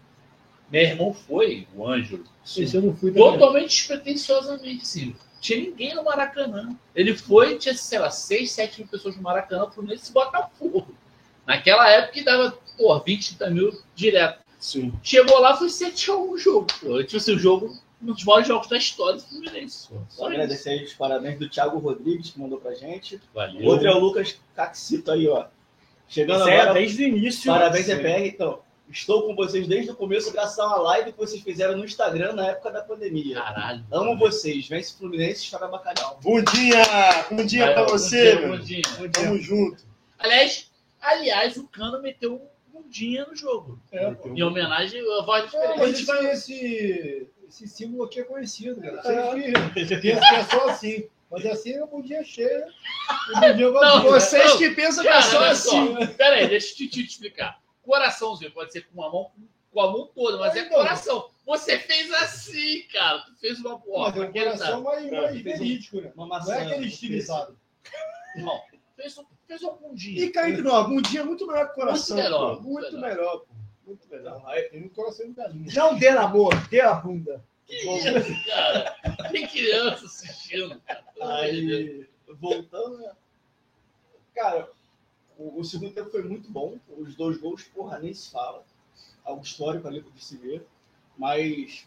meu 0.70 0.82
irmão 0.82 1.14
foi, 1.14 1.66
o 1.74 1.86
Ângelo, 1.86 2.24
Esse 2.44 2.74
eu 2.74 2.82
não 2.82 2.94
fui 2.94 3.10
também. 3.10 3.32
totalmente 3.32 3.68
despretensiosamente, 3.68 4.82
assim. 4.82 5.16
Tinha 5.40 5.60
ninguém 5.60 5.94
no 5.94 6.02
Maracanã. 6.04 6.74
Ele 6.94 7.14
foi, 7.16 7.56
tinha, 7.58 7.74
sei 7.74 7.98
lá, 7.98 8.10
6, 8.10 8.50
7 8.50 8.80
mil 8.80 8.88
pessoas 8.88 9.14
no 9.16 9.22
Maracanã, 9.22 9.64
o 9.64 9.70
Fluminense 9.70 10.10
e 10.10 10.12
Botafogo. 10.12 10.88
Naquela 11.46 11.88
época 11.90 12.12
que 12.14 12.24
dava, 12.24 12.58
pô, 12.78 12.98
20, 13.00 13.36
30 13.36 13.50
mil 13.50 13.82
direto. 13.94 14.40
Sim. 14.58 14.92
Chegou 15.02 15.38
lá, 15.40 15.56
foi 15.56 15.68
7x1 15.68 16.30
o 16.30 16.38
jogo. 16.38 16.66
Pô. 16.80 17.02
Tipo 17.02 17.16
assim, 17.16 17.34
o 17.34 17.38
jogo, 17.38 17.76
um 18.02 18.12
dos 18.12 18.24
maiores 18.24 18.48
jogos 18.48 18.68
da 18.68 18.76
história 18.78 19.16
do 19.16 19.22
Fluminense. 19.22 19.88
Só 20.08 20.26
agradecer 20.26 20.70
aí 20.70 20.84
os 20.84 20.94
parabéns 20.94 21.38
do 21.38 21.48
Thiago 21.48 21.78
Rodrigues, 21.78 22.30
que 22.30 22.40
mandou 22.40 22.58
pra 22.58 22.74
gente. 22.74 23.20
Valeu. 23.34 23.62
O 23.62 23.66
outro 23.66 23.86
é 23.86 23.94
o 23.94 23.98
Lucas 23.98 24.38
Caxito 24.54 25.10
aí, 25.12 25.28
ó. 25.28 25.46
Chegando 26.08 26.40
Isso 26.40 26.48
é 26.48 26.60
agora. 26.60 26.74
desde 26.74 27.04
o 27.04 27.08
início. 27.08 27.52
Parabéns. 27.52 27.88
EPR. 27.88 28.26
Então, 28.26 28.60
estou 28.90 29.26
com 29.26 29.36
vocês 29.36 29.68
desde 29.68 29.90
o 29.90 29.94
começo, 29.94 30.32
graças 30.32 30.58
a 30.58 30.66
uma 30.66 30.78
live 30.78 31.12
que 31.12 31.18
vocês 31.18 31.42
fizeram 31.42 31.76
no 31.76 31.84
Instagram 31.84 32.32
na 32.32 32.46
época 32.48 32.70
da 32.70 32.82
pandemia. 32.82 33.36
Caralho. 33.36 33.84
Amo 33.92 34.16
vocês. 34.16 34.66
Vence 34.66 34.96
Fluminense, 34.96 35.44
estoura 35.44 35.68
bacalhau. 35.68 36.18
Bom 36.22 36.42
dia! 36.42 36.82
Bom 37.30 37.44
dia 37.44 37.60
Valeu, 37.60 37.74
pra 37.74 37.84
bom 37.84 37.90
você, 37.90 38.32
dia, 38.32 38.40
meu. 38.40 38.56
bom 38.56 38.64
dia. 38.64 38.82
Tamo 39.12 39.38
junto. 39.38 39.84
Aliás, 40.18 40.70
aliás, 41.00 41.56
o 41.56 41.68
Cano 41.68 42.00
meteu 42.00 42.36
um 42.36 42.46
bundinha 42.82 43.24
no 43.26 43.34
jogo. 43.36 43.80
É. 43.92 44.14
Em 44.26 44.42
homenagem 44.42 45.00
à 45.18 45.22
voz 45.22 45.52
Não, 45.52 45.60
diferente. 45.60 46.06
mas 46.06 46.30
esse, 46.30 46.54
esse, 46.54 47.30
esse 47.48 47.68
símbolo 47.68 48.04
aqui 48.04 48.20
é 48.20 48.24
conhecido, 48.24 48.80
cara. 48.80 49.02
Que 49.74 50.10
é 50.12 50.44
só 50.44 50.68
assim. 50.68 51.08
Mas 51.30 51.44
assim 51.44 51.72
é 51.74 51.84
um 51.84 51.86
bom 51.86 52.00
dia 52.00 52.24
cheio 52.24 52.48
e 53.28 53.36
um 53.36 53.40
bom 53.40 53.54
dia 53.54 53.70
vazio. 53.70 54.02
Não, 54.02 54.02
Vocês 54.04 54.52
que 54.54 54.70
pensam 54.70 55.02
que 55.04 55.08
é 55.10 55.20
só 55.22 55.44
assim. 55.44 55.94
só. 55.94 56.06
Pera 56.14 56.36
aí, 56.36 56.48
deixa 56.48 56.72
eu 56.72 56.76
te, 56.76 56.88
te 56.88 57.04
explicar. 57.04 57.60
Coraçãozinho 57.82 58.50
pode 58.52 58.72
ser 58.72 58.86
com 58.88 59.02
a 59.02 59.10
mão, 59.12 59.30
com 59.70 59.80
a 59.80 59.90
mão 59.90 60.06
toda, 60.14 60.38
mas 60.38 60.56
é 60.56 60.60
Então. 60.60 60.78
coração. 60.78 61.30
Você 61.46 61.78
fez 61.78 62.12
assim, 62.12 62.82
cara. 62.92 63.18
Tu 63.20 63.34
fez 63.40 63.58
uma 63.60 63.78
porra. 63.78 64.10
Mas 64.10 64.16
é 64.16 64.20
um 64.20 64.24
não 64.24 64.32
coração 64.32 64.82
mais, 64.82 65.04
um- 65.04 65.42
verídico, 65.42 66.00
né? 66.00 66.12
Uma 66.14 66.24
Não 66.24 66.28
maçã. 66.28 66.54
é 66.54 66.62
aquele 66.66 66.86
estilizado. 66.88 67.58
Não, 68.36 68.60
fez, 68.96 69.16
um- 69.18 69.24
fez 69.48 69.62
um 69.62 69.74
bundinho. 69.74 70.22
E 70.22 70.30
cá 70.30 70.48
entre 70.48 70.62
nós, 70.62 70.86
bom 70.86 71.00
dia 71.00 71.20
é 71.20 71.24
muito 71.24 71.46
melhor 71.46 71.68
que 71.68 71.74
coração. 71.74 72.16
Muito 72.16 72.28
melhor, 72.28 72.56
pô. 72.56 72.62
muito 72.62 72.80
Muito 72.82 72.98
melhor, 73.00 73.38
pô. 73.38 73.46
Muito 73.86 74.08
melhor. 74.08 74.38
Não, 74.38 74.48
aí 74.48 74.62
tem 74.64 74.84
um 74.84 74.88
coração 74.90 75.26
de 75.26 75.32
galinha. 75.32 75.72
Não 75.74 75.98
dê 75.98 76.08
amor, 76.08 76.68
dê 76.68 76.80
a 76.82 76.94
bunda. 76.94 77.42
Que 77.66 77.76
isso, 77.76 78.46
cara? 78.46 78.96
Tem 79.32 79.46
criança 79.46 80.04
assistindo, 80.04 80.80
cara. 80.82 81.04
Aí, 81.20 82.06
voltando, 82.38 82.98
né? 82.98 83.12
Cara, 84.34 84.70
o, 85.38 85.60
o 85.60 85.64
segundo 85.64 85.92
tempo 85.92 86.10
foi 86.10 86.22
muito 86.22 86.50
bom. 86.50 86.76
Os 86.96 87.14
dois 87.14 87.38
gols, 87.38 87.64
porra, 87.64 87.98
nem 87.98 88.12
se 88.12 88.30
fala. 88.30 88.62
Algo 89.24 89.42
histórico 89.42 89.88
ali 89.88 90.04
se 90.16 90.36
ver. 90.36 90.66
Mas 91.16 91.86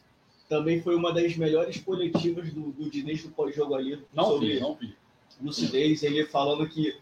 também 0.49 0.81
foi 0.81 0.95
uma 0.95 1.13
das 1.13 1.35
melhores 1.38 1.79
coletivas 1.79 2.51
do, 2.51 2.71
do 2.71 2.89
Diniz 2.89 3.23
no 3.23 3.31
pós-jogo 3.31 3.73
ali. 3.73 4.03
Não 4.13 4.25
sobre 4.25 4.55
vi, 4.55 4.59
não 4.59 4.75
vi. 4.75 4.95
lucidez. 5.39 6.03
Ele 6.03 6.25
falando 6.25 6.67
que 6.67 6.99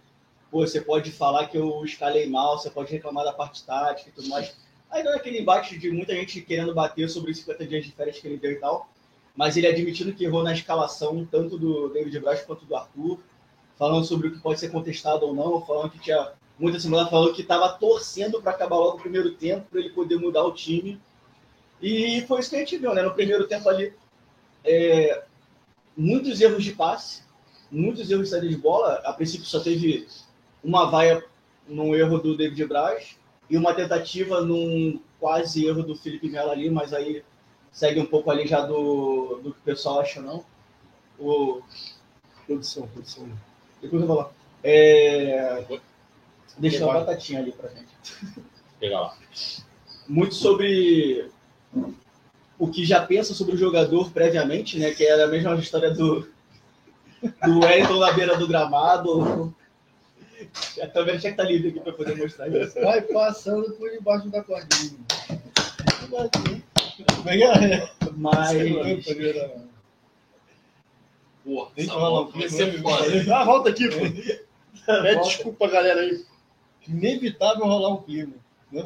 pô, 0.52 0.66
você 0.66 0.82
pode 0.82 1.12
falar 1.12 1.48
que 1.48 1.58
eu 1.58 1.84
escalei 1.86 2.28
mal, 2.28 2.58
você 2.58 2.70
pode 2.70 2.92
reclamar 2.92 3.24
da 3.24 3.34
parte 3.34 3.64
tática 3.64 4.10
e 4.10 4.14
tudo 4.14 4.30
mais. 4.30 4.56
Ainda 4.92 5.12
naquele 5.12 5.40
embate 5.40 5.78
de 5.78 5.92
muita 5.92 6.14
gente 6.16 6.42
querendo 6.42 6.74
bater 6.74 7.10
sobre 7.10 7.32
os 7.32 7.38
50 7.38 7.66
dias 7.68 7.86
de 7.86 7.92
férias 7.92 8.20
que 8.20 8.28
ele 8.28 8.38
deu 8.38 8.52
e 8.52 8.56
tal. 8.56 8.90
Mas 9.36 9.56
ele 9.56 9.68
admitindo 9.68 10.14
que 10.14 10.26
errou 10.26 10.44
na 10.44 10.54
escalação, 10.54 11.26
tanto 11.30 11.58
do 11.58 11.90
David 11.90 12.20
Braz 12.20 12.42
quanto 12.42 12.66
do 12.66 12.76
Arthur, 12.76 13.20
falando 13.78 14.06
sobre 14.06 14.28
o 14.28 14.32
que 14.32 14.40
pode 14.40 14.60
ser 14.60 14.70
contestado 14.70 15.26
ou 15.26 15.34
não, 15.34 15.62
falando 15.66 15.92
que 15.92 16.00
tinha 16.00 16.34
muita 16.58 16.80
semana, 16.80 17.10
falando 17.10 17.34
que 17.34 17.42
estava 17.42 17.70
torcendo 17.70 18.42
para 18.42 18.52
acabar 18.52 18.76
logo 18.76 18.98
o 18.98 19.02
primeiro 19.02 19.34
tempo, 19.36 19.68
para 19.70 19.80
ele 19.80 19.92
poder 19.92 20.18
mudar 20.18 20.44
o 20.44 20.52
time. 20.52 21.00
E 21.82 22.22
foi 22.28 22.40
isso 22.40 22.50
que 22.50 22.56
a 22.58 22.60
gente 22.60 22.78
viu, 22.78 22.94
né? 22.94 23.02
No 23.02 23.14
primeiro 23.14 23.48
tempo 23.48 23.70
ali, 23.70 23.94
é, 24.66 25.24
muitos 25.96 26.42
erros 26.42 26.64
de 26.64 26.74
passe, 26.74 27.24
muitos 27.72 28.10
erros 28.10 28.26
de 28.26 28.32
saída 28.32 28.50
de 28.50 28.58
bola. 28.58 28.96
A 29.06 29.14
princípio 29.14 29.46
só 29.46 29.60
teve 29.60 30.06
uma 30.64 30.90
vaia 30.90 31.24
num 31.68 31.96
erro 31.96 32.20
do 32.20 32.36
David 32.36 32.66
Braz 32.66 33.18
e 33.50 33.58
uma 33.58 33.74
tentativa 33.74 34.42
num 34.42 35.00
quase 35.20 35.66
erro 35.66 35.84
do 35.84 35.96
Felipe 35.96 36.30
Melo 36.30 36.52
ali, 36.52 36.70
mas 36.70 36.94
aí 36.94 37.24
segue 37.72 38.00
um 38.00 38.06
pouco 38.06 38.32
ali 38.32 38.48
já 38.48 38.62
do, 38.62 39.40
do 39.44 39.54
que 39.54 39.60
o 39.60 39.64
pessoal 39.64 40.02
acha, 40.02 40.22
não. 40.22 40.44
O, 41.18 41.62
Produção, 42.50 42.88
produção. 42.88 43.30
depois 43.80 44.02
eu 44.02 44.08
vou 44.08 44.18
lá. 44.18 44.32
É, 44.64 45.64
deixa 46.58 46.84
uma 46.84 46.96
batatinha 46.96 47.40
ali 47.42 47.52
pra 47.52 47.70
gente. 47.70 47.88
Pega 48.80 49.00
lá. 49.00 49.18
Muito 50.08 50.34
sobre 50.34 51.30
o 52.58 52.68
que 52.68 52.84
já 52.84 53.06
pensa 53.06 53.36
sobre 53.36 53.54
o 53.54 53.58
jogador 53.58 54.10
previamente, 54.10 54.80
né? 54.80 54.92
Que 54.92 55.06
era 55.06 55.26
a 55.26 55.28
mesma 55.28 55.54
história 55.58 55.92
do, 55.94 56.28
do 57.22 57.60
Wellington 57.60 58.00
na 58.00 58.12
beira 58.14 58.36
do 58.36 58.48
gramado. 58.48 59.54
A 60.82 60.88
câmera 60.88 61.20
tinha 61.20 61.34
que 61.34 61.42
estar 61.42 61.44
livre 61.44 61.70
aqui 61.70 61.80
para 61.80 61.94
poder 61.94 62.18
mostrar 62.18 62.48
isso. 62.48 62.80
Vai 62.82 63.02
passando 63.02 63.72
por 63.74 63.90
debaixo 63.90 64.30
da 64.30 64.44
cordinha. 64.44 64.98
Vai, 66.10 66.30
Mas 68.16 68.52
Porra, 71.44 71.72
Deixa 71.76 71.94
eu 71.94 72.00
um 72.00 72.32
né? 73.26 73.34
Ah, 73.34 73.44
volta 73.44 73.70
aqui, 73.70 73.88
pô. 73.90 74.00
Pede 75.02 75.24
desculpa, 75.24 75.68
galera 75.68 76.02
aí. 76.02 76.24
Inevitável 76.88 77.66
rolar 77.66 77.94
um 77.94 78.04
clima. 78.04 78.34
Né? 78.72 78.86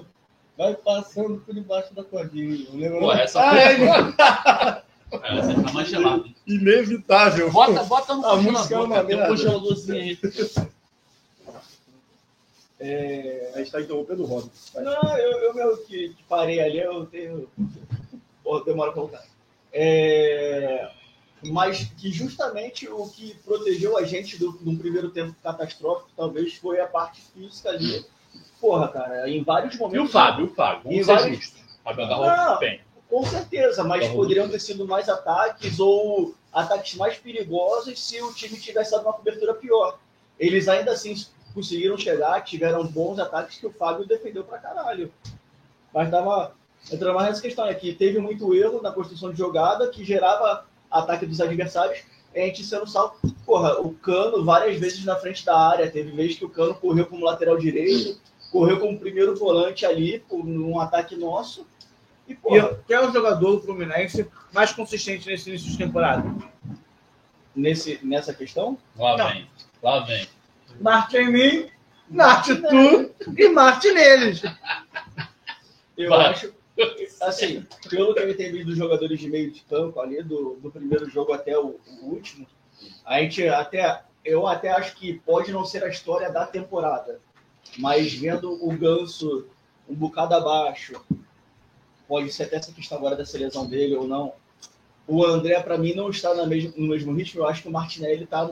Vai 0.57 0.75
passando 0.75 1.39
por 1.39 1.53
debaixo 1.53 1.93
da 1.93 2.03
cordinha. 2.03 2.65
Não 2.69 2.79
lembra? 2.79 2.99
Porra, 2.99 3.15
não? 3.15 3.21
essa 3.21 3.41
Ah, 3.41 3.57
é 5.11 5.39
essa 5.39 5.61
tá 5.61 5.71
mais 5.73 5.89
gelada. 5.89 6.23
inevitável. 6.47 7.51
Bota, 7.51 7.83
bota 7.83 8.15
no 8.15 8.25
A 8.25 8.35
música 8.37 8.75
é 8.75 8.77
congelador. 8.77 9.07
Tem 9.07 9.23
um 9.23 9.27
congeladorzinho 9.27 10.01
aí. 10.01 10.19
É, 12.85 13.51
A 13.55 13.57
gente 13.59 13.71
tá 13.71 13.81
interrompendo 13.81 14.23
o 14.23 14.25
Robin. 14.25 14.49
Não, 14.75 15.17
eu, 15.17 15.31
eu 15.39 15.53
mesmo 15.53 15.77
que, 15.85 16.09
que 16.09 16.23
parei 16.23 16.59
ali, 16.59 16.79
eu 16.79 17.05
tenho. 17.05 17.49
Pô, 18.43 18.59
demora 18.59 18.91
pra 18.91 19.01
voltar. 19.01 19.23
É, 19.71 20.89
Mas 21.45 21.85
que 21.97 22.11
justamente 22.11 22.87
o 22.89 23.07
que 23.09 23.35
protegeu 23.45 23.97
a 23.97 24.03
gente 24.03 24.37
do, 24.37 24.51
de 24.57 24.69
um 24.69 24.77
primeiro 24.77 25.09
tempo 25.11 25.33
catastrófico, 25.41 26.09
talvez, 26.15 26.55
foi 26.55 26.79
a 26.79 26.87
parte 26.87 27.21
física 27.33 27.69
ali. 27.69 28.05
Porra, 28.59 28.87
cara, 28.89 29.29
em 29.29 29.43
vários 29.43 29.75
E 29.75 29.79
momentos. 29.79 30.09
o 30.09 30.11
Fábio, 30.11 30.45
o 30.45 30.49
Fábio. 30.49 30.91
E 30.91 31.01
Vamos 31.01 31.05
ser 31.05 31.13
vários- 31.13 31.37
justos. 31.37 31.61
O 31.61 31.83
Fábio 31.83 32.05
Não. 32.07 32.59
bem. 32.59 32.81
Com 33.09 33.25
certeza, 33.25 33.83
mas 33.83 34.07
poderiam 34.09 34.49
ter 34.49 34.59
sido 34.59 34.87
mais 34.87 35.07
ataques 35.07 35.79
ou 35.79 36.33
ataques 36.51 36.95
mais 36.95 37.17
perigosos 37.17 37.99
se 37.99 38.21
o 38.21 38.33
time 38.33 38.57
tivesse 38.59 38.91
dado 38.91 39.03
uma 39.03 39.13
cobertura 39.13 39.53
pior. 39.53 39.99
Eles 40.39 40.67
ainda 40.67 40.91
assim 40.93 41.15
conseguiram 41.53 41.97
chegar, 41.97 42.41
tiveram 42.41 42.85
bons 42.85 43.19
ataques 43.19 43.57
que 43.57 43.67
o 43.67 43.71
Fábio 43.71 44.05
defendeu 44.07 44.43
pra 44.43 44.57
caralho. 44.57 45.11
Mas 45.93 46.09
tava 46.09 46.55
entrando 46.91 47.15
mais 47.15 47.29
nessa 47.29 47.41
questão 47.41 47.65
aqui. 47.65 47.93
Teve 47.93 48.19
muito 48.19 48.53
erro 48.53 48.81
na 48.81 48.91
construção 48.91 49.31
de 49.31 49.37
jogada 49.37 49.87
que 49.89 50.03
gerava 50.03 50.65
ataque 50.89 51.25
dos 51.25 51.39
adversários. 51.39 52.03
E 52.33 52.39
a 52.41 52.45
gente 52.45 52.63
sendo 52.63 52.87
salvo. 52.87 53.15
Porra, 53.45 53.79
o 53.79 53.93
Cano 53.93 54.43
várias 54.43 54.79
vezes 54.79 55.05
na 55.05 55.15
frente 55.15 55.45
da 55.45 55.57
área. 55.57 55.89
Teve 55.91 56.11
vezes 56.11 56.37
que 56.37 56.45
o 56.45 56.49
Cano 56.49 56.73
correu 56.73 57.05
como 57.05 57.23
lateral 57.25 57.57
direito, 57.57 58.19
correu 58.51 58.79
como 58.79 58.99
primeiro 58.99 59.35
volante 59.35 59.85
ali, 59.85 60.19
por 60.19 60.43
um 60.43 60.79
ataque 60.79 61.15
nosso. 61.15 61.67
E, 62.27 62.31
E 62.31 62.35
porra, 62.35 62.79
quem 62.87 62.95
é 62.95 63.07
o 63.07 63.11
jogador 63.11 63.57
do 63.57 63.61
Fluminense 63.61 64.27
mais 64.51 64.71
consistente 64.71 65.27
nesse 65.27 65.49
início 65.49 65.69
de 65.71 65.77
temporada? 65.77 66.23
nesse, 67.55 67.99
nessa 68.03 68.33
questão, 68.33 68.77
Lá 68.97 69.15
Não. 69.17 69.29
vem. 69.29 69.47
Lá 69.81 69.99
vem. 69.99 70.27
Marte 70.79 71.17
em 71.17 71.31
mim, 71.31 71.69
Marte 72.09 72.55
tu 72.55 73.11
e 73.37 73.49
Marte 73.49 73.91
neles. 73.91 74.41
eu 75.97 76.09
Vai. 76.09 76.27
acho, 76.27 76.53
assim, 77.21 77.65
pelo 77.89 78.13
que 78.13 78.19
eu 78.19 78.29
entendi 78.29 78.63
dos 78.63 78.77
jogadores 78.77 79.19
de 79.19 79.29
meio 79.29 79.51
de 79.51 79.61
campo 79.61 79.99
ali, 79.99 80.21
do, 80.23 80.55
do 80.61 80.71
primeiro 80.71 81.09
jogo 81.09 81.33
até 81.33 81.57
o, 81.57 81.79
o 82.01 82.05
último, 82.05 82.47
a 83.05 83.19
gente 83.19 83.47
até, 83.47 84.03
eu 84.25 84.47
até 84.47 84.71
acho 84.71 84.95
que 84.95 85.19
pode 85.19 85.51
não 85.51 85.65
ser 85.65 85.83
a 85.83 85.89
história 85.89 86.31
da 86.31 86.45
temporada, 86.45 87.19
mas 87.77 88.13
vendo 88.13 88.51
o 88.51 88.71
Ganso 88.77 89.47
um 89.87 89.95
bocado 89.95 90.33
abaixo, 90.35 91.01
pode 92.07 92.31
ser 92.31 92.43
até 92.43 92.57
essa 92.57 92.71
questão 92.71 92.97
agora 92.97 93.15
dessa 93.15 93.37
lesão 93.37 93.65
dele 93.65 93.95
ou 93.95 94.07
não. 94.07 94.33
O 95.05 95.25
André, 95.25 95.59
para 95.61 95.77
mim, 95.77 95.93
não 95.93 96.09
está 96.09 96.33
na 96.33 96.45
mesma, 96.45 96.73
no 96.77 96.87
mesmo 96.87 97.13
ritmo. 97.13 97.41
Eu 97.41 97.47
acho 97.47 97.61
que 97.61 97.67
o 97.67 97.71
Martinelli 97.71 98.23
está 98.23 98.49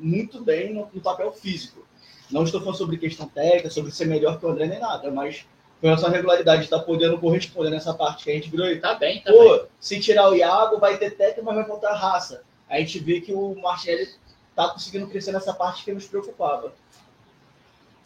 muito 0.00 0.42
bem 0.42 0.72
no, 0.74 0.88
no 0.92 1.00
papel 1.00 1.32
físico. 1.32 1.86
Não 2.30 2.44
estou 2.44 2.60
falando 2.60 2.76
sobre 2.78 2.96
questão 2.96 3.28
técnica, 3.28 3.70
sobre 3.70 3.90
ser 3.92 4.06
melhor 4.06 4.38
que 4.38 4.46
o 4.46 4.48
André 4.48 4.66
nem 4.66 4.78
nada, 4.78 5.10
mas 5.10 5.44
com 5.80 5.88
essa 5.90 6.08
regularidade, 6.10 6.64
está 6.64 6.78
podendo 6.78 7.18
corresponder 7.18 7.70
nessa 7.70 7.94
parte 7.94 8.24
que 8.24 8.30
a 8.30 8.34
gente 8.34 8.50
virou 8.50 8.66
aí. 8.66 8.78
Tá 8.78 8.94
bem, 8.94 9.20
tá 9.22 9.30
bem. 9.32 9.40
Pô, 9.40 9.64
se 9.80 9.98
tirar 9.98 10.28
o 10.30 10.34
Iago, 10.36 10.78
vai 10.78 10.98
ter 10.98 11.10
técnica, 11.12 11.42
mas 11.42 11.54
vai 11.56 11.64
faltar 11.66 11.96
raça. 11.96 12.42
A 12.68 12.78
gente 12.78 12.98
vê 12.98 13.20
que 13.20 13.32
o 13.32 13.54
Martinelli 13.60 14.08
tá 14.54 14.68
conseguindo 14.68 15.06
crescer 15.08 15.32
nessa 15.32 15.54
parte 15.54 15.82
que 15.84 15.92
nos 15.92 16.06
preocupava. 16.06 16.72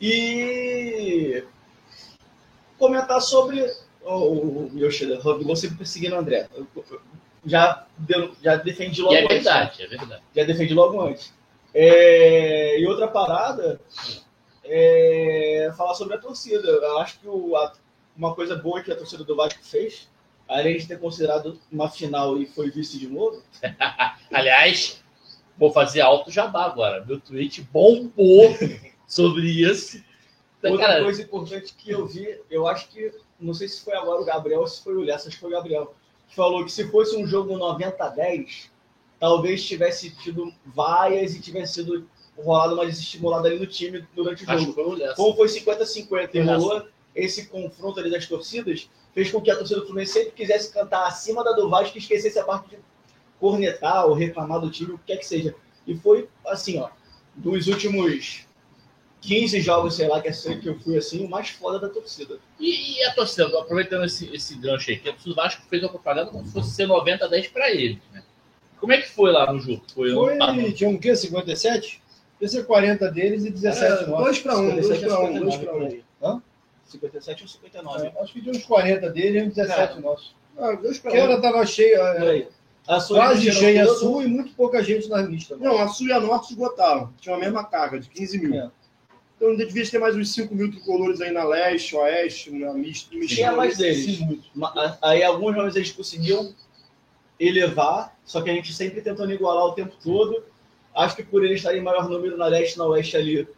E 0.01 1.45
comentar 2.79 3.21
sobre 3.21 3.69
o, 4.05 4.71
Yoshida, 4.75 5.19
vou 5.21 5.57
sempre 5.57 5.79
perseguindo 5.79 6.15
o 6.15 6.19
André. 6.19 6.49
Eu- 6.55 6.67
Já, 7.47 7.85
deu- 7.99 8.35
já 8.43 8.57
defendi 8.57 9.03
logo 9.03 9.13
E 9.15 9.17
é 9.19 9.21
antes. 9.25 9.35
verdade, 9.35 9.83
é 9.83 9.87
verdade. 9.87 10.23
Já 10.35 10.45
defendi 10.45 10.73
logo 10.73 10.99
antes. 11.01 11.31
É, 11.75 12.79
e 12.79 12.87
outra 12.87 13.09
parada 13.09 13.81
é 14.65 15.73
falar 15.77 15.95
sobre 15.95 16.15
a 16.15 16.19
torcida. 16.19 16.69
Eu 16.69 16.99
acho 16.99 17.19
que 17.19 17.29
o- 17.29 17.57
a- 17.57 17.73
uma 18.17 18.35
coisa 18.35 18.55
boa 18.57 18.81
que 18.83 18.93
a 18.93 18.97
torcida 18.97 19.25
do 19.25 19.35
Vasco 19.37 19.63
fez, 19.65 20.09
além 20.49 20.79
de 20.79 20.87
ter 20.87 20.99
considerado 21.01 21.59
uma 21.73 21.91
final 21.91 22.39
e 22.39 22.47
foi 22.47 22.71
vice 22.71 22.99
de 22.99 23.09
novo, 23.09 23.43
Aliás, 24.33 25.03
vou 25.59 25.73
fazer 25.73 26.01
alto 26.01 26.31
jabá 26.31 26.65
agora. 26.67 27.05
Meu 27.05 27.21
tweet 27.21 27.63
bombou 27.73 28.57
sobre 29.07 29.47
isso. 29.49 30.03
Então, 30.59 30.73
Outra 30.73 30.87
cara, 30.87 31.03
coisa 31.05 31.23
importante 31.23 31.75
que 31.75 31.91
eu 31.91 32.07
vi, 32.07 32.41
eu 32.51 32.67
acho 32.67 32.89
que, 32.89 33.13
não 33.39 33.53
sei 33.53 33.69
se 33.69 33.85
foi 33.85 33.95
agora 33.95 34.23
o 34.23 34.25
Gabriel 34.25 34.61
ou 34.61 34.67
se 34.67 34.83
foi 34.83 34.95
o 34.95 35.03
Lessa, 35.03 35.29
acho 35.29 35.37
que 35.37 35.41
foi 35.43 35.51
o 35.51 35.53
Gabriel, 35.55 35.95
que 36.29 36.35
falou 36.35 36.65
que 36.65 36.73
se 36.73 36.89
fosse 36.91 37.15
um 37.17 37.27
jogo 37.27 37.57
90 37.59 38.03
a 38.03 38.09
10, 38.09 38.71
talvez 39.25 39.65
tivesse 39.65 40.11
tido 40.11 40.53
vaias 40.67 41.35
e 41.35 41.41
tivesse 41.41 41.73
sido 41.75 42.07
rolado 42.37 42.75
uma 42.75 42.85
desestimulada 42.85 43.49
ali 43.49 43.59
no 43.59 43.67
time 43.67 44.07
durante 44.15 44.45
o 44.45 44.51
acho 44.51 44.67
jogo. 44.67 44.97
o. 45.01 45.15
Como 45.15 45.35
foi 45.35 45.49
50-50 45.49 46.29
e 46.35 46.41
rolou 46.43 46.87
esse 47.15 47.47
confronto 47.47 47.99
ali 48.01 48.11
das 48.11 48.27
torcidas, 48.27 48.87
fez 49.15 49.31
com 49.31 49.41
que 49.41 49.51
a 49.51 49.57
torcida 49.57 49.81
do 49.81 49.87
Fluminense 49.87 50.13
sempre 50.13 50.33
quisesse 50.33 50.71
cantar 50.71 51.07
acima 51.07 51.43
da 51.43 51.53
do 51.53 51.71
Vasco 51.71 51.97
e 51.97 52.01
esquecesse 52.01 52.39
a 52.39 52.45
parte 52.45 52.69
de 52.69 52.79
cornetar 53.41 54.05
ou 54.05 54.13
reclamar 54.13 54.61
do 54.61 54.71
time, 54.71 54.93
o 54.93 54.99
que 54.99 55.07
quer 55.07 55.17
que 55.17 55.27
seja. 55.27 55.55
E 55.87 55.97
foi 55.97 56.29
assim, 56.47 56.79
ó, 56.79 56.91
dos 57.35 57.67
últimos 57.67 58.45
15 59.23 59.59
jogos, 59.63 59.95
sei 59.95 60.07
lá, 60.07 60.21
que 60.21 60.29
é 60.29 60.33
que 60.33 60.69
eu 60.69 60.79
fui 60.81 60.99
assim, 60.99 61.25
o 61.25 61.31
mais 61.31 61.49
foda 61.49 61.79
da 61.79 61.89
torcida. 61.89 62.39
E, 62.61 62.99
e 62.99 63.05
a 63.05 63.15
torcida, 63.15 63.47
aproveitando 63.59 64.05
esse, 64.05 64.29
esse 64.35 64.55
gancho 64.57 64.91
aí, 64.91 64.99
que 64.99 65.09
a 65.09 65.13
torcida 65.13 65.35
do 65.35 65.37
Vasco 65.37 65.63
fez 65.71 65.83
uma 65.83 65.89
propaganda 65.89 66.31
como 66.31 66.45
se 66.45 66.53
fosse 66.53 66.73
ser 66.73 66.87
90 66.87 67.25
a 67.25 67.29
10 67.29 67.49
para 67.49 67.71
eles, 67.71 68.03
né? 68.13 68.23
Como 68.85 68.93
é 68.93 69.01
que 69.01 69.09
foi 69.09 69.33
lá 69.33 69.51
no 69.51 69.59
jogo? 69.61 69.83
Foi, 69.95 70.13
um 70.13 70.15
Foi, 70.39 70.73
tinha 70.73 70.91
um 70.91 70.99
quê? 70.99 71.17
57? 71.17 72.03
Ia 72.39 72.49
ser 72.49 72.67
40 72.67 73.11
deles 73.11 73.47
e 73.47 73.51
17 73.51 74.11
nossos. 74.11 74.25
2 74.25 74.39
para 74.41 74.59
1, 74.59 74.71
2 74.75 74.87
57 74.87 75.07
para 75.07 75.19
ou 75.19 75.27
1, 75.27 75.39
2 75.41 75.55
59 75.55 75.59
para 75.65 75.73
por 75.73 75.83
1. 75.83 75.87
aí. 75.87 76.05
Hã? 76.23 76.43
57 76.85 77.43
ou 77.43 77.49
59. 77.49 78.07
É, 78.07 78.23
Acho 78.23 78.33
que 78.35 78.41
de 78.43 78.51
uns 78.51 78.65
40 78.65 79.09
dele 79.11 79.39
e 79.39 79.43
uns 79.45 79.55
17 79.55 80.01
nossos. 80.03 80.37
Ah, 80.59 80.73
2 80.73 80.99
para 80.99 81.11
Porque 81.11 81.25
ela 81.25 81.39
1. 81.39 81.41
tava 81.41 81.65
cheia, 81.65 81.97
é. 81.97 82.47
A 82.87 83.01
sua 83.01 83.17
quase 83.17 83.51
cheia 83.51 83.85
a 83.85 83.95
sul 83.95 84.23
e 84.23 84.27
muito 84.27 84.53
pouca 84.53 84.83
gente 84.85 85.09
na 85.09 85.23
mista. 85.23 85.57
né? 85.57 85.65
Não, 85.65 85.79
a 85.81 85.89
Sul 85.89 86.09
e 86.09 86.13
a 86.13 86.21
Norte 86.21 86.51
esgotaram. 86.53 87.11
Tinha 87.19 87.35
a 87.35 87.39
mesma 87.39 87.65
carga, 87.65 87.99
de 87.99 88.11
15 88.11 88.39
mil. 88.39 88.55
É. 88.55 88.71
Então 89.37 89.49
ainda 89.49 89.65
devia 89.65 89.89
ter 89.91 89.99
mais 89.99 90.15
uns 90.15 90.35
5 90.35 90.55
mil 90.55 90.71
tricolores 90.71 91.23
aí 91.23 91.31
na 91.31 91.45
leste, 91.45 91.97
oeste, 91.97 92.51
na 92.51 92.75
mista. 92.75 93.09
Tinha 93.27 93.53
mais 93.53 93.79
deles. 93.79 94.19
Muito. 94.21 94.45
Aí 95.01 95.23
alguns 95.23 95.57
nomes 95.57 95.75
eles 95.77 95.93
conseguiam 95.93 96.55
elevar, 97.39 98.15
só 98.25 98.41
que 98.41 98.51
a 98.51 98.55
gente 98.55 98.73
sempre 98.73 99.01
tentando 99.01 99.33
igualar 99.33 99.65
o 99.65 99.73
tempo 99.73 99.95
todo. 100.03 100.43
Acho 100.95 101.17
que 101.17 101.23
por 101.25 101.45
eles 101.45 101.57
estarem 101.59 101.81
em 101.81 101.85
maior 101.85 102.09
número 102.09 102.37
na 102.37 102.47
leste 102.47 102.75
e 102.75 102.79
na 102.79 102.87
oeste 102.87 103.17
ali, 103.17 103.49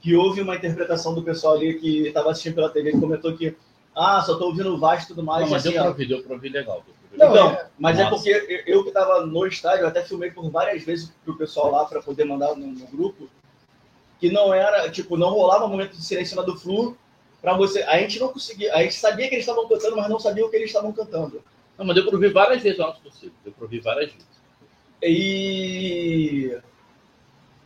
que 0.00 0.14
houve 0.14 0.40
uma 0.42 0.56
interpretação 0.56 1.14
do 1.14 1.22
pessoal 1.22 1.54
ali 1.54 1.78
que 1.78 2.08
estava 2.08 2.30
assistindo 2.30 2.56
pela 2.56 2.68
TV 2.68 2.92
que 2.92 3.00
comentou 3.00 3.36
que 3.36 3.56
ah, 3.96 4.20
só 4.22 4.36
tô 4.36 4.46
ouvindo 4.46 4.74
o 4.74 4.78
Vasco 4.78 5.04
e 5.04 5.14
tudo 5.14 5.22
mais. 5.22 5.44
Não, 5.44 5.50
mas 5.52 5.62
assim, 5.64 5.72
deu 5.72 5.80
ó. 5.80 5.84
pra 5.84 5.90
ouvir, 5.92 6.08
deu 6.08 6.22
pra 6.22 6.34
ouvir 6.34 6.48
legal. 6.48 6.76
ouvir 6.78 6.92
Não, 7.16 7.30
legal. 7.32 7.52
Então, 7.52 7.66
mas 7.78 7.98
é 7.98 8.02
Nossa. 8.04 8.16
porque 8.16 8.30
eu- 8.66 8.74
eu 8.74 8.82
que 8.82 8.88
estava 8.88 9.24
no 9.24 9.46
estádio, 9.46 9.82
eu 9.84 9.88
até 9.88 10.02
filmei 10.02 10.32
por 10.32 10.50
várias 10.50 10.82
vezes 10.82 11.12
pro 11.24 11.36
pessoal 11.38 11.70
lá 11.70 11.84
para 11.84 12.02
poder 12.02 12.24
mandar 12.24 12.56
no, 12.56 12.66
no 12.66 12.86
grupo, 12.88 13.28
que 14.18 14.30
não 14.30 14.52
era, 14.52 14.90
tipo, 14.90 15.16
não 15.16 15.30
rolava 15.30 15.68
momento 15.68 15.96
de 15.96 16.04
silêncio 16.04 16.42
do 16.42 16.56
Flu 16.56 16.96
para 17.40 17.56
você. 17.56 17.82
A 17.84 17.98
gente 17.98 18.18
não 18.18 18.28
conseguia, 18.28 18.74
a 18.74 18.82
gente 18.82 18.94
sabia 18.96 19.28
que 19.28 19.36
eles 19.36 19.44
estavam 19.46 19.68
cantando, 19.68 19.96
mas 19.96 20.08
não 20.10 20.18
sabia 20.18 20.44
o 20.44 20.50
que 20.50 20.56
eles 20.56 20.70
estavam 20.70 20.92
cantando. 20.92 21.40
Não, 21.76 21.84
mas 21.84 22.00
pra 22.00 22.14
ouvir 22.14 22.32
várias 22.32 22.62
vezes 22.62 22.78
a 22.80 22.86
nossa 22.86 23.00
torcida. 23.00 23.32
Deu 23.42 23.52
pra 23.52 23.64
ouvir 23.64 23.80
várias 23.80 24.12
vezes. 24.12 24.26
E. 25.02 26.56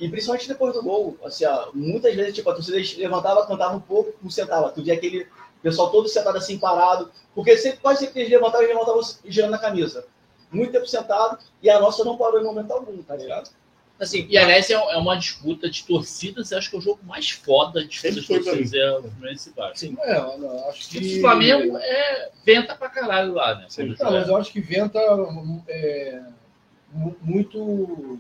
E 0.00 0.08
principalmente 0.08 0.46
depois 0.46 0.72
do 0.74 0.82
gol, 0.82 1.18
assim, 1.24 1.44
ó, 1.44 1.70
muitas 1.74 2.14
vezes, 2.14 2.34
tipo, 2.34 2.48
a 2.48 2.54
torcida 2.54 2.78
levantava, 2.98 3.46
cantava 3.46 3.76
um 3.76 3.80
pouco, 3.80 4.14
não 4.22 4.30
sentava. 4.30 4.70
Tu 4.70 4.82
via 4.82 4.94
aquele 4.94 5.26
pessoal 5.60 5.90
todo 5.90 6.08
sentado 6.08 6.38
assim, 6.38 6.56
parado, 6.56 7.10
porque 7.34 7.56
sempre, 7.56 7.80
quase 7.80 8.06
sempre 8.06 8.20
eles 8.20 8.30
levantavam, 8.30 8.62
eles 8.62 8.74
levantavam 8.74 9.02
girando 9.24 9.54
a 9.54 9.58
camisa. 9.58 10.06
Muito 10.52 10.70
tempo 10.70 10.86
sentado, 10.86 11.38
e 11.60 11.68
a 11.68 11.80
nossa 11.80 12.04
não 12.04 12.16
parou 12.16 12.40
em 12.40 12.44
momento 12.44 12.70
algum, 12.70 13.02
tá 13.02 13.16
ligado? 13.16 13.50
Assim, 14.00 14.26
e 14.30 14.38
aliás, 14.38 14.70
é, 14.70 14.74
é 14.74 14.96
uma 14.96 15.16
disputa 15.16 15.68
de 15.68 15.82
torcidas. 15.84 16.52
Eu 16.52 16.58
acho 16.58 16.70
que 16.70 16.76
é 16.76 16.78
o 16.78 16.82
jogo 16.82 17.00
mais 17.04 17.30
foda 17.30 17.82
de 17.82 17.88
disputa 17.88 18.12
de 18.12 18.20
Sempre 18.20 18.26
foi 18.26 18.42
pra 18.44 18.52
torcidas 18.52 18.74
é 18.80 18.98
o 18.98 19.02
Fluminense 19.02 19.50
e 19.50 19.52
Vasco. 19.52 19.78
Sim. 19.78 19.96
É, 20.02 20.16
eu 20.18 20.38
não, 20.38 20.68
acho 20.68 20.88
que. 20.88 21.18
O 21.18 21.20
Flamengo 21.20 21.76
é 21.78 22.30
venta 22.46 22.74
pra 22.76 22.88
caralho 22.88 23.34
lá, 23.34 23.56
né? 23.56 23.66
Sim. 23.68 23.96
Não, 23.98 24.12
mas 24.12 24.28
eu 24.28 24.36
acho 24.36 24.52
que 24.52 24.60
venta 24.60 24.98
é, 25.68 26.22
mu- 26.92 27.16
muito 27.22 28.18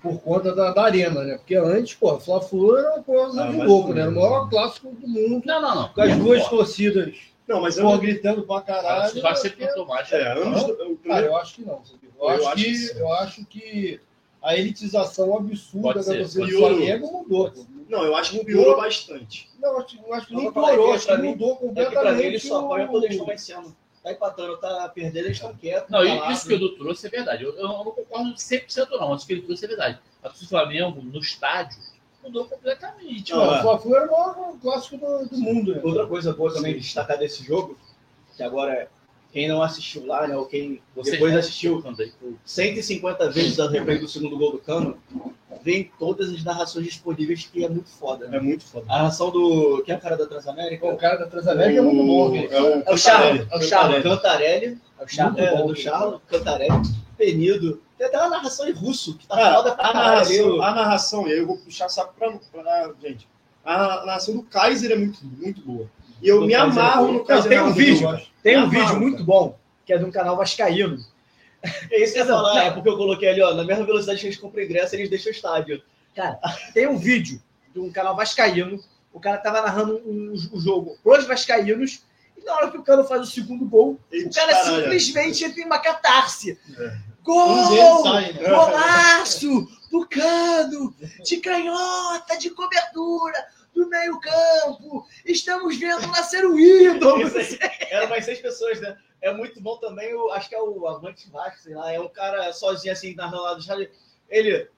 por 0.00 0.20
conta 0.20 0.54
da, 0.54 0.72
da 0.72 0.82
arena, 0.84 1.22
né? 1.24 1.36
Porque 1.36 1.54
antes, 1.56 1.94
pô, 1.94 2.18
Fla-Flu 2.20 2.76
era 2.76 2.94
uma 2.94 3.02
coisa 3.02 3.44
Ah, 3.44 3.50
de 3.50 3.56
louco, 3.58 3.92
né? 3.94 4.02
Era 4.02 4.10
o 4.10 4.14
maior 4.14 4.48
clássico 4.48 4.92
do 4.92 5.08
mundo. 5.08 5.42
Não, 5.44 5.60
não, 5.62 5.74
não. 5.74 5.88
Com 5.88 6.00
as 6.00 6.16
duas 6.16 6.48
torcidas 6.48 7.14
Não, 7.46 7.60
mas 7.60 7.76
eu 7.76 7.84
pô, 7.84 7.90
não. 7.92 7.98
gritando 7.98 8.42
pra 8.44 8.60
caralho. 8.60 9.36
Sempre 9.36 9.66
cantou 9.66 9.86
mais. 9.86 10.10
É, 10.12 10.32
anos. 10.32 10.62
do- 10.64 10.72
o 10.72 10.76
Cara, 10.76 10.96
primeiro- 10.98 11.26
eu 11.26 11.36
acho 11.36 11.54
que 11.56 11.62
não. 11.62 11.82
Eu, 11.92 12.10
Eu 12.20 12.28
acho, 12.28 12.46
acho 12.48 12.64
que, 12.64 12.88
que 12.94 12.98
eu 13.00 13.12
acho 13.14 13.44
que 13.46 14.00
a 14.42 14.56
elitização 14.56 15.36
absurda 15.36 15.94
Pode 15.94 16.06
da 16.06 16.14
torcida 16.16 16.46
do. 16.46 16.58
Flamengo 16.58 17.12
mudou. 17.12 17.52
Não, 17.88 18.04
eu 18.04 18.16
acho 18.16 18.32
que 18.32 18.44
piorou 18.44 18.76
bastante. 18.76 19.48
Não, 19.60 19.70
eu 19.70 19.78
acho, 19.78 19.98
eu 20.04 20.14
acho 20.14 20.26
que 20.26 20.34
Não, 20.34 20.52
piorou, 20.52 20.92
acho 20.92 21.06
que 21.06 21.16
mudou 21.18 21.52
É 21.52 21.56
pra 21.56 21.84
completamente. 21.84 22.16
mim 22.16 22.22
eles 22.24 22.42
só 22.42 22.60
apoiam 22.60 22.88
quando 22.88 23.04
eles 23.04 23.16
estão 23.16 23.26
vencendo. 23.26 23.76
Tá 24.02 24.10
empatando, 24.10 24.56
tá 24.56 24.88
perdendo, 24.92 25.26
eles 25.26 25.36
estão 25.36 25.54
quietos. 25.54 25.88
Não, 25.88 26.04
calados. 26.04 26.36
isso 26.36 26.48
que 26.48 26.54
o 26.54 26.56
Edu 26.56 26.76
trouxe 26.76 27.06
é 27.06 27.10
verdade. 27.10 27.44
Eu, 27.44 27.54
eu 27.54 27.68
não 27.68 27.84
concordo 27.84 28.34
100% 28.34 28.88
não, 28.90 29.10
mas 29.10 29.22
o 29.22 29.26
que 29.26 29.32
ele 29.34 29.42
trouxe 29.42 29.64
é 29.64 29.68
verdade. 29.68 29.98
A 30.22 30.28
torcida 30.28 30.46
do 30.46 30.48
Flamengo, 30.48 31.02
no 31.02 31.18
estádio, 31.20 31.78
mudou 32.22 32.46
completamente. 32.46 33.30
Não, 33.32 33.58
o 33.58 33.62
Fla-Flu 33.62 33.94
era 33.94 34.06
o 34.06 34.10
maior 34.10 34.56
clássico 34.60 34.96
do, 34.96 35.28
do 35.28 35.38
mundo. 35.38 35.74
Né? 35.74 35.80
Outra 35.84 36.06
coisa 36.06 36.32
boa 36.32 36.52
também 36.52 36.74
de 36.74 36.80
destacar 36.80 37.16
desse 37.16 37.44
jogo, 37.44 37.78
que 38.36 38.42
agora 38.42 38.90
quem 39.32 39.48
não 39.48 39.62
assistiu 39.62 40.04
lá, 40.06 40.26
né, 40.26 40.36
ou 40.36 40.44
quem 40.44 40.80
Você 40.94 41.12
depois 41.12 41.34
assistiu 41.34 41.80
Quando 41.80 42.00
aí, 42.02 42.12
pô, 42.20 42.34
150 42.44 43.30
vezes 43.30 43.58
a 43.58 43.68
replay 43.68 43.98
do 43.98 44.06
segundo 44.06 44.36
gol 44.36 44.52
do 44.52 44.58
Cano, 44.58 44.98
vem 45.62 45.90
todas 45.98 46.30
as 46.30 46.44
narrações 46.44 46.84
disponíveis, 46.84 47.48
que 47.50 47.64
é 47.64 47.68
muito 47.68 47.88
foda. 47.88 48.28
Né? 48.28 48.36
É 48.36 48.40
muito 48.40 48.64
foda. 48.64 48.84
A 48.88 48.98
narração 48.98 49.30
do. 49.30 49.82
Quem 49.84 49.94
é 49.94 49.98
o 49.98 50.00
cara 50.00 50.16
da 50.16 50.26
Transamérica? 50.26 50.86
O 50.86 50.96
cara 50.96 51.16
da 51.16 51.26
Transamérica 51.26 51.78
é 51.78 51.82
muito 51.82 52.04
bom. 52.04 52.36
É 52.36 52.90
É 52.90 52.92
o 52.92 52.96
Charles. 52.98 53.46
É 53.50 53.56
o 53.56 53.62
Charles. 53.62 54.02
Cantarelli. 54.02 54.78
É 54.98 55.04
o 55.04 55.08
Charles. 55.08 55.38
É, 55.38 55.56
bom, 55.56 55.66
do 55.66 55.76
Charles, 55.76 56.20
Cantarelli, 56.28 56.82
Penido. 57.16 57.80
Tem 57.96 58.06
até 58.08 58.18
uma 58.18 58.30
narração 58.30 58.68
em 58.68 58.72
russo, 58.72 59.16
que 59.16 59.26
tá 59.26 59.36
Cara, 59.36 59.54
foda 59.56 59.74
pra 59.76 59.88
a 59.88 59.94
narração, 59.94 60.62
a 60.62 60.74
narração, 60.74 61.28
e 61.28 61.32
aí 61.32 61.38
eu 61.38 61.46
vou 61.46 61.56
puxar 61.56 61.88
saco 61.88 62.12
pra, 62.18 62.32
pra 62.50 62.92
gente. 63.00 63.28
A 63.64 64.04
narração 64.04 64.34
do 64.34 64.42
Kaiser 64.42 64.90
é 64.90 64.96
muito, 64.96 65.24
muito 65.24 65.60
boa. 65.62 65.88
E 66.20 66.28
eu 66.28 66.40
Do 66.40 66.46
me 66.46 66.52
Kaiser 66.52 66.78
é 66.78 66.80
amarro 66.82 67.12
no 67.12 67.24
Kaiser. 67.24 67.48
tem 67.48 67.60
um 67.60 67.72
vídeo. 67.72 68.20
Tem 68.42 68.58
um 68.58 68.68
vídeo 68.68 68.86
cara. 68.86 68.98
muito 68.98 69.24
bom, 69.24 69.58
que 69.86 69.92
é 69.92 69.98
de 69.98 70.04
um 70.04 70.10
canal 70.10 70.36
vascaíno. 70.36 70.98
É 71.90 72.02
isso 72.02 72.12
que 72.12 72.18
eu 72.18 72.24
ia 72.24 72.30
falar, 72.32 72.64
é 72.64 72.70
porque 72.70 72.88
eu 72.88 72.96
coloquei 72.96 73.28
ali, 73.28 73.42
ó, 73.42 73.54
na 73.54 73.64
mesma 73.64 73.84
velocidade 73.84 74.20
que 74.20 74.26
eles 74.26 74.38
compram 74.38 74.64
ingresso, 74.64 74.94
eles 74.96 75.08
deixam 75.08 75.30
o 75.30 75.34
estádio. 75.34 75.82
Tem 76.74 76.86
um 76.86 76.98
vídeo 76.98 77.40
de 77.72 77.80
um 77.80 77.90
canal 77.90 78.14
vascaíno. 78.16 78.82
O 79.12 79.20
cara 79.20 79.38
tava 79.38 79.62
narrando 79.62 79.96
um, 80.06 80.32
um 80.52 80.60
jogo 80.60 80.98
pros 81.02 81.26
vascaínos. 81.26 82.02
E 82.36 82.44
na 82.44 82.54
hora 82.54 82.70
que 82.70 82.78
o 82.78 82.82
Cano 82.82 83.04
faz 83.04 83.22
o 83.22 83.26
segundo 83.26 83.64
gol, 83.66 83.98
Ele 84.10 84.26
o 84.26 84.32
cara 84.32 84.52
descaralha. 84.52 84.82
simplesmente 84.82 85.44
entra 85.44 85.60
em 85.60 85.64
uma 85.64 85.78
catarse. 85.78 86.58
É. 86.78 86.96
Gol! 87.22 88.04
né? 88.12 88.32
Golaço 88.32 89.68
do 89.90 90.06
Cano! 90.08 90.94
De 91.22 91.36
canhota, 91.38 92.36
de 92.38 92.50
cobertura, 92.50 93.46
do 93.74 93.88
meio 93.88 94.20
campo. 94.20 95.06
Estamos 95.24 95.78
vendo 95.78 96.06
nascer 96.08 96.44
o 96.44 96.58
ídolo. 96.58 97.22
Eram 97.90 98.08
mais 98.08 98.24
seis 98.24 98.40
pessoas, 98.40 98.80
né? 98.80 98.96
É 99.20 99.32
muito 99.32 99.60
bom 99.60 99.76
também, 99.76 100.12
o, 100.14 100.30
acho 100.32 100.48
que 100.48 100.54
é 100.54 100.60
o 100.60 100.86
Avante 100.88 101.30
Vasco, 101.30 101.60
sei 101.60 101.74
lá, 101.74 101.92
é 101.92 102.00
um 102.00 102.08
cara 102.08 102.52
sozinho 102.52 102.92
assim, 102.92 103.14
narrando 103.14 103.42
lá 103.44 103.54
do 103.54 103.60
estádio. 103.60 103.88
Ele 104.28 104.68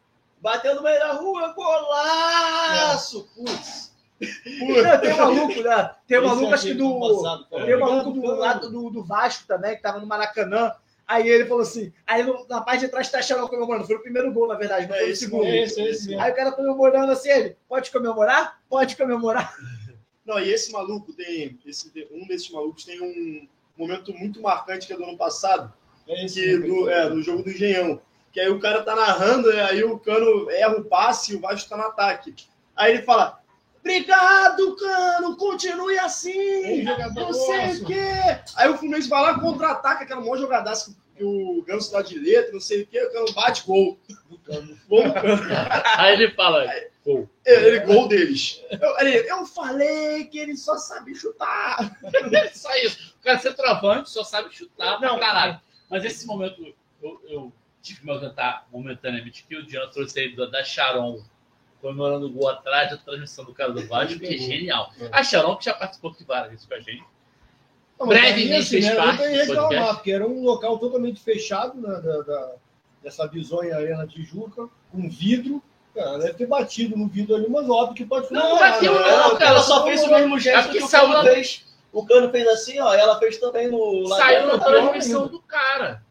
bateu 0.40 0.74
no 0.74 0.82
meio 0.82 0.98
da 0.98 1.12
rua, 1.12 1.54
golaço! 1.54 3.26
Putz! 3.34 3.94
Não, 4.20 5.00
tem 5.00 5.12
um 5.12 5.16
maluco, 5.16 5.62
né? 5.62 5.90
Tem 6.06 6.18
um 6.18 6.26
maluco, 6.26 6.44
aqui 6.46 6.54
acho 6.54 6.66
que 6.66 6.74
do 6.74 6.88
do. 6.88 7.22
passado. 7.22 7.46
Tem 7.46 7.76
um 7.76 7.80
maluco 7.80 8.10
do 8.12 8.26
lado 8.34 8.70
do, 8.70 8.90
do 8.90 9.02
Vasco 9.02 9.46
também, 9.46 9.76
que 9.76 9.82
tava 9.82 9.98
no 9.98 10.06
Maracanã. 10.06 10.72
Aí 11.06 11.28
ele 11.28 11.44
falou 11.44 11.62
assim. 11.62 11.92
Aí 12.06 12.22
no- 12.22 12.46
na 12.48 12.60
parte 12.62 12.80
de 12.80 12.88
trás 12.88 13.10
tá 13.10 13.18
achando 13.18 13.46
comemorando. 13.48 13.86
Foi 13.86 13.96
o 13.96 14.02
primeiro 14.02 14.32
gol, 14.32 14.48
na 14.48 14.54
verdade, 14.54 14.86
não 14.88 14.94
É 14.94 15.00
foi 15.00 15.12
o 15.12 15.16
segundo. 15.16 15.44
É 15.44 15.62
esse, 15.62 15.80
é 15.80 15.90
esse. 15.90 16.14
Aí 16.14 16.32
o 16.32 16.34
cara 16.34 16.52
comemorando 16.52 17.12
assim, 17.12 17.28
ele, 17.30 17.56
pode 17.68 17.90
comemorar? 17.90 18.60
Pode 18.68 18.96
comemorar. 18.96 19.54
Não, 20.24 20.40
e 20.40 20.50
esse 20.50 20.72
maluco 20.72 21.12
tem. 21.12 21.58
Esse, 21.66 21.92
um 22.10 22.26
desses 22.26 22.50
malucos 22.50 22.84
tem 22.86 22.98
um 23.02 23.46
momento 23.76 24.10
muito 24.14 24.40
marcante 24.40 24.86
que 24.86 24.94
é 24.94 24.96
do 24.96 25.04
ano 25.04 25.18
passado, 25.18 25.70
É 26.08 26.24
esse 26.24 26.40
que 26.40 26.56
no, 26.56 26.88
é, 26.88 27.10
no 27.10 27.20
jogo 27.22 27.42
do 27.42 27.50
Engenhão. 27.50 28.00
Que 28.32 28.40
aí 28.40 28.48
o 28.48 28.58
cara 28.58 28.82
tá 28.82 28.96
narrando, 28.96 29.52
né? 29.52 29.62
aí 29.62 29.84
o 29.84 29.98
Cano 29.98 30.50
erra 30.50 30.76
o 30.78 30.84
passe 30.84 31.32
e 31.32 31.36
o 31.36 31.40
Vasco 31.40 31.68
tá 31.68 31.76
no 31.76 31.82
ataque. 31.84 32.34
Aí 32.74 32.94
ele 32.94 33.02
fala: 33.02 33.38
Obrigado, 33.84 34.76
Cano, 34.76 35.36
continue 35.36 35.98
assim. 35.98 36.82
Não 36.82 37.32
sei 37.34 37.82
o 37.82 37.84
quê. 37.84 38.40
Aí 38.56 38.70
o 38.70 38.78
Fluminense 38.78 39.10
vai 39.10 39.20
lá 39.20 39.38
contra-ataca, 39.38 40.04
aquela 40.04 40.22
maior 40.22 40.38
jogadaça 40.38 40.96
que 41.14 41.22
o 41.22 41.62
Ganso 41.66 41.92
dá 41.92 42.00
de 42.00 42.18
letra, 42.18 42.52
não 42.52 42.60
sei 42.60 42.82
o 42.82 42.86
quê, 42.86 42.98
o 43.04 43.12
Cano 43.12 43.32
bate 43.34 43.62
gol. 43.66 43.98
Gol 44.88 45.02
do 45.02 45.12
Cano. 45.12 45.42
Aí 45.98 46.14
ele 46.14 46.30
fala, 46.30 46.66
pô, 47.04 47.28
Ele, 47.44 47.80
gol 47.80 48.08
deles. 48.08 48.62
Eu, 48.70 48.98
ele, 49.00 49.30
eu 49.30 49.44
falei 49.44 50.24
que 50.24 50.38
ele 50.38 50.56
só 50.56 50.78
sabe 50.78 51.14
chutar. 51.14 51.98
só 52.54 52.74
isso. 52.76 53.14
O 53.20 53.22
cara 53.22 53.38
ser 53.38 53.52
travante 53.52 54.08
só 54.08 54.24
sabe 54.24 54.48
chutar 54.50 54.98
pra 54.98 55.08
Não, 55.08 55.20
caralho. 55.20 55.60
Mas 55.90 56.06
esse 56.06 56.26
momento, 56.26 56.74
eu, 57.02 57.20
eu 57.28 57.52
tive 57.82 58.00
que 58.00 58.06
me 58.06 58.12
ausentar 58.12 58.66
momentaneamente 58.72 59.44
que 59.46 59.56
o 59.56 59.66
Diana 59.66 59.90
trouxe 59.90 60.18
aí 60.18 60.34
da, 60.34 60.46
da 60.46 60.64
Sharon 60.64 61.22
comemorando 61.84 62.26
o 62.26 62.30
gol 62.30 62.48
atrás 62.48 62.90
da 62.90 62.96
transmissão 62.96 63.44
do 63.44 63.52
cara 63.52 63.70
do 63.70 63.86
Vasco, 63.86 64.18
que 64.18 64.34
é 64.34 64.38
genial. 64.38 64.90
A 65.12 65.22
que 65.22 65.64
já 65.66 65.74
participou 65.74 66.10
aqui 66.10 66.24
várias 66.24 66.50
vezes 66.50 66.64
com 66.66 66.74
a 66.74 66.80
gente. 66.80 67.04
Não, 68.00 68.06
Brevemente 68.08 68.54
assim, 68.54 68.68
fez 68.70 68.86
né, 68.86 68.92
eu 68.92 68.96
parte 68.96 69.22
não 69.22 69.30
do 69.30 69.36
reclamar, 69.36 69.94
porque 69.94 70.12
era 70.12 70.26
um 70.26 70.42
local 70.42 70.78
totalmente 70.78 71.20
fechado 71.20 71.78
né, 71.78 72.00
da, 72.00 72.22
da- 72.22 72.52
dessa 73.02 73.26
bizonha 73.28 73.76
Arena 73.76 74.06
Tijuca, 74.06 74.66
com 74.90 75.08
vidro. 75.10 75.62
Cara, 75.94 76.18
deve 76.18 76.34
ter 76.34 76.46
batido 76.46 76.96
no 76.96 77.06
vidro 77.06 77.36
ali, 77.36 77.48
mas 77.48 77.68
óbvio 77.68 77.94
que 77.94 78.04
pode 78.04 78.32
Não, 78.32 78.40
funcionar, 78.40 78.72
bateu 78.72 78.94
não, 78.94 79.06
Ela, 79.06 79.36
cara, 79.36 79.50
ela 79.50 79.62
só 79.62 79.84
fez 79.84 80.02
o 80.02 80.10
mesmo 80.10 80.38
gesto 80.40 80.64
porque 80.64 80.78
que 80.78 80.84
o 80.84 80.88
Cano 80.88 81.22
fez. 81.22 81.66
O 81.92 82.04
Cano 82.04 82.30
fez 82.30 82.48
assim, 82.48 82.80
ó, 82.80 82.92
ela 82.94 83.18
fez 83.20 83.38
também 83.38 83.70
no 83.70 84.08
Saiu 84.08 84.46
na 84.48 84.58
tá 84.58 84.64
transmissão 84.64 85.28
do 85.28 85.38
cara. 85.40 86.03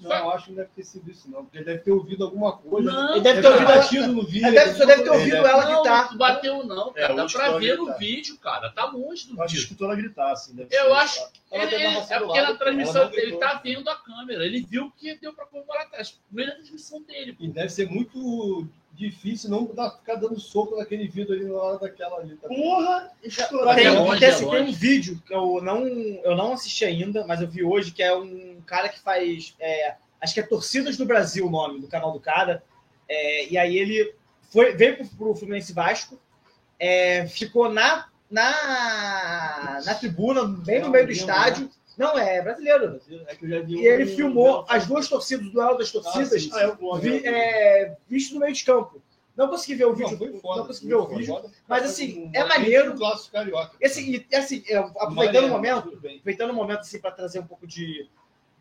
Não, 0.00 0.16
eu 0.16 0.30
acho 0.30 0.44
que 0.46 0.50
não 0.50 0.56
deve 0.58 0.70
ter 0.74 0.84
sido 0.84 1.10
isso, 1.10 1.30
não. 1.30 1.44
Porque 1.44 1.58
ele 1.58 1.64
deve 1.66 1.78
ter 1.80 1.90
ouvido 1.92 2.24
alguma 2.24 2.56
coisa. 2.56 2.90
Não, 2.90 3.12
Ele 3.12 3.20
deve 3.20 3.40
ter 3.42 3.48
ouvido, 3.48 3.66
batido 3.66 4.12
no 4.12 4.22
vidro. 4.24 4.48
ele 4.48 4.56
deve, 4.58 4.72
você 4.74 4.86
deve 4.86 5.02
ter 5.02 5.08
Ele 5.08 5.16
ouvido 5.18 5.32
deve- 5.36 5.48
ela 5.48 5.64
não, 5.64 5.82
gritar. 5.82 6.10
não 6.10 6.18
bateu 6.18 6.64
não, 6.64 6.92
cara. 6.92 7.12
É, 7.12 7.16
Dá 7.16 7.26
pra 7.26 7.58
ver 7.58 7.76
no 7.78 7.86
tá. 7.86 7.92
vídeo, 7.94 8.38
cara. 8.38 8.70
Tá 8.70 8.84
longe 8.86 9.26
do 9.28 9.34
Eu 9.36 9.42
acho 9.42 9.48
que 9.54 9.60
vídeo. 9.60 9.62
escutou 9.64 9.86
ela 9.86 9.96
gritar, 9.96 10.32
assim. 10.32 10.54
deve 10.54 10.74
Eu 10.74 10.94
acho 10.94 11.20
Ele, 11.52 11.74
ele- 11.74 11.84
é 11.84 12.18
porque 12.20 12.40
na 12.40 12.54
transmissão 12.54 13.10
ele 13.12 13.36
tá 13.36 13.54
vendo 13.62 13.88
a 13.90 13.96
câmera. 13.96 14.44
Ele 14.46 14.60
viu 14.62 14.90
que 14.96 15.14
deu 15.16 15.32
pra 15.32 15.46
comemorar 15.46 15.82
atrás. 15.82 16.16
Primeira 16.28 16.52
transmissão 16.54 17.02
dele. 17.02 17.36
E 17.40 17.48
deve 17.48 17.68
ser 17.68 17.88
muito 17.90 18.66
difícil 18.92 19.50
não 19.50 19.66
dar- 19.66 19.90
ficar 19.92 20.16
dando 20.16 20.38
soco 20.38 20.76
naquele 20.76 21.08
vidro 21.08 21.34
ali 21.34 21.44
na 21.44 21.54
hora 21.54 21.78
daquela 21.78 22.18
ali. 22.18 22.36
Tá? 22.36 22.48
Porra! 22.48 23.10
Estourar. 23.22 23.74
Tem, 23.74 23.86
é 23.86 23.90
longe, 23.90 24.20
tem, 24.20 24.28
é 24.28 24.34
tem 24.34 24.62
um 24.62 24.72
vídeo 24.72 25.22
que 25.26 25.34
eu 25.34 25.60
não, 25.62 25.86
eu 25.86 26.36
não 26.36 26.52
assisti 26.52 26.84
ainda, 26.84 27.26
mas 27.26 27.40
eu 27.40 27.48
vi 27.48 27.62
hoje, 27.62 27.92
que 27.92 28.02
é 28.02 28.14
um 28.14 28.60
cara 28.66 28.88
que 28.88 29.00
faz. 29.00 29.54
é, 29.58 29.94
acho 30.20 30.34
que 30.34 30.40
é 30.40 30.42
Torcidas 30.42 30.96
do 30.96 31.06
Brasil 31.06 31.46
o 31.46 31.50
nome 31.50 31.80
do 31.80 31.88
canal 31.88 32.12
do 32.12 32.20
cara. 32.20 32.62
É, 33.08 33.48
e 33.48 33.56
aí 33.58 33.76
ele 33.76 34.14
foi, 34.50 34.74
veio 34.74 34.96
pro, 34.96 35.06
pro 35.08 35.34
Fluminense 35.34 35.72
Vasco, 35.72 36.18
é, 36.78 37.26
ficou 37.26 37.68
na, 37.70 38.06
na, 38.30 39.80
na 39.84 39.94
tribuna, 39.94 40.44
bem 40.44 40.80
no 40.80 40.90
meio 40.90 41.06
do 41.06 41.12
estádio. 41.12 41.70
Não, 42.00 42.18
é 42.18 42.40
brasileiro. 42.40 42.98
É 43.28 43.34
que 43.36 43.44
eu 43.44 43.48
já 43.50 43.60
vi 43.60 43.74
E 43.74 43.86
ele 43.86 44.10
um- 44.10 44.16
filmou 44.16 44.64
as 44.68 44.86
duas 44.86 45.06
torcidas, 45.06 45.46
o 45.46 45.50
duelo 45.50 45.76
das 45.76 45.92
torcidas, 45.92 46.42
sim. 46.42 46.50
Ah, 46.54 46.68
vou. 46.80 46.96
vi- 46.98 47.24
é, 47.26 47.94
visto 48.08 48.32
no 48.34 48.40
meio 48.40 48.54
de 48.54 48.64
campo. 48.64 49.02
Não 49.36 49.48
consegui 49.48 49.74
ver 49.74 49.84
o 49.84 49.94
vídeo, 49.94 50.18
Não, 50.18 50.40
foda. 50.40 50.60
não 50.60 50.66
consegui 50.66 50.88
ver 50.88 50.94
o 50.94 51.06
vídeo. 51.06 51.26
foda. 51.34 51.50
mas, 51.68 51.84
assim, 51.84 52.24
Um- 52.24 52.30
é 52.34 52.44
maneiro. 52.44 52.94
clássico 52.96 53.32
carioca. 53.32 53.76
E 53.80 53.84
assim, 53.86 54.24
e, 54.30 54.34
assim, 54.36 54.62
é, 54.66 54.76
aproveitando 54.78 55.44
o 55.44 55.48
momento, 55.48 55.88
aproveitando 55.90 56.50
o 56.50 56.54
momento 56.54 56.80
assim, 56.80 56.98
para 56.98 57.10
trazer 57.10 57.38
um 57.40 57.46
pouco 57.46 57.66
de, 57.66 58.08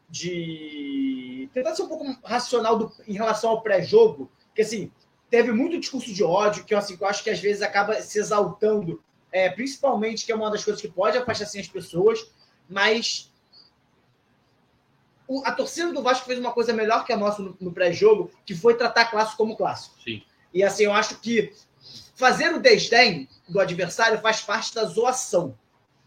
de. 0.10 1.50
tentar 1.54 1.76
ser 1.76 1.84
um 1.84 1.88
pouco 1.88 2.06
racional 2.24 2.78
do- 2.78 2.92
em 3.08 3.14
relação 3.14 3.50
ao 3.52 3.62
pré-jogo, 3.62 4.30
que 4.54 4.62
assim, 4.62 4.92
teve 5.30 5.52
muito 5.52 5.80
discurso 5.80 6.14
de 6.14 6.24
ódio, 6.24 6.64
que, 6.64 6.74
assim, 6.76 6.98
eu 7.00 7.08
acho 7.08 7.24
que 7.24 7.30
às 7.30 7.40
vezes 7.40 7.62
acaba 7.62 7.96
se 8.02 8.20
exaltando, 8.20 9.02
é, 9.32 9.50
principalmente, 9.50 10.26
que 10.26 10.32
é 10.32 10.36
uma 10.36 10.50
das 10.52 10.64
coisas 10.64 10.82
que 10.82 10.88
pode 10.90 11.18
afastar 11.18 11.46
assim, 11.46 11.60
as 11.60 11.68
pessoas, 11.68 12.32
mas 12.70 13.30
o- 15.28 15.44
a 15.46 15.52
torcida 15.52 15.92
do 15.94 16.02
Vasco 16.02 16.26
fez 16.26 16.40
uma 16.40 16.52
coisa 16.52 16.74
melhor 16.74 17.06
que 17.06 17.14
a 17.14 17.18
nossa 17.18 17.42
no, 17.42 17.56
no 17.60 17.72
pré-jogo, 17.72 18.32
que 18.46 18.56
foi 18.56 18.76
tratar 18.76 19.06
clássico 19.06 19.38
como 19.38 19.56
clássico. 19.56 19.96
Sim. 20.04 20.24
E 20.54 20.64
assim, 20.64 20.84
eu 20.84 20.94
acho 20.94 21.20
que 21.20 21.54
fazer 22.16 22.54
o 22.54 22.60
desdém 22.60 23.28
do 23.48 23.60
adversário 23.60 24.20
faz 24.20 24.42
parte 24.42 24.74
da 24.74 24.86
zoação. 24.86 25.58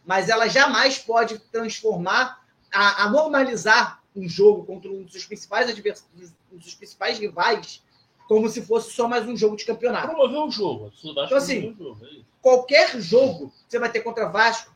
Mas 0.04 0.28
ela 0.28 0.48
jamais 0.48 0.98
pode 0.98 1.38
transformar, 1.38 2.42
a, 2.72 3.04
a 3.04 3.10
normalizar 3.10 4.02
um 4.16 4.28
jogo 4.28 4.64
contra 4.64 4.90
um 4.90 5.02
dos 5.04 5.12
seus 5.12 5.24
principais 5.26 5.68
adversários, 5.70 6.32
um 6.52 6.56
dos 6.58 6.74
principais 6.74 7.18
rivais, 7.18 7.82
como 8.26 8.48
se 8.48 8.62
fosse 8.62 8.92
só 8.92 9.06
mais 9.06 9.26
um 9.28 9.36
jogo 9.36 9.56
de 9.56 9.64
campeonato. 9.64 10.08
Promoveu 10.08 10.44
o 10.46 10.50
jogo. 10.50 10.92
Então, 11.04 11.36
assim, 11.36 11.70
o 11.70 11.76
jogo. 11.78 12.04
é. 12.04 12.20
Qualquer 12.40 13.00
jogo 13.00 13.50
que 13.50 13.54
você 13.68 13.78
vai 13.78 13.90
ter 13.90 14.00
contra 14.00 14.28
Vasco, 14.28 14.71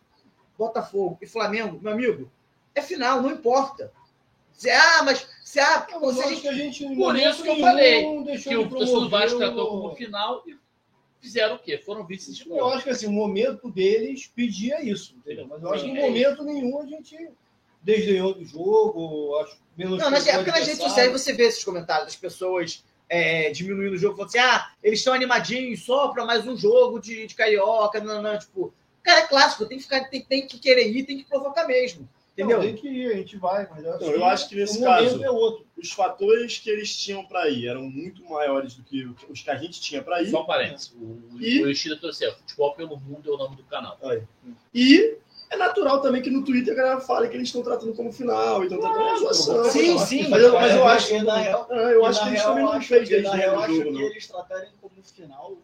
Botafogo 0.59 1.19
e 1.21 1.27
Flamengo, 1.27 1.79
meu 1.83 1.93
amigo, 1.93 2.31
é 2.75 2.83
final, 2.83 3.21
não 3.23 3.31
importa. 3.31 3.93
Você, 4.53 4.71
ah, 4.71 5.03
mas 5.05 5.27
se, 5.45 5.61
ah, 5.61 5.87
Não, 5.91 6.01
mas 6.01 6.15
você 6.17 6.23
eu 6.25 6.29
acho 6.29 6.41
que 6.41 6.49
a 6.49 6.53
gente, 6.55 6.95
Por 6.95 7.17
isso 7.17 7.43
que 7.43 7.49
eu 7.49 7.61
falei 7.61 8.25
deixou 8.25 8.53
Que 8.53 8.57
o 8.59 8.65
do 8.65 8.69
promover 8.71 9.11
Vasco 9.11 9.39
tratou 9.39 9.65
o- 9.65 9.69
como 9.83 9.95
final 9.95 10.43
e 10.47 10.57
fizeram 11.21 11.57
o 11.57 11.59
quê? 11.59 11.77
Foram 11.79 12.07
vices 12.07 12.37
de 12.37 12.49
Eu 12.49 12.57
novo. 12.57 12.71
acho 12.71 12.85
que 12.85 12.91
assim, 12.91 13.07
o 13.07 13.13
momento 13.13 13.71
deles 13.71 14.31
pedia 14.35 14.83
isso, 14.83 15.15
entendeu? 15.17 15.47
Mas 15.47 15.63
eu 15.63 15.73
acho 15.73 15.85
que 15.85 15.91
em 15.91 15.99
É. 15.99 16.01
momento 16.07 16.43
nenhum 16.43 16.81
a 16.81 16.87
gente 16.87 17.31
desdenhou 17.83 18.35
do 18.35 18.45
jogo, 18.45 19.37
acho 19.41 19.59
menos. 19.77 19.99
Não, 19.99 20.11
nas, 20.11 20.27
é 20.27 20.37
porque 20.37 20.51
nas 20.51 20.67
redes 20.67 20.83
sociais 20.83 21.13
você 21.13 21.33
vê 21.35 21.45
esses 21.45 21.63
comentários 21.65 22.07
das 22.07 22.17
pessoas 22.17 22.83
é, 23.09 23.51
diminuindo 23.51 23.93
o 23.95 23.99
jogo, 23.99 24.17
falando 24.17 24.31
assim, 24.31 24.39
ah, 24.39 24.73
eles 24.83 24.99
estão 25.01 25.13
animadinhos 25.15 25.85
só 25.85 26.09
para 26.09 26.25
mais 26.25 26.47
um 26.47 26.57
jogo 26.57 26.99
de, 26.99 27.27
de 27.27 27.35
carioca, 27.35 28.01
não, 28.01 28.21
não, 28.21 28.37
tipo, 28.39 28.73
cara, 29.07 29.21
é 29.21 29.27
clássico, 29.27 29.65
tem 29.67 29.79
que, 29.79 29.85
ficar, 29.85 30.05
tem, 30.11 30.21
tem 30.23 30.47
que 30.47 30.59
querer 30.59 30.89
ir, 30.91 31.05
tem 31.05 31.17
que 31.19 31.25
provocar 31.25 31.67
mesmo, 31.67 32.09
entendeu? 32.33 32.61
Tem 32.61 32.75
que 32.75 32.89
ir, 32.89 33.13
a 33.13 33.17
gente 33.17 33.37
vai, 33.37 33.67
mas 33.71 33.85
eu 33.85 33.95
acho, 33.95 34.05
Não, 34.05 34.13
eu 34.13 34.25
acho 34.25 34.49
que 34.49 34.57
nesse 34.57 34.81
momento 34.81 35.11
caso- 35.11 35.25
é 35.25 35.31
outro. 35.31 35.65
Os 35.79 35.93
fatores 35.93 36.59
que 36.59 36.71
eles 36.71 36.97
tinham 36.97 37.23
para 37.27 37.49
ir 37.51 37.69
eram 37.69 37.83
muito 37.83 38.25
maiores 38.25 38.75
do 38.75 38.83
que 38.83 39.05
os 39.29 39.43
que 39.43 39.51
a 39.51 39.57
gente 39.57 39.79
tinha 39.81 40.03
para 40.03 40.23
ir. 40.23 40.31
Só 40.31 40.43
um 40.43 40.47
parênteses. 40.47 40.91
O, 40.99 41.39
E- 41.39 41.63
o 41.63 41.69
Yoshida 41.69 41.97
trouxe 41.99 42.25
assim, 42.25 42.35
Futebol 42.39 42.73
pelo 42.75 42.97
Mundo 42.99 43.31
é 43.31 43.35
o 43.35 43.37
nome 43.37 43.57
do 43.57 43.63
canal. 43.65 43.99
E 44.75 45.17
é 45.51 45.57
natural 45.57 46.01
também 46.01 46.23
que 46.23 46.31
no 46.31 46.43
Twitter 46.45 46.73
a 46.73 46.77
galera 46.77 47.01
fale 47.01 47.29
que 47.29 47.37
eles 47.37 47.49
estão 47.49 47.63
tratando 47.63 47.93
como 47.95 48.11
final 48.13 48.63
e 48.63 48.67
estão 48.67 48.81
tratando 48.81 49.05
como 49.05 49.19
zoação. 49.19 49.65
Sim, 49.71 49.95
Mas- 49.95 50.09
sim. 50.09 50.29
Mas 50.29 50.43
eu, 50.43 50.53
mas 50.55 50.75
eu 50.75 50.83
É, 50.89 50.93
acho, 50.93 51.15
e 51.15 51.23
na 51.23 51.37
real- 51.37 51.69
Ah, 51.71 51.75
eu 51.77 52.07
acho 52.07 52.21
que 52.23 52.29
eles 52.29 52.41
real, 52.41 52.49
também 52.55 52.65
não 52.65 52.81
fez 52.83 53.09
que- 53.09 53.15
desde 53.15 53.29
o 53.29 53.33
real, 53.33 53.51
jogo, 53.51 53.63
acho 53.65 53.83
que 53.85 53.91
não. 53.91 54.01
eles 54.01 54.27
tratarem 54.27 54.71
como 54.81 54.95
final 55.03 55.57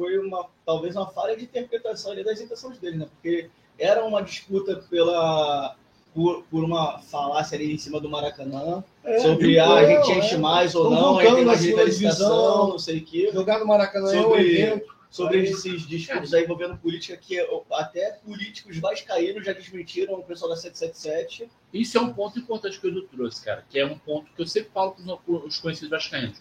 foi 0.00 0.18
uma 0.18 0.46
talvez 0.64 0.96
uma 0.96 1.06
falha 1.06 1.36
de 1.36 1.44
interpretação 1.44 2.12
ali 2.12 2.24
das 2.24 2.40
intenções 2.40 2.78
deles, 2.78 2.98
né? 2.98 3.06
Porque 3.12 3.50
era 3.78 4.02
uma 4.02 4.22
disputa 4.22 4.76
pela 4.88 5.76
por, 6.14 6.42
por 6.50 6.64
uma 6.64 6.98
falácia 7.00 7.56
ali 7.56 7.74
em 7.74 7.78
cima 7.78 8.00
do 8.00 8.08
Maracanã 8.08 8.82
É, 9.04 9.18
sobre 9.20 9.58
ah, 9.58 9.74
a 9.74 9.84
gente 9.84 10.10
enche 10.12 10.34
é. 10.36 10.38
mais 10.38 10.74
ou 10.74 10.84
Tão 10.84 10.90
não, 10.90 11.18
aí 11.18 11.34
tem 11.34 11.44
mais 11.44 11.60
divisão. 11.62 12.68
não 12.68 12.78
sei 12.78 12.98
o 12.98 13.04
quê. 13.04 13.30
Jogar 13.32 13.58
no 13.58 13.66
Maracanã 13.66 14.10
é 14.12 14.18
um 14.20 14.22
Sobre- 14.22 14.58
evento. 14.62 15.00
Sobre 15.10 15.38
Aí- 15.40 15.44
esses 15.46 15.86
discursos 15.88 16.32
aí 16.32 16.44
envolvendo 16.44 16.76
política 16.78 17.16
que 17.16 17.36
até 17.72 18.12
políticos 18.24 18.78
vascaínos 18.78 19.44
já 19.44 19.52
desmentiram 19.52 20.14
o 20.14 20.22
pessoal 20.22 20.50
da 20.50 20.56
777. 20.56 21.50
Isso 21.74 21.98
é 21.98 22.00
um 22.00 22.12
ponto 22.12 22.38
importante 22.38 22.78
que 22.80 22.86
o 22.86 22.90
Edu 22.90 23.02
trouxe, 23.02 23.44
cara, 23.44 23.64
que 23.68 23.76
é 23.78 23.84
um 23.84 23.98
ponto 23.98 24.30
que 24.32 24.40
eu 24.40 24.46
sempre 24.46 24.70
falo 24.72 24.92
com 24.92 25.18
os, 25.26 25.44
os 25.44 25.58
conhecidos 25.58 25.90
vascaínos. 25.90 26.40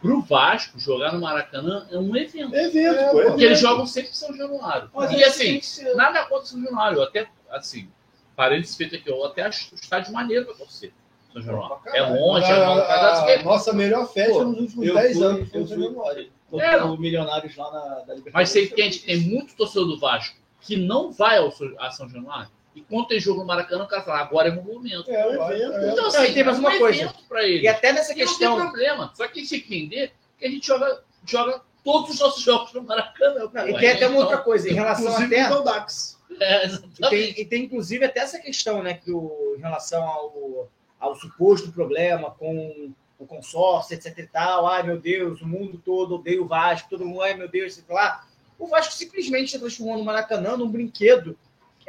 Pro 0.00 0.20
Vasco, 0.22 0.78
jogar 0.78 1.12
no 1.12 1.20
Maracanã 1.20 1.86
é 1.90 1.98
um 1.98 2.14
evento. 2.16 2.54
É 2.54 2.64
evento, 2.64 2.96
É, 2.98 3.04
pô. 3.06 3.12
pô. 3.12 3.20
É 3.20 3.26
Porque 3.26 3.44
eles 3.44 3.60
jogam 3.60 3.86
sempre 3.86 4.10
em 4.10 4.14
São 4.14 4.34
Januário. 4.36 4.90
Mas 4.94 5.10
e 5.10 5.16
aí 5.16 5.24
assim, 5.24 5.60
que 5.60 5.94
nada 5.94 6.24
contra 6.26 6.46
São 6.46 6.62
Januário. 6.62 6.98
Eu 6.98 7.02
até, 7.02 7.28
assim, 7.50 7.88
parênteses 8.34 8.76
feito 8.76 8.96
aqui, 8.96 9.10
eu 9.10 9.22
até 9.24 9.42
acho 9.42 9.72
o 9.72 9.74
estádio 9.74 10.12
maneiro 10.12 10.46
pra 10.46 10.54
você. 10.54 10.90
São 11.32 11.42
Januário. 11.42 11.76
Pra 11.82 11.96
É 11.96 12.00
caralho. 12.00 12.20
longe, 12.20 12.46
é 12.46 12.52
A- 12.52 12.68
longe. 12.70 12.80
Mas 12.88 12.90
a, 12.90 13.12
assim, 13.34 13.42
nossa 13.44 13.72
melhor 13.72 14.12
festa 14.12 14.32
Pô, 14.32 14.44
nos 14.44 14.58
últimos 14.60 14.86
eu 14.86 14.94
10 14.94 15.16
fui- 15.16 15.26
anos. 15.26 15.40
eu 15.40 15.46
foi 15.66 15.76
no 15.76 15.84
Januário. 15.84 16.30
É, 16.54 16.84
Milionários 16.98 17.56
lá 17.56 17.70
na 17.70 17.78
da 17.80 17.94
Libertadores. 18.14 18.32
Mas 18.32 18.48
sei 18.50 18.66
que 18.68 18.80
a 18.82 18.84
gente 18.86 19.04
tem 19.04 19.20
muito 19.20 19.54
torcedor 19.54 19.86
do 19.86 19.98
Vasco 19.98 20.34
que 20.60 20.76
não 20.76 21.12
vai 21.12 21.38
ao, 21.38 21.52
São- 21.52 21.72
a 21.78 21.90
São 21.92 22.08
Januário. 22.08 22.50
E 22.74 22.80
quando 22.82 23.08
tem 23.08 23.18
jogo 23.18 23.40
no 23.40 23.46
Maracanã, 23.46 23.84
o 23.84 23.88
cara 23.88 24.02
fala, 24.02 24.20
agora 24.20 24.48
é 24.48 24.52
meu 24.52 24.62
momento. 24.62 25.10
É, 25.10 25.26
um 25.26 25.38
vai, 25.38 25.56
evento. 25.60 25.72
é. 25.74 25.90
Então, 25.90 25.96
Não, 25.96 26.06
assim, 26.06 26.30
e 26.30 26.34
tem 26.34 26.44
mais 26.44 26.56
é 26.56 26.60
uma 26.60 26.70
um 26.70 26.78
coisa. 26.78 27.14
pra 27.28 27.42
ele. 27.44 27.64
E 27.64 27.68
até 27.68 27.92
nessa 27.92 28.12
E 28.12 28.16
não 28.16 28.16
tem 28.16 28.26
questão, 28.26 28.56
problema. 28.60 29.12
Só 29.14 29.26
que 29.26 29.40
a 29.40 29.42
gente 29.42 29.50
tem 29.50 29.60
que 29.60 29.76
entender 29.76 30.12
que 30.38 30.46
a 30.46 30.50
gente 30.50 30.66
joga, 30.66 31.02
joga 31.26 31.62
todos 31.84 32.10
os 32.10 32.20
nossos 32.20 32.42
jogos 32.42 32.72
no 32.72 32.82
Maracanã. 32.82 33.50
Não, 33.52 33.68
e 33.68 33.78
tem 33.78 33.90
até 33.90 34.06
uma 34.06 34.16
Então, 34.16 34.18
outra 34.18 34.38
coisa, 34.38 34.68
em 34.70 34.74
relação 34.74 35.16
até... 35.16 35.48
Dax. 35.62 36.18
É, 36.40 36.66
E 36.66 37.08
tem, 37.10 37.40
e 37.40 37.44
tem, 37.44 37.64
inclusive, 37.64 38.04
até 38.04 38.20
essa 38.20 38.38
questão, 38.38 38.82
né, 38.82 38.94
que 38.94 39.10
o, 39.10 39.54
em 39.58 39.60
relação 39.60 40.02
ao, 40.04 40.68
ao 40.98 41.14
suposto 41.16 41.72
problema 41.72 42.30
com 42.30 42.92
o 43.18 43.26
consórcio, 43.26 43.94
etc 43.94 44.16
e 44.16 44.26
tal. 44.26 44.66
Ai, 44.66 44.82
meu 44.84 44.98
Deus, 44.98 45.42
o 45.42 45.46
mundo 45.46 45.80
todo 45.84 46.14
odeia 46.14 46.40
o 46.40 46.46
Vasco, 46.46 46.88
todo 46.88 47.04
mundo, 47.04 47.20
ai, 47.22 47.34
meu 47.34 47.48
Deus, 47.48 47.74
sei 47.74 47.84
lá. 47.90 48.24
O 48.58 48.66
Vasco 48.66 48.94
simplesmente 48.94 49.58
transformou 49.58 49.98
no 49.98 50.04
Maracanã 50.04 50.56
num 50.56 50.70
brinquedo. 50.70 51.36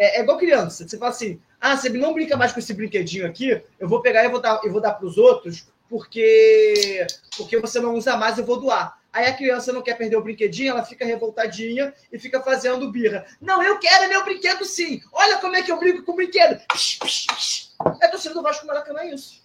É, 0.01 0.17
é 0.17 0.21
igual 0.23 0.39
criança. 0.39 0.87
Você 0.87 0.97
fala 0.97 1.11
assim, 1.11 1.39
ah, 1.59 1.77
você 1.77 1.87
não 1.89 2.11
brinca 2.11 2.35
mais 2.35 2.51
com 2.51 2.57
esse 2.57 2.73
brinquedinho 2.73 3.27
aqui, 3.27 3.61
eu 3.79 3.87
vou 3.87 4.01
pegar 4.01 4.25
e 4.25 4.29
vou 4.29 4.41
dar, 4.41 4.59
eu 4.63 4.71
vou 4.71 4.81
dar 4.81 4.93
para 4.93 5.05
os 5.05 5.15
outros 5.15 5.67
porque, 5.87 7.05
porque 7.37 7.59
você 7.59 7.79
não 7.79 7.93
usa 7.93 8.17
mais, 8.17 8.39
eu 8.39 8.45
vou 8.45 8.59
doar. 8.59 8.99
Aí 9.13 9.27
a 9.27 9.35
criança 9.35 9.71
não 9.71 9.83
quer 9.83 9.95
perder 9.95 10.15
o 10.15 10.23
brinquedinho, 10.23 10.71
ela 10.71 10.83
fica 10.83 11.05
revoltadinha 11.05 11.93
e 12.11 12.17
fica 12.17 12.41
fazendo 12.41 12.89
birra. 12.89 13.27
Não, 13.39 13.61
eu 13.61 13.77
quero 13.77 14.09
meu 14.09 14.23
brinquedo 14.23 14.65
sim. 14.65 15.03
Olha 15.11 15.37
como 15.37 15.55
é 15.55 15.61
que 15.61 15.71
eu 15.71 15.77
brinco 15.77 16.03
com 16.03 16.13
o 16.13 16.15
brinquedo. 16.15 16.59
Psh, 16.73 16.97
psh, 16.97 17.27
psh. 17.27 17.75
É 18.01 18.07
torcida 18.07 18.33
do 18.33 18.41
Vasco 18.41 18.65
Maracanã 18.65 19.01
é 19.01 19.13
isso. 19.13 19.43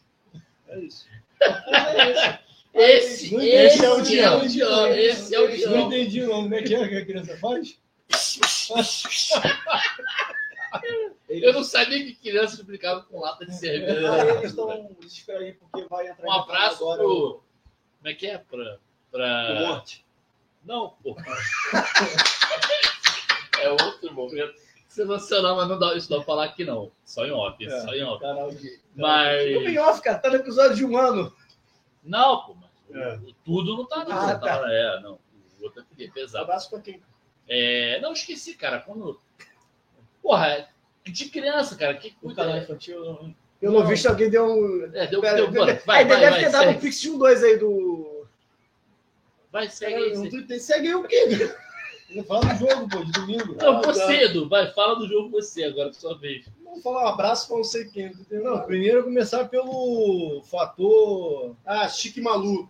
É 0.69 0.78
isso. 0.78 1.07
Esse, 2.73 3.33
Não 3.33 3.41
esse 3.41 3.83
é 3.83 3.89
o 3.89 3.95
é 3.95 3.97
o 3.97 4.03
Dião. 4.03 4.47
Dião. 4.47 4.87
Esse 4.89 5.35
é 5.35 5.41
o 5.41 5.49
Não 5.49 5.57
Dião. 5.57 5.87
entendi 5.87 6.20
não. 6.20 6.43
Como 6.43 6.55
é 6.55 6.62
que 6.62 6.74
é 6.74 6.89
que 6.89 6.97
a 6.97 7.07
criança 7.07 7.37
faz? 7.39 7.78
Eu 11.28 11.52
não 11.52 11.64
sabia 11.64 11.98
que 12.05 12.14
crianças 12.14 12.60
brincavam 12.60 13.02
com 13.05 13.20
lata 13.20 13.44
de 13.44 13.55
cerveja. 13.56 14.06
É, 14.06 14.30
Eles 14.38 14.51
estão 14.51 14.97
desesperados 15.01 15.47
aí 15.48 15.52
porque 15.55 15.84
vai 15.88 16.09
entrar 16.09 16.26
Um 16.26 16.32
abraço 16.32 16.82
agora 16.84 16.98
pro. 17.02 17.12
o 17.12 17.32
Como 17.98 18.05
é 18.05 18.14
que 18.14 18.26
é? 18.26 18.38
Pra. 18.38 18.74
o 18.74 18.78
pra... 19.10 19.55
Monte. 19.68 20.05
Não, 20.64 20.90
pô. 21.02 21.16
é 23.60 23.70
outro 23.70 24.12
momento. 24.12 24.55
Se 24.88 25.02
emocionar, 25.02 25.55
mas 25.55 25.68
não 25.68 25.78
dá, 25.78 25.94
isso 25.94 26.10
não 26.10 26.22
falar 26.22 26.47
aqui 26.47 26.64
não. 26.64 26.90
Só 27.05 27.24
em 27.26 27.30
off, 27.30 27.64
É. 27.64 27.80
só 27.80 27.93
em 27.94 28.02
off. 28.02 28.20
Canal 28.22 28.51
de. 28.51 28.80
Mas. 28.94 29.47
em 29.47 29.78
off, 29.78 30.01
cara. 30.01 30.18
Tá 30.18 30.30
no 30.30 30.36
episódio 30.36 30.76
de 30.76 30.84
um 30.84 30.97
ano. 30.97 31.34
Não, 32.02 32.47
pô, 32.47 32.55
mas 32.55 32.70
É. 32.97 33.16
o- 33.18 33.32
tudo 33.44 33.76
não 33.76 33.84
tá, 33.86 34.05
não. 34.05 34.12
Ah, 34.16 34.38
tá. 34.38 34.62
É, 34.72 35.01
não. 35.01 35.18
O 35.60 35.64
outro 35.64 35.82
aqui 35.82 36.05
é 36.05 36.10
pesado. 36.10 36.44
Abraço 36.44 36.70
pra 36.70 36.80
quem? 36.80 37.02
É, 37.48 38.01
não, 38.01 38.12
esqueci, 38.12 38.55
cara. 38.55 38.80
Quando. 38.80 39.20
Porra, 40.27 40.69
de 41.05 41.27
criança, 41.27 41.77
cara, 41.77 41.94
que 41.94 42.09
O 42.20 42.27
cuida. 42.27 42.43
canal 42.43 42.59
infantil. 42.59 43.32
Pelo 43.61 43.85
visto, 43.86 44.07
alguém 44.09 44.28
deu 44.28 44.44
um. 44.44 44.90
É, 44.93 45.07
deu, 45.07 45.20
Pera, 45.20 45.36
deu, 45.36 45.51
deu- 45.53 45.65
mano, 45.65 45.78
vai, 45.86 45.98
aí 46.03 46.05
vai, 46.09 46.19
deve 46.20 46.31
vai, 46.32 46.44
ter 46.44 46.51
dado 46.51 46.70
um. 46.70 46.81
Pix 46.81 47.01
de 47.01 47.11
um 47.11 47.16
2 47.19 47.44
aí 47.44 47.57
do. 47.57 48.27
Vai, 49.53 49.70
segue 49.70 49.94
aí. 49.94 50.15
Não 50.15 50.24
segue. 50.24 50.43
tô- 50.43 50.59
Segue 50.59 50.89
aí 50.89 50.94
o 50.97 51.05
quê? 51.05 51.55
Ele 52.11 52.23
fala 52.24 52.40
do 52.55 52.59
jogo, 52.59 52.89
pô, 52.89 53.05
de 53.05 53.12
domingo. 53.12 53.55
Não, 53.55 53.78
Ah, 53.78 53.82
você. 53.82 54.24
Edu, 54.24 54.48
vai, 54.48 54.73
fala 54.73 54.97
do 54.97 55.07
jogo 55.09 55.31
você 55.31 55.62
agora, 55.62 55.90
por 55.90 55.94
sua 55.94 56.19
vez. 56.19 56.44
Vamos 56.65 56.82
falar 56.82 57.05
um 57.05 57.09
abraço 57.09 57.47
pra 57.47 57.57
não 57.57 57.65
sei 57.65 57.85
quem. 57.86 58.12
Não, 58.31 58.61
primeiro 58.62 59.05
começar 59.05 59.44
pelo 59.48 60.43
fator. 60.44 61.55
Ah, 61.65 61.89
Chique 61.89 62.20
Malu. 62.20 62.69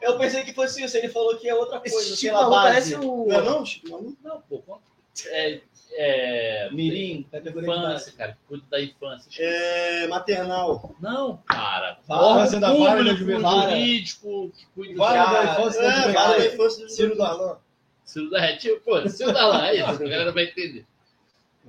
Eu 0.00 0.18
pensei 0.18 0.42
que 0.42 0.52
fosse 0.52 0.82
isso. 0.82 0.96
Ele 0.96 1.08
falou 1.08 1.36
que 1.36 1.48
é 1.48 1.54
outra 1.54 1.78
coisa. 1.80 1.96
Esse 1.96 2.30
maluco 2.30 2.50
base. 2.50 2.68
parece 2.68 2.94
o. 2.96 3.26
Não 3.28 3.36
é 3.36 3.40
não, 3.44 3.64
Chique 3.64 3.88
Malu? 3.90 4.16
Não, 4.22 4.40
pô, 4.42 4.58
conta. 4.58 4.91
É, 5.26 5.60
é, 5.94 6.70
Mirim, 6.72 7.26
base. 7.30 7.58
infância, 7.58 8.12
cara, 8.12 8.32
que 8.32 8.38
cuida 8.48 8.64
da 8.70 8.82
infância. 8.82 9.30
É 9.38 10.06
maternal. 10.06 10.94
Não, 11.00 11.36
cara. 11.46 11.98
Fala, 12.06 12.42
Órgão 12.42 12.60
vara 12.60 13.04
da 13.04 13.14
público, 13.14 13.40
jurídico, 13.40 14.52
que 14.56 14.66
cuida 14.74 14.96
Vara 14.96 15.24
da... 15.24 15.32
da 15.32 15.52
infância 15.52 15.82
da 15.82 15.88
É, 15.88 16.12
fala 16.12 16.38
da 16.38 16.46
infância 16.46 16.84
do 16.84 16.90
Ciro 16.90 17.16
Darlan. 17.16 17.56
Ciro 18.04 18.30
da 18.30 18.44
é, 18.44 18.56
tipo, 18.56 18.80
pô, 18.80 19.08
Ciro 19.08 19.32
da 19.32 19.46
lá, 19.46 19.68
é 19.68 19.76
isso, 19.76 19.84
a 19.84 20.08
galera 20.08 20.32
vai 20.32 20.44
entender. 20.44 20.86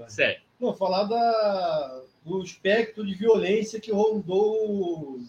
Sério. 0.07 0.41
Não, 0.59 0.73
falar 0.73 1.03
da, 1.03 2.01
do 2.25 2.41
espectro 2.41 3.05
de 3.05 3.13
violência 3.13 3.79
que 3.79 3.91
rondou 3.91 4.69
o, 4.69 5.25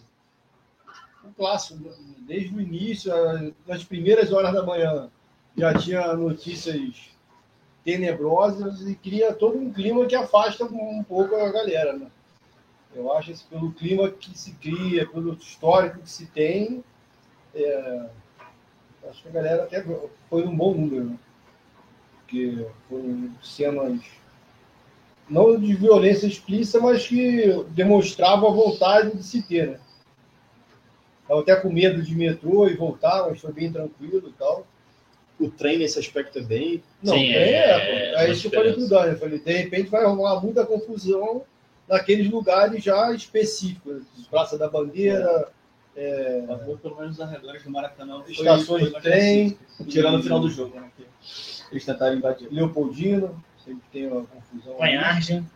clássico, 1.37 1.79
né? 1.83 1.93
desde 2.19 2.55
o 2.55 2.61
início, 2.61 3.11
nas 3.67 3.83
primeiras 3.83 4.31
horas 4.31 4.53
da 4.53 4.63
manhã, 4.63 5.09
já 5.57 5.73
tinha 5.73 6.13
notícias 6.13 7.14
tenebrosas 7.85 8.81
e 8.81 8.95
cria 8.95 9.31
todo 9.31 9.59
um 9.59 9.71
clima 9.71 10.07
que 10.07 10.15
afasta 10.15 10.65
um 10.65 11.03
pouco 11.03 11.35
a 11.35 11.51
galera. 11.51 11.93
Né? 11.93 12.07
Eu 12.95 13.13
acho 13.13 13.31
que 13.31 13.43
pelo 13.43 13.71
clima 13.71 14.09
que 14.09 14.37
se 14.37 14.53
cria, 14.53 15.07
pelo 15.07 15.33
histórico 15.33 15.99
que 15.99 16.09
se 16.09 16.25
tem, 16.25 16.83
é, 17.53 18.09
acho 19.07 19.21
que 19.21 19.29
a 19.29 19.31
galera 19.31 19.63
até 19.63 19.85
foi 20.27 20.47
um 20.47 20.57
bom 20.57 20.73
número. 20.73 21.05
Né? 21.05 21.19
Porque 22.19 22.67
foram 22.89 23.31
cenas 23.43 24.01
não 25.29 25.59
de 25.59 25.75
violência 25.75 26.25
explícita, 26.25 26.79
mas 26.79 27.07
que 27.07 27.63
demonstravam 27.69 28.49
a 28.49 28.53
vontade 28.53 29.15
de 29.15 29.23
se 29.23 29.43
ter. 29.43 29.67
Né? 29.69 29.79
Estava 31.21 31.41
até 31.41 31.55
com 31.55 31.71
medo 31.71 32.01
de 32.01 32.15
metrô 32.15 32.67
e 32.67 32.75
voltar, 32.75 33.27
mas 33.27 33.39
foi 33.39 33.53
bem 33.53 33.71
tranquilo 33.71 34.27
e 34.27 34.33
tal. 34.33 34.65
O 35.39 35.49
trem 35.49 35.77
nesse 35.77 35.99
aspecto 35.99 36.39
é 36.39 36.41
bem. 36.41 36.83
Não, 37.03 37.13
Sim, 37.13 37.31
é, 37.31 37.37
é, 37.37 38.13
é, 38.15 38.25
é 38.25 38.31
isso 38.31 38.41
que 38.41 38.55
eu 38.55 38.59
falei 38.59 38.73
pro 38.73 38.87
Dani. 38.87 39.11
Eu 39.11 39.19
falei, 39.19 39.39
de 39.39 39.51
repente 39.51 39.89
vai 39.89 40.05
rolar 40.05 40.41
muita 40.41 40.65
confusão 40.65 41.43
naqueles 41.87 42.29
lugares 42.29 42.83
já 42.83 43.11
específicos. 43.13 44.03
Praça 44.29 44.57
da 44.57 44.69
Bandeira, 44.69 45.49
Passou 46.47 46.77
pelo 46.77 46.97
menos 46.97 47.15
os 47.15 47.21
arredores 47.21 47.63
do 47.63 47.71
Maracanã. 47.71 48.21
estações 48.27 48.93
de 48.93 49.01
trem. 49.01 49.57
Tirando 49.87 50.19
o 50.19 50.23
final 50.23 50.39
do 50.41 50.49
jogo, 50.49 50.77
né? 50.77 50.89
Eles 51.71 51.85
tentaram 51.85 52.17
invadir. 52.17 52.49
Leopoldino, 52.51 53.41
sempre 53.63 53.83
tem 53.91 54.07
uma 54.07 54.25
confusão. 54.25 54.77
Banhagem. 54.77 55.47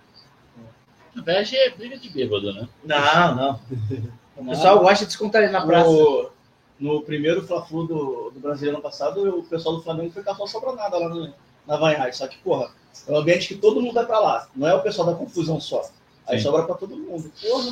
Na 1.14 1.24
verdade 1.24 1.58
é 1.58 1.70
briga 1.72 1.98
de 1.98 2.10
bêbado, 2.10 2.54
né? 2.54 2.68
Não, 2.84 3.36
não. 3.36 3.60
O 4.40 4.46
pessoal 4.46 4.80
gosta 4.80 5.06
de 5.06 5.12
se 5.12 5.18
contar 5.18 5.52
na 5.52 5.66
praça. 5.66 5.90
No, 5.90 6.32
no 6.80 7.02
primeiro 7.02 7.46
Fla-Flu 7.46 7.86
do, 7.88 8.32
do 8.32 8.40
Brasileiro 8.40 8.78
ano 8.78 8.84
passado, 8.84 9.38
o 9.38 9.44
pessoal 9.44 9.76
do 9.76 9.82
Flamengo 9.84 10.12
foi 10.12 10.24
caçar 10.24 10.48
sobra 10.48 10.74
nada 10.74 10.98
lá 10.98 11.10
no, 11.10 11.34
na 11.68 11.76
Weinreich. 11.76 12.18
Só 12.18 12.28
que, 12.28 12.38
porra, 12.38 12.72
é 13.08 13.12
um 13.12 13.18
ambiente 13.18 13.48
que 13.48 13.56
todo 13.56 13.82
mundo 13.82 13.94
vai 13.94 14.06
pra 14.06 14.20
lá. 14.20 14.48
Não 14.56 14.68
é 14.68 14.74
o 14.74 14.82
pessoal 14.82 15.08
da 15.12 15.16
confusão 15.18 15.60
só. 15.60 15.90
Aí 16.28 16.38
Sim. 16.38 16.44
sobra 16.44 16.64
pra 16.64 16.76
todo 16.76 16.96
mundo. 16.96 17.32
Porra. 17.42 17.72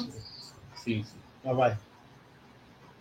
Sim, 0.76 1.04
sim. 1.04 1.06
Mas 1.44 1.56
vai. 1.56 1.78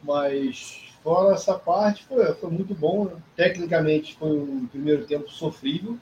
Mas 0.02 0.82
fora 1.02 1.34
essa 1.34 1.54
parte, 1.54 2.04
foi, 2.04 2.24
foi 2.34 2.50
muito 2.50 2.74
bom. 2.74 3.06
Né? 3.06 3.12
Tecnicamente 3.34 4.16
foi 4.16 4.30
um 4.38 4.66
primeiro 4.66 5.06
tempo 5.06 5.30
sofrível. 5.30 5.96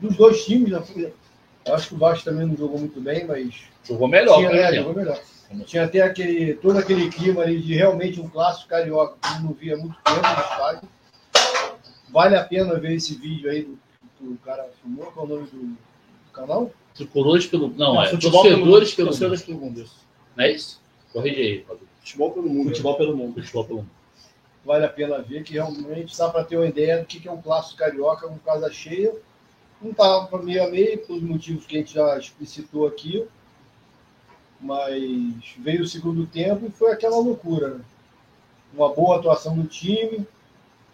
Dos 0.00 0.16
dois 0.16 0.44
times, 0.44 0.70
né? 0.70 1.12
Eu 1.64 1.74
acho 1.74 1.88
que 1.88 1.94
o 1.94 1.98
Vasco 1.98 2.24
também 2.24 2.46
não 2.46 2.56
jogou 2.56 2.78
muito 2.78 3.00
bem, 3.00 3.26
mas 3.26 3.68
Jogou 3.84 4.06
melhor, 4.06 4.36
tinha, 4.36 4.50
é, 4.50 4.68
exemplo. 4.68 4.76
jogou 4.76 4.94
melhor. 4.94 5.20
Tinha 5.64 5.84
até 5.84 6.02
aquele, 6.02 6.54
todo 6.54 6.78
aquele 6.78 7.08
clima 7.08 7.42
ali 7.42 7.60
de 7.60 7.74
realmente 7.74 8.20
um 8.20 8.28
clássico 8.28 8.68
carioca 8.68 9.16
que 9.20 9.36
eu 9.36 9.40
não 9.42 9.52
via 9.54 9.74
há 9.74 9.78
muito 9.78 9.96
tempo 10.02 10.20
no 10.20 10.40
estádio. 10.42 10.88
Vale 12.10 12.36
a 12.36 12.44
pena 12.44 12.78
ver 12.78 12.94
esse 12.94 13.14
vídeo 13.14 13.50
aí 13.50 13.62
do, 13.62 13.78
do 14.20 14.38
cara 14.38 14.68
filmou, 14.80 15.06
qual 15.06 15.26
é 15.26 15.30
o 15.30 15.34
nome 15.36 15.48
do, 15.48 15.58
do 15.58 16.32
canal? 16.32 16.70
Tricolores 16.94 17.46
pelo. 17.46 17.68
Não, 17.70 18.02
é. 18.02 18.10
futebol 18.10 18.42
Torcedores 18.42 18.94
pelo. 18.94 19.08
Torcedores 19.08 19.42
pelo 19.42 19.58
mundo. 19.58 19.84
Não 20.36 20.44
é 20.44 20.52
isso? 20.52 20.80
Corrige 21.12 21.40
aí, 21.40 21.64
Fábio. 21.64 21.88
Futebol 22.00 22.32
pelo 22.32 22.48
mundo. 22.48 22.68
Futebol 22.68 22.96
pelo 22.96 23.16
mundo. 23.16 23.34
Futebol 23.34 23.64
pelo 23.64 23.78
mundo. 23.78 23.90
vale 24.64 24.84
a 24.84 24.88
pena 24.88 25.18
ver, 25.20 25.42
que 25.44 25.54
realmente 25.54 26.16
dá 26.16 26.28
para 26.28 26.44
ter 26.44 26.56
uma 26.56 26.66
ideia 26.66 26.98
do 26.98 27.06
que 27.06 27.20
que 27.20 27.28
é 27.28 27.32
um 27.32 27.40
clássico 27.40 27.78
carioca 27.78 28.28
com 28.28 28.38
casa 28.38 28.70
cheia. 28.70 29.14
Não 29.80 29.92
estava 29.92 30.42
meio 30.42 30.64
a 30.64 30.68
meio, 30.68 30.98
pelos 31.06 31.22
motivos 31.22 31.64
que 31.64 31.76
a 31.76 31.78
gente 31.80 31.94
já 31.94 32.18
explicitou 32.18 32.86
aqui, 32.86 33.24
mas 34.60 35.54
veio 35.58 35.82
o 35.82 35.86
segundo 35.86 36.26
tempo 36.26 36.66
e 36.66 36.70
foi 36.70 36.92
aquela 36.92 37.16
loucura. 37.16 37.74
Né? 37.74 37.80
Uma 38.74 38.92
boa 38.92 39.18
atuação 39.18 39.56
do 39.56 39.66
time 39.66 40.26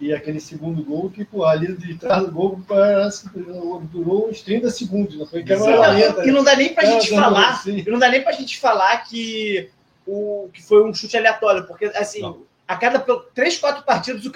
e 0.00 0.12
aquele 0.12 0.40
segundo 0.40 0.82
gol 0.82 1.10
que, 1.10 1.24
pô, 1.24 1.44
ali 1.44 1.74
de 1.76 1.96
trás 1.96 2.24
do 2.24 2.32
gol 2.32 2.60
parece 2.66 3.28
que 3.30 3.38
durou 3.38 4.28
uns 4.28 4.42
30 4.42 4.70
segundos, 4.70 5.16
não 5.16 5.26
foi 5.26 5.42
que 5.42 5.52
era 5.52 5.60
Não, 5.60 6.24
e 6.24 6.30
não 6.30 6.44
dá 6.44 6.56
nem 6.56 6.74
pra 6.74 6.84
gente 6.84 7.10
Cara, 7.10 7.22
falar. 7.22 7.62
E 7.66 7.90
não 7.90 7.98
dá 7.98 8.08
nem 8.08 8.22
pra 8.22 8.32
gente 8.32 8.58
falar 8.58 8.98
que, 8.98 9.70
o, 10.06 10.48
que 10.52 10.62
foi 10.62 10.84
um 10.84 10.92
chute 10.92 11.16
aleatório, 11.16 11.66
porque 11.66 11.86
assim, 11.86 12.22
Não. 12.22 12.42
A 12.66 12.76
cada 12.76 12.98
três, 13.34 13.58
quatro 13.58 13.84
partidas 13.84 14.24
o 14.24 14.32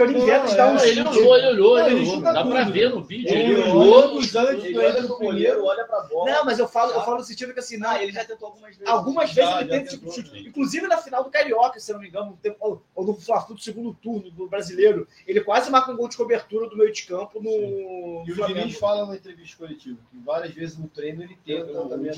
é, 0.53 0.57
dar 0.57 0.69
um 0.71 0.75
Não, 0.75 0.85
ele 0.85 1.03
chute. 1.03 1.19
olhou, 1.19 1.39
ele 1.39 1.47
olhou, 1.49 1.79
ele 1.79 1.95
olhou. 1.95 2.21
Dá 2.21 2.45
pra 2.45 2.61
tudo. 2.65 2.73
ver 2.75 2.91
no 2.91 3.03
vídeo. 3.03 3.31
Ele 3.31 3.53
Ele 3.55 3.63
olhou 3.71 4.15
nos 4.17 4.37
antes 4.37 4.71
do 4.75 4.83
entra 4.83 5.03
do 5.03 5.09
goleiro, 5.09 5.19
primeiro. 5.35 5.65
olha 5.65 5.85
pra 5.87 6.01
bola. 6.03 6.31
Não, 6.31 6.45
mas 6.45 6.59
eu 6.59 6.69
falo, 6.69 6.93
eu 6.93 7.01
falo 7.01 7.17
no 7.19 7.25
sentido 7.25 7.55
que 7.55 7.61
assim, 7.61 7.79
não, 7.79 7.89
Ah, 7.89 8.03
ele 8.03 8.13
já 8.13 8.23
tentou 8.27 8.49
algumas 8.49 8.77
vezes. 8.77 8.87
Algumas 8.93 9.31
Já, 9.31 9.45
vezes 9.45 9.61
ele 9.61 9.71
tenta 9.71 9.87
esse 9.87 9.99
tentou, 9.99 10.13
chute. 10.13 10.47
Inclusive 10.47 10.87
na 10.89 10.99
final 10.99 11.25
do 11.25 11.31
Carioca, 11.31 11.81
se 11.81 11.91
não 11.91 12.01
me 12.01 12.09
engano, 12.09 12.39
no 12.45 12.57
ou, 12.61 12.83
no 13.07 13.15
Fla-Flu 13.15 13.55
do 13.55 13.63
segundo 13.63 13.95
turno 13.95 14.31
do 14.31 14.47
brasileiro, 14.47 15.09
ele 15.27 15.41
quase 15.41 15.71
marca 15.71 15.91
um 15.91 15.97
gol 15.97 16.09
de 16.09 16.17
cobertura 16.19 16.69
do 16.69 16.77
meio 16.77 16.93
de 16.93 17.05
campo 17.05 17.41
no, 17.43 17.51
E 17.51 18.25
no 18.27 18.33
o 18.33 18.35
Flamengo. 18.37 18.61
Diniz 18.61 18.79
fala 18.79 19.07
na 19.07 19.17
entrevista 19.17 19.57
coletiva 19.57 19.97
que 20.11 20.19
várias 20.19 20.53
vezes 20.53 20.77
no 20.77 20.87
treino 20.89 21.23
ele 21.23 21.39
tenta 21.47 21.73
O 21.81 21.89
também 21.89 22.13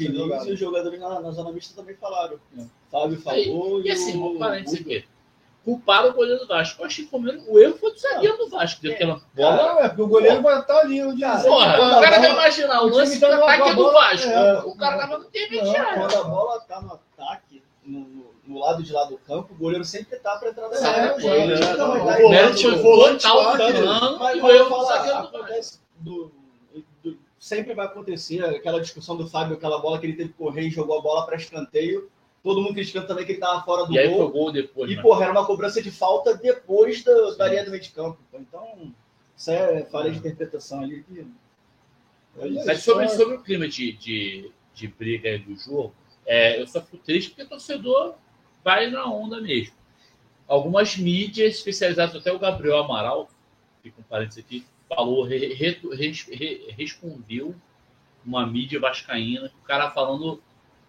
e 0.50 0.52
os 0.54 0.58
jogadores 0.58 0.98
na, 0.98 1.20
na 1.20 1.30
zona 1.30 1.52
mista 1.52 1.80
também 1.80 1.94
falaram. 1.94 2.40
É. 2.58 2.64
Fábio 2.90 3.20
falou 3.20 3.80
E 3.82 3.90
assim, 3.92 4.18
o- 4.18 4.36
aqui. 4.74 5.04
Culparam 5.64 6.08
o 6.10 6.12
goleiro 6.14 6.40
do 6.40 6.46
Vasco. 6.46 6.80
Eu 6.82 6.86
achei 6.86 7.04
que 7.04 7.14
o 7.14 7.18
goleiro- 7.18 7.42
o 7.46 7.58
erro 7.58 7.76
foi 7.78 7.92
do 7.92 7.98
zagueiro 7.98 8.36
do 8.38 8.48
Vasco. 8.48 8.80
Deu 8.80 8.92
aquela 8.92 9.20
bola. 9.34 9.56
Não, 9.56 9.78
é 9.80 9.88
porque 9.88 10.02
o 10.02 10.06
goleiro 10.06 10.42
vai 10.42 10.58
estar 10.60 10.78
ali 10.78 11.02
onde 11.02 11.20
Cara, 11.20 11.42
Porra, 11.42 11.98
o 11.98 12.00
cara 12.00 12.18
vai 12.20 12.30
imaginar 12.32 12.82
o 12.82 12.86
o 12.86 12.88
lance 12.90 13.14
do 13.18 13.20
tá 13.20 13.36
numa 13.36 13.52
ataque 13.54 13.74
do 13.74 13.92
Vasco. 13.92 14.28
é. 14.28 14.58
O 14.60 14.76
cara 14.76 14.96
tava 14.98 15.12
no 15.18 15.18
Não, 15.20 15.28
intermediário. 15.28 15.98
quando 16.00 16.14
a 16.16 16.24
bola 16.24 16.60
tá 16.60 16.80
no 16.80 16.92
ataque, 16.94 17.62
no, 17.84 18.58
lado 18.58 18.82
de 18.82 18.92
lá 18.92 19.04
do 19.04 19.16
campo, 19.18 19.52
o 19.52 19.56
goleiro 19.56 19.84
sempre 19.84 20.18
tá 20.18 20.36
pra 20.36 20.48
entrar 20.48 20.68
na 20.68 20.76
É, 20.76 20.84
área. 20.84 21.26
é, 21.26 21.26
é, 21.26 21.30
é, 21.30 21.52
é, 21.52 22.18
é, 22.18 22.22
é, 22.22 22.26
O 22.26 22.30
mérito 22.30 22.60
foi 22.62 22.74
volante 22.76 23.26
do. 23.26 23.32
Cano 23.56 24.18
Mas 24.18 24.36
e 24.36 24.40
o 24.40 24.48
erro 24.50 24.68
do 24.78 24.84
zagueiro 24.86 25.28
do 25.98 26.32
do- 26.72 26.84
do- 27.04 27.18
sempre 27.38 27.74
vai 27.74 27.86
acontecer 27.86 28.44
aquela 28.44 28.80
discussão 28.80 29.16
do 29.16 29.28
Fábio, 29.28 29.56
aquela 29.56 29.78
bola 29.78 29.98
que 29.98 30.06
ele 30.06 30.16
teve 30.16 30.30
que 30.30 30.34
correr 30.38 30.62
e 30.62 30.70
jogou 30.70 30.98
a 30.98 31.02
bola 31.02 31.24
para 31.26 31.36
escanteio. 31.36 32.10
Todo 32.42 32.62
mundo 32.62 32.74
criticando 32.74 33.06
também 33.06 33.26
que 33.26 33.32
ele 33.32 33.40
tava 33.40 33.62
fora 33.62 33.84
do 33.84 33.92
E 33.92 33.98
aí 33.98 34.08
foi 34.08 34.16
gol. 34.16 34.30
gol 34.30 34.52
depois. 34.52 34.90
E, 34.90 34.96
né? 34.96 35.02
porra, 35.02 35.24
era 35.24 35.32
uma 35.32 35.44
cobrança 35.46 35.82
de 35.82 35.90
falta 35.90 36.34
depois 36.34 37.04
da, 37.04 37.32
da 37.32 37.48
linha 37.48 37.64
do 37.64 37.70
meio 37.70 37.82
de 37.82 37.90
campo. 37.90 38.18
Então, 38.32 38.94
isso 39.36 39.50
é 39.50 39.84
falha 39.84 40.10
de 40.10 40.18
interpretação 40.18 40.80
ali. 40.82 41.02
Que... 41.02 41.26
Mas 42.64 42.82
sobre, 42.82 43.08
sobre 43.08 43.34
o 43.36 43.42
clima 43.42 43.68
de, 43.68 43.92
de, 43.92 44.50
de 44.72 44.88
briga 44.88 45.28
aí 45.28 45.38
do 45.38 45.54
jogo, 45.56 45.94
é, 46.24 46.60
eu 46.60 46.66
só 46.66 46.80
fico 46.80 46.96
triste 46.98 47.30
porque 47.30 47.42
o 47.42 47.48
torcedor 47.48 48.14
vai 48.64 48.90
na 48.90 49.04
onda 49.04 49.40
mesmo. 49.40 49.74
Algumas 50.48 50.96
mídias 50.96 51.56
especializadas, 51.56 52.16
até 52.16 52.32
o 52.32 52.38
Gabriel 52.38 52.78
Amaral, 52.78 53.28
fica 53.82 54.00
um 54.00 54.04
parênteses 54.04 54.42
aqui, 54.42 54.64
falou, 54.88 55.24
re- 55.24 55.52
re- 55.54 55.78
re- 56.30 56.74
respondeu 56.76 57.54
uma 58.24 58.46
mídia 58.46 58.80
vascaína, 58.80 59.50
o 59.62 59.64
cara 59.64 59.90
falando 59.90 60.42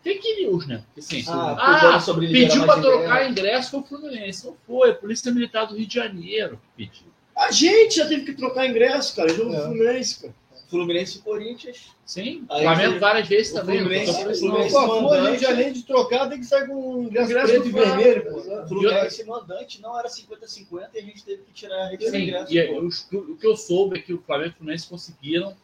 fake 0.03 0.44
news, 0.44 0.68
né? 0.68 0.84
Assim, 0.98 1.23
Ah, 1.28 1.95
ah, 1.95 1.99
sobre 1.99 2.28
liberar 2.28 2.49
pediu 2.49 2.65
para 2.65 2.82
trocar 2.82 3.30
ingresso. 3.30 3.72
com 3.72 3.78
o 3.80 3.84
Fluminense. 3.84 4.45
Não 4.45 4.56
foi, 4.68 4.91
a 4.91 4.95
Polícia 4.95 5.32
Militar 5.32 5.65
do 5.65 5.76
Rio 5.76 5.86
de 5.88 5.94
Janeiro 5.95 6.60
que 6.76 6.86
pediu. 6.86 7.07
A 7.36 7.52
gente 7.52 7.95
já 7.95 8.07
teve 8.07 8.26
que 8.26 8.34
trocar 8.34 8.68
ingresso, 8.68 9.15
cara. 9.15 9.30
Jogo 9.34 9.53
É. 9.53 9.61
Fluminense, 9.61 10.22
cara. 10.22 10.36
Fluminense 10.69 11.18
e 11.18 11.22
Corinthians. 11.22 11.88
Sim, 12.06 12.45
Aí 12.49 12.64
Flamengo 12.64 12.98
várias 12.99 13.28
vezes 13.28 13.52
o 13.52 13.56
também. 13.56 13.80
Fluminense- 13.80 14.11
não 14.11 14.22
o 14.22 14.26
não. 14.26 14.36
Fluminense- 14.36 14.73
Pô, 14.73 14.88
pô, 14.88 14.94
a 14.94 15.02
mandante. 15.02 15.32
gente, 15.40 15.45
além 15.45 15.73
de 15.73 15.84
trocar, 15.84 16.30
tem 16.30 16.40
que 16.40 16.45
sair 16.45 16.68
com 16.68 16.73
um 16.76 17.03
ingresso 17.03 17.30
Ingresso 17.32 17.48
preto 17.53 17.68
e 17.68 17.72
vermelho, 17.72 18.23
pô. 18.32 18.68
Fluminense 18.68 19.23
mandante 19.26 19.82
não 19.82 19.99
era 19.99 20.07
50-50 20.07 20.90
e 20.95 20.99
a 20.99 21.02
gente 21.02 21.26
teve 21.26 21.44
que 21.44 21.52
tirar 21.52 21.88
a 21.88 21.90
Sim, 21.90 22.18
ingresso. 22.23 22.53
e 22.53 22.60
aí, 22.60 22.80
os- 22.80 23.06
o 23.11 23.36
que 23.36 23.45
eu 23.48 23.56
soube 23.57 23.98
é 23.99 24.02
que 24.02 24.14
o 24.14 24.22
Flamengo 24.22 24.49
e 24.49 24.53
o 24.53 24.57
Fluminense 24.57 24.88
conseguiram 24.88 25.56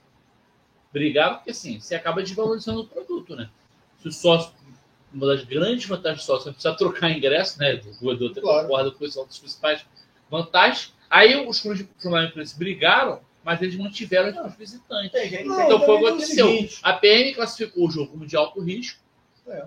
brigar, 0.91 1.35
porque 1.35 1.51
assim, 1.51 1.79
você 1.79 1.95
acaba 1.95 2.21
desvalorizando 2.23 2.81
o 2.81 2.87
produto, 2.87 3.35
né? 3.35 3.49
Se 4.11 4.17
o 4.17 4.21
sócio, 4.31 4.51
uma 5.13 5.27
das 5.27 5.43
grandes 5.43 5.85
vantagens 5.85 6.21
do 6.23 6.25
sócio, 6.25 6.43
você 6.45 6.51
precisa 6.51 6.73
trocar 6.75 7.11
ingresso, 7.11 7.59
né? 7.59 7.81
O 8.01 8.11
Edu 8.11 8.27
até 8.27 8.41
Claro. 8.41 8.67
concorda 8.67 8.91
com 8.91 9.05
isso, 9.05 9.17
é 9.17 9.21
uma 9.21 9.27
das 9.27 9.39
principais 9.39 9.85
vantagens. 10.29 10.93
Aí 11.09 11.35
os 11.47 11.59
clubes 11.61 11.79
de 11.79 11.89
Flamengo 12.01 12.33
brigaram, 12.57 13.21
mas 13.43 13.61
eles 13.61 13.75
mantiveram 13.77 14.45
os 14.45 14.55
visitantes. 14.55 15.29
Gente, 15.29 15.45
Não, 15.45 15.61
Então 15.63 15.81
foi 15.85 15.95
o 15.95 15.99
que 15.99 16.07
aconteceu. 16.07 16.69
A 16.83 16.93
PM 16.93 17.33
classificou 17.33 17.87
o 17.87 17.91
jogo 17.91 18.11
como 18.11 18.25
de 18.25 18.35
alto 18.35 18.59
risco 18.61 18.99
É. 19.47 19.65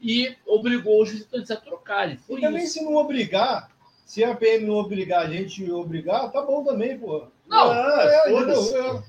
e 0.00 0.34
obrigou 0.46 1.02
os 1.02 1.10
visitantes 1.10 1.50
a 1.50 1.56
trocarem. 1.56 2.16
Foi 2.16 2.38
E 2.38 2.42
também 2.42 2.64
isso. 2.64 2.74
se 2.74 2.82
não 2.84 2.96
obrigar, 2.96 3.70
se 4.06 4.24
a 4.24 4.34
PM 4.34 4.64
não 4.66 4.74
obrigar 4.76 5.26
a 5.26 5.30
gente 5.30 5.70
obrigar, 5.70 6.32
tá 6.32 6.40
bom 6.40 6.64
também, 6.64 6.98
pô. 6.98 7.24
Não, 7.46 7.70
Ah, 7.70 8.02
É? 8.26 8.30
É. 8.32 9.02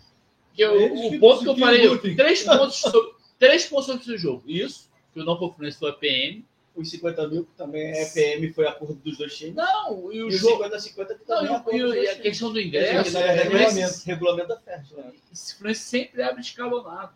Que 0.54 0.64
eu- 0.66 0.82
Eles 0.82 1.00
o 1.00 1.10
que- 1.12 1.20
ponto 1.20 1.40
que 1.44 1.48
eu 1.50 1.54
que 1.56 1.60
falei, 1.62 1.98
três 2.16 2.44
pontos, 2.44 2.76
sobre, 2.76 3.09
três 3.40 3.66
pontos 3.66 3.90
esse 3.90 4.18
jogo. 4.18 4.44
Isso, 4.46 4.90
que 5.14 5.20
o 5.20 5.24
não 5.24 5.38
conferência 5.38 5.80
foi 5.80 5.90
a 5.90 5.94
PM. 5.94 6.46
os 6.76 6.90
50 6.92 7.28
mil, 7.28 7.44
que 7.46 7.52
também 7.58 7.92
é 7.92 8.06
PM, 8.06 8.54
foi 8.54 8.66
acordo 8.68 8.94
dos 8.96 9.18
dois 9.18 9.36
times. 9.38 9.56
Não, 9.56 10.10
e 10.14 10.18
E 10.18 10.24
o 10.24 10.28
os 10.28 10.36
jogo. 10.36 10.64
50-50 10.64 11.08
que 11.16 11.20
Não, 11.28 11.36
também 11.38 11.50
é 11.50 11.52
e, 11.52 11.56
acordo 11.56 11.80
o- 11.80 11.88
dos 11.88 11.96
e 11.96 12.00
a 12.00 12.02
times. 12.12 12.22
questão 12.22 12.54
do 12.54 12.62
ingresso. 12.62 13.18
é 13.18 13.22
o 13.22 13.34
regulamento, 13.44 14.02
regulamento 14.06 14.48
da 14.48 14.58
FERJ. 14.60 14.96
né? 14.96 15.12
esse 15.34 15.56
Fluminense 15.56 15.82
sempre 15.82 16.22
abre 16.24 16.42
escalonado. 16.42 17.12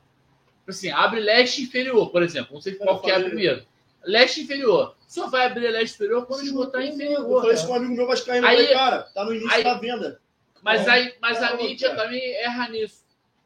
Assim, 0.67 0.89
abre 0.89 1.19
leste 1.21 1.61
inferior, 1.61 2.09
por 2.09 2.23
exemplo. 2.23 2.53
Não 2.53 2.61
sei 2.61 2.73
qual 2.75 3.01
que 3.01 3.09
é 3.11 3.15
a 3.15 3.19
primeiro. 3.23 3.65
Leste 4.03 4.41
inferior. 4.41 4.95
Só 5.07 5.29
vai 5.29 5.45
abrir 5.45 5.69
leste 5.69 5.93
inferior 5.95 6.25
quando 6.25 6.43
esgotar 6.43 6.81
Eu 6.81 6.87
inferior. 6.93 7.41
falei 7.41 7.55
isso 7.55 7.67
com 7.67 7.73
um 7.73 7.75
amigo 7.75 7.93
meu 7.95 8.07
vascaíno. 8.07 8.45
Aí- 8.47 8.65
Eu 8.65 8.73
cara, 8.73 9.03
tá 9.03 9.23
no 9.23 9.33
início 9.33 9.51
aí- 9.51 9.63
da 9.63 9.73
venda. 9.75 10.19
Mas, 10.61 10.87
É. 10.87 10.91
aí, 10.91 11.13
mas 11.21 11.41
a 11.41 11.51
É, 11.51 11.57
mídia 11.57 11.89
cara. 11.91 12.03
também 12.03 12.33
erra 12.35 12.67
nisso. 12.69 13.02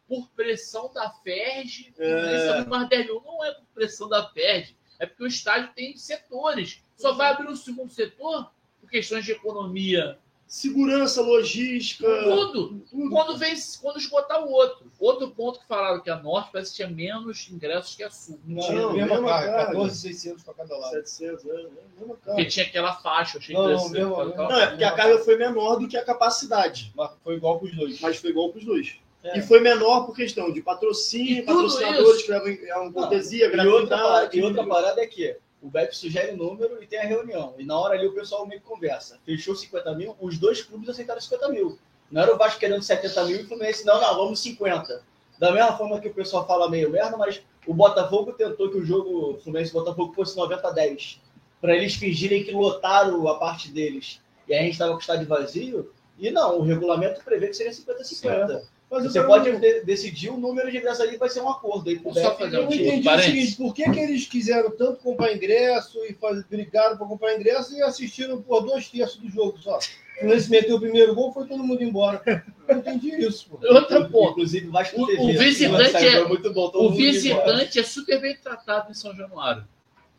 Por 0.07 0.27
pressão 0.29 0.91
da 0.93 1.09
FERJ, 1.09 1.93
É. 1.97 2.65
10 2.87 3.05
mil. 3.07 3.21
Não 3.25 3.43
é 3.45 3.51
por 3.53 3.65
pressão 3.75 4.07
da 4.07 4.27
FERJ. 4.29 4.75
É 4.99 5.05
porque 5.05 5.23
o 5.23 5.27
estádio 5.27 5.69
tem 5.75 5.95
setores. 5.97 6.81
Só 6.95 7.13
vai 7.13 7.31
abrir 7.31 7.47
o 7.49 7.55
segundo 7.55 7.91
setor 7.91 8.49
por 8.81 8.89
questões 8.89 9.25
de 9.25 9.31
economia. 9.33 10.17
Segurança, 10.47 11.21
logística. 11.21 12.07
Tudo. 12.23 12.79
tudo. 12.89 13.09
Quando, 13.09 13.37
vem, 13.37 13.53
quando 13.81 13.97
esgotar 13.99 14.41
o 14.45 14.49
outro. 14.49 14.89
Outro 14.97 15.29
ponto 15.31 15.59
que 15.59 15.67
falaram 15.67 16.01
que 16.01 16.09
a 16.09 16.15
Norte 16.15 16.51
parece 16.53 16.71
que 16.71 16.77
tinha 16.77 16.87
menos 16.87 17.49
ingressos 17.51 17.95
que 17.95 18.01
a 18.03 18.09
Sul. 18.09 18.39
Não, 18.45 18.71
Não, 18.71 18.93
mesma 18.93 19.15
mesma 19.15 19.27
carga, 19.27 19.51
carga. 19.51 19.65
14,600 19.73 20.43
para 20.45 20.53
cada 20.53 20.77
lado. 20.77 20.91
700, 20.91 21.45
é, 21.45 21.49
é, 21.49 21.53
mesma 21.53 21.73
Porque 21.97 22.25
carga. 22.25 22.45
tinha 22.45 22.65
aquela 22.65 22.93
faixa, 22.95 23.35
eu 23.37 23.41
achei 23.41 23.55
Não, 23.55 23.63
interessante. 23.65 23.91
mesmo- 23.91 24.15
Não, 24.35 24.59
é 24.59 24.67
porque 24.67 24.83
a 24.85 24.91
carga 24.95 25.17
foi 25.19 25.37
menor 25.37 25.75
do 25.79 25.87
que 25.87 25.97
a 25.97 26.05
capacidade. 26.05 26.93
Mas 26.95 27.11
foi 27.21 27.35
igual 27.35 27.59
para 27.59 27.67
os 27.67 27.75
dois. 27.75 27.99
Mas 27.99 28.15
foi 28.17 28.29
igual 28.29 28.49
para 28.49 28.59
os 28.59 28.65
dois. 28.65 28.95
É. 29.23 29.39
E 29.39 29.41
foi 29.41 29.59
menor 29.59 30.05
por 30.05 30.15
questão 30.15 30.51
de 30.51 30.61
patrocínio, 30.61 31.45
patrocinadores 31.45 32.17
isso. 32.17 32.25
que 32.25 32.31
levam 32.31 32.47
é 32.49 32.75
uma 32.75 32.85
Não, 32.85 32.93
cortesia, 32.93 33.47
E 33.47 33.67
outra, 33.67 33.97
parada, 33.97 34.35
e 34.35 34.41
outra 34.41 34.65
parada 34.65 35.01
é 35.01 35.07
que 35.07 35.35
o 35.61 35.69
BEP 35.69 35.95
sugere 35.95 36.33
o 36.33 36.37
número 36.37 36.81
e 36.81 36.87
tem 36.87 36.99
a 36.99 37.03
reunião. 37.03 37.55
E 37.57 37.65
na 37.65 37.77
hora 37.77 37.95
ali 37.95 38.07
o 38.07 38.13
pessoal 38.13 38.45
meio 38.45 38.61
que 38.61 38.67
conversa. 38.67 39.19
Fechou 39.25 39.55
50 39.55 39.95
mil, 39.95 40.15
os 40.21 40.37
dois 40.37 40.61
clubes 40.61 40.87
aceitaram 40.89 41.19
50 41.19 41.49
mil. 41.49 41.77
Não 42.11 42.21
era 42.21 42.33
o 42.33 42.37
Vasco 42.37 42.59
querendo 42.59 42.81
70 42.81 43.25
mil 43.25 43.37
e 43.37 43.43
o 43.43 43.47
Fluminense, 43.47 43.85
não, 43.85 43.99
não, 43.99 44.15
vamos 44.15 44.39
50. 44.39 45.03
Da 45.39 45.51
mesma 45.51 45.77
forma 45.77 45.99
que 45.99 46.07
o 46.07 46.13
pessoal 46.13 46.47
fala 46.47 46.69
meio 46.69 46.89
merda, 46.89 47.17
mas 47.17 47.41
o 47.65 47.73
Botafogo 47.73 48.33
tentou 48.33 48.69
que 48.69 48.77
o 48.77 48.85
jogo 48.85 49.39
Fluminense 49.43 49.71
e 49.71 49.73
Botafogo 49.73 50.13
fosse 50.13 50.37
90 50.37 50.67
a 50.67 50.71
10. 50.71 51.21
Para 51.59 51.75
eles 51.75 51.95
fingirem 51.95 52.43
que 52.43 52.51
lotaram 52.51 53.27
a 53.27 53.37
parte 53.37 53.69
deles. 53.69 54.21
E 54.47 54.53
aí 54.53 54.59
a 54.59 54.63
gente 54.63 54.73
estava 54.73 54.91
com 54.91 54.97
o 54.97 55.01
estádio 55.01 55.27
vazio. 55.27 55.91
E 56.17 56.31
não, 56.31 56.59
o 56.59 56.61
regulamento 56.61 57.21
prevê 57.23 57.47
que 57.47 57.55
seria 57.55 57.73
50 57.73 58.01
a 58.01 58.05
50. 58.05 58.45
Mas 58.45 58.49
eu 58.49 58.63
Você 58.89 59.21
pode 59.23 59.51
de- 59.57 59.81
decidir 59.81 60.29
o 60.29 60.37
número 60.37 60.71
de 60.71 60.77
ingressos 60.77 61.01
ali, 61.01 61.17
vai 61.17 61.27
ser 61.27 61.41
um 61.41 61.49
acordo. 61.49 61.89
Aí 61.89 61.99
só 62.13 62.35
fazer 62.37 62.55
Eu 62.55 62.61
um 62.61 62.63
não 62.65 62.71
Tipo, 62.71 62.83
entendi 62.85 63.09
o 63.09 63.19
seguinte, 63.19 63.55
por 63.57 63.73
que, 63.73 63.91
que 63.91 63.99
eles 63.99 64.25
quiseram 64.27 64.71
tanto 64.71 65.03
comprar 65.03 65.33
ingresso 65.33 66.03
e 66.05 66.13
faz, 66.13 66.41
brigaram 66.43 66.95
para 66.97 67.05
comprar 67.05 67.35
ingresso 67.35 67.75
e 67.75 67.81
assistiram 67.81 68.41
por 68.41 68.61
dois 68.65 68.87
terços 68.89 69.17
do 69.19 69.29
jogo 69.29 69.57
só? 69.59 69.77
Fluminense 70.17 70.49
meteu 70.49 70.77
o 70.77 70.79
primeiro 70.79 71.13
gol, 71.13 71.31
foi 71.33 71.45
todo 71.47 71.63
mundo 71.63 71.83
embora. 71.83 72.21
Eu 72.67 72.75
não 72.75 72.81
entendi 72.81 73.09
isso, 73.23 73.49
pô. 73.49 73.59
Outro 73.67 74.09
ponto. 74.09 74.31
Inclusive, 74.31 74.67
Vasco 74.67 75.01
O- 75.01 75.05
TV. 75.05 75.21
o 75.21 75.37
visitante 75.37 75.91
Saiu, 75.91 76.09
é- 76.25 76.27
muito 76.27 76.53
bom, 76.53 76.71
O 76.73 76.91
visitante 76.91 77.79
é 77.79 77.83
super 77.83 78.21
bem 78.21 78.35
tratado 78.37 78.89
em 78.89 78.93
São 78.93 79.13
Januário. 79.15 79.67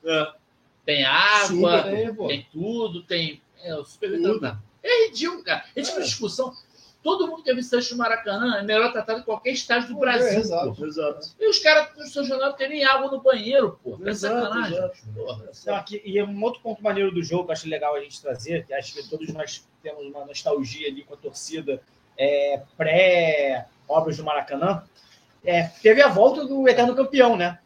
É. 0.05 0.32
Tem 0.85 1.05
água, 1.05 1.85
pô. 2.16 2.28
tem 2.28 2.47
tudo, 2.53 3.03
tem. 3.03 3.40
É 3.65 3.74
super 3.85 4.11
bem 4.11 4.23
tratado. 4.23 4.62
É 4.82 5.07
ridículo, 5.07 5.43
cara. 5.43 5.65
É. 5.74 5.82
fez 5.82 6.05
discussão. 6.05 6.53
Todo 7.09 7.26
mundo 7.26 7.43
que 7.43 7.51
é 7.51 7.55
visitante 7.55 7.89
do 7.90 7.97
Maracanã 7.97 8.59
é 8.59 8.62
melhor 8.62 8.93
tratado 8.93 9.20
em 9.20 9.22
qualquer 9.22 9.52
estádio 9.52 9.89
do 9.89 9.97
É, 9.97 10.01
Brasil. 10.01 10.40
exato. 10.40 10.74
pô. 10.74 10.85
Exato. 10.85 11.28
E 11.40 11.48
os 11.48 11.59
caras 11.59 11.94
do 11.97 12.06
São 12.06 12.22
Januário 12.22 12.51
não 12.51 12.56
têm 12.59 12.68
nem 12.68 12.85
água 12.85 13.10
no 13.10 13.22
banheiro, 13.22 13.78
pô. 13.82 13.98
É 14.05 14.10
Exato, 14.10 14.43
sacanagem. 14.44 14.76
exato. 14.78 14.98
Porra. 15.14 15.44
Não, 15.66 15.74
aqui, 15.76 16.02
e 16.05 16.22
um 16.22 16.43
outro 16.44 16.60
ponto 16.60 16.82
maneiro 16.82 17.10
do 17.10 17.22
jogo 17.22 17.44
que 17.44 17.51
eu 17.51 17.52
acho 17.55 17.66
legal 17.68 17.97
a 17.97 18.01
gente 18.01 18.20
trazer, 18.20 18.66
que 18.66 18.74
acho 18.74 18.93
que 18.93 19.09
todos 19.09 19.32
nós 19.32 19.66
temos 19.82 20.05
uma 20.06 20.26
nostalgia 20.26 20.86
ali 20.89 21.02
com 21.02 21.14
a 21.14 21.16
torcida 21.16 21.80
é, 22.18 22.60
pré-obras 22.76 24.16
do 24.18 24.24
Maracanã, 24.24 24.82
é, 25.44 25.62
teve 25.82 26.02
a 26.02 26.09
volta 26.09 26.44
do 26.44 26.68
Eterno 26.68 26.94
Campeão, 26.94 27.36
né? 27.39 27.59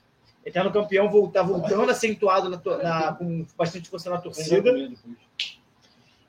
Eterno 0.45 0.71
Campeão 0.73 1.09
voltar, 1.11 1.43
voltando 1.43 1.91
acentuado 1.91 2.49
na, 2.49 2.59
to- 2.59 2.77
na- 2.79 3.13
com 3.15 3.47
bastante 3.57 3.89
força 3.89 4.09
na 4.11 4.19
torcida. 4.19 4.73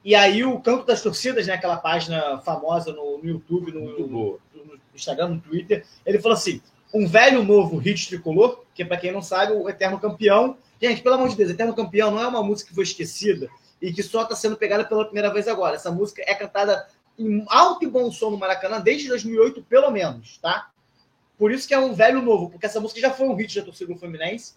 E 0.04 0.16
aí 0.16 0.44
o 0.44 0.60
Campo 0.60 0.86
das 0.86 1.02
Torcidas, 1.02 1.48
né, 1.48 1.54
aquela 1.54 1.78
página 1.78 2.40
famosa 2.40 2.92
no, 2.92 3.20
no 3.20 3.26
YouTube, 3.26 3.72
no, 3.72 4.08
boa. 4.08 4.40
no 4.54 4.80
Instagram, 4.94 5.30
no 5.30 5.42
Twitter, 5.42 5.86
ele 6.06 6.20
falou 6.20 6.38
assim: 6.38 6.62
um 6.94 7.08
velho 7.08 7.44
novo 7.44 7.78
hit 7.78 8.08
tricolor, 8.08 8.64
que 8.76 8.84
para 8.84 8.98
quem 8.98 9.12
não 9.12 9.22
sabe, 9.22 9.54
o 9.54 9.70
Eterno 9.70 10.00
Campeão. 10.00 10.58
Gente, 10.82 11.02
pelo 11.02 11.16
amor 11.16 11.30
de 11.30 11.36
Deus, 11.38 11.50
Eterno 11.50 11.74
Campeão 11.74 12.12
não 12.12 12.22
é 12.22 12.28
uma 12.28 12.44
música 12.44 12.70
que 12.70 12.76
foi 12.76 12.84
esquecida 12.84 13.50
e 13.82 13.94
que 13.94 14.04
só 14.04 14.24
está 14.24 14.36
sendo 14.36 14.58
pegada 14.58 14.84
pela 14.84 15.06
primeira 15.06 15.32
vez 15.32 15.48
agora. 15.48 15.76
Essa 15.76 15.92
música 15.92 16.22
é 16.26 16.36
cantada 16.36 16.86
em 17.18 17.46
alto 17.48 17.86
e 17.86 17.88
bom 17.88 18.12
som 18.12 18.30
no 18.30 18.38
Maracanã 18.38 18.82
desde 18.82 19.08
2008, 19.08 19.64
pelo 19.64 19.90
menos, 19.90 20.38
tá? 20.40 20.70
Por 21.38 21.52
isso 21.52 21.68
que 21.68 21.74
é 21.74 21.80
um 21.80 21.94
velho 21.94 22.22
novo, 22.22 22.50
porque 22.50 22.66
essa 22.66 22.80
música 22.80 23.00
já 23.00 23.12
foi 23.12 23.28
um 23.28 23.36
hit 23.36 23.56
da 23.56 23.66
torcida 23.66 23.94
do 23.94 24.00
Fluminense. 24.00 24.54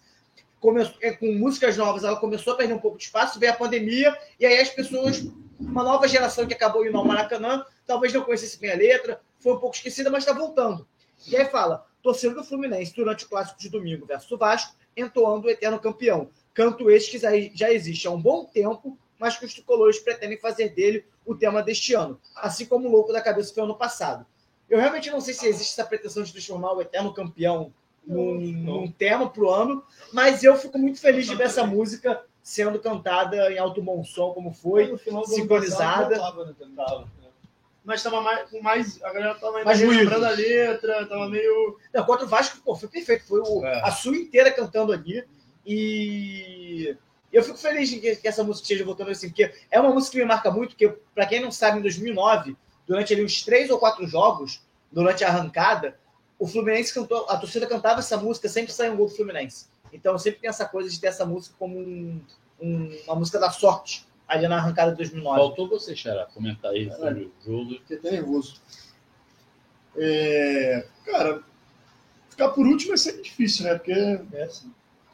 Começou, 0.59 0.95
é, 1.01 1.11
com 1.11 1.31
músicas 1.33 1.77
novas, 1.77 2.03
ela 2.03 2.19
começou 2.19 2.53
a 2.53 2.55
perder 2.55 2.73
um 2.73 2.79
pouco 2.79 2.97
de 2.97 3.03
espaço, 3.03 3.39
veio 3.39 3.51
a 3.51 3.55
pandemia, 3.55 4.17
e 4.39 4.45
aí 4.45 4.59
as 4.59 4.69
pessoas, 4.69 5.23
uma 5.59 5.83
nova 5.83 6.07
geração 6.07 6.47
que 6.47 6.53
acabou 6.53 6.85
indo 6.85 6.97
ao 6.97 7.05
Maracanã, 7.05 7.63
talvez 7.85 8.11
não 8.11 8.23
conhecesse 8.23 8.59
bem 8.59 8.71
a 8.71 8.75
letra, 8.75 9.21
foi 9.39 9.53
um 9.53 9.59
pouco 9.59 9.75
esquecida, 9.75 10.09
mas 10.09 10.23
está 10.23 10.33
voltando. 10.33 10.87
E 11.27 11.35
aí 11.35 11.45
fala, 11.45 11.85
torcedor 12.01 12.37
do 12.37 12.43
Fluminense 12.43 12.95
durante 12.95 13.25
o 13.25 13.29
clássico 13.29 13.59
de 13.59 13.69
domingo 13.69 14.05
versus 14.05 14.31
o 14.31 14.37
Vasco, 14.37 14.75
entoando 14.95 15.47
o 15.47 15.49
eterno 15.49 15.79
campeão. 15.79 16.29
Canto 16.53 16.89
este 16.89 17.11
que 17.11 17.19
já- 17.55 17.71
existe 17.71 18.07
há 18.07 18.11
um 18.11 18.21
bom 18.21 18.45
tempo, 18.45 18.97
mas 19.19 19.37
que 19.37 19.45
os 19.45 19.53
tricolores 19.53 19.99
pretendem 19.99 20.39
fazer 20.39 20.69
dele 20.69 21.05
o 21.25 21.35
tema 21.35 21.61
deste 21.61 21.93
ano, 21.93 22.19
assim 22.35 22.65
como 22.65 22.87
o 22.87 22.91
Louco 22.91 23.13
da 23.13 23.21
Cabeça 23.21 23.53
foi 23.53 23.63
ano 23.63 23.75
passado. 23.75 24.25
Eu 24.69 24.79
realmente 24.79 25.09
não 25.11 25.21
sei 25.21 25.33
se 25.33 25.47
existe 25.47 25.73
essa 25.79 25.87
pretensão 25.87 26.23
de 26.23 26.31
transformar 26.31 26.73
o 26.73 26.81
eterno 26.81 27.13
campeão 27.13 27.71
num, 28.07 28.39
num 28.39 28.91
tema 28.91 29.29
pro 29.29 29.49
ano, 29.49 29.83
mas 30.13 30.43
eu 30.43 30.55
fico 30.55 30.77
muito 30.79 30.99
feliz 30.99 31.25
de 31.27 31.35
ver 31.35 31.43
essa 31.45 31.65
música 31.65 32.21
sendo 32.41 32.79
cantada 32.79 33.51
em 33.51 33.57
alto 33.57 33.81
bom 33.81 34.03
som, 34.03 34.31
como 34.31 34.53
foi. 34.53 34.85
sincronizada. 35.35 36.15
né. 36.15 37.03
Mas 37.83 38.03
tava 38.03 38.21
mais, 38.21 38.49
com 38.49 38.61
mais. 38.61 39.01
A 39.03 39.13
galera 39.13 39.35
tava 39.35 39.57
ainda 39.59 39.65
Mais 39.65 39.79
lembrando 39.81 40.25
a 40.25 40.29
letra, 40.31 41.05
tava 41.05 41.29
meio. 41.29 41.77
Não, 41.93 42.03
contra 42.05 42.25
o 42.25 42.29
Vasco, 42.29 42.57
pô, 42.63 42.75
foi 42.75 42.89
perfeito. 42.89 43.25
Foi 43.25 43.39
o- 43.41 43.65
É. 43.65 43.81
a 43.81 43.91
sua 43.91 44.15
inteira 44.15 44.51
cantando 44.51 44.91
ali. 44.91 45.23
E 45.65 46.95
eu 47.31 47.43
fico 47.43 47.57
feliz 47.57 47.89
de 47.89 47.99
que, 47.99 48.15
que 48.17 48.27
essa 48.27 48.43
música 48.43 48.63
esteja 48.63 48.83
voltando 48.83 49.11
assim, 49.11 49.29
porque 49.29 49.53
é 49.71 49.79
uma 49.79 49.93
música 49.93 50.13
que 50.13 50.19
me 50.19 50.25
marca 50.25 50.49
muito, 50.51 50.69
porque, 50.71 50.89
para 51.13 51.25
quem 51.25 51.39
não 51.41 51.51
sabe, 51.51 51.79
em 51.79 51.81
2009, 51.81 52.55
durante 52.85 53.13
ali 53.13 53.23
uns 53.23 53.41
três 53.43 53.69
ou 53.69 53.77
quatro 53.77 54.05
jogos, 54.07 54.61
durante 54.91 55.23
a 55.23 55.27
arrancada, 55.29 55.97
o 56.39 56.47
Fluminense 56.47 56.93
cantou, 56.93 57.25
a 57.29 57.37
torcida 57.37 57.65
cantava 57.67 57.99
essa 57.99 58.17
música, 58.17 58.47
sempre 58.47 58.71
saiu 58.73 58.93
um 58.93 58.97
gol 58.97 59.07
do 59.07 59.15
Fluminense. 59.15 59.65
Então 59.91 60.17
sempre 60.19 60.39
tem 60.41 60.49
essa 60.49 60.65
coisa 60.65 60.89
de 60.89 60.99
ter 60.99 61.07
essa 61.07 61.25
música 61.25 61.55
como 61.57 61.79
um- 61.79 62.21
um- 62.61 62.97
uma 63.05 63.15
música 63.15 63.39
da 63.39 63.49
sorte 63.51 64.05
ali 64.27 64.47
na 64.47 64.57
arrancada 64.57 64.91
de 64.91 64.97
2009. 64.97 65.37
Faltou 65.39 65.67
você, 65.69 65.95
Xará, 65.95 66.25
comentar 66.25 66.71
aí 66.71 66.91
sobre 66.91 67.23
o 67.23 67.31
jogo. 67.45 67.71
Fiquei 67.79 67.97
até 67.97 68.11
nervoso. 68.11 68.59
É, 69.95 70.85
cara, 71.05 71.41
ficar 72.29 72.49
por 72.49 72.67
último 72.67 72.93
é 72.93 72.97
sempre 72.97 73.23
difícil, 73.23 73.65
né? 73.65 73.75
Porque 73.75 73.91
É 74.33 74.43
assim. 74.43 74.71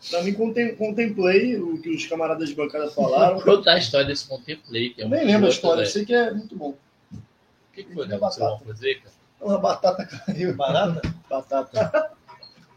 pra 0.10 0.22
mim 0.24 0.34
contem- 0.34 0.76
contemplei 0.76 1.56
o 1.62 1.80
que 1.82 1.90
os 1.90 2.06
camaradas 2.08 2.50
de 2.50 2.56
bancada 2.56 2.90
falaram. 2.91 3.40
Contar 3.40 3.76
a 3.76 3.78
história 3.78 4.06
desse 4.08 4.28
contemplay, 4.28 4.90
que 4.94 5.02
é 5.02 5.06
um 5.06 5.10
nem 5.10 5.26
lembro 5.26 5.45
a 5.48 5.50
história, 5.50 5.84
eu 5.84 5.86
sei 5.86 6.04
que 6.06 6.14
é 6.14 6.32
muito 6.32 6.56
bom. 6.56 6.72
O 7.14 7.74
que, 7.74 7.84
que 7.84 7.94
foi, 7.94 8.08
né? 8.08 8.18
Você 8.18 8.40
vai 8.40 8.60
fazer, 8.60 8.95
cara? 8.95 9.23
Uma 9.44 9.57
batata 9.57 10.06
caiu. 10.26 10.56
Barata? 10.56 11.02
Batata. 11.30 12.11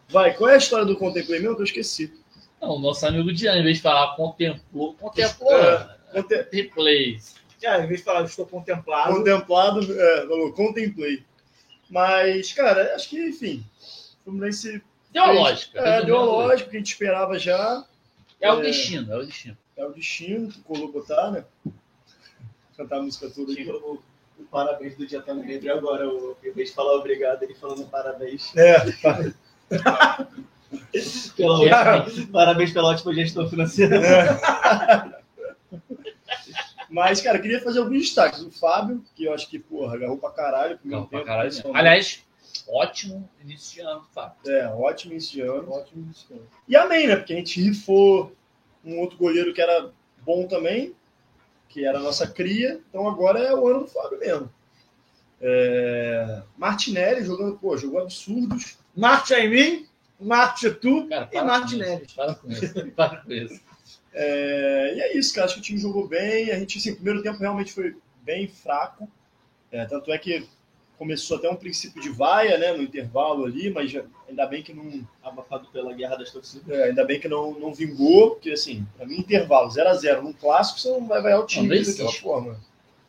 Vai, 0.09 0.35
qual 0.35 0.51
é 0.51 0.55
a 0.55 0.59
história 0.59 0.85
do 0.85 0.97
que 1.57 1.63
eu 1.63 1.65
esqueci? 1.65 2.13
Não, 2.61 2.71
o 2.77 2.79
nosso 2.79 3.07
amigo 3.07 3.33
Diana, 3.33 3.61
em 3.61 3.65
vez 3.65 3.77
de 3.77 3.83
falar 3.83 4.15
contemplou, 4.17 4.95
contemplou. 4.95 5.53
É. 5.53 5.79
né? 5.79 5.97
Contemplei. 6.13 7.19
Já, 7.63 7.83
em 7.83 7.87
vez 7.87 8.01
de 8.01 8.05
falar, 8.05 8.23
estou 8.25 8.47
contemplado. 8.47 9.15
Contemplado, 9.15 9.81
é, 10.01 10.27
falou, 10.27 10.53
contemplei. 10.53 11.25
Mas, 11.91 12.53
cara, 12.53 12.95
acho 12.95 13.09
que, 13.11 13.29
enfim, 13.29 13.65
o 14.21 14.25
Fluminense 14.25 14.83
Deu 15.13 15.23
a 15.23 15.27
fez- 15.29 15.39
lógica. 15.39 15.81
É, 15.81 16.05
deu 16.05 16.17
a 16.19 16.25
lógica 16.25 16.71
que 16.71 16.77
a 16.77 16.79
gente 16.81 16.93
esperava 16.93 17.39
já. 17.39 17.85
É 18.41 18.53
o 18.53 18.59
É. 18.61 18.63
destino, 18.63 19.13
é 19.13 19.17
o 19.17 19.25
destino. 19.27 19.57
É 19.77 19.85
o 19.85 19.93
destino 19.93 20.49
que 20.49 20.61
colou 20.63 20.91
botar, 20.93 21.31
né? 21.31 21.45
Cantar 22.77 22.99
a 22.99 23.03
música 23.03 23.31
toda 23.31 23.53
aqui. 23.53 23.65
O, 24.39 24.45
parabéns 24.45 24.97
do 24.97 25.07
dia 25.07 25.23
tá 25.23 25.35
no 25.35 25.45
livre 25.45 25.71
agora. 25.71 26.09
O, 26.09 26.37
em 26.43 26.53
vez 26.53 26.71
de 26.71 26.75
falar 26.75 26.95
obrigado, 26.95 27.43
ele 27.43 27.55
falando 27.55 27.87
parabéns. 27.89 28.55
É, 28.57 28.77
Pela, 31.37 32.07
parabéns 32.33 32.73
pela 32.73 32.89
ótima 32.91 33.15
gestão 33.15 33.49
financeira. 33.49 34.01
mas, 36.91 37.21
cara, 37.21 37.39
queria 37.39 37.61
fazer 37.61 37.79
alguns 37.79 38.01
destaques. 38.01 38.43
O 38.43 38.51
Fábio, 38.51 39.05
que 39.15 39.25
eu 39.25 39.33
acho 39.33 39.49
que, 39.49 39.59
porra, 39.59 39.95
agarrou 39.95 40.19
pra 40.19 40.31
caralho. 40.31 40.79
Primeiro 40.79 41.03
Não, 41.03 41.09
pra 41.09 41.19
tempo, 41.21 41.31
caralho. 41.31 41.53
Aliás, 41.73 42.25
ótimo 42.69 43.29
início 43.43 43.75
de 43.75 43.81
ano, 43.89 44.05
Fábio. 44.13 44.37
É, 44.47 44.69
ótimo 44.69 45.13
início 45.13 45.33
de 45.33 45.41
ano. 45.43 45.71
Ótimo 45.71 46.03
início 46.03 46.29
de 46.29 46.35
ano. 46.35 46.49
E 46.69 46.77
amém, 46.77 47.07
né? 47.07 47.17
Porque 47.17 47.33
a 47.33 47.37
gente 47.37 47.61
rifou 47.63 48.33
um 48.85 49.01
outro 49.01 49.17
goleiro 49.17 49.53
que 49.53 49.61
era 49.61 49.91
bom 50.25 50.47
também, 50.47 50.95
que 51.69 51.85
era 51.85 51.99
a 51.99 52.03
nossa 52.03 52.27
cria. 52.27 52.81
Então 52.89 53.09
agora 53.09 53.39
é 53.41 53.55
o 53.55 53.69
ano 53.69 53.81
do 53.81 53.87
Fábio 53.87 54.19
mesmo. 54.19 54.53
É... 55.41 56.43
Martinelli 56.57 57.25
jogando, 57.25 57.59
pô, 57.59 57.77
jogou 57.77 58.01
absurdos. 58.01 58.79
Marte 58.95 59.35
em 59.35 59.51
mim, 59.51 59.87
Marte 60.19 60.71
tu 60.71 61.07
Cara, 61.09 61.29
e. 61.33 61.77
Neves. 61.77 62.13
Para 62.13 62.35
com 62.35 62.51
isso. 62.51 62.91
Para 62.97 63.17
com 63.17 63.33
isso. 63.33 63.61
É, 64.13 64.95
e 64.97 65.01
é 65.01 65.19
isso, 65.19 65.35
cara. 65.35 65.45
Acho 65.45 65.57
que 65.57 65.61
o 65.61 65.63
time 65.63 65.79
jogou 65.79 66.09
bem. 66.09 66.51
A 66.51 66.59
gente, 66.59 66.79
assim, 66.79 66.93
o 66.93 66.95
primeiro 66.95 67.23
tempo 67.23 67.39
realmente 67.39 67.73
foi 67.73 67.97
bem 68.23 68.49
fraco. 68.49 69.09
É, 69.71 69.85
tanto 69.85 70.11
é 70.11 70.17
que 70.17 70.49
começou 70.99 71.37
até 71.37 71.49
um 71.51 71.57
princípio 71.57 72.01
de 72.01 72.09
vaia, 72.09 72.57
né, 72.59 72.73
no 72.73 72.83
intervalo 72.83 73.45
ali, 73.45 73.71
mas 73.71 73.91
já- 73.91 74.03
ainda 74.29 74.47
bem 74.47 74.63
que 74.63 74.73
não, 74.73 75.07
Abafado 75.23 75.69
pela 75.73 75.93
guerra 75.93 76.17
das 76.17 76.31
torcidas. 76.31 76.69
é, 76.69 76.85
ainda 76.85 77.05
bem 77.05 77.21
que 77.21 77.29
não, 77.29 77.53
não 77.59 77.73
vingou, 77.75 78.31
porque 78.33 78.51
assim, 78.53 78.87
pra 78.97 79.07
mim 79.07 79.19
intervalo 79.19 79.71
0 79.71 79.89
a 79.89 79.95
0 79.95 80.23
num 80.23 80.33
clássico 80.33 80.81
você 80.81 80.91
não 80.91 81.07
vai 81.07 81.21
vaiar 81.21 81.41
o 81.41 81.47
time 81.47 81.69
daquela 81.85 82.13
forma. 82.13 82.61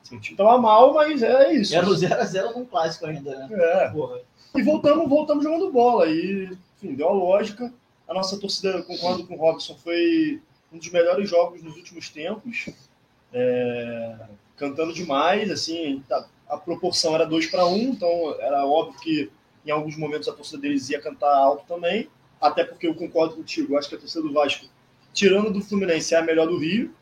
Assim, 0.03 0.17
o 0.17 0.19
time 0.19 0.37
tava 0.37 0.57
mal, 0.57 0.93
mas 0.93 1.21
é 1.23 1.53
isso. 1.53 1.75
Era 1.75 1.85
o 1.87 1.93
0x0 1.93 2.55
num 2.55 2.65
clássico 2.65 3.05
ainda, 3.05 3.47
né? 3.47 3.49
É. 3.51 3.89
Porra. 3.89 4.19
E 4.55 4.61
voltamos, 4.63 5.07
voltamos 5.09 5.43
jogando 5.43 5.71
bola. 5.71 6.07
E, 6.07 6.49
enfim, 6.77 6.95
deu 6.95 7.09
a 7.09 7.13
lógica. 7.13 7.73
A 8.07 8.13
nossa 8.13 8.37
torcida, 8.39 8.81
concordo 8.83 9.27
com 9.27 9.35
o 9.35 9.37
Robson, 9.37 9.75
foi 9.75 10.41
um 10.71 10.77
dos 10.77 10.89
melhores 10.91 11.29
jogos 11.29 11.61
nos 11.61 11.75
últimos 11.75 12.07
tempos. 12.09 12.69
É, 13.33 14.15
cantando 14.55 14.93
demais, 14.93 15.51
assim, 15.51 16.01
a, 16.09 16.25
a 16.49 16.57
proporção 16.57 17.15
era 17.15 17.25
2 17.25 17.47
para 17.47 17.65
1, 17.65 17.77
então 17.77 18.35
era 18.39 18.65
óbvio 18.65 18.99
que 19.01 19.31
em 19.65 19.71
alguns 19.71 19.97
momentos 19.97 20.27
a 20.27 20.33
torcida 20.33 20.61
deles 20.61 20.89
ia 20.89 21.01
cantar 21.01 21.35
alto 21.35 21.65
também. 21.67 22.09
Até 22.39 22.63
porque 22.63 22.87
eu 22.87 22.95
concordo 22.95 23.35
contigo, 23.35 23.77
acho 23.77 23.89
que 23.89 23.95
a 23.95 23.97
torcida 23.97 24.21
do 24.21 24.31
Vasco, 24.31 24.65
tirando 25.13 25.51
do 25.51 25.61
Fluminense, 25.61 26.13
é 26.13 26.17
a 26.17 26.21
melhor 26.21 26.47
do 26.47 26.57
Rio. 26.57 26.93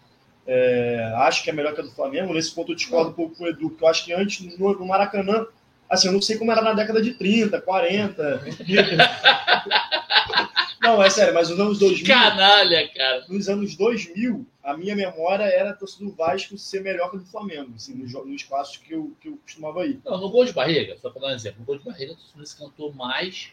É, 0.48 1.14
acho 1.18 1.44
que 1.44 1.50
é 1.50 1.54
melhor 1.54 1.74
que 1.74 1.82
a 1.82 1.84
do 1.84 1.92
Flamengo. 1.92 2.34
Nesse 2.34 2.54
ponto 2.54 2.72
eu 2.72 2.76
discordo 2.76 3.12
um 3.12 3.14
pouco 3.14 3.36
com 3.36 3.44
o 3.44 3.48
Edu, 3.48 3.70
porque 3.70 3.84
eu 3.84 3.88
acho 3.88 4.06
que 4.06 4.14
antes 4.14 4.58
no, 4.58 4.74
no 4.74 4.86
Maracanã 4.86 5.46
Assim, 5.90 6.08
eu 6.08 6.14
não 6.14 6.22
sei 6.22 6.38
como 6.38 6.52
era 6.52 6.62
na 6.62 6.74
década 6.74 7.02
de 7.02 7.14
30, 7.14 7.62
40. 7.62 8.42
não, 10.88 11.04
é 11.04 11.10
sério, 11.10 11.34
mas 11.34 11.50
nos 11.50 11.60
anos 11.60 11.80
2000, 11.80 12.06
Canalha, 12.08 12.88
cara. 12.94 13.26
nos 13.28 13.50
anos 13.50 13.76
2000, 13.76 14.46
a 14.64 14.76
minha 14.76 14.96
memória 14.96 15.44
era 15.44 15.72
a 15.72 15.74
torcida 15.74 16.06
do 16.06 16.12
Vasco 16.16 16.58
ser 16.58 16.82
melhor 16.82 17.10
que 17.12 17.18
a 17.18 17.20
do 17.20 17.26
Flamengo, 17.26 17.72
assim, 17.76 17.94
nos, 17.96 18.14
nos 18.14 18.44
passos 18.44 18.78
que 18.78 18.94
eu, 18.94 19.12
que 19.22 19.30
eu 19.30 19.38
costumava 19.38 19.86
ir. 19.86 20.00
Não, 20.06 20.20
no 20.20 20.30
gol 20.30 20.46
de 20.46 20.54
barriga, 20.54 20.98
só 21.02 21.10
para 21.10 21.22
dar 21.22 21.28
um 21.28 21.36
exemplo, 21.36 21.60
no 21.60 21.66
gol 21.66 21.78
de 21.78 21.84
barriga, 21.86 22.14
o 22.14 22.18
Fluminense 22.18 22.58
cantou 22.58 22.94
mais, 22.94 23.50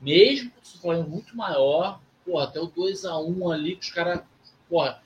mesmo 0.00 0.50
com 0.50 0.60
o 0.60 0.80
Flamengo 0.80 1.10
muito 1.10 1.36
maior, 1.36 2.00
porra, 2.24 2.44
até 2.44 2.60
o 2.60 2.68
2x1 2.68 3.52
ali, 3.54 3.76
que 3.76 3.84
os 3.86 3.90
caras, 3.92 4.20
porra, 4.68 5.02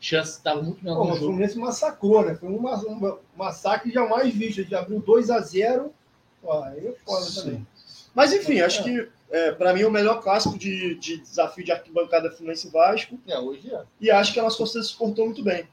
chance 0.00 0.32
estava 0.38 0.62
muito 0.62 0.82
menor 0.84 1.06
Pô, 1.06 1.12
o. 1.12 1.16
Fluminense 1.16 1.58
massacrou, 1.58 2.24
né? 2.24 2.34
Foi 2.34 2.48
um, 2.48 2.58
ma- 2.60 2.76
um 2.76 3.18
massacre 3.36 3.92
jamais 3.92 4.32
visto. 4.34 4.60
Ele 4.60 4.74
abriu 4.74 5.02
2x0. 5.02 5.90
Pô, 6.40 6.52
aí 6.62 6.86
é 6.86 6.92
foda 7.04 7.26
também. 7.34 7.66
Mas 8.14 8.32
enfim, 8.32 8.60
acho 8.60 8.82
que 8.82 9.06
é, 9.30 9.52
para 9.52 9.72
mim 9.72 9.82
é 9.82 9.86
o 9.86 9.90
melhor 9.90 10.20
clássico 10.20 10.58
de, 10.58 10.96
de 10.96 11.18
desafio 11.18 11.64
de 11.64 11.70
arquibancada 11.70 12.30
Fluminense 12.30 12.66
e 12.66 12.70
Vasco. 12.70 13.18
É, 13.28 13.38
hoje 13.38 13.72
é. 13.72 13.82
E 14.00 14.10
acho 14.10 14.32
que 14.32 14.40
a 14.40 14.42
nossa 14.42 14.58
torcida 14.58 14.82
se 14.82 14.96
portou 14.96 15.26
muito 15.26 15.42
bem. 15.42 15.68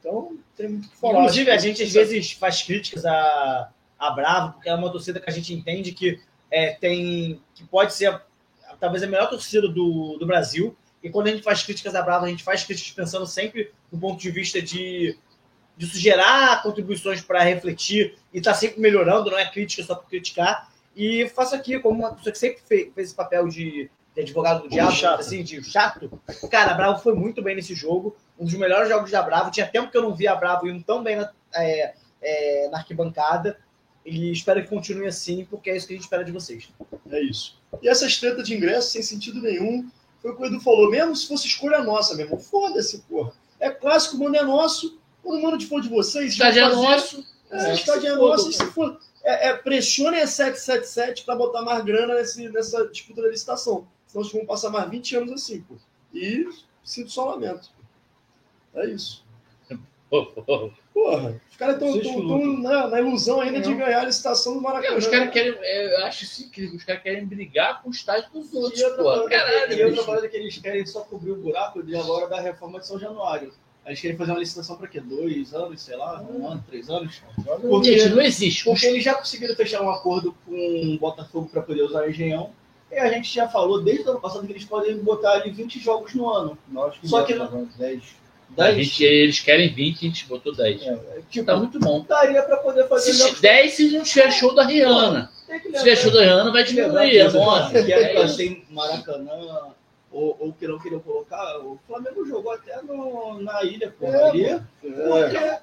Então, 0.00 0.38
tem 0.56 0.68
muito 0.68 0.86
o 0.86 0.90
que 0.90 0.96
falar. 0.96 1.20
Inclusive, 1.20 1.50
a 1.50 1.58
gente 1.58 1.82
às 1.82 1.92
vezes 1.92 2.32
faz 2.32 2.62
críticas 2.62 3.04
a, 3.04 3.70
a 3.98 4.10
Bravo, 4.10 4.54
porque 4.54 4.68
é 4.68 4.74
uma 4.74 4.90
torcida 4.90 5.20
que 5.20 5.28
a 5.28 5.32
gente 5.32 5.52
entende 5.52 5.92
que 5.92 6.20
é, 6.50 6.72
tem. 6.72 7.40
que 7.54 7.64
pode 7.64 7.92
ser 7.92 8.20
talvez 8.80 9.02
a 9.02 9.06
melhor 9.06 9.28
torcida 9.28 9.68
do, 9.68 10.16
do 10.18 10.26
Brasil. 10.26 10.76
E 11.02 11.10
quando 11.10 11.26
a 11.28 11.30
gente 11.30 11.42
faz 11.42 11.62
críticas 11.62 11.94
à 11.94 12.02
Bravo, 12.02 12.24
a 12.24 12.28
gente 12.28 12.42
faz 12.42 12.64
críticas 12.64 12.92
pensando 12.92 13.26
sempre 13.26 13.72
do 13.92 13.98
ponto 13.98 14.20
de 14.20 14.30
vista 14.30 14.60
de, 14.60 15.18
de 15.76 15.86
gerar 15.86 16.62
contribuições 16.62 17.20
para 17.20 17.42
refletir 17.42 18.16
e 18.32 18.38
estar 18.38 18.54
sempre 18.54 18.80
melhorando, 18.80 19.30
não 19.30 19.38
é 19.38 19.48
crítica 19.50 19.82
só 19.82 19.94
por 19.94 20.08
criticar. 20.08 20.70
E 20.96 21.28
faço 21.28 21.54
aqui, 21.54 21.78
como 21.78 22.00
uma 22.00 22.14
pessoa 22.14 22.32
que 22.32 22.38
sempre 22.38 22.62
fez, 22.66 22.94
fez 22.94 23.08
esse 23.08 23.14
papel 23.14 23.46
de, 23.48 23.90
de 24.14 24.20
advogado 24.22 24.62
do 24.62 24.68
diabo, 24.70 24.92
chato. 24.92 25.20
assim, 25.20 25.42
de 25.42 25.62
chato. 25.62 26.10
Cara, 26.50 26.72
a 26.72 26.74
Bravo 26.74 27.02
foi 27.02 27.14
muito 27.14 27.42
bem 27.42 27.54
nesse 27.54 27.74
jogo. 27.74 28.16
Um 28.38 28.46
dos 28.46 28.54
melhores 28.54 28.88
jogos 28.88 29.10
da 29.10 29.22
Bravo. 29.22 29.50
Tinha 29.50 29.66
tempo 29.66 29.90
que 29.90 29.96
eu 29.96 30.02
não 30.02 30.14
via 30.14 30.32
a 30.32 30.36
Bravo 30.36 30.66
indo 30.66 30.82
tão 30.82 31.02
bem 31.02 31.16
na, 31.16 31.30
é, 31.54 31.94
é, 32.22 32.68
na 32.70 32.78
arquibancada. 32.78 33.58
E 34.06 34.32
espero 34.32 34.62
que 34.62 34.68
continue 34.68 35.06
assim, 35.06 35.44
porque 35.44 35.68
é 35.68 35.76
isso 35.76 35.86
que 35.86 35.92
a 35.92 35.96
gente 35.96 36.04
espera 36.04 36.24
de 36.24 36.32
vocês. 36.32 36.70
É 37.10 37.20
isso. 37.20 37.60
E 37.82 37.88
essas 37.88 38.16
tretas 38.18 38.46
de 38.46 38.54
ingresso, 38.54 38.92
sem 38.92 39.02
sentido 39.02 39.42
nenhum, 39.42 39.86
foi 40.22 40.30
o 40.30 40.36
que 40.36 40.42
o 40.42 40.46
Edu 40.46 40.60
falou. 40.60 40.90
Mesmo 40.90 41.14
se 41.14 41.28
fosse 41.28 41.46
escolha 41.46 41.82
nossa, 41.82 42.14
meu 42.14 42.24
irmão, 42.24 42.40
foda-se, 42.40 42.98
porra. 43.02 43.32
É 43.60 43.68
clássico, 43.68 44.16
o 44.16 44.20
mano 44.20 44.36
é 44.36 44.42
nosso. 44.42 44.98
Quando 45.22 45.40
o 45.40 45.42
mano 45.42 45.60
for 45.60 45.82
de 45.82 45.88
vocês, 45.88 46.32
Estádio 46.32 46.62
é 46.62 46.68
nosso. 46.68 47.24
É, 47.50 47.70
É, 47.70 47.74
estádio 47.74 48.06
é 48.06 48.16
foda, 48.16 48.28
nosso. 48.28 48.50
E 48.50 48.52
se 48.52 48.64
for, 48.66 48.98
é, 49.28 49.48
é, 49.48 49.56
pressionem 49.56 50.22
a 50.22 50.26
777 50.26 51.24
para 51.24 51.34
botar 51.36 51.62
mais 51.62 51.84
grana 51.84 52.14
nesse, 52.14 52.48
nessa 52.48 52.86
disputa 52.88 53.22
da 53.22 53.28
licitação. 53.28 53.86
Senão 54.06 54.22
eles 54.22 54.32
vão 54.32 54.46
passar 54.46 54.70
mais 54.70 54.88
20 54.88 55.16
anos 55.16 55.32
assim, 55.32 55.60
pô. 55.62 55.74
E 56.14 56.48
sinto 56.84 57.10
só 57.10 57.30
lamento. 57.30 57.68
É 58.74 58.86
isso. 58.86 59.24
Porra, 60.08 61.40
os 61.50 61.56
caras 61.56 61.82
estão 61.82 62.38
na, 62.62 62.86
na 62.86 63.00
ilusão 63.00 63.40
ainda 63.40 63.60
de 63.60 63.70
Não. 63.70 63.76
ganhar 63.78 64.00
a 64.00 64.04
licitação 64.04 64.54
do 64.54 64.60
Maracanã. 64.62 64.94
É, 64.94 64.98
os 64.98 65.06
caras 65.08 65.30
querem, 65.32 65.54
é, 65.60 66.00
eu 66.00 66.06
acho 66.06 66.24
isso 66.24 66.44
incrível, 66.44 66.76
os 66.76 66.84
caras 66.84 67.02
querem 67.02 67.26
brigar 67.26 67.82
com 67.82 67.88
o 67.88 67.92
estádio 67.92 68.30
dos 68.30 68.52
outros, 68.54 68.80
E 68.80 68.84
outra 68.84 69.02
pô. 69.02 69.10
parada- 69.10 69.28
Caralho, 69.28 69.72
e 69.72 69.82
outra 69.82 69.90
bicho. 69.90 70.06
parada 70.06 70.28
que 70.28 70.36
eles 70.36 70.58
querem 70.58 70.86
só 70.86 71.00
cobrir 71.00 71.32
o 71.32 71.36
buraco 71.36 71.82
de 71.82 71.96
agora 71.96 72.28
da 72.28 72.40
reforma 72.40 72.78
de 72.78 72.86
São 72.86 72.98
Januário. 72.98 73.52
Eles 73.86 74.00
querem 74.00 74.16
fazer 74.16 74.32
uma 74.32 74.40
licitação 74.40 74.76
para 74.76 74.88
quê? 74.88 75.00
Dois 75.00 75.54
anos, 75.54 75.80
sei 75.80 75.96
lá, 75.96 76.20
um 76.22 76.48
ano, 76.50 76.64
três 76.68 76.90
anos? 76.90 77.22
Porque, 77.62 77.98
Gente, 77.98 78.14
não 78.14 78.20
existe. 78.20 78.64
porque 78.64 78.84
eles 78.86 79.04
já 79.04 79.14
conseguiram 79.14 79.54
fechar 79.54 79.80
um 79.80 79.90
acordo 79.90 80.34
com 80.44 80.94
o 80.94 80.98
Botafogo 80.98 81.48
para 81.52 81.62
poder 81.62 81.82
usar 81.82 82.02
o 82.02 82.10
Engenhão. 82.10 82.50
E 82.90 82.96
a 82.96 83.08
gente 83.12 83.32
já 83.32 83.48
falou 83.48 83.82
desde 83.82 84.04
o 84.04 84.10
ano 84.10 84.20
passado 84.20 84.46
que 84.46 84.52
eles 84.52 84.64
podem 84.64 84.96
botar 84.98 85.32
ali 85.32 85.50
20 85.50 85.78
jogos 85.78 86.14
no 86.14 86.28
ano. 86.28 86.58
Nós 86.68 86.94
Só 87.04 87.22
que 87.22 87.34
não. 87.34 87.68
10. 87.78 88.02
A 88.56 88.62
10. 88.70 88.76
gente, 88.86 89.04
eles 89.04 89.40
querem 89.40 89.72
20, 89.74 89.96
a 89.98 90.08
gente 90.08 90.26
botou 90.26 90.54
10. 90.54 90.82
É, 90.82 90.98
tipo, 91.30 91.44
Tá 91.46 91.56
muito 91.56 91.78
bom. 91.80 92.04
daria 92.08 92.42
para 92.42 92.56
poder 92.58 92.88
fazer 92.88 93.12
Se, 93.12 93.18
jogos. 93.18 93.40
10 93.40 93.72
se 93.72 93.90
não 93.90 94.02
tiver 94.04 94.30
show 94.30 94.54
da 94.54 94.64
Rihanna. 94.64 95.30
Tem 95.46 95.60
que 95.60 95.70
Se 95.72 95.78
tiver 95.78 95.96
show 95.96 96.10
da 96.12 96.20
Rihanna, 96.22 96.50
vai 96.52 96.64
Tem 96.64 96.74
que 96.74 96.80
diminuir. 96.82 97.18
É 97.18 97.26
que 97.26 97.32
bom. 97.32 97.70
que 97.70 97.92
É 97.92 98.22
é, 98.22 98.32
tem 98.34 98.64
Maracanã, 98.70 99.68
ou, 100.10 100.36
ou 100.40 100.52
que 100.52 100.66
não 100.68 100.78
queriam 100.78 101.00
colocar, 101.00 101.58
o 101.58 101.78
Flamengo 101.86 102.24
jogou 102.24 102.52
até 102.52 102.80
no, 102.82 103.40
na 103.42 103.62
ilha, 103.64 103.94
pô. 103.98 104.06
É, 104.06 104.28
ali. 104.28 104.44
É. 104.46 104.60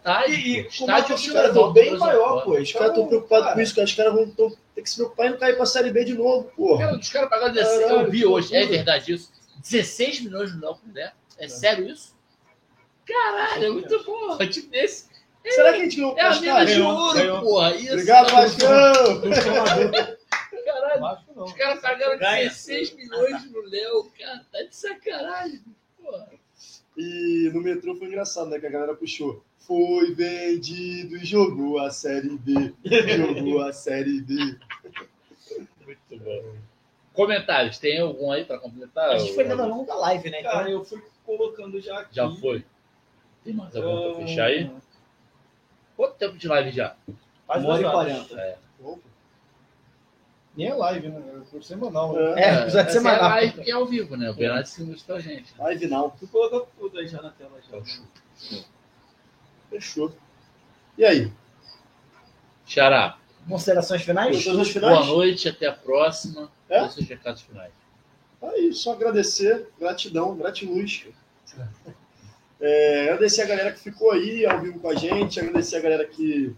Tá, 0.03 0.27
E, 0.27 0.33
e 0.59 0.63
com 0.65 0.85
uma 0.85 0.99
estádio 0.99 1.07
torcida 1.07 1.41
Chile 1.41 1.53
bem 1.73 1.89
Volta 1.89 1.91
do 1.91 1.99
maior, 1.99 2.43
pô. 2.43 2.51
Os 2.57 2.71
caras 2.71 2.89
estão 2.89 3.07
preocupados 3.07 3.53
com 3.53 3.61
isso, 3.61 3.75
cara. 3.75 3.85
Os 3.85 3.93
caras 3.95 4.13
vão 4.13 4.29
tão- 4.31 4.57
ter 4.75 4.81
que 4.81 4.89
se 4.89 4.95
preocupar 4.97 5.27
em 5.27 5.29
não 5.31 5.37
cair 5.37 5.55
pra 5.55 5.65
Série 5.65 5.91
B 5.91 6.03
de 6.03 6.13
novo, 6.13 6.51
porra. 6.55 6.85
Cara, 6.87 6.97
os 6.99 7.09
caras 7.09 7.29
pagaram 7.29 7.53
16, 7.53 7.89
eu 7.91 8.11
vi 8.11 8.19
que 8.19 8.25
hoje, 8.25 8.55
é 8.55 8.65
verdade 8.65 9.13
isso? 9.13 9.31
16 9.61 10.21
milhões 10.21 10.53
no 10.53 10.61
Léo 10.61 10.75
Condé? 10.75 11.11
É 11.37 11.47
sério 11.47 11.87
isso? 11.87 12.13
Caralho, 13.05 13.65
é 13.65 13.69
muito 13.69 14.03
bom. 14.03 14.37
É 14.39 14.47
tipo 14.47 14.69
desse. 14.69 15.11
Será 15.45 15.73
que 15.73 15.79
a 15.79 15.83
gente 15.83 15.97
ganhou 15.97 16.17
É 16.17 16.21
a 16.21 16.39
mina 16.39 16.65
de 16.65 16.81
ouro, 16.81 17.41
porra. 17.41 17.75
Isso. 17.75 17.91
Obrigado, 17.91 18.31
Vascão! 18.31 19.21
Caralho, 20.65 21.02
Vasco 21.02 21.34
não. 21.35 21.44
os 21.45 21.53
caras 21.53 21.81
pagaram 21.81 22.18
Ganha. 22.18 22.44
16 22.49 22.95
milhões 22.95 23.52
no 23.52 23.61
Léo, 23.61 24.10
cara. 24.18 24.45
Tá 24.52 24.61
de 24.64 24.76
sacanagem, 24.76 25.61
porra. 26.02 26.30
E 26.98 27.49
no 27.53 27.61
metrô 27.61 27.95
foi 27.95 28.07
engraçado, 28.07 28.49
né? 28.49 28.60
Que 28.60 28.68
a 28.68 28.69
galera 28.72 28.94
puxou. 28.95 29.44
Foi 29.60 30.14
vendido 30.14 31.15
e 31.18 31.26
jogou 31.26 31.80
a 31.80 31.90
Série 31.90 32.38
B. 32.38 32.73
Jogou 32.85 33.61
a 33.61 33.72
Série 33.73 34.22
B. 34.22 34.34
Muito 35.85 36.18
bom. 36.23 36.56
Comentários, 37.14 37.77
tem 37.77 37.99
algum 37.99 38.31
aí 38.31 38.44
pra 38.44 38.57
completar? 38.57 39.11
A 39.11 39.18
gente 39.18 39.34
foi 39.35 39.44
dando 39.45 39.68
longo 39.68 39.85
da 39.85 39.95
live, 39.95 40.30
né? 40.30 40.40
Então, 40.40 40.52
Cara, 40.52 40.69
eu 40.69 40.84
fui 40.84 41.02
colocando 41.26 41.80
já 41.80 41.99
aqui. 41.99 42.15
Já 42.15 42.30
foi? 42.30 42.65
Tem 43.44 43.53
mais 43.53 43.76
algum 43.76 44.14
pra 44.14 44.23
Ah, 44.23 44.26
fechar 44.27 44.45
aí? 44.48 44.72
Quanto 45.95 46.15
tempo 46.15 46.38
de 46.38 46.48
live 46.48 46.72
já? 46.72 46.95
quase 47.45 47.65
Uma 47.65 47.73
hora 47.73 47.81
e 47.81 47.84
duas 47.84 47.95
horas. 47.95 48.27
quarenta. 48.27 48.60
Nem 50.55 50.67
é 50.67 50.73
live, 50.73 51.09
né? 51.09 51.21
É 51.35 51.39
por 51.49 51.63
semanal. 51.63 52.13
Né? 52.13 52.41
É, 52.41 52.61
episódio 52.61 52.67
essa 52.67 52.80
é 52.80 52.81
a 52.81 52.89
semanal. 52.89 53.30
live 53.30 53.63
que 53.63 53.71
é 53.71 53.73
ao 53.73 53.85
vivo, 53.85 54.15
né? 54.15 54.30
O 54.30 54.34
Bernardo 54.34 54.65
se 54.67 54.84
mostrou 54.84 55.17
a 55.17 55.21
gente. 55.21 55.53
Live 55.57 55.88
não. 55.88 56.11
Fui 56.11 56.27
colocando 56.27 56.67
tudo 56.77 56.99
aí 56.99 57.07
já 57.07 57.21
na 57.21 57.31
tela. 57.31 57.59
Já. 57.71 58.61
Fechou. 59.69 60.13
E 60.97 61.03
aí? 61.03 61.31
Xará, 62.65 63.17
Considerações 63.47 64.01
finais? 64.03 64.38
As 64.38 64.43
boa 64.45 64.65
finais? 64.65 65.07
noite, 65.07 65.49
até 65.49 65.67
a 65.67 65.73
próxima. 65.73 66.49
É? 66.69 66.81
Dê 66.84 66.89
seus 66.89 67.07
recados 67.07 67.41
finais. 67.41 67.71
Aí, 68.41 68.73
só 68.73 68.93
agradecer, 68.93 69.67
gratidão, 69.80 70.35
gratiluz. 70.35 71.05
É, 72.59 73.03
agradecer 73.03 73.41
a 73.41 73.45
galera 73.45 73.71
que 73.71 73.80
ficou 73.80 74.11
aí 74.11 74.45
ao 74.45 74.61
vivo 74.61 74.80
com 74.80 74.89
a 74.89 74.95
gente, 74.95 75.39
agradecer 75.39 75.77
a 75.77 75.81
galera 75.81 76.05
que, 76.05 76.55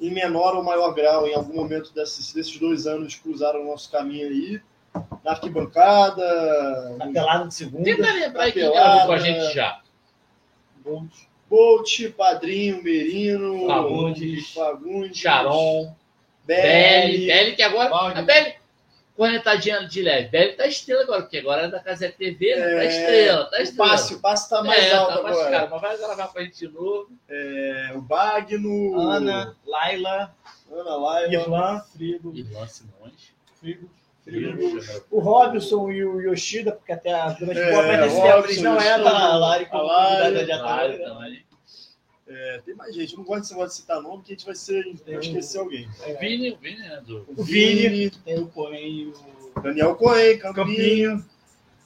em 0.00 0.10
menor 0.10 0.56
ou 0.56 0.62
maior 0.62 0.94
grau, 0.94 1.26
em 1.26 1.34
algum 1.34 1.54
momento 1.54 1.92
desses, 1.92 2.32
desses 2.32 2.58
dois 2.58 2.86
anos, 2.86 3.14
cruzaram 3.14 3.62
o 3.62 3.66
nosso 3.66 3.90
caminho 3.90 4.28
aí, 4.28 4.60
na 5.22 5.32
arquibancada, 5.32 6.96
Na 6.96 7.06
pelada 7.08 7.46
de 7.46 7.54
segunda. 7.54 7.84
Tenta 7.84 8.12
lembrar 8.12 8.44
aí 8.44 8.52
quem 8.52 8.70
gravou 8.70 9.06
com 9.06 9.12
a 9.12 9.18
gente 9.18 9.54
já. 9.54 9.80
Bolt, 11.48 12.10
Padrinho, 12.16 12.82
Merino, 12.82 13.66
Fagundes, 13.66 14.52
Fagundes 14.52 15.18
Charon, 15.18 15.94
Belly, 16.46 16.62
Belly, 16.62 17.26
Belly 17.26 17.56
que 17.56 17.62
agora. 17.62 17.90
Wagner. 17.90 18.22
A 18.22 18.26
Belly, 19.20 19.42
cornetadinha 19.42 19.86
de 19.86 20.02
leve. 20.02 20.28
Belly 20.28 20.52
tá 20.56 20.66
estrela 20.66 21.02
agora, 21.02 21.22
porque 21.22 21.38
agora 21.38 21.62
é 21.62 21.68
da 21.68 21.80
Casa 21.80 22.08
TV, 22.10 22.56
né? 22.56 22.62
Tá 22.62 22.82
É, 22.82 22.86
estrela, 22.86 23.44
tá 23.50 23.58
o 23.58 23.62
estrela. 23.62 23.90
passe, 23.90 24.14
o 24.14 24.20
passe 24.20 24.50
tá 24.50 24.62
mais 24.62 24.84
é, 24.84 24.92
alto 24.94 25.14
tá 25.16 25.22
mais 25.22 25.36
agora. 25.38 25.50
caro, 25.50 25.70
mas 25.70 25.80
vai 25.82 25.96
gravar 25.98 26.28
com 26.28 26.38
a 26.38 26.42
gente 26.42 26.58
de 26.58 26.68
novo. 26.68 27.08
É, 27.28 27.92
o 27.94 28.00
Bagno, 28.00 29.00
Ana, 29.00 29.56
Laila, 29.66 30.34
Ana 30.72 30.96
Laila, 30.96 31.32
Irlan, 31.32 31.80
Frigo, 31.92 32.32
Irlan 32.34 32.66
Simões. 32.66 33.32
Frigo, 33.60 33.90
Frigo. 34.24 35.04
o 35.10 35.20
Robson 35.20 35.90
e 35.90 36.04
o 36.04 36.20
Yoshida, 36.20 36.72
porque 36.72 36.92
até 36.92 37.12
a 37.12 37.28
durante 37.30 37.58
É, 37.58 37.70
boa 37.72 37.82
parte 37.84 38.00
desse 38.02 38.16
Robson, 38.20 38.32
tempo 38.36 38.46
eles 38.48 38.62
não 38.62 38.74
Yoshida, 38.74 38.92
eram. 38.94 39.08
A 39.08 39.36
Lari 39.36 39.64
A 39.64 39.68
como 39.68 39.88
convidada 39.88 40.44
de 40.44 40.52
atalho. 40.52 41.49
É, 42.32 42.62
tem 42.64 42.74
mais 42.76 42.94
gente, 42.94 43.12
eu 43.12 43.18
não 43.18 43.24
gosto 43.24 43.50
negócio 43.50 43.70
de 43.70 43.74
citar 43.82 44.00
nome, 44.00 44.22
que 44.22 44.32
a 44.32 44.36
gente 44.36 44.46
vai 44.46 44.54
ser, 44.54 44.84
vai 45.04 45.16
esquecer 45.16 45.58
alguém. 45.58 45.88
O 46.06 46.18
Vini, 46.20 46.52
o 46.52 46.56
Vini, 46.56 46.78
né? 46.78 47.02
Do... 47.04 47.24
O 47.36 47.42
Vini. 47.42 48.08
Tem 48.10 48.38
o 48.38 48.46
Coen 48.46 49.12
o 49.56 49.60
Daniel 49.60 49.96
Cohen, 49.96 50.38
Campinho, 50.38 51.24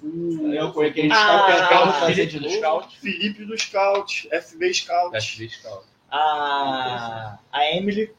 Daniel 0.03 0.73
Coen, 0.73 0.93
que 0.93 1.01
a 1.01 1.03
gente 1.05 1.13
Ah, 1.15 1.93
fazer 2.01 2.15
Felipe 2.15 2.33
de 2.33 2.39
do 2.39 2.45
novo. 2.45 2.57
Scout. 2.57 3.01
Felipe 3.01 3.45
do 3.47 3.59
Scout, 3.59 4.29
FB 4.31 4.75
Scout, 4.75 5.13
Da 5.13 5.21
Fiscal. 5.21 5.85
A, 6.11 7.39
a 7.51 7.65
Emily. 7.75 8.13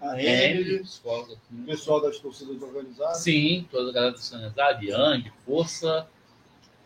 a 0.00 0.20
Emily, 0.20 0.60
Emily, 0.60 0.78
psicóloga. 0.82 1.36
o 1.52 1.64
pessoal 1.66 2.00
das 2.02 2.18
torcidas 2.18 2.60
organizadas, 2.60 3.18
Sim, 3.18 3.66
toda 3.70 3.90
a 3.90 3.92
galera 3.92 4.12
do 4.12 4.18
Sanizado, 4.18 4.84
Yang, 4.84 5.32
Força, 5.46 6.08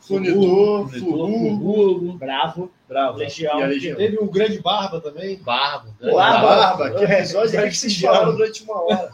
Funitor, 0.06 0.88
Furgo, 0.90 2.12
Bravo, 2.18 2.70
Bravo, 2.88 3.18
Legião. 3.18 3.58
e 3.58 3.62
a 3.62 3.66
Legião. 3.66 3.96
Teve 3.96 4.18
o 4.18 4.26
Grande 4.26 4.60
Barba 4.60 5.00
também. 5.00 5.36
Barba. 5.38 5.88
Pô, 5.98 6.04
grande 6.04 6.18
a 6.20 6.40
Barba. 6.40 6.76
Barba, 6.76 6.98
que 6.98 7.04
episódio 7.04 7.58
É, 7.60 7.66
é 7.66 7.68
que 7.70 7.76
vocês 7.76 8.00
falaram 8.00 8.32
durante 8.32 8.62
uma 8.64 8.82
hora. 8.82 9.12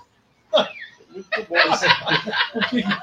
Muito 1.10 1.28
bom 1.48 1.56
esse 1.56 1.86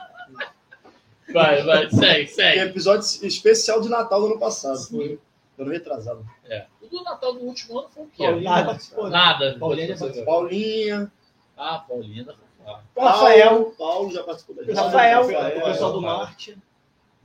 Vai, 1.34 1.62
vai, 1.64 1.90
segue, 1.90 2.28
segue. 2.30 2.60
episódio 2.62 3.06
especial 3.28 3.82
de 3.82 3.90
Natal 3.90 4.22
do 4.22 4.28
ano 4.28 4.40
passado, 4.40 4.78
foi 4.88 5.20
ano 5.60 5.72
retrasado. 5.72 6.26
É. 6.46 6.66
O 6.82 6.88
do 6.88 7.04
Natal 7.04 7.34
do 7.34 7.42
último 7.42 7.80
ano 7.80 7.90
foi 7.90 8.04
o 8.04 8.08
quê? 8.08 8.24
Paulinha 8.24 8.50
Nada. 8.50 8.66
participou, 8.66 9.04
né? 9.06 9.10
Nada. 9.10 9.58
Paulinha. 9.60 9.98
Paulinha, 10.26 11.12
Ah, 11.58 11.84
Paulina. 11.86 12.34
Ah, 12.66 12.80
Rafael. 12.98 13.50
Paulo, 13.50 13.76
Paulo 13.78 14.12
já 14.12 14.24
participou 14.24 14.56
da 14.56 14.64
gente. 14.64 14.76
Rafael. 14.76 15.26
O 15.26 15.62
pessoal 15.64 15.92
do. 15.94 16.02
Marte. 16.02 16.58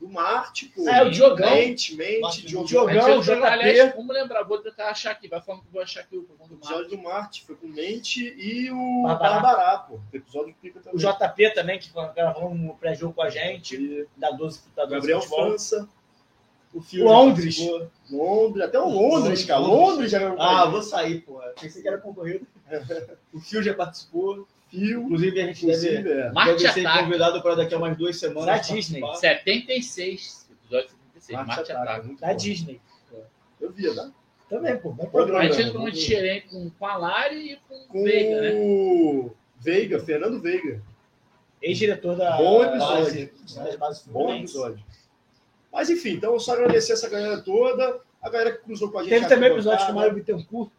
Do 0.02 0.08
Marte, 0.08 0.66
pô. 0.74 0.88
É, 0.88 1.00
o 1.04 1.10
Diogão. 1.10 1.48
Mente, 1.54 1.94
mente, 1.94 2.20
Marte, 2.20 2.44
Diogão. 2.44 2.66
Diogão. 2.66 3.20
JP. 3.20 3.92
vamos 3.96 4.12
lembrar, 4.12 4.42
vou 4.42 4.58
tentar 4.58 4.88
achar 4.90 5.12
aqui. 5.12 5.28
Vai 5.28 5.40
falando 5.40 5.60
que 5.60 5.68
eu 5.68 5.72
vou 5.74 5.80
achar 5.82 6.00
aqui 6.00 6.16
o 6.18 6.24
programa 6.24 6.48
do 6.48 6.54
O 6.56 6.58
Marcos. 6.58 6.70
episódio 6.70 6.96
do 6.96 7.02
Marte 7.04 7.44
foi 7.46 7.54
com 7.54 7.68
Mente 7.68 8.34
e 8.36 8.68
o 8.72 9.02
Barbará. 9.04 9.38
Barbará, 9.40 9.78
pô. 9.78 10.00
Episódio 10.12 10.56
pica 10.60 10.80
também. 10.80 10.96
O 10.96 10.98
JP 10.98 11.50
também, 11.54 11.78
que 11.78 11.88
gravou 12.16 12.50
um 12.50 12.74
pré-jogo 12.74 13.14
com 13.14 13.22
a 13.22 13.30
gente, 13.30 13.76
E 13.76 14.08
da 14.16 14.32
12 14.32 14.62
da 14.74 14.82
12 14.86 14.94
Gabriel 14.96 15.20
Futebol. 15.20 15.46
França, 15.50 15.88
O 16.74 16.80
Fio 16.82 17.04
Londres. 17.04 17.58
Londres, 18.10 18.64
até 18.64 18.80
o 18.80 18.88
Londres, 18.88 19.44
cara. 19.44 19.60
Londres. 19.60 19.86
Londres 19.88 20.10
já 20.10 20.34
Ah, 20.36 20.66
vou 20.66 20.82
sair, 20.82 21.20
porra. 21.20 21.46
Pensei 21.60 21.80
que 21.80 21.86
era 21.86 21.98
concorrido. 21.98 22.44
O 23.32 23.38
Fio 23.38 23.62
já 23.62 23.72
participou. 23.72 24.48
Fio, 24.72 25.02
Inclusive, 25.02 25.38
a 25.38 25.46
gente 25.48 25.66
deve, 25.66 25.88
é. 25.88 26.32
Deve 26.32 26.58
ser 26.72 26.86
Ataca. 26.86 27.04
convidado 27.04 27.42
para 27.42 27.54
daqui 27.56 27.74
a 27.74 27.76
umas 27.78 27.94
duas 27.94 28.18
semanas. 28.18 28.46
Da 28.46 28.52
participar. 28.52 29.12
Disney. 29.12 29.16
76. 29.20 30.48
Episódio 30.50 30.88
76. 31.18 31.36
Marte 31.36 31.48
Marte 31.48 31.72
Ataca, 31.72 31.82
Ataca. 31.82 32.06
muito 32.06 32.20
Da 32.20 32.28
bom. 32.28 32.36
Disney. 32.36 32.80
Eu 33.60 33.70
via, 33.70 33.94
tá? 33.94 34.10
Também, 34.48 34.78
pô. 34.78 34.90
Bom 34.90 35.04
Bom 35.04 35.10
programa. 35.10 35.40
A 35.40 35.50
gente 35.50 35.68
entrou 35.68 35.84
com, 36.50 36.70
com 36.70 36.86
a 36.86 36.96
Lari 36.96 37.52
e 37.52 37.56
com 37.68 37.86
Com 37.88 38.00
o 38.00 38.04
Veiga, 38.04 38.40
né? 38.40 38.52
o 38.54 39.30
Veiga, 39.60 40.00
Fernando 40.00 40.40
Veiga. 40.40 40.82
Ex-diretor 41.60 42.16
da 42.16 42.38
Bom 42.38 42.64
episódio. 42.64 43.04
base, 43.04 43.32
das 43.54 43.76
bases 43.76 44.06
Bom 44.06 44.34
episódio. 44.34 44.82
Mas 45.70 45.90
enfim, 45.90 46.14
então 46.14 46.32
eu 46.32 46.40
só 46.40 46.54
agradecer 46.54 46.94
essa 46.94 47.08
galera 47.10 47.40
toda, 47.42 48.00
a 48.22 48.30
galera 48.30 48.52
que 48.52 48.64
cruzou 48.64 48.90
com 48.90 48.98
a 48.98 49.02
gente. 49.02 49.10
Teve 49.12 49.28
também 49.28 49.50
episódio 49.52 49.84
com 49.86 49.92
o. 49.92 49.94
Mário 49.94 50.14
Bittencourt. 50.14 50.70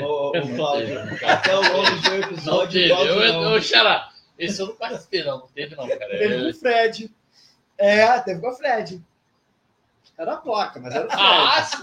Ô, 0.00 0.30
ô, 0.30 0.32
Não 0.34 0.56
Cláudio. 0.56 0.86
teve, 1.08 1.24
Até 1.24 1.54
o 1.56 1.60
Londres 1.60 2.00
foi 2.06 2.18
o 2.18 2.20
Não 2.20 2.28
episódio. 2.30 2.80
teve. 2.80 2.90
Eu, 2.92 3.32
não. 3.32 3.42
eu, 3.44 3.50
eu, 3.54 3.62
Xará, 3.62 4.12
esse 4.38 4.60
eu 4.60 4.66
não 4.66 4.76
participei, 4.76 5.22
não. 5.24 5.38
Não 5.40 5.46
teve, 5.48 5.76
não, 5.76 5.86
cara. 5.88 6.18
Teve 6.18 6.34
com 6.38 6.46
É- 6.46 6.50
o 6.50 6.54
Fred. 6.54 7.14
É, 7.78 8.20
teve 8.20 8.40
com 8.40 8.48
o 8.48 8.54
Fred. 8.54 9.02
Era 10.18 10.34
a 10.34 10.36
placa, 10.36 10.80
mas 10.80 10.94
era 10.94 11.06
o 11.06 11.10
Fred. 11.10 11.22
Ah, 11.24 11.62
sim. 11.62 11.82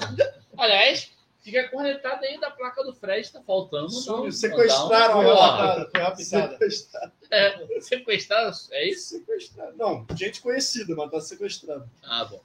aliás, 0.58 1.12
fica 1.42 1.68
cornetado 1.70 2.24
aí 2.26 2.40
da 2.40 2.50
placa 2.52 2.84
do 2.84 2.94
Fred, 2.94 3.30
tá 3.32 3.42
faltando. 3.42 3.88
Não, 4.06 4.32
Sequestraram 4.32 5.14
não, 5.16 5.22
a 5.22 5.24
não, 5.24 5.30
relatada. 5.34 5.90
Foi 5.92 6.02
raptada. 6.02 6.24
Sequestraram. 6.24 7.12
É, 7.30 7.80
sequestraram, 7.82 8.52
é 8.72 8.90
isso? 8.90 9.10
Sequestraram. 9.18 9.74
Não, 9.78 10.06
gente 10.16 10.42
conhecida, 10.42 10.96
mas 10.96 11.12
tá 11.12 11.20
sequestrado. 11.22 11.90
Ah, 12.04 12.26
bom. 12.26 12.42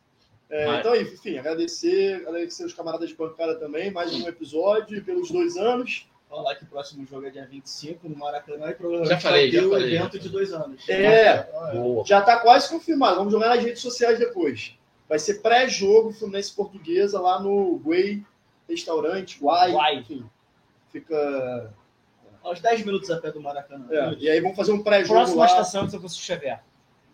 É, 0.48 0.66
Mas- 0.66 0.80
então, 0.80 0.94
enfim, 0.96 1.38
agradecer, 1.38 2.24
agradecer 2.26 2.64
os 2.64 2.72
camaradas 2.72 3.08
de 3.08 3.16
bancada 3.16 3.56
também, 3.56 3.90
mais 3.90 4.12
um 4.14 4.28
episódio 4.28 5.02
pelos 5.04 5.30
dois 5.30 5.56
anos. 5.56 6.08
Falar 6.28 6.54
que 6.56 6.64
o 6.64 6.66
próximo 6.66 7.06
jogo 7.06 7.26
é 7.26 7.30
dia 7.30 7.46
25 7.46 8.08
no 8.08 8.16
Maracanã 8.16 8.68
e 8.70 8.74
provavelmente 8.74 9.10
Já 9.10 9.20
falei, 9.20 9.42
vai 9.42 9.50
ter 9.50 9.56
já 9.60 9.66
o 9.66 9.70
falei, 9.70 9.94
evento 9.96 10.12
já 10.16 10.22
de 10.22 10.28
dois 10.28 10.52
anos. 10.52 10.88
É, 10.88 11.42
Boa. 11.72 12.04
já 12.04 12.20
tá 12.20 12.38
quase 12.38 12.68
confirmado. 12.68 13.16
Vamos 13.16 13.32
jogar 13.32 13.48
nas 13.48 13.62
redes 13.64 13.80
sociais 13.80 14.18
depois. 14.18 14.76
Vai 15.08 15.18
ser 15.20 15.34
pré-jogo 15.40 16.12
Fluminense 16.12 16.52
Portuguesa 16.52 17.20
lá 17.20 17.40
no 17.40 17.76
Guay 17.78 18.24
Restaurante, 18.68 19.38
Guai, 19.40 19.70
Guai. 19.72 19.94
enfim. 19.98 20.24
Fica. 20.90 21.72
Aos 22.42 22.60
10 22.60 22.84
minutos 22.84 23.10
a 23.10 23.20
pé 23.20 23.30
do 23.32 23.40
Maracanã. 23.40 23.86
é, 23.90 24.14
E 24.18 24.28
aí 24.30 24.40
vamos 24.40 24.56
fazer 24.56 24.72
um 24.72 24.82
pré-jogo 24.82 25.14
Próxima 25.14 25.40
lá. 25.40 25.46
estação 25.46 25.84
de 25.84 25.90
São 25.92 26.00
Francisco 26.00 26.24
Xavier. 26.24 26.60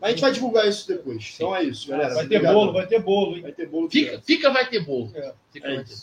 Mas 0.02 0.08
a 0.08 0.10
gente 0.10 0.20
vai 0.20 0.32
divulgar 0.32 0.68
isso 0.68 0.88
depois. 0.88 1.32
Então 1.36 1.54
é 1.54 1.62
isso, 1.62 1.88
galera. 1.88 2.12
Vai 2.12 2.26
ter 2.26 2.36
Obrigado. 2.36 2.54
bolo, 2.54 2.72
vai 2.72 2.86
ter 2.86 3.00
bolo, 3.00 3.36
hein? 3.36 3.42
Vai 3.42 3.52
ter 3.52 3.66
bolo. 3.68 3.88
Fica, 3.88 4.20
fica, 4.20 4.50
vai 4.50 4.68
ter 4.68 4.80
bolo. 4.80 5.10
É. 5.14 5.32
Fica, 5.52 5.68
É 5.68 5.74
vai 5.76 5.84
ter. 5.84 5.94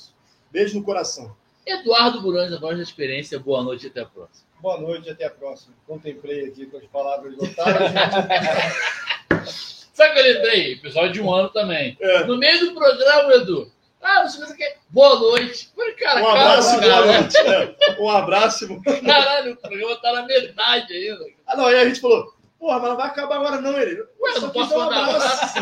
Beijo 0.51 0.79
no 0.79 0.85
coração. 0.85 1.35
Eduardo 1.65 2.21
Burães, 2.21 2.53
a 2.53 2.57
voz 2.59 2.77
da 2.77 2.83
experiência. 2.83 3.37
Boa 3.37 3.61
noite 3.61 3.83
e 3.85 3.89
até 3.89 3.99
a 3.99 4.05
próxima. 4.05 4.47
Boa 4.61 4.79
noite, 4.79 5.09
até 5.09 5.25
a 5.25 5.29
próxima. 5.29 5.75
Contemplei 5.85 6.45
aqui 6.47 6.65
com 6.65 6.77
as 6.77 6.85
palavras 6.85 7.35
do 7.35 7.43
Otávio. 7.43 7.75
Sabe 9.93 10.11
o 10.11 10.13
que 10.13 10.19
eu 10.19 10.33
lembrei? 10.33 10.71
Episódio 10.73 11.11
de 11.11 11.21
um 11.21 11.33
ano 11.33 11.49
também. 11.49 11.97
É. 11.99 12.23
No 12.23 12.37
meio 12.37 12.59
do 12.67 12.73
programa, 12.73 13.33
Edu. 13.33 13.69
Ah, 14.01 14.21
não 14.21 14.29
sei 14.29 14.39
o 14.43 14.45
que. 14.47 14.51
você 14.53 14.57
quer. 14.57 14.77
Boa 14.89 15.19
noite. 15.19 15.69
Cara, 15.99 16.23
Um 16.23 16.27
abraço, 16.29 16.79
cara. 16.79 17.01
boa 17.03 17.19
noite. 17.19 17.37
É, 17.37 18.01
Um 18.01 18.09
abraço. 18.09 18.81
Caralho, 19.05 19.53
o 19.53 19.57
programa 19.57 19.95
tá 19.97 20.13
na 20.13 20.23
metade 20.25 20.93
ainda. 20.93 21.25
Ah, 21.45 21.57
não, 21.57 21.65
aí 21.65 21.75
a 21.75 21.85
gente 21.85 21.99
falou, 21.99 22.33
porra, 22.59 22.79
mas 22.79 22.89
não 22.89 22.97
vai 22.97 23.07
acabar 23.07 23.35
agora 23.37 23.61
não, 23.61 23.79
ele. 23.79 24.01
Ué, 24.19 24.33
Só 24.33 24.41
não 24.41 24.51
quis 24.51 24.61
posso 24.61 24.77
dar 24.77 24.87
um 24.87 25.15
abraço. 25.15 25.59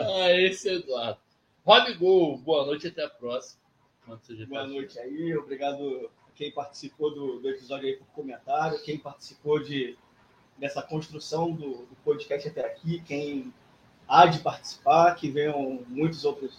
Ah, 0.00 0.32
esse 0.32 0.68
é 0.68 0.74
Eduardo. 0.74 1.18
Rob 1.64 1.94
Gol, 1.94 2.38
boa 2.38 2.64
noite 2.66 2.86
e 2.86 2.88
até 2.88 3.04
a 3.04 3.10
próxima. 3.10 3.60
Boa 4.06 4.18
GP. 4.26 4.46
noite 4.46 4.98
aí, 4.98 5.36
obrigado 5.36 6.10
a 6.26 6.30
quem 6.34 6.50
participou 6.50 7.14
do, 7.14 7.40
do 7.40 7.50
episódio 7.50 7.88
aí 7.88 7.96
por 7.96 8.06
comentário, 8.06 8.82
quem 8.82 8.98
participou 8.98 9.62
de, 9.62 9.96
dessa 10.56 10.80
construção 10.80 11.52
do, 11.52 11.86
do 11.86 11.96
podcast 12.04 12.48
até 12.48 12.64
aqui, 12.64 13.02
quem 13.06 13.52
há 14.06 14.24
de 14.24 14.38
participar, 14.38 15.14
que 15.14 15.30
venham 15.30 15.84
muitos 15.88 16.24
outros 16.24 16.58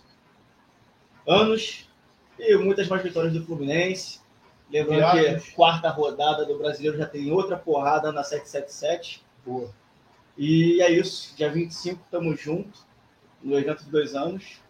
anos 1.27 1.89
e 2.37 2.55
muitas 2.57 2.87
mais 2.87 3.01
vitórias 3.01 3.33
do 3.33 3.43
Fluminense. 3.43 4.18
Lembrando 4.71 5.41
que 5.41 5.51
quarta 5.51 5.89
rodada 5.89 6.45
do 6.45 6.57
Brasileiro 6.57 6.97
já 6.97 7.05
tem 7.05 7.31
outra 7.31 7.57
porrada 7.57 8.11
na 8.11 8.23
777. 8.23 9.23
Boa. 9.45 9.69
E 10.37 10.81
é 10.81 10.91
isso, 10.91 11.35
dia 11.35 11.49
25 11.49 12.01
tamo 12.09 12.35
junto, 12.35 12.79
no 13.43 13.57
evento 13.57 13.83
de 13.83 13.89
dois 13.89 14.15
anos. 14.15 14.61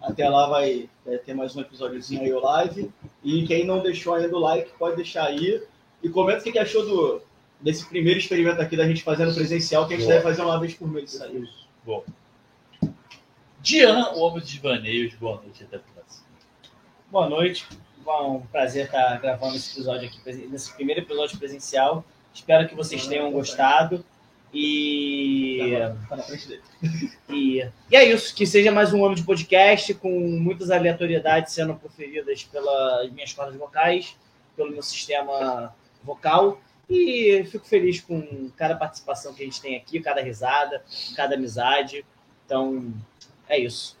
Até 0.00 0.28
lá 0.28 0.48
vai, 0.48 0.88
vai 1.04 1.18
ter 1.18 1.34
mais 1.34 1.54
um 1.56 1.60
episódiozinho 1.60 2.22
aí 2.22 2.32
o 2.32 2.40
live. 2.40 2.90
E 3.22 3.46
quem 3.46 3.66
não 3.66 3.82
deixou 3.82 4.14
ainda 4.14 4.34
o 4.34 4.40
like, 4.40 4.70
pode 4.78 4.96
deixar 4.96 5.24
aí. 5.26 5.62
E 6.02 6.08
comenta 6.08 6.40
o 6.40 6.42
que 6.44 6.52
que 6.52 6.58
achou 6.58 6.84
do, 6.84 7.22
desse 7.60 7.86
primeiro 7.86 8.18
experimento 8.18 8.60
aqui 8.60 8.76
da 8.76 8.86
gente 8.86 9.02
fazendo 9.02 9.34
presencial, 9.34 9.88
que 9.88 9.94
a 9.94 9.96
gente 9.96 10.06
Boa. 10.06 10.16
deve 10.16 10.28
fazer 10.28 10.42
uma 10.42 10.60
vez 10.60 10.74
por 10.74 10.88
mês 10.88 11.12
isso 11.12 11.24
aí. 11.24 11.48
Dian, 13.60 14.12
o 14.12 14.20
homem 14.20 14.40
dos 14.40 14.54
vaneios, 14.56 15.14
boa 15.14 15.40
noite 15.40 15.64
até 15.64 15.76
a 15.76 15.80
próxima. 15.80 16.26
Boa 17.10 17.28
noite. 17.28 17.66
Bom, 18.04 18.36
um 18.36 18.46
prazer 18.48 18.84
estar 18.84 19.18
gravando 19.18 19.56
esse 19.56 19.72
episódio 19.72 20.08
aqui, 20.08 20.46
nesse 20.48 20.70
primeiro 20.74 21.00
episódio 21.00 21.38
presencial. 21.38 22.04
Espero 22.34 22.68
que 22.68 22.74
vocês 22.74 23.06
tenham 23.06 23.32
gostado. 23.32 24.04
E, 24.52 25.72
Tá 26.06 26.18
e, 27.30 27.66
e 27.90 27.96
é 27.96 28.04
isso, 28.04 28.34
que 28.34 28.46
seja 28.46 28.70
mais 28.70 28.92
um 28.92 29.02
ano 29.06 29.14
de 29.14 29.22
podcast 29.22 29.94
com 29.94 30.10
muitas 30.10 30.70
aleatoriedades 30.70 31.54
sendo 31.54 31.74
proferidas 31.76 32.44
pelas 32.44 33.10
minhas 33.10 33.32
cordas 33.32 33.56
vocais, 33.56 34.14
pelo 34.54 34.70
meu 34.70 34.82
sistema 34.82 35.74
vocal. 36.02 36.60
E 36.90 37.42
fico 37.50 37.66
feliz 37.66 38.02
com 38.02 38.50
cada 38.54 38.76
participação 38.76 39.32
que 39.32 39.42
a 39.42 39.46
gente 39.46 39.62
tem 39.62 39.76
aqui, 39.76 39.98
cada 39.98 40.20
risada, 40.20 40.84
cada 41.16 41.36
amizade. 41.36 42.04
Então, 42.44 42.92
é 43.48 43.58
isso. 43.58 43.96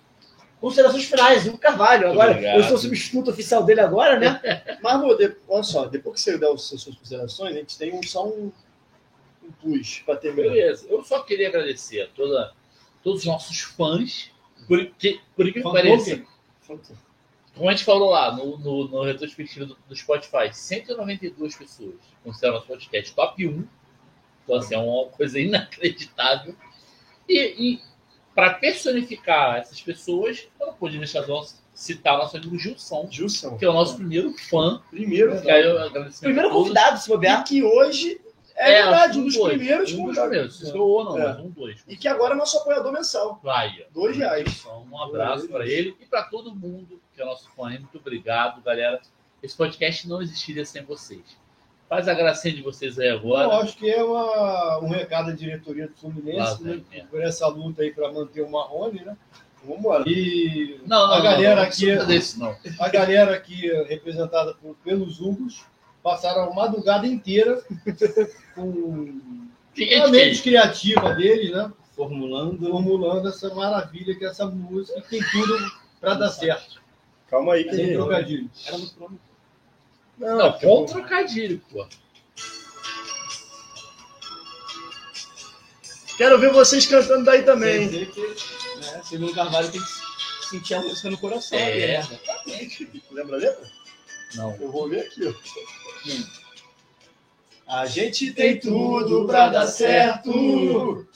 Considerações 0.64 1.04
finais, 1.04 1.46
Hugo 1.46 1.58
Carvalho. 1.58 2.10
Agora, 2.10 2.30
Obrigado. 2.30 2.56
eu 2.56 2.64
sou 2.64 2.76
o 2.76 2.78
substituto 2.78 3.30
oficial 3.30 3.64
dele 3.64 3.82
agora, 3.82 4.18
né? 4.18 4.40
Mas, 4.82 4.94
amor, 4.94 5.14
de- 5.18 5.36
olha 5.46 5.62
só, 5.62 5.84
depois 5.84 6.14
que 6.14 6.20
você 6.22 6.38
der 6.38 6.50
as 6.50 6.62
suas 6.62 6.84
considerações, 6.84 7.54
a 7.54 7.58
gente 7.58 7.76
tem 7.76 7.92
um, 7.92 8.02
só 8.02 8.26
um, 8.26 8.50
um 9.42 9.52
plus 9.60 9.98
para 10.06 10.16
terminar. 10.16 10.48
Beleza, 10.48 10.86
eu 10.88 11.04
só 11.04 11.22
queria 11.22 11.48
agradecer 11.48 12.00
a 12.00 12.06
toda, 12.06 12.54
todos 13.02 13.20
os 13.20 13.26
nossos 13.26 13.60
fãs, 13.60 14.30
por, 14.66 14.86
que, 14.86 15.20
por 15.36 15.52
que 15.52 15.60
pareça, 15.60 16.22
como 17.54 17.68
a 17.68 17.72
gente 17.72 17.84
falou 17.84 18.08
lá 18.08 18.34
no, 18.34 18.56
no, 18.56 18.88
no 18.88 19.02
retrospectivo 19.02 19.66
do, 19.66 19.78
do 19.86 19.94
Spotify, 19.94 20.50
192 20.50 21.56
pessoas 21.56 21.94
consideram 22.22 22.54
nosso 22.54 22.66
podcast 22.66 23.14
top 23.14 23.46
1. 23.46 23.68
Então, 24.44 24.56
assim, 24.56 24.74
é 24.74 24.78
uma 24.78 25.10
coisa 25.10 25.38
inacreditável. 25.38 26.56
E, 27.28 27.80
para 28.34 28.54
personificar 28.54 29.56
essas 29.58 29.80
pessoas, 29.80 30.48
eu 30.80 30.88
de 30.88 31.28
nós- 31.28 31.62
citar 31.74 32.16
nosso 32.18 32.36
amigo 32.36 32.56
Gilson, 32.58 33.08
Gilson, 33.10 33.56
que 33.56 33.64
é 33.64 33.68
o 33.68 33.72
nosso 33.72 33.96
primeiro 33.96 34.32
fã. 34.48 34.80
primeiro, 34.90 35.32
eu 35.34 35.82
agradeço 35.82 36.20
Primeiro 36.20 36.50
convidado, 36.50 36.98
se 37.00 37.08
e 37.10 37.12
bobear. 37.12 37.44
que 37.44 37.62
hoje 37.64 38.20
é, 38.54 38.82
verdade, 38.82 39.18
um 39.18 39.24
dos 39.24 39.34
dois, 39.34 39.56
primeiros 39.56 39.90
Um 39.92 39.96
dos 39.96 40.00
convidados. 40.00 40.28
primeiros. 40.30 40.58
Se 40.58 40.70
eu 40.70 41.04
não, 41.04 41.18
É. 41.18 41.24
mas 41.24 41.38
um, 41.40 41.50
dois. 41.50 41.84
E 41.88 41.96
que 41.96 42.06
agora 42.06 42.34
é 42.34 42.36
nosso 42.36 42.56
apoiador 42.58 42.92
mensal. 42.92 43.40
Vai. 43.42 43.84
Dois 43.92 44.16
reais. 44.16 44.46
Então, 44.60 44.86
Um 44.92 45.02
abraço 45.02 45.48
para 45.48 45.66
ele 45.66 45.96
e 46.00 46.06
para 46.06 46.22
todo 46.24 46.54
mundo 46.54 47.00
que 47.12 47.20
é 47.20 47.24
nosso 47.24 47.50
fã. 47.56 47.70
Muito 47.70 47.98
obrigado, 47.98 48.62
galera. 48.62 49.00
Esse 49.42 49.56
podcast 49.56 50.08
não 50.08 50.22
existiria 50.22 50.64
sem 50.64 50.84
vocês. 50.84 51.22
Faz 51.88 52.06
a 52.08 52.14
gracinha 52.14 52.54
de 52.54 52.62
vocês 52.62 52.98
aí 52.98 53.08
Eu 53.08 53.16
agora. 53.18 53.56
acho 53.58 53.76
que 53.76 53.90
é 53.90 54.02
uma- 54.02 54.78
um 54.78 54.88
recado 54.88 55.26
da 55.26 55.32
diretoria 55.32 55.86
do 55.88 55.94
Fluminense, 55.94 56.62
né, 56.62 56.80
é. 56.92 57.00
por 57.02 57.20
essa 57.20 57.46
luta 57.48 57.82
aí 57.82 57.92
para 57.92 58.10
manter 58.12 58.40
o 58.42 58.50
Marrone, 58.50 59.04
né? 59.04 59.16
Vamos 59.64 59.78
embora. 59.78 60.04
E 60.06 60.80
Não, 60.86 61.06
não, 61.08 61.14
a 61.14 61.20
galera 61.20 61.56
não, 61.56 61.62
não, 61.62 61.68
aqui, 61.68 61.86
precisa 61.86 62.04
desse, 62.06 62.38
não. 62.38 62.56
a 62.78 62.88
galera 62.88 63.34
aqui 63.34 63.66
representada 63.88 64.54
por- 64.54 64.76
pelos 64.84 65.20
Hugos 65.20 65.64
passaram 66.02 66.50
a 66.50 66.54
madrugada 66.54 67.06
inteira 67.06 67.62
com 68.54 69.20
a 70.02 70.08
mente 70.08 70.42
criativa 70.42 71.14
deles, 71.14 71.50
né? 71.52 71.72
Formulando. 71.96 72.58
Formulando 72.68 73.28
essa 73.28 73.54
maravilha 73.54 74.14
que 74.14 74.24
é 74.24 74.28
essa 74.28 74.46
música 74.46 75.00
que 75.00 75.08
tem 75.10 75.22
tudo 75.32 75.54
para 76.00 76.14
dar 76.14 76.28
certo. 76.30 76.82
Calma 77.28 77.54
aí, 77.54 77.64
que 77.64 77.74
Sem 77.74 77.92
trocadilho. 77.94 78.50
Era 78.66 78.78
no. 78.78 79.18
Não, 80.18 80.38
Não, 80.38 80.52
que 80.52 80.66
com 80.66 80.84
trocadilho, 80.84 81.60
pô. 81.72 81.86
Quero 86.16 86.38
ver 86.38 86.52
vocês 86.52 86.86
cantando 86.86 87.24
daí 87.24 87.40
Quer 87.40 87.44
também. 87.46 87.88
dizer 87.88 88.10
que, 88.10 88.20
né, 88.20 89.02
segundo 89.04 89.34
Carvalho, 89.34 89.70
tem 89.70 89.80
que 89.80 90.46
sentir 90.48 90.74
a 90.74 90.80
música 90.80 91.10
no 91.10 91.18
coração. 91.18 91.58
É. 91.58 91.98
né? 92.02 92.18
Lembra 93.10 93.36
a 93.36 93.38
letra? 93.40 93.70
Não. 94.36 94.54
Eu 94.60 94.70
vou 94.70 94.88
ver 94.88 95.00
aqui, 95.00 95.26
ó. 95.26 95.34
A 97.66 97.86
gente 97.86 98.32
tem 98.32 98.60
tudo 98.60 99.26
pra 99.26 99.48
dar 99.48 99.66
certo. 99.66 101.06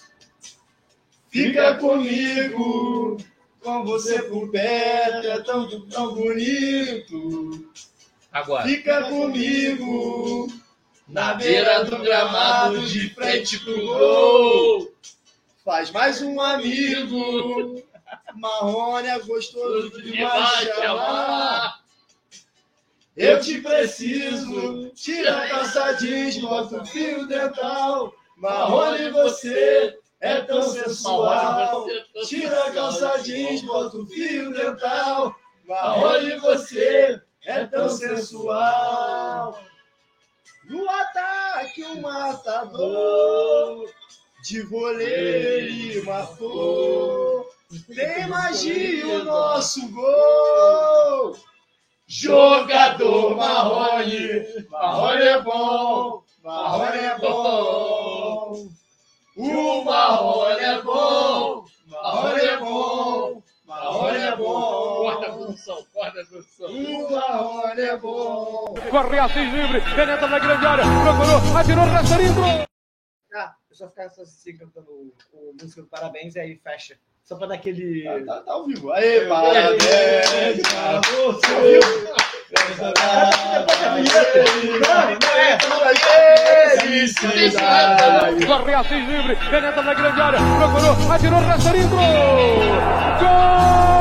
Fica 1.31 1.75
comigo, 1.75 3.19
com 3.61 3.85
você 3.85 4.23
por 4.23 4.51
perto, 4.51 5.27
é 5.27 5.43
tão, 5.43 5.89
tão 5.89 6.15
bonito. 6.15 7.71
Agora. 8.33 8.65
Fica 8.67 9.05
comigo, 9.05 10.49
na 11.09 11.35
beira 11.35 11.85
do 11.85 11.99
gramado, 11.99 12.87
de 12.87 13.09
frente 13.11 13.59
pro 13.61 13.87
gol. 13.87 14.93
Faz 15.65 15.91
mais 15.91 16.21
um 16.23 16.41
amigo, 16.41 17.83
Marrone 18.35 19.09
é 19.09 19.19
gostoso 19.19 20.03
demais 20.03 20.61
de 20.61 20.83
amar. 20.83 21.81
Eu 23.17 23.41
te 23.41 23.61
preciso, 23.61 24.91
tira 24.95 25.43
a 25.43 25.49
calça 25.49 25.93
jeans, 25.95 26.39
bota 26.39 26.83
o 26.83 26.87
fio 26.87 27.27
dental. 27.27 28.15
Marrone, 28.37 29.11
você 29.11 29.99
é 30.21 30.41
tão 30.43 30.63
sensual. 30.63 31.87
Tira 32.27 32.65
a 32.65 32.71
calça 32.71 33.19
jeans, 33.23 33.63
bota 33.63 33.97
o 33.97 34.07
fio 34.07 34.53
dental. 34.53 35.35
Marrone, 35.67 36.37
você 36.37 37.21
é 37.45 37.65
tão 37.65 37.89
sensual. 37.89 39.59
No 40.69 40.89
ataque, 40.89 41.83
o 41.83 42.03
matador 42.03 43.91
de 44.43 44.61
vôlei 44.63 45.07
ele 45.07 46.03
matou. 46.03 47.49
Tem 47.95 48.29
magia 48.29 49.07
o 49.07 49.25
nosso 49.25 49.89
gol. 49.91 51.37
Jogador 52.07 53.35
Marrone, 53.35 54.45
Marrone 54.71 55.23
é 55.23 55.41
bom, 55.41 56.23
Marrone 56.45 56.99
é 56.99 57.19
bom. 57.19 58.69
O 59.37 59.85
Marrone 59.85 60.61
é 60.61 60.83
bom, 60.83 61.65
Marrone 61.87 62.41
é 62.41 62.57
produção, 65.69 65.85
corta 65.93 66.21
a 66.21 66.25
produção. 66.25 66.71
O 66.71 67.11
Marrone 67.11 67.81
é 67.81 67.97
bom. 67.97 68.75
Corre 68.91 69.19
Assis 69.19 69.53
livre, 69.53 69.81
penetra 69.95 70.27
na 70.27 70.39
grande 70.39 70.67
área, 70.67 70.85
procurou, 71.05 71.59
atirou, 71.59 71.85
Rasterinho. 71.85 72.67
Ah, 73.35 73.53
eu 73.71 73.77
só 73.77 73.89
ficar 73.89 74.09
só 74.09 74.23
assim 74.23 74.57
cantando 74.57 74.91
o, 74.91 75.13
o 75.35 75.55
música 75.61 75.83
do 75.83 75.89
parabéns 75.89 76.35
e 76.35 76.41
aí 76.41 76.57
fecha. 76.57 76.97
Só 77.23 77.37
pra 77.37 77.47
dar 77.47 77.57
aquele. 77.57 78.05
Tá, 78.05 78.37
tá, 78.37 78.43
tá 78.43 78.53
ao 78.53 78.67
vivo. 78.67 78.91
Aê, 78.93 79.29
parabéns 79.29 80.63
pra 80.63 81.01
você. 81.27 81.81
Corre 88.47 88.75
Assis 88.75 89.09
livre, 89.09 89.37
penetra 89.37 89.83
na 89.83 89.95
grande 89.95 90.21
área, 90.21 90.39
procurou, 90.59 91.13
atirou, 91.13 91.41
Rasterinho. 91.41 91.89
Gol! 91.91 93.98